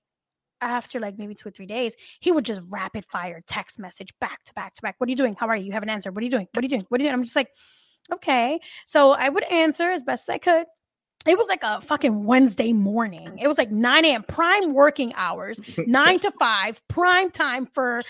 after 0.61 0.99
like 0.99 1.17
maybe 1.17 1.35
two 1.35 1.49
or 1.49 1.51
three 1.51 1.65
days, 1.65 1.95
he 2.19 2.31
would 2.31 2.45
just 2.45 2.61
rapid 2.69 3.05
fire 3.05 3.41
text 3.47 3.79
message 3.79 4.13
back 4.21 4.43
to 4.45 4.53
back 4.53 4.75
to 4.75 4.81
back. 4.81 4.95
What 4.99 5.07
are 5.07 5.11
you 5.11 5.17
doing? 5.17 5.35
How 5.35 5.47
are 5.47 5.55
you? 5.55 5.65
You 5.65 5.71
have 5.73 5.83
an 5.83 5.89
answer. 5.89 6.11
What 6.11 6.21
are 6.21 6.25
you 6.25 6.31
doing? 6.31 6.47
What 6.53 6.61
are 6.61 6.65
you 6.65 6.69
doing? 6.69 6.85
What 6.89 7.01
are 7.01 7.03
you 7.03 7.09
doing? 7.09 7.19
I'm 7.19 7.23
just 7.23 7.35
like, 7.35 7.49
okay. 8.13 8.59
So 8.85 9.11
I 9.11 9.29
would 9.29 9.43
answer 9.45 9.85
as 9.85 10.03
best 10.03 10.29
as 10.29 10.33
I 10.35 10.37
could. 10.37 10.65
It 11.27 11.37
was 11.37 11.47
like 11.47 11.63
a 11.63 11.81
fucking 11.81 12.25
Wednesday 12.25 12.73
morning. 12.73 13.37
It 13.39 13.47
was 13.47 13.57
like 13.57 13.71
9 13.71 14.05
a.m. 14.05 14.23
prime 14.23 14.73
working 14.73 15.13
hours, 15.15 15.61
nine 15.85 16.19
to 16.19 16.31
five, 16.39 16.81
prime 16.87 17.29
time 17.29 17.67
for 17.67 18.01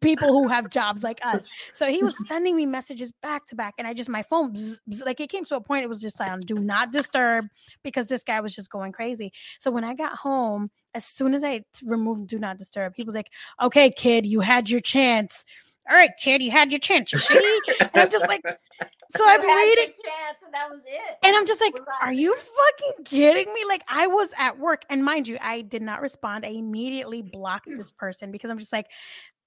people 0.00 0.28
who 0.28 0.48
have 0.48 0.70
jobs 0.70 1.02
like 1.02 1.20
us. 1.24 1.44
So 1.72 1.90
he 1.90 2.04
was 2.04 2.14
sending 2.28 2.56
me 2.56 2.66
messages 2.66 3.12
back 3.22 3.46
to 3.46 3.56
back, 3.56 3.74
and 3.78 3.88
I 3.88 3.94
just 3.94 4.08
my 4.08 4.22
phone 4.22 4.54
bzz, 4.54 4.78
bzz, 4.88 5.04
like 5.04 5.20
it 5.20 5.28
came 5.28 5.44
to 5.46 5.56
a 5.56 5.60
point 5.60 5.82
it 5.82 5.88
was 5.88 6.00
just 6.00 6.20
like 6.20 6.30
on 6.30 6.40
do 6.40 6.54
not 6.54 6.92
disturb 6.92 7.46
because 7.82 8.06
this 8.06 8.22
guy 8.22 8.40
was 8.40 8.54
just 8.54 8.70
going 8.70 8.92
crazy. 8.92 9.32
So 9.58 9.70
when 9.70 9.84
I 9.84 9.94
got 9.94 10.16
home, 10.16 10.70
as 10.94 11.04
soon 11.04 11.34
as 11.34 11.42
I 11.42 11.64
removed 11.84 12.28
do 12.28 12.38
not 12.38 12.58
disturb, 12.58 12.92
he 12.96 13.02
was 13.02 13.14
like, 13.14 13.30
"Okay, 13.60 13.90
kid, 13.90 14.24
you 14.24 14.40
had 14.40 14.70
your 14.70 14.80
chance. 14.80 15.44
All 15.90 15.96
right, 15.96 16.10
kid, 16.18 16.42
you 16.42 16.50
had 16.50 16.70
your 16.70 16.78
chance. 16.78 17.12
You 17.12 17.18
see?" 17.18 17.60
And 17.80 17.90
I'm 18.02 18.10
just 18.10 18.26
like, 18.26 18.42
so 19.16 19.24
I'm 19.28 19.42
You 19.42 19.48
had 19.48 19.54
your 19.54 19.68
reading. 19.76 19.94
chance, 20.04 20.38
and 20.44 20.54
that 20.54 20.70
was 20.70 20.82
it. 20.86 21.16
And 21.24 21.36
I'm 21.36 21.46
just 21.46 21.60
like, 21.60 21.74
are 22.02 22.12
you 22.12 22.34
fucking 22.36 23.04
kidding 23.04 23.52
me? 23.52 23.64
Like, 23.66 23.82
I 23.88 24.06
was 24.06 24.30
at 24.38 24.58
work, 24.58 24.82
and 24.90 25.04
mind 25.04 25.28
you, 25.28 25.38
I 25.40 25.62
did 25.62 25.82
not 25.82 26.00
respond. 26.00 26.46
I 26.46 26.50
immediately 26.50 27.22
blocked 27.22 27.68
this 27.76 27.90
person 27.98 28.30
because 28.32 28.50
I'm 28.50 28.58
just 28.58 28.72
like, 28.72 28.86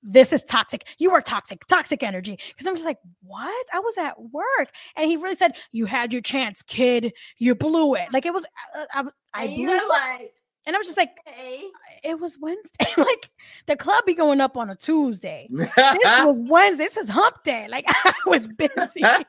this 0.03 0.31
is 0.31 0.43
toxic. 0.43 0.85
You 0.99 1.11
are 1.13 1.21
toxic, 1.21 1.65
toxic 1.67 2.03
energy. 2.03 2.37
Because 2.49 2.67
I'm 2.67 2.75
just 2.75 2.85
like, 2.85 2.99
what? 3.23 3.65
I 3.73 3.79
was 3.79 3.97
at 3.97 4.13
work, 4.31 4.69
and 4.95 5.09
he 5.09 5.17
really 5.17 5.35
said, 5.35 5.53
"You 5.71 5.85
had 5.85 6.13
your 6.13 6.21
chance, 6.21 6.61
kid. 6.61 7.11
You 7.39 7.55
blew 7.55 7.95
it." 7.95 8.09
Like 8.13 8.25
it 8.27 8.33
was, 8.33 8.45
uh, 8.77 8.85
I 8.93 9.03
I 9.33 9.47
blew, 9.47 9.55
you're 9.55 9.77
it. 9.77 9.87
like, 9.89 10.33
and 10.65 10.75
I 10.75 10.79
was 10.79 10.87
just 10.87 10.97
like, 10.97 11.17
hey, 11.25 11.65
it 12.03 12.19
was 12.19 12.37
Wednesday. 12.39 12.87
like 12.97 13.29
the 13.67 13.75
club 13.75 14.05
be 14.05 14.15
going 14.15 14.41
up 14.41 14.57
on 14.57 14.69
a 14.69 14.75
Tuesday. 14.75 15.47
This 15.51 15.69
was 15.77 16.41
Wednesday. 16.41 16.85
This 16.85 16.97
is 16.97 17.09
hump 17.09 17.43
day. 17.43 17.67
Like 17.69 17.85
I 17.87 18.13
was 18.25 18.47
busy. 18.47 19.03
I 19.03 19.25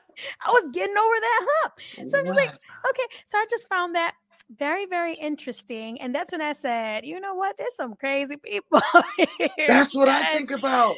was 0.47 0.69
getting 0.73 0.97
over 0.97 1.15
that 1.19 1.47
hump. 1.49 1.73
So 2.09 2.19
I'm 2.19 2.25
just 2.25 2.37
like, 2.37 2.49
okay. 2.49 3.03
So 3.25 3.37
I 3.37 3.45
just 3.49 3.67
found 3.67 3.95
that 3.95 4.15
very, 4.57 4.85
very 4.85 5.13
interesting. 5.13 6.01
And 6.01 6.15
that's 6.15 6.31
when 6.31 6.41
I 6.41 6.53
said, 6.53 7.05
you 7.05 7.19
know 7.19 7.35
what? 7.35 7.57
There's 7.57 7.75
some 7.75 7.95
crazy 7.95 8.37
people. 8.37 8.81
here. 9.17 9.49
That's 9.67 9.93
what 9.93 10.09
I 10.09 10.23
think 10.33 10.51
about. 10.51 10.95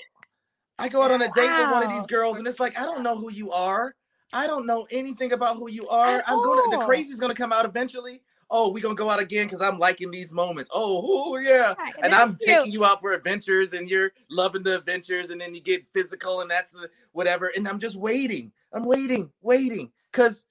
I 0.78 0.88
go 0.88 1.04
out 1.04 1.12
on 1.12 1.22
a 1.22 1.30
date 1.32 1.60
with 1.60 1.72
one 1.72 1.84
of 1.84 1.90
these 1.90 2.08
girls, 2.08 2.38
and 2.38 2.48
it's 2.48 2.60
like 2.60 2.80
I 2.80 2.84
don't 2.84 3.04
know 3.04 3.18
who 3.18 3.32
you 3.32 3.52
are. 3.52 3.94
I 4.32 4.48
don't 4.48 4.66
know 4.66 4.88
anything 4.92 5.34
about 5.34 5.58
who 5.58 5.70
you 5.70 5.88
are. 5.90 6.20
At 6.20 6.30
I'm 6.30 6.42
gonna 6.42 6.62
the 6.72 6.78
all. 6.78 6.86
crazy's 6.86 7.20
gonna 7.20 7.36
come 7.36 7.52
out 7.52 7.66
eventually. 7.66 8.22
Oh, 8.52 8.70
we 8.72 8.82
gonna 8.82 8.96
go 8.96 9.10
out 9.10 9.20
again 9.20 9.46
because 9.46 9.62
I'm 9.62 9.78
liking 9.78 10.10
these 10.12 10.34
moments. 10.34 10.70
Oh, 10.74 11.02
oh 11.06 11.38
yeah. 11.38 11.76
Right, 11.78 11.94
And 12.02 12.12
this 12.14 12.20
I'm 12.20 12.36
cute. 12.36 12.42
taking 12.58 12.72
you 12.72 12.84
out 12.86 13.00
for 13.02 13.12
adventures, 13.14 13.74
and 13.74 13.90
you're 13.90 14.12
loving 14.30 14.64
the 14.64 14.78
adventures, 14.78 15.30
and 15.30 15.40
then 15.40 15.54
you 15.54 15.62
get 15.62 15.86
physical, 15.94 16.42
and 16.42 16.50
that's 16.50 16.72
the 16.72 16.90
whatever. 17.12 17.52
And 17.56 17.68
I'm 17.68 17.80
just 17.80 17.96
waiting. 17.96 18.52
I'm 18.74 18.86
waiting, 18.86 19.32
waiting, 19.42 19.92
because 20.12 20.46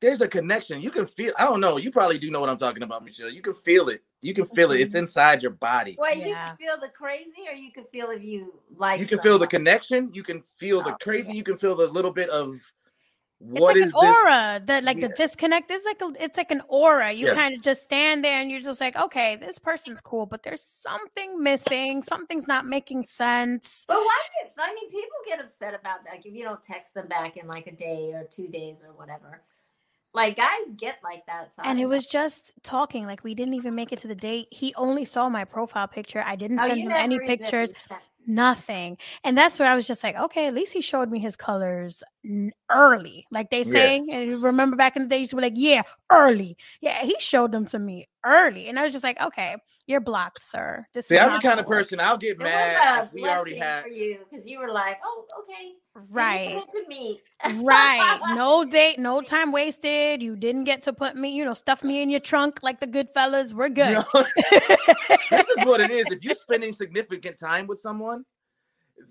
there's 0.00 0.22
a 0.22 0.28
connection. 0.28 0.80
You 0.80 0.90
can 0.90 1.06
feel. 1.06 1.32
I 1.38 1.44
don't 1.44 1.60
know. 1.60 1.76
You 1.76 1.90
probably 1.92 2.18
do 2.18 2.30
know 2.30 2.40
what 2.40 2.48
I'm 2.48 2.56
talking 2.56 2.82
about, 2.82 3.04
Michelle. 3.04 3.30
You 3.30 3.42
can 3.42 3.54
feel 3.54 3.88
it. 3.88 4.02
You 4.22 4.34
can 4.34 4.44
feel 4.46 4.72
it. 4.72 4.80
It's 4.80 4.94
Mm-hmm. 4.94 5.02
inside 5.04 5.42
your 5.42 5.52
body. 5.52 5.96
wait, 6.00 6.18
you 6.26 6.34
can 6.34 6.56
feel 6.56 6.80
the 6.80 6.88
crazy, 6.88 7.48
or 7.48 7.54
you 7.54 7.70
can 7.72 7.84
feel 7.84 8.10
if 8.10 8.22
you 8.24 8.52
like. 8.76 8.98
you 8.98 9.06
can 9.06 9.18
feel 9.20 9.38
the 9.38 9.46
connection. 9.46 10.10
You 10.12 10.22
can 10.22 10.42
feel 10.56 10.82
the 10.82 10.92
Oh, 10.92 10.96
crazy. 11.00 11.32
You 11.34 11.42
can 11.44 11.56
feel 11.56 11.76
the 11.76 11.86
little 11.86 12.10
bit 12.10 12.28
of 12.30 12.58
It's 13.42 13.60
like 13.60 13.76
is 13.76 13.92
an 13.92 13.92
aura 13.96 14.60
that 14.66 14.84
like 14.84 14.98
Yeah. 14.98 15.08
the 15.08 15.14
disconnect 15.14 15.70
is 15.70 15.82
like 15.84 16.00
a, 16.02 16.10
it's 16.22 16.36
like 16.36 16.50
an 16.50 16.60
aura. 16.68 17.10
You 17.10 17.28
Yeah. 17.28 17.34
kind 17.34 17.54
of 17.54 17.62
just 17.62 17.82
stand 17.82 18.22
there 18.24 18.38
and 18.40 18.50
you're 18.50 18.60
just 18.60 18.80
like, 18.80 18.96
okay, 18.96 19.36
this 19.36 19.58
person's 19.58 20.00
cool, 20.00 20.26
but 20.26 20.42
there's 20.42 20.62
something 20.62 21.42
missing. 21.42 22.02
Something's 22.02 22.46
not 22.46 22.66
making 22.66 23.04
sense. 23.04 23.84
But 23.88 23.96
why? 23.98 24.20
Get, 24.42 24.52
I 24.58 24.74
mean, 24.74 24.90
people 24.90 25.16
get 25.26 25.40
upset 25.40 25.72
about 25.74 26.04
that. 26.04 26.10
Like 26.16 26.26
if 26.26 26.34
you 26.34 26.44
don't 26.44 26.62
text 26.62 26.92
them 26.92 27.08
back 27.08 27.36
in 27.38 27.46
like 27.46 27.66
a 27.66 27.72
day 27.72 28.12
or 28.12 28.24
two 28.24 28.46
days 28.48 28.82
or 28.86 28.92
whatever. 28.92 29.40
Like 30.12 30.36
guys 30.36 30.66
get 30.76 30.98
like 31.04 31.24
that. 31.26 31.54
So 31.54 31.62
And 31.64 31.78
it 31.78 31.84
know. 31.84 31.88
was 31.88 32.06
just 32.06 32.52
talking. 32.62 33.06
Like 33.06 33.24
we 33.24 33.34
didn't 33.34 33.54
even 33.54 33.74
make 33.74 33.92
it 33.92 34.00
to 34.00 34.08
the 34.08 34.14
date. 34.14 34.48
He 34.50 34.74
only 34.74 35.04
saw 35.04 35.28
my 35.28 35.44
profile 35.44 35.88
picture. 35.88 36.22
I 36.26 36.36
didn't 36.36 36.58
Oh, 36.60 36.66
send 36.66 36.80
you 36.80 36.90
him 36.90 36.96
any 36.96 37.18
pictures. 37.20 37.72
Nothing. 38.26 38.98
And 39.24 39.36
that's 39.36 39.58
where 39.58 39.68
I 39.70 39.74
was 39.74 39.86
just 39.86 40.04
like, 40.04 40.14
okay, 40.16 40.46
at 40.46 40.54
least 40.54 40.72
he 40.72 40.80
showed 40.82 41.10
me 41.10 41.18
his 41.20 41.36
colors. 41.36 42.02
N- 42.24 42.52
early, 42.70 43.26
like 43.30 43.50
they 43.50 43.62
say. 43.64 43.96
Yes. 43.96 44.06
And 44.10 44.30
you 44.30 44.38
remember 44.38 44.76
back 44.76 44.96
in 44.96 45.02
the 45.02 45.08
day, 45.08 45.16
you 45.16 45.20
used 45.20 45.30
to 45.30 45.36
be 45.36 45.42
like, 45.42 45.54
"Yeah, 45.56 45.82
early." 46.10 46.56
Yeah, 46.80 47.02
he 47.02 47.14
showed 47.18 47.52
them 47.52 47.66
to 47.66 47.78
me 47.78 48.08
early, 48.24 48.68
and 48.68 48.78
I 48.78 48.82
was 48.82 48.92
just 48.92 49.04
like, 49.04 49.20
"Okay, 49.20 49.56
you're 49.86 50.00
blocked, 50.00 50.44
sir." 50.44 50.86
This 50.92 51.06
See, 51.08 51.16
is 51.16 51.20
I'm 51.22 51.32
the 51.32 51.38
kind 51.40 51.60
of 51.60 51.66
work." 51.66 51.78
person 51.78 52.00
I'll 52.00 52.16
get 52.18 52.32
It 52.32 52.38
was 52.38 52.44
mad 52.44 52.98
a 53.00 53.04
if 53.06 53.12
we 53.12 53.24
already 53.28 53.52
blessing 53.52 53.62
had. 53.62 53.82
for 53.82 53.88
you 53.88 54.18
because 54.30 54.46
you 54.46 54.58
were 54.58 54.70
like, 54.70 54.98
oh, 55.04 55.24
okay, 55.40 55.72
right. 56.10 56.48
Get 56.48 56.70
to 56.70 56.84
me. 56.88 57.20
right. 57.64 58.18
No 58.34 58.64
date, 58.64 58.98
no 58.98 59.20
time 59.34 59.52
wasted. 59.52 60.22
You 60.22 60.36
didn't 60.36 60.64
get 60.64 60.82
to 60.84 60.92
put 60.92 61.16
me, 61.16 61.30
you 61.34 61.44
know, 61.44 61.54
stuff 61.54 61.82
me 61.82 62.02
in 62.02 62.10
your 62.10 62.20
trunk 62.20 62.60
like 62.62 62.80
the 62.80 62.86
good 62.86 63.08
fellas. 63.10 63.52
We're 63.60 63.68
good. 63.70 63.92
No, 64.14 64.24
this 65.30 65.48
is 65.48 65.64
what 65.64 65.80
it 65.80 65.90
is. 65.90 66.06
If 66.10 66.24
you're 66.24 66.34
spending 66.34 66.72
significant 66.72 67.38
time 67.38 67.66
with 67.66 67.80
someone, 67.80 68.24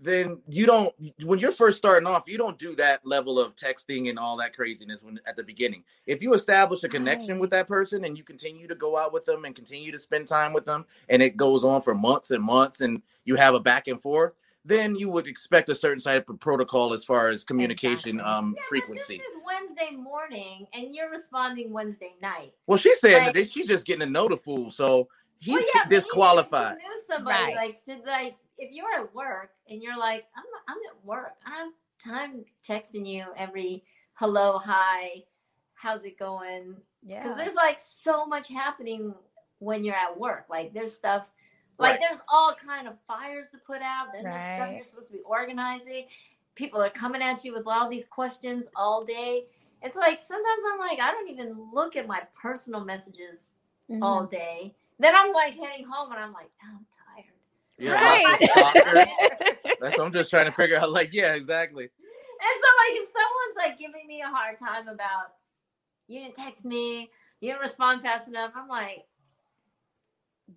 then 0.02 0.42
you 0.50 0.66
don't. 0.66 0.94
When 1.26 1.40
you're 1.40 1.52
first 1.52 1.78
starting 1.78 2.08
off, 2.08 2.24
you 2.28 2.38
don't 2.38 2.58
do 2.58 2.76
that 2.78 3.06
level 3.06 3.40
of 3.40 3.56
texting 3.56 4.10
and 4.10 4.18
all 4.18 4.38
that 4.38 4.56
craziness 4.56 5.04
when 5.04 5.20
at 5.26 5.36
the 5.36 5.44
beginning. 5.44 5.84
If 6.06 6.22
you 6.22 6.34
establish 6.34 6.84
a 6.84 6.90
connection 6.90 7.34
Right. 7.36 7.42
with 7.42 7.50
that 7.52 7.68
person 7.68 8.06
and 8.06 8.18
you 8.18 8.24
continue 8.24 8.68
to 8.68 8.76
go 8.76 8.98
out 8.98 9.12
with 9.12 9.26
them 9.26 9.46
and 9.46 9.54
continue 9.56 9.92
to 9.92 10.00
spend 10.00 10.28
time 10.28 10.54
with 10.54 10.66
them, 10.66 10.86
and 11.10 11.22
it 11.22 11.36
goes 11.38 11.64
on 11.64 11.82
for 11.82 11.94
months 11.94 12.32
and 12.32 12.44
months, 12.44 12.82
and 12.82 13.02
you 13.26 13.36
have 13.36 13.54
a 13.56 13.60
back 13.60 13.88
and 13.88 14.02
forth, 14.02 14.34
then 14.66 14.96
you 14.96 15.10
would 15.10 15.28
expect 15.28 15.70
a 15.70 15.76
certain 15.76 16.00
type 16.02 16.30
of 16.30 16.40
protocol 16.40 16.94
as 16.94 17.04
far 17.04 17.28
as 17.28 17.44
communication 17.44 18.20
Exactly. 18.20 18.34
um 18.34 18.54
Yeah, 18.56 18.64
frequency. 18.70 19.18
But 19.18 19.24
this 19.26 19.36
is 19.36 19.42
Wednesday 19.46 19.96
morning, 19.98 20.68
and 20.74 20.94
you're 20.94 21.10
responding 21.10 21.72
Wednesday 21.72 22.16
night. 22.22 22.54
Well, 22.68 22.78
she's 22.78 23.00
saying 23.00 23.26
Like- 23.26 23.34
that 23.36 23.50
she's 23.50 23.68
just 23.68 23.86
getting 23.86 24.02
to 24.08 24.12
know 24.12 24.28
the 24.28 24.38
fool, 24.38 24.70
so 24.72 25.08
he's 25.40 25.54
well, 25.56 25.62
yeah, 25.62 25.66
but 25.66 25.76
even 25.76 25.86
if 25.86 25.92
you 25.92 25.98
disqualified. 26.12 26.78
knew 26.78 27.02
somebody 27.08 27.44
Right. 27.44 27.56
like 27.56 27.84
did 27.86 28.06
like 28.06 28.38
if 28.60 28.72
you're 28.72 28.94
at 28.94 29.14
work 29.16 29.52
and 29.70 29.82
you're 29.82 29.98
like 29.98 30.26
I'm 30.36 30.44
I'm 30.68 30.78
at 30.90 31.06
work. 31.06 31.34
I 31.46 31.50
don't 31.50 31.74
have 31.74 31.74
time 32.24 32.46
texting 32.68 33.08
you 33.08 33.26
every 33.38 33.84
hello 34.14 34.58
hi, 34.58 35.24
how's 35.74 36.04
it 36.04 36.20
going? 36.20 36.76
Yeah. 37.06 37.24
Because 37.24 37.38
there's 37.38 37.54
like 37.56 37.80
so 37.80 38.26
much 38.26 38.50
happening 38.50 39.14
when 39.60 39.84
you're 39.84 39.96
at 39.96 40.18
work. 40.20 40.46
Like 40.50 40.74
there's 40.74 40.94
stuff. 40.94 41.32
Like 41.78 41.92
Right. 41.92 42.00
there's 42.10 42.20
all 42.28 42.54
kind 42.56 42.88
of 42.90 43.00
fires 43.08 43.48
to 43.52 43.58
put 43.60 43.82
out. 43.82 44.12
Then 44.14 44.24
there's 44.24 44.44
stuff 44.44 44.70
you're 44.76 44.84
supposed 44.84 45.08
to 45.08 45.14
be 45.14 45.22
organizing. 45.22 46.08
People 46.56 46.82
are 46.82 46.90
coming 46.90 47.22
at 47.22 47.46
you 47.46 47.54
with 47.54 47.66
all 47.68 47.90
these 47.90 48.06
questions 48.06 48.68
all 48.76 49.06
day. 49.06 49.46
It's 49.82 49.96
like 49.96 50.22
sometimes 50.22 50.64
I'm 50.74 50.80
like 50.80 51.00
I 51.00 51.12
don't 51.12 51.30
even 51.30 51.72
look 51.74 51.96
at 51.96 52.06
my 52.06 52.22
personal 52.36 52.84
messages 52.84 53.52
Mhm. 53.90 54.04
all 54.04 54.26
day. 54.26 54.76
Then 55.00 55.16
I'm 55.16 55.32
like 55.32 55.54
heading 55.58 55.86
home 55.86 56.12
and 56.12 56.20
I'm 56.20 56.34
like, 56.34 56.52
"Oh, 56.62 56.68
I'm 56.68 56.86
tired. 56.92 57.09
Yeah, 57.80 57.94
Right. 57.94 58.50
That's 59.80 59.98
what 59.98 60.06
I'm 60.08 60.14
just 60.14 60.30
trying 60.30 60.46
to 60.46 60.52
figure 60.52 60.78
out. 60.78 60.92
Like, 60.92 61.14
yeah, 61.14 61.34
exactly. 61.34 61.84
And 61.84 61.92
so 62.62 62.68
like 62.78 63.02
if 63.02 63.08
someone's 63.08 63.58
like 63.58 63.80
giving 63.80 64.08
me 64.08 64.22
a 64.22 64.28
hard 64.28 64.58
time 64.60 64.88
about 64.88 65.34
you 66.08 66.22
didn't 66.22 66.36
text 66.36 66.66
me, 66.66 67.10
you 67.42 67.50
didn't 67.52 67.62
respond 67.62 68.02
fast 68.02 68.28
enough, 68.28 68.52
I'm 68.56 68.68
like, 68.68 69.06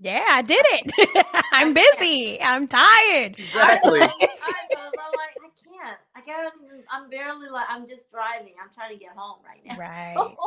Yeah, 0.01 0.25
I 0.29 0.43
did 0.43 0.65
it. 0.69 1.27
I'm 1.53 1.75
busy. 1.75 2.41
I'm 2.43 2.67
tired. 2.67 3.39
Exactly. 3.39 4.01
I 4.01 4.07
know, 4.07 4.13
I 4.43 4.53
know. 4.75 4.91
I'm 4.91 5.13
like, 5.15 5.37
I 5.41 5.51
can't. 5.63 5.99
I 6.17 6.21
got 6.27 6.53
I'm 6.91 7.11
barely 7.11 7.49
like 7.51 7.67
I'm 7.69 7.87
just 7.87 8.11
driving. 8.11 8.55
I'm 8.63 8.71
trying 8.75 8.93
to 8.93 8.99
get 8.99 9.11
home 9.17 9.39
right 9.47 9.65
now. 9.65 9.77
Right. 9.79 10.37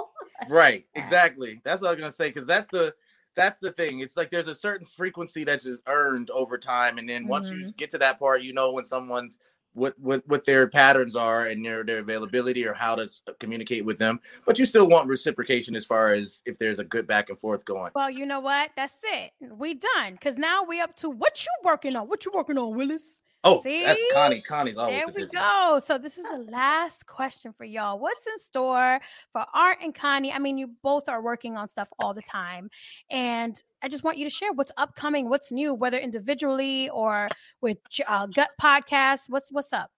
Right. 0.50 0.86
Exactly. 0.96 1.62
That's 1.64 1.82
what 1.82 1.88
I 1.88 1.92
was 1.92 2.00
gonna 2.02 2.12
say 2.12 2.28
because 2.28 2.46
that's 2.46 2.68
the 2.70 2.94
that's 3.36 3.60
the 3.60 3.72
thing. 3.72 4.00
It's 4.00 4.18
like 4.18 4.32
there's 4.32 4.48
a 4.48 4.56
certain 4.56 4.88
frequency 4.88 5.44
that's 5.44 5.66
just 5.66 5.82
earned 5.88 6.30
over 6.32 6.58
time, 6.58 6.98
and 6.98 7.08
then 7.10 7.28
once 7.28 7.52
you 7.52 7.60
Mm-hmm. 7.62 7.70
get 7.78 7.92
to 7.92 7.98
that 8.00 8.20
part, 8.20 8.42
you 8.44 8.54
know 8.54 8.72
when 8.72 8.86
someone's 8.86 9.38
what 9.74 9.98
what 10.00 10.24
what 10.28 10.46
their 10.46 10.68
patterns 10.68 11.16
are 11.16 11.46
and 11.48 11.66
their 11.66 11.84
their 11.84 12.00
availability 12.00 12.66
or 12.66 12.74
how 12.74 12.96
to 12.96 13.10
communicate 13.40 13.86
with 13.86 14.00
them. 14.00 14.20
But 14.46 14.58
you 14.60 14.66
still 14.66 14.88
want 14.88 15.08
reciprocation 15.10 15.76
as 15.76 15.86
far 15.86 16.14
as 16.14 16.42
if 16.46 16.58
there's 16.60 16.80
a 16.80 16.86
good 16.86 17.08
back 17.08 17.30
and 17.30 17.38
forth 17.40 17.66
going. 17.66 17.92
Well, 17.94 18.10
you 18.10 18.26
know 18.26 18.40
what? 18.42 18.72
That's 18.76 18.98
it. 19.04 19.32
We 19.42 19.74
done. 19.76 20.14
Because 20.14 20.38
now 20.38 20.64
we 20.64 20.82
up 20.82 20.96
to 20.98 21.10
what 21.10 21.44
you 21.46 21.52
working 21.64 21.96
on? 21.96 22.08
What 22.08 22.26
you 22.26 22.32
working 22.34 22.58
on, 22.58 22.76
Willis? 22.76 23.04
Oh, 23.48 23.62
See? 23.62 23.84
that's 23.84 24.00
See? 24.00 24.10
Connie. 24.12 24.42
Connie's 24.42 24.76
always 24.78 24.98
There 24.98 25.08
the 25.08 25.14
we 25.14 25.22
busy. 25.22 25.38
go. 25.38 25.80
So 25.84 25.98
this 25.98 26.18
is 26.18 26.24
the 26.24 26.46
last 26.52 27.06
question 27.06 27.54
for 27.54 27.64
y'all. 27.64 28.00
What's 28.00 28.26
in 28.26 28.40
store 28.40 29.00
for 29.32 29.46
Art 29.54 29.78
and 29.84 29.94
Connie? 29.94 30.34
I 30.34 30.40
mean, 30.40 30.58
you 30.58 30.72
both 30.82 31.08
are 31.08 31.22
working 31.22 31.56
on 31.56 31.68
stuff 31.68 31.88
all 32.00 32.14
the 32.14 32.24
time, 32.24 32.70
and 33.10 33.56
I 33.82 33.88
just 33.88 34.04
want 34.04 34.18
you 34.18 34.26
to 34.26 34.30
share 34.32 34.52
what's 34.52 34.72
upcoming, 34.78 35.30
what's 35.30 35.52
new, 35.52 35.74
whether 35.74 35.98
individually 35.98 36.90
or 36.90 37.30
with 37.62 37.78
uh, 38.08 38.26
Gut 38.28 38.50
Podcast. 38.60 39.30
What's 39.30 39.52
what's 39.52 39.72
up? 39.72 39.92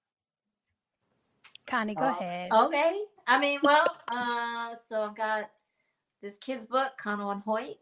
Connie, 1.65 1.95
go 1.95 2.03
Oh, 2.03 2.09
ahead. 2.09 2.51
Okay. 2.51 2.99
I 3.27 3.39
mean, 3.39 3.59
well, 3.63 3.87
uh, 4.07 4.73
so 4.89 5.03
I've 5.03 5.15
got 5.17 5.49
this 6.21 6.37
kid's 6.37 6.65
book, 6.65 6.91
Kano 6.97 7.29
and 7.31 7.41
Hoyt. 7.41 7.77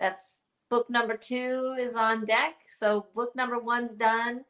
That's 0.00 0.40
book 0.70 0.88
number 0.88 1.16
two 1.16 1.76
is 1.78 1.94
on 1.94 2.24
deck. 2.24 2.54
So 2.78 3.06
book 3.14 3.36
number 3.36 3.58
one's 3.58 3.92
done. 3.92 4.44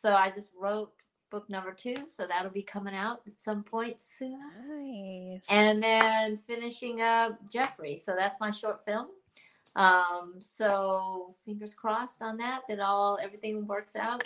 So 0.00 0.12
I 0.12 0.30
just 0.30 0.50
wrote 0.56 0.92
book 1.30 1.50
number 1.50 1.72
two. 1.72 1.96
So 2.08 2.26
that'll 2.26 2.52
be 2.52 2.62
coming 2.62 2.94
out 2.94 3.20
at 3.26 3.34
some 3.40 3.62
point 3.62 3.96
soon. 4.00 4.38
Nice. 4.68 5.44
And 5.50 5.82
then 5.82 6.38
finishing 6.46 7.00
up 7.00 7.38
Jeffrey. 7.50 7.96
So 7.96 8.14
that's 8.16 8.38
my 8.40 8.50
short 8.50 8.84
film. 8.84 9.08
Um, 9.76 10.34
so 10.38 11.34
fingers 11.44 11.74
crossed 11.74 12.22
on 12.22 12.36
that, 12.38 12.60
that 12.68 12.80
all 12.80 13.18
everything 13.22 13.66
works 13.66 13.96
out. 13.96 14.22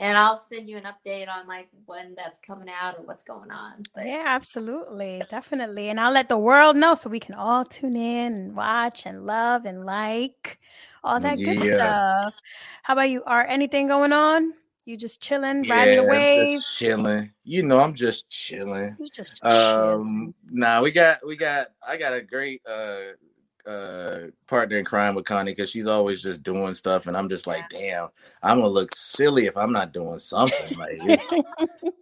And 0.00 0.18
I'll 0.18 0.36
send 0.36 0.68
you 0.68 0.76
an 0.76 0.84
update 0.84 1.28
on 1.28 1.46
like 1.46 1.68
when 1.86 2.14
that's 2.16 2.38
coming 2.40 2.68
out 2.68 2.98
or 2.98 3.04
what's 3.04 3.22
going 3.22 3.50
on. 3.50 3.84
But 3.94 4.06
Yeah, 4.06 4.24
absolutely. 4.26 5.22
Definitely. 5.30 5.88
And 5.88 6.00
I'll 6.00 6.12
let 6.12 6.28
the 6.28 6.36
world 6.36 6.76
know 6.76 6.94
so 6.94 7.08
we 7.08 7.20
can 7.20 7.34
all 7.34 7.64
tune 7.64 7.96
in 7.96 8.34
and 8.34 8.56
watch 8.56 9.06
and 9.06 9.24
love 9.24 9.64
and 9.64 9.86
like 9.86 10.58
all 11.04 11.20
that 11.20 11.38
good 11.38 11.76
stuff. 11.76 12.34
How 12.82 12.94
about 12.94 13.10
you? 13.10 13.22
Are 13.24 13.46
anything 13.46 13.86
going 13.86 14.12
on? 14.12 14.52
You 14.86 14.98
just 14.98 15.22
chilling, 15.22 15.62
riding 15.62 15.96
the 15.96 16.04
wave? 16.04 16.60
just 16.60 16.78
chilling. 16.78 17.32
You 17.42 17.62
know, 17.62 17.80
I'm 17.80 17.94
just 17.94 18.28
chilling. 18.28 18.96
You 18.98 19.06
just 19.08 19.42
chilling. 19.42 19.94
Um, 19.94 20.34
nah, 20.50 20.82
we 20.82 20.90
got 20.90 21.26
we 21.26 21.36
got 21.36 21.68
I 21.86 21.96
got 21.96 22.12
a 22.12 22.20
great 22.20 22.60
uh 22.68 23.68
uh 23.68 24.26
partner 24.46 24.76
in 24.76 24.84
crime 24.84 25.14
with 25.14 25.24
Connie 25.24 25.52
because 25.52 25.70
she's 25.70 25.86
always 25.86 26.20
just 26.20 26.42
doing 26.42 26.74
stuff, 26.74 27.06
and 27.06 27.16
I'm 27.16 27.30
just 27.30 27.46
like, 27.46 27.64
damn, 27.70 28.08
I'm 28.42 28.58
gonna 28.58 28.68
look 28.68 28.94
silly 28.94 29.46
if 29.46 29.56
I'm 29.56 29.72
not 29.72 29.92
doing 29.92 30.18
something. 30.18 30.76
Like, 30.78 31.00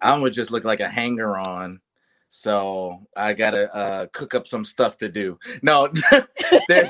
I'm 0.01 0.19
gonna 0.19 0.31
just 0.31 0.51
look 0.51 0.65
like 0.65 0.81
a 0.81 0.89
hanger 0.89 1.39
on. 1.39 1.81
So 2.31 2.99
I 3.17 3.33
gotta 3.33 3.73
uh 3.73 4.07
cook 4.13 4.35
up 4.35 4.49
some 4.49 4.65
stuff 4.65 4.97
to 4.97 5.09
do. 5.09 5.39
No, 5.63 5.93
there's 6.69 6.89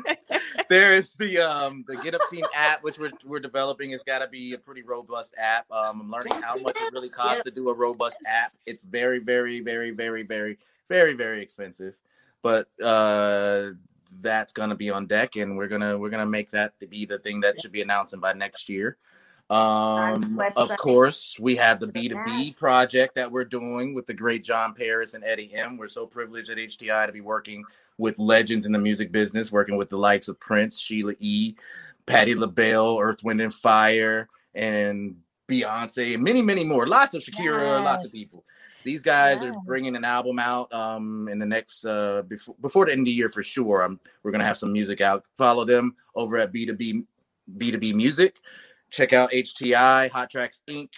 there 0.68 0.92
is 0.92 1.14
the 1.14 1.38
um 1.38 1.84
the 1.86 1.96
Get 1.96 2.14
Up 2.14 2.22
Team 2.30 2.44
app 2.54 2.82
which 2.82 2.98
we're 2.98 3.12
we're 3.24 3.40
developing. 3.40 3.90
It's 3.90 4.04
got 4.04 4.20
to 4.20 4.28
be 4.28 4.54
a 4.54 4.58
pretty 4.58 4.82
robust 4.82 5.34
app. 5.38 5.70
Um, 5.70 6.00
I'm 6.00 6.10
learning 6.10 6.42
how 6.42 6.56
much 6.56 6.76
it 6.76 6.92
really 6.92 7.08
costs 7.08 7.44
to 7.44 7.50
do 7.50 7.68
a 7.68 7.74
robust 7.74 8.18
app. 8.26 8.52
It's 8.66 8.82
very 8.82 9.18
very 9.18 9.60
very 9.60 9.90
very 9.90 10.22
very 10.22 10.58
very 10.88 11.14
very 11.14 11.42
expensive, 11.42 11.94
but 12.42 12.68
uh 12.82 13.70
that's 14.20 14.52
gonna 14.52 14.74
be 14.74 14.90
on 14.90 15.06
deck, 15.06 15.36
and 15.36 15.56
we're 15.56 15.68
gonna 15.68 15.96
we're 15.96 16.10
gonna 16.10 16.26
make 16.26 16.50
that 16.50 16.78
to 16.80 16.86
be 16.86 17.06
the 17.06 17.18
thing 17.18 17.40
that 17.40 17.60
should 17.60 17.72
be 17.72 17.82
announcing 17.82 18.20
by 18.20 18.32
next 18.32 18.68
year. 18.68 18.96
Um, 19.50 20.40
of 20.56 20.74
course, 20.78 21.36
we 21.38 21.56
have 21.56 21.78
the 21.78 21.86
B2B 21.86 22.56
project 22.56 23.16
that 23.16 23.30
we're 23.30 23.44
doing 23.44 23.92
with 23.92 24.06
the 24.06 24.14
great 24.14 24.44
John 24.44 24.72
Paris 24.72 25.12
and 25.12 25.22
Eddie 25.24 25.52
M. 25.52 25.76
We're 25.76 25.88
so 25.88 26.06
privileged 26.06 26.48
at 26.48 26.56
HTI 26.56 27.06
to 27.06 27.12
be 27.12 27.20
working 27.20 27.64
with 28.02 28.18
legends 28.18 28.66
in 28.66 28.72
the 28.72 28.78
music 28.78 29.12
business, 29.12 29.52
working 29.52 29.76
with 29.76 29.88
the 29.88 29.96
likes 29.96 30.26
of 30.28 30.38
Prince, 30.40 30.78
Sheila 30.78 31.14
E., 31.20 31.54
Patti 32.04 32.34
LaBelle, 32.34 32.98
Earth, 32.98 33.22
Wind, 33.22 33.40
and 33.40 33.54
Fire, 33.54 34.28
and 34.54 35.16
Beyonce, 35.48 36.14
and 36.14 36.24
many, 36.24 36.42
many 36.42 36.64
more. 36.64 36.86
Lots 36.86 37.14
of 37.14 37.22
Shakira, 37.22 37.82
lots 37.82 38.04
of 38.04 38.12
people. 38.12 38.44
These 38.84 39.02
guys 39.02 39.40
are 39.44 39.52
bringing 39.64 39.94
an 39.94 40.04
album 40.04 40.40
out 40.40 40.72
um, 40.74 41.28
in 41.28 41.38
the 41.38 41.46
next 41.46 41.84
uh, 41.84 42.22
before 42.26 42.56
before 42.60 42.86
the 42.86 42.92
end 42.92 43.02
of 43.02 43.04
the 43.04 43.12
year 43.12 43.30
for 43.30 43.42
sure. 43.42 43.84
Um, 43.84 44.00
we're 44.24 44.32
gonna 44.32 44.44
have 44.44 44.58
some 44.58 44.72
music 44.72 45.00
out. 45.00 45.24
Follow 45.38 45.64
them 45.64 45.94
over 46.16 46.36
at 46.38 46.52
B2B 46.52 47.04
B2B 47.56 47.94
Music. 47.94 48.36
Check 48.90 49.12
out 49.12 49.30
HTI 49.30 50.10
Hot 50.10 50.28
Tracks 50.28 50.62
Inc. 50.68 50.88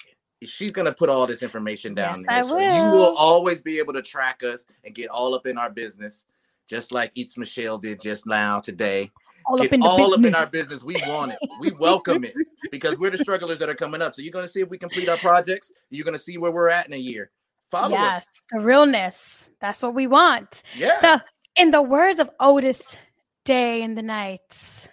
She's 0.42 0.72
gonna 0.72 0.92
put 0.92 1.10
all 1.10 1.26
this 1.26 1.42
information 1.42 1.92
down 1.92 2.24
Yes, 2.28 2.48
there, 2.48 2.58
I 2.58 2.70
so 2.70 2.86
you 2.86 2.90
will. 2.96 3.14
always 3.18 3.60
be 3.60 3.78
able 3.78 3.92
to 3.92 4.02
track 4.02 4.42
us 4.42 4.64
and 4.84 4.94
get 4.94 5.08
all 5.10 5.34
up 5.34 5.46
in 5.46 5.58
our 5.58 5.68
business, 5.70 6.24
just 6.68 6.92
like 6.92 7.12
It's 7.14 7.36
Michelle 7.36 7.78
did 7.78 8.00
just 8.00 8.26
now 8.26 8.60
today. 8.60 9.10
all 9.46 9.58
Get 9.58 9.66
up 9.66 9.72
in 9.72 9.80
the 9.80 9.86
all 9.86 10.14
up 10.14 10.24
in 10.24 10.34
our 10.34 10.46
business. 10.46 10.82
We 10.82 10.96
want 11.06 11.32
it. 11.32 11.38
We 11.60 11.72
welcome 11.78 12.24
it 12.24 12.34
because 12.70 12.98
we're 12.98 13.10
the 13.10 13.18
strugglers 13.18 13.58
that 13.58 13.68
are 13.68 13.74
coming 13.74 14.02
up. 14.02 14.14
So 14.14 14.22
you're 14.22 14.32
gonna 14.32 14.48
see 14.48 14.60
if 14.60 14.70
we 14.70 14.78
complete 14.78 15.08
our 15.08 15.18
projects. 15.18 15.72
You're 15.90 16.04
gonna 16.04 16.18
see 16.18 16.38
where 16.38 16.50
we're 16.50 16.70
at 16.70 16.86
in 16.86 16.92
a 16.92 16.98
year. 16.98 17.30
Follow 17.70 17.90
yes, 17.96 18.28
us. 18.28 18.42
the 18.50 18.60
realness. 18.60 19.50
That's 19.60 19.82
what 19.82 19.94
we 19.94 20.06
want. 20.06 20.62
Yeah. 20.76 21.00
So, 21.00 21.18
in 21.56 21.70
the 21.70 21.82
words 21.82 22.20
of 22.20 22.30
Otis 22.38 22.96
Day 23.44 23.82
in 23.82 23.94
the 23.94 24.02
Knights, 24.02 24.88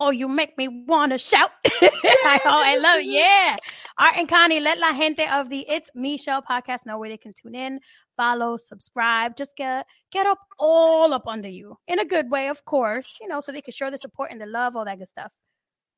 Oh, 0.00 0.10
you 0.10 0.28
make 0.28 0.56
me 0.56 0.68
want 0.68 1.10
to 1.10 1.18
shout. 1.18 1.50
I, 1.64 2.40
oh, 2.44 2.62
I 2.64 2.76
love 2.76 3.00
it. 3.00 3.06
Yeah. 3.06 3.56
Art 3.98 4.14
and 4.16 4.28
Connie, 4.28 4.60
let 4.60 4.78
la 4.78 4.92
gente 4.92 5.26
of 5.32 5.48
the 5.50 5.64
It's 5.68 5.90
Me 5.94 6.16
Show 6.16 6.40
podcast 6.48 6.86
know 6.86 6.98
where 6.98 7.08
they 7.08 7.16
can 7.16 7.32
tune 7.32 7.56
in, 7.56 7.80
follow, 8.18 8.58
subscribe. 8.58 9.36
Just 9.36 9.56
get 9.56 9.86
get 10.12 10.26
up 10.26 10.40
all 10.58 11.14
up 11.14 11.26
under 11.26 11.48
you 11.48 11.78
in 11.86 11.98
a 11.98 12.04
good 12.04 12.30
way, 12.30 12.48
of 12.48 12.66
course, 12.66 13.16
you 13.20 13.28
know, 13.28 13.40
so 13.40 13.50
they 13.50 13.62
can 13.62 13.72
show 13.72 13.88
the 13.88 13.96
support 13.96 14.30
and 14.30 14.40
the 14.40 14.46
love, 14.46 14.76
all 14.76 14.84
that 14.84 14.98
good 14.98 15.08
stuff. 15.08 15.32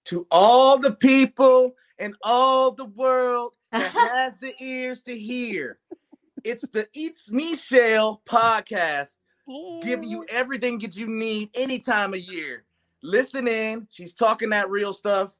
To 0.07 0.27
all 0.31 0.79
the 0.79 0.93
people 0.93 1.73
in 1.99 2.15
all 2.23 2.71
the 2.71 2.85
world 2.85 3.55
that 3.73 3.91
has 3.93 4.39
the 4.39 4.55
ears 4.63 5.03
to 5.03 5.19
hear, 5.19 5.79
it's 6.45 6.69
the 6.69 6.89
It's 6.95 7.31
Michelle 7.33 8.23
podcast, 8.29 9.17
giving 9.83 10.09
you 10.09 10.25
everything 10.29 10.79
that 10.79 10.97
you 10.97 11.07
need 11.09 11.51
any 11.55 11.79
time 11.79 12.15
of 12.15 12.21
year. 12.21 12.65
Listen 13.03 13.49
in. 13.49 13.89
She's 13.91 14.15
talking 14.15 14.51
that 14.51 14.71
real 14.71 14.93
stuff. 14.93 15.35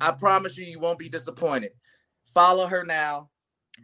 I 0.00 0.12
promise 0.12 0.56
you, 0.56 0.64
you 0.64 0.80
won't 0.80 0.98
be 0.98 1.10
disappointed. 1.10 1.72
Follow 2.32 2.66
her 2.66 2.84
now. 2.84 3.28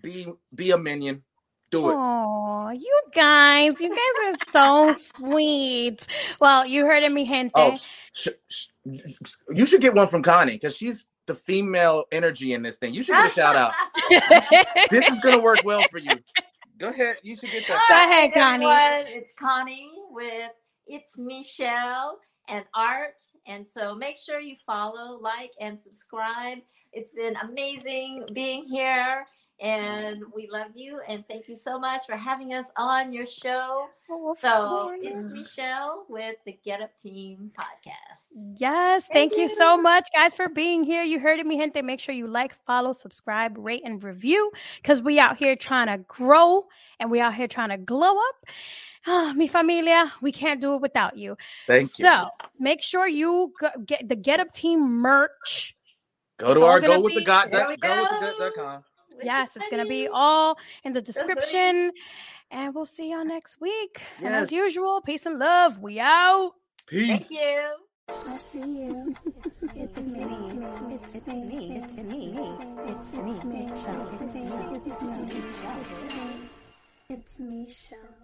Be 0.02 0.26
be 0.54 0.70
a 0.70 0.78
minion. 0.78 1.22
Do 1.70 1.90
it. 1.90 1.94
Oh, 1.96 2.70
you 2.70 3.00
guys, 3.14 3.80
you 3.80 3.90
guys 3.90 4.34
are 4.34 4.52
so 4.52 5.00
sweet. 5.16 6.06
Well, 6.40 6.66
you 6.66 6.86
heard 6.86 7.02
of 7.04 7.12
me, 7.12 7.26
gente. 7.26 7.52
Oh, 7.54 7.76
sh- 8.14 8.28
sh- 8.48 8.66
you 9.52 9.66
should 9.66 9.82
get 9.82 9.94
one 9.94 10.08
from 10.08 10.22
Connie 10.22 10.52
because 10.54 10.74
she's 10.74 11.06
the 11.26 11.34
female 11.34 12.06
energy 12.10 12.54
in 12.54 12.62
this 12.62 12.78
thing. 12.78 12.94
You 12.94 13.02
should 13.02 13.12
get 13.12 13.26
a 13.26 13.34
shout 13.34 13.54
out. 13.54 13.72
this 14.90 15.06
is 15.08 15.20
gonna 15.20 15.38
work 15.40 15.60
well 15.64 15.82
for 15.90 15.98
you. 15.98 16.10
Go 16.78 16.88
ahead. 16.88 17.18
You 17.22 17.36
should 17.36 17.50
get 17.50 17.66
that. 17.68 17.80
Go 17.88 17.94
ahead, 17.94 18.32
Connie. 18.34 18.64
Everyone, 18.64 19.12
it's 19.12 19.34
Connie 19.34 19.90
with 20.10 20.50
It's 20.86 21.18
Michelle 21.18 22.18
and 22.48 22.64
Art. 22.74 23.20
And 23.46 23.66
so 23.66 23.94
make 23.94 24.16
sure 24.16 24.40
you 24.40 24.56
follow, 24.64 25.18
like, 25.20 25.50
and 25.60 25.78
subscribe. 25.78 26.58
It's 26.92 27.10
been 27.10 27.36
amazing 27.36 28.26
being 28.32 28.64
here. 28.64 29.26
And 29.60 30.22
we 30.34 30.48
love 30.50 30.68
you. 30.74 31.00
And 31.08 31.26
thank 31.26 31.48
you 31.48 31.56
so 31.56 31.78
much 31.80 32.02
for 32.06 32.16
having 32.16 32.54
us 32.54 32.66
on 32.76 33.12
your 33.12 33.26
show. 33.26 33.86
Oh, 34.08 34.36
So 34.40 34.68
course. 34.68 35.00
it's 35.02 35.32
Michelle 35.32 36.06
with 36.08 36.36
the 36.46 36.56
Get 36.64 36.80
Up 36.80 36.96
Team 36.96 37.50
podcast. 37.58 38.28
Yes, 38.56 39.02
thank, 39.04 39.32
Thank 39.32 39.32
you 39.34 39.42
you. 39.42 39.56
so 39.56 39.76
much, 39.76 40.08
guys, 40.14 40.32
for 40.32 40.48
being 40.48 40.84
here. 40.84 41.02
You 41.02 41.18
heard 41.18 41.40
it, 41.40 41.46
me 41.46 41.58
gente. 41.58 41.82
Make 41.82 41.98
sure 41.98 42.14
you 42.14 42.28
like, 42.28 42.56
follow, 42.66 42.92
subscribe, 42.92 43.56
rate, 43.58 43.82
and 43.84 44.02
review 44.02 44.52
because 44.80 45.02
we 45.02 45.18
out 45.18 45.36
here 45.38 45.56
trying 45.56 45.88
to 45.88 45.98
grow 45.98 46.66
and 47.00 47.10
we 47.10 47.20
out 47.20 47.34
here 47.34 47.48
trying 47.48 47.70
to 47.70 47.78
glow 47.78 48.16
up. 48.16 48.34
Ah, 49.06 49.32
mi 49.34 49.48
familia, 49.48 50.12
we 50.20 50.30
can't 50.32 50.60
do 50.60 50.74
it 50.74 50.80
without 50.80 51.16
you. 51.16 51.36
Thank 51.66 51.98
you. 51.98 52.04
So 52.04 52.28
make 52.60 52.80
sure 52.82 53.08
you 53.08 53.52
go, 53.60 53.68
get 53.84 54.08
the 54.08 54.16
Get 54.16 54.38
Up 54.38 54.52
Team 54.52 54.98
merch. 55.00 55.74
Go 56.38 56.52
it's 56.52 56.60
to 56.60 56.66
our 56.66 56.80
go 56.80 57.00
with 57.00 57.14
the 57.14 57.20
be- 57.20 57.24
got 57.26 57.50
There 57.50 57.66
we 57.66 57.76
go 57.76 58.02
with 58.02 58.38
the 58.38 58.52
go. 58.56 58.84
Gut 59.18 59.26
dot 59.26 59.34
com. 59.34 59.40
Yes, 59.40 59.56
it's 59.56 59.68
gonna 59.68 59.86
be 59.86 60.08
all 60.12 60.58
in 60.84 60.92
the 60.92 61.00
hoodie. 61.00 61.12
description. 61.12 61.92
And 62.50 62.74
we'll 62.74 62.86
see 62.86 63.10
y'all 63.10 63.24
next 63.24 63.60
week. 63.60 64.00
And 64.18 64.34
as 64.34 64.50
usual, 64.50 65.00
peace 65.02 65.26
and 65.26 65.38
love. 65.38 65.80
We 65.80 66.00
out. 66.00 66.52
Peace. 66.86 67.28
Thank 67.28 67.30
you. 67.30 67.62
I 68.08 68.38
see 68.38 68.60
you. 68.60 69.14
It's 69.44 69.60
me. 69.60 69.74
It's 69.74 70.14
me. 70.14 70.24
It's 70.24 70.76
me. 70.80 70.98
It's 71.04 71.26
me. 71.26 71.76
It's 71.76 71.98
me. 71.98 72.38
It's 72.88 73.12
me. 73.12 73.28
It's 73.28 73.44
me. 73.44 73.68
It's 73.68 74.22
me. 74.22 74.50
It's 74.86 75.00
me. 75.02 75.42
It's 77.10 77.40
me. 77.40 77.68
Show. 77.70 78.17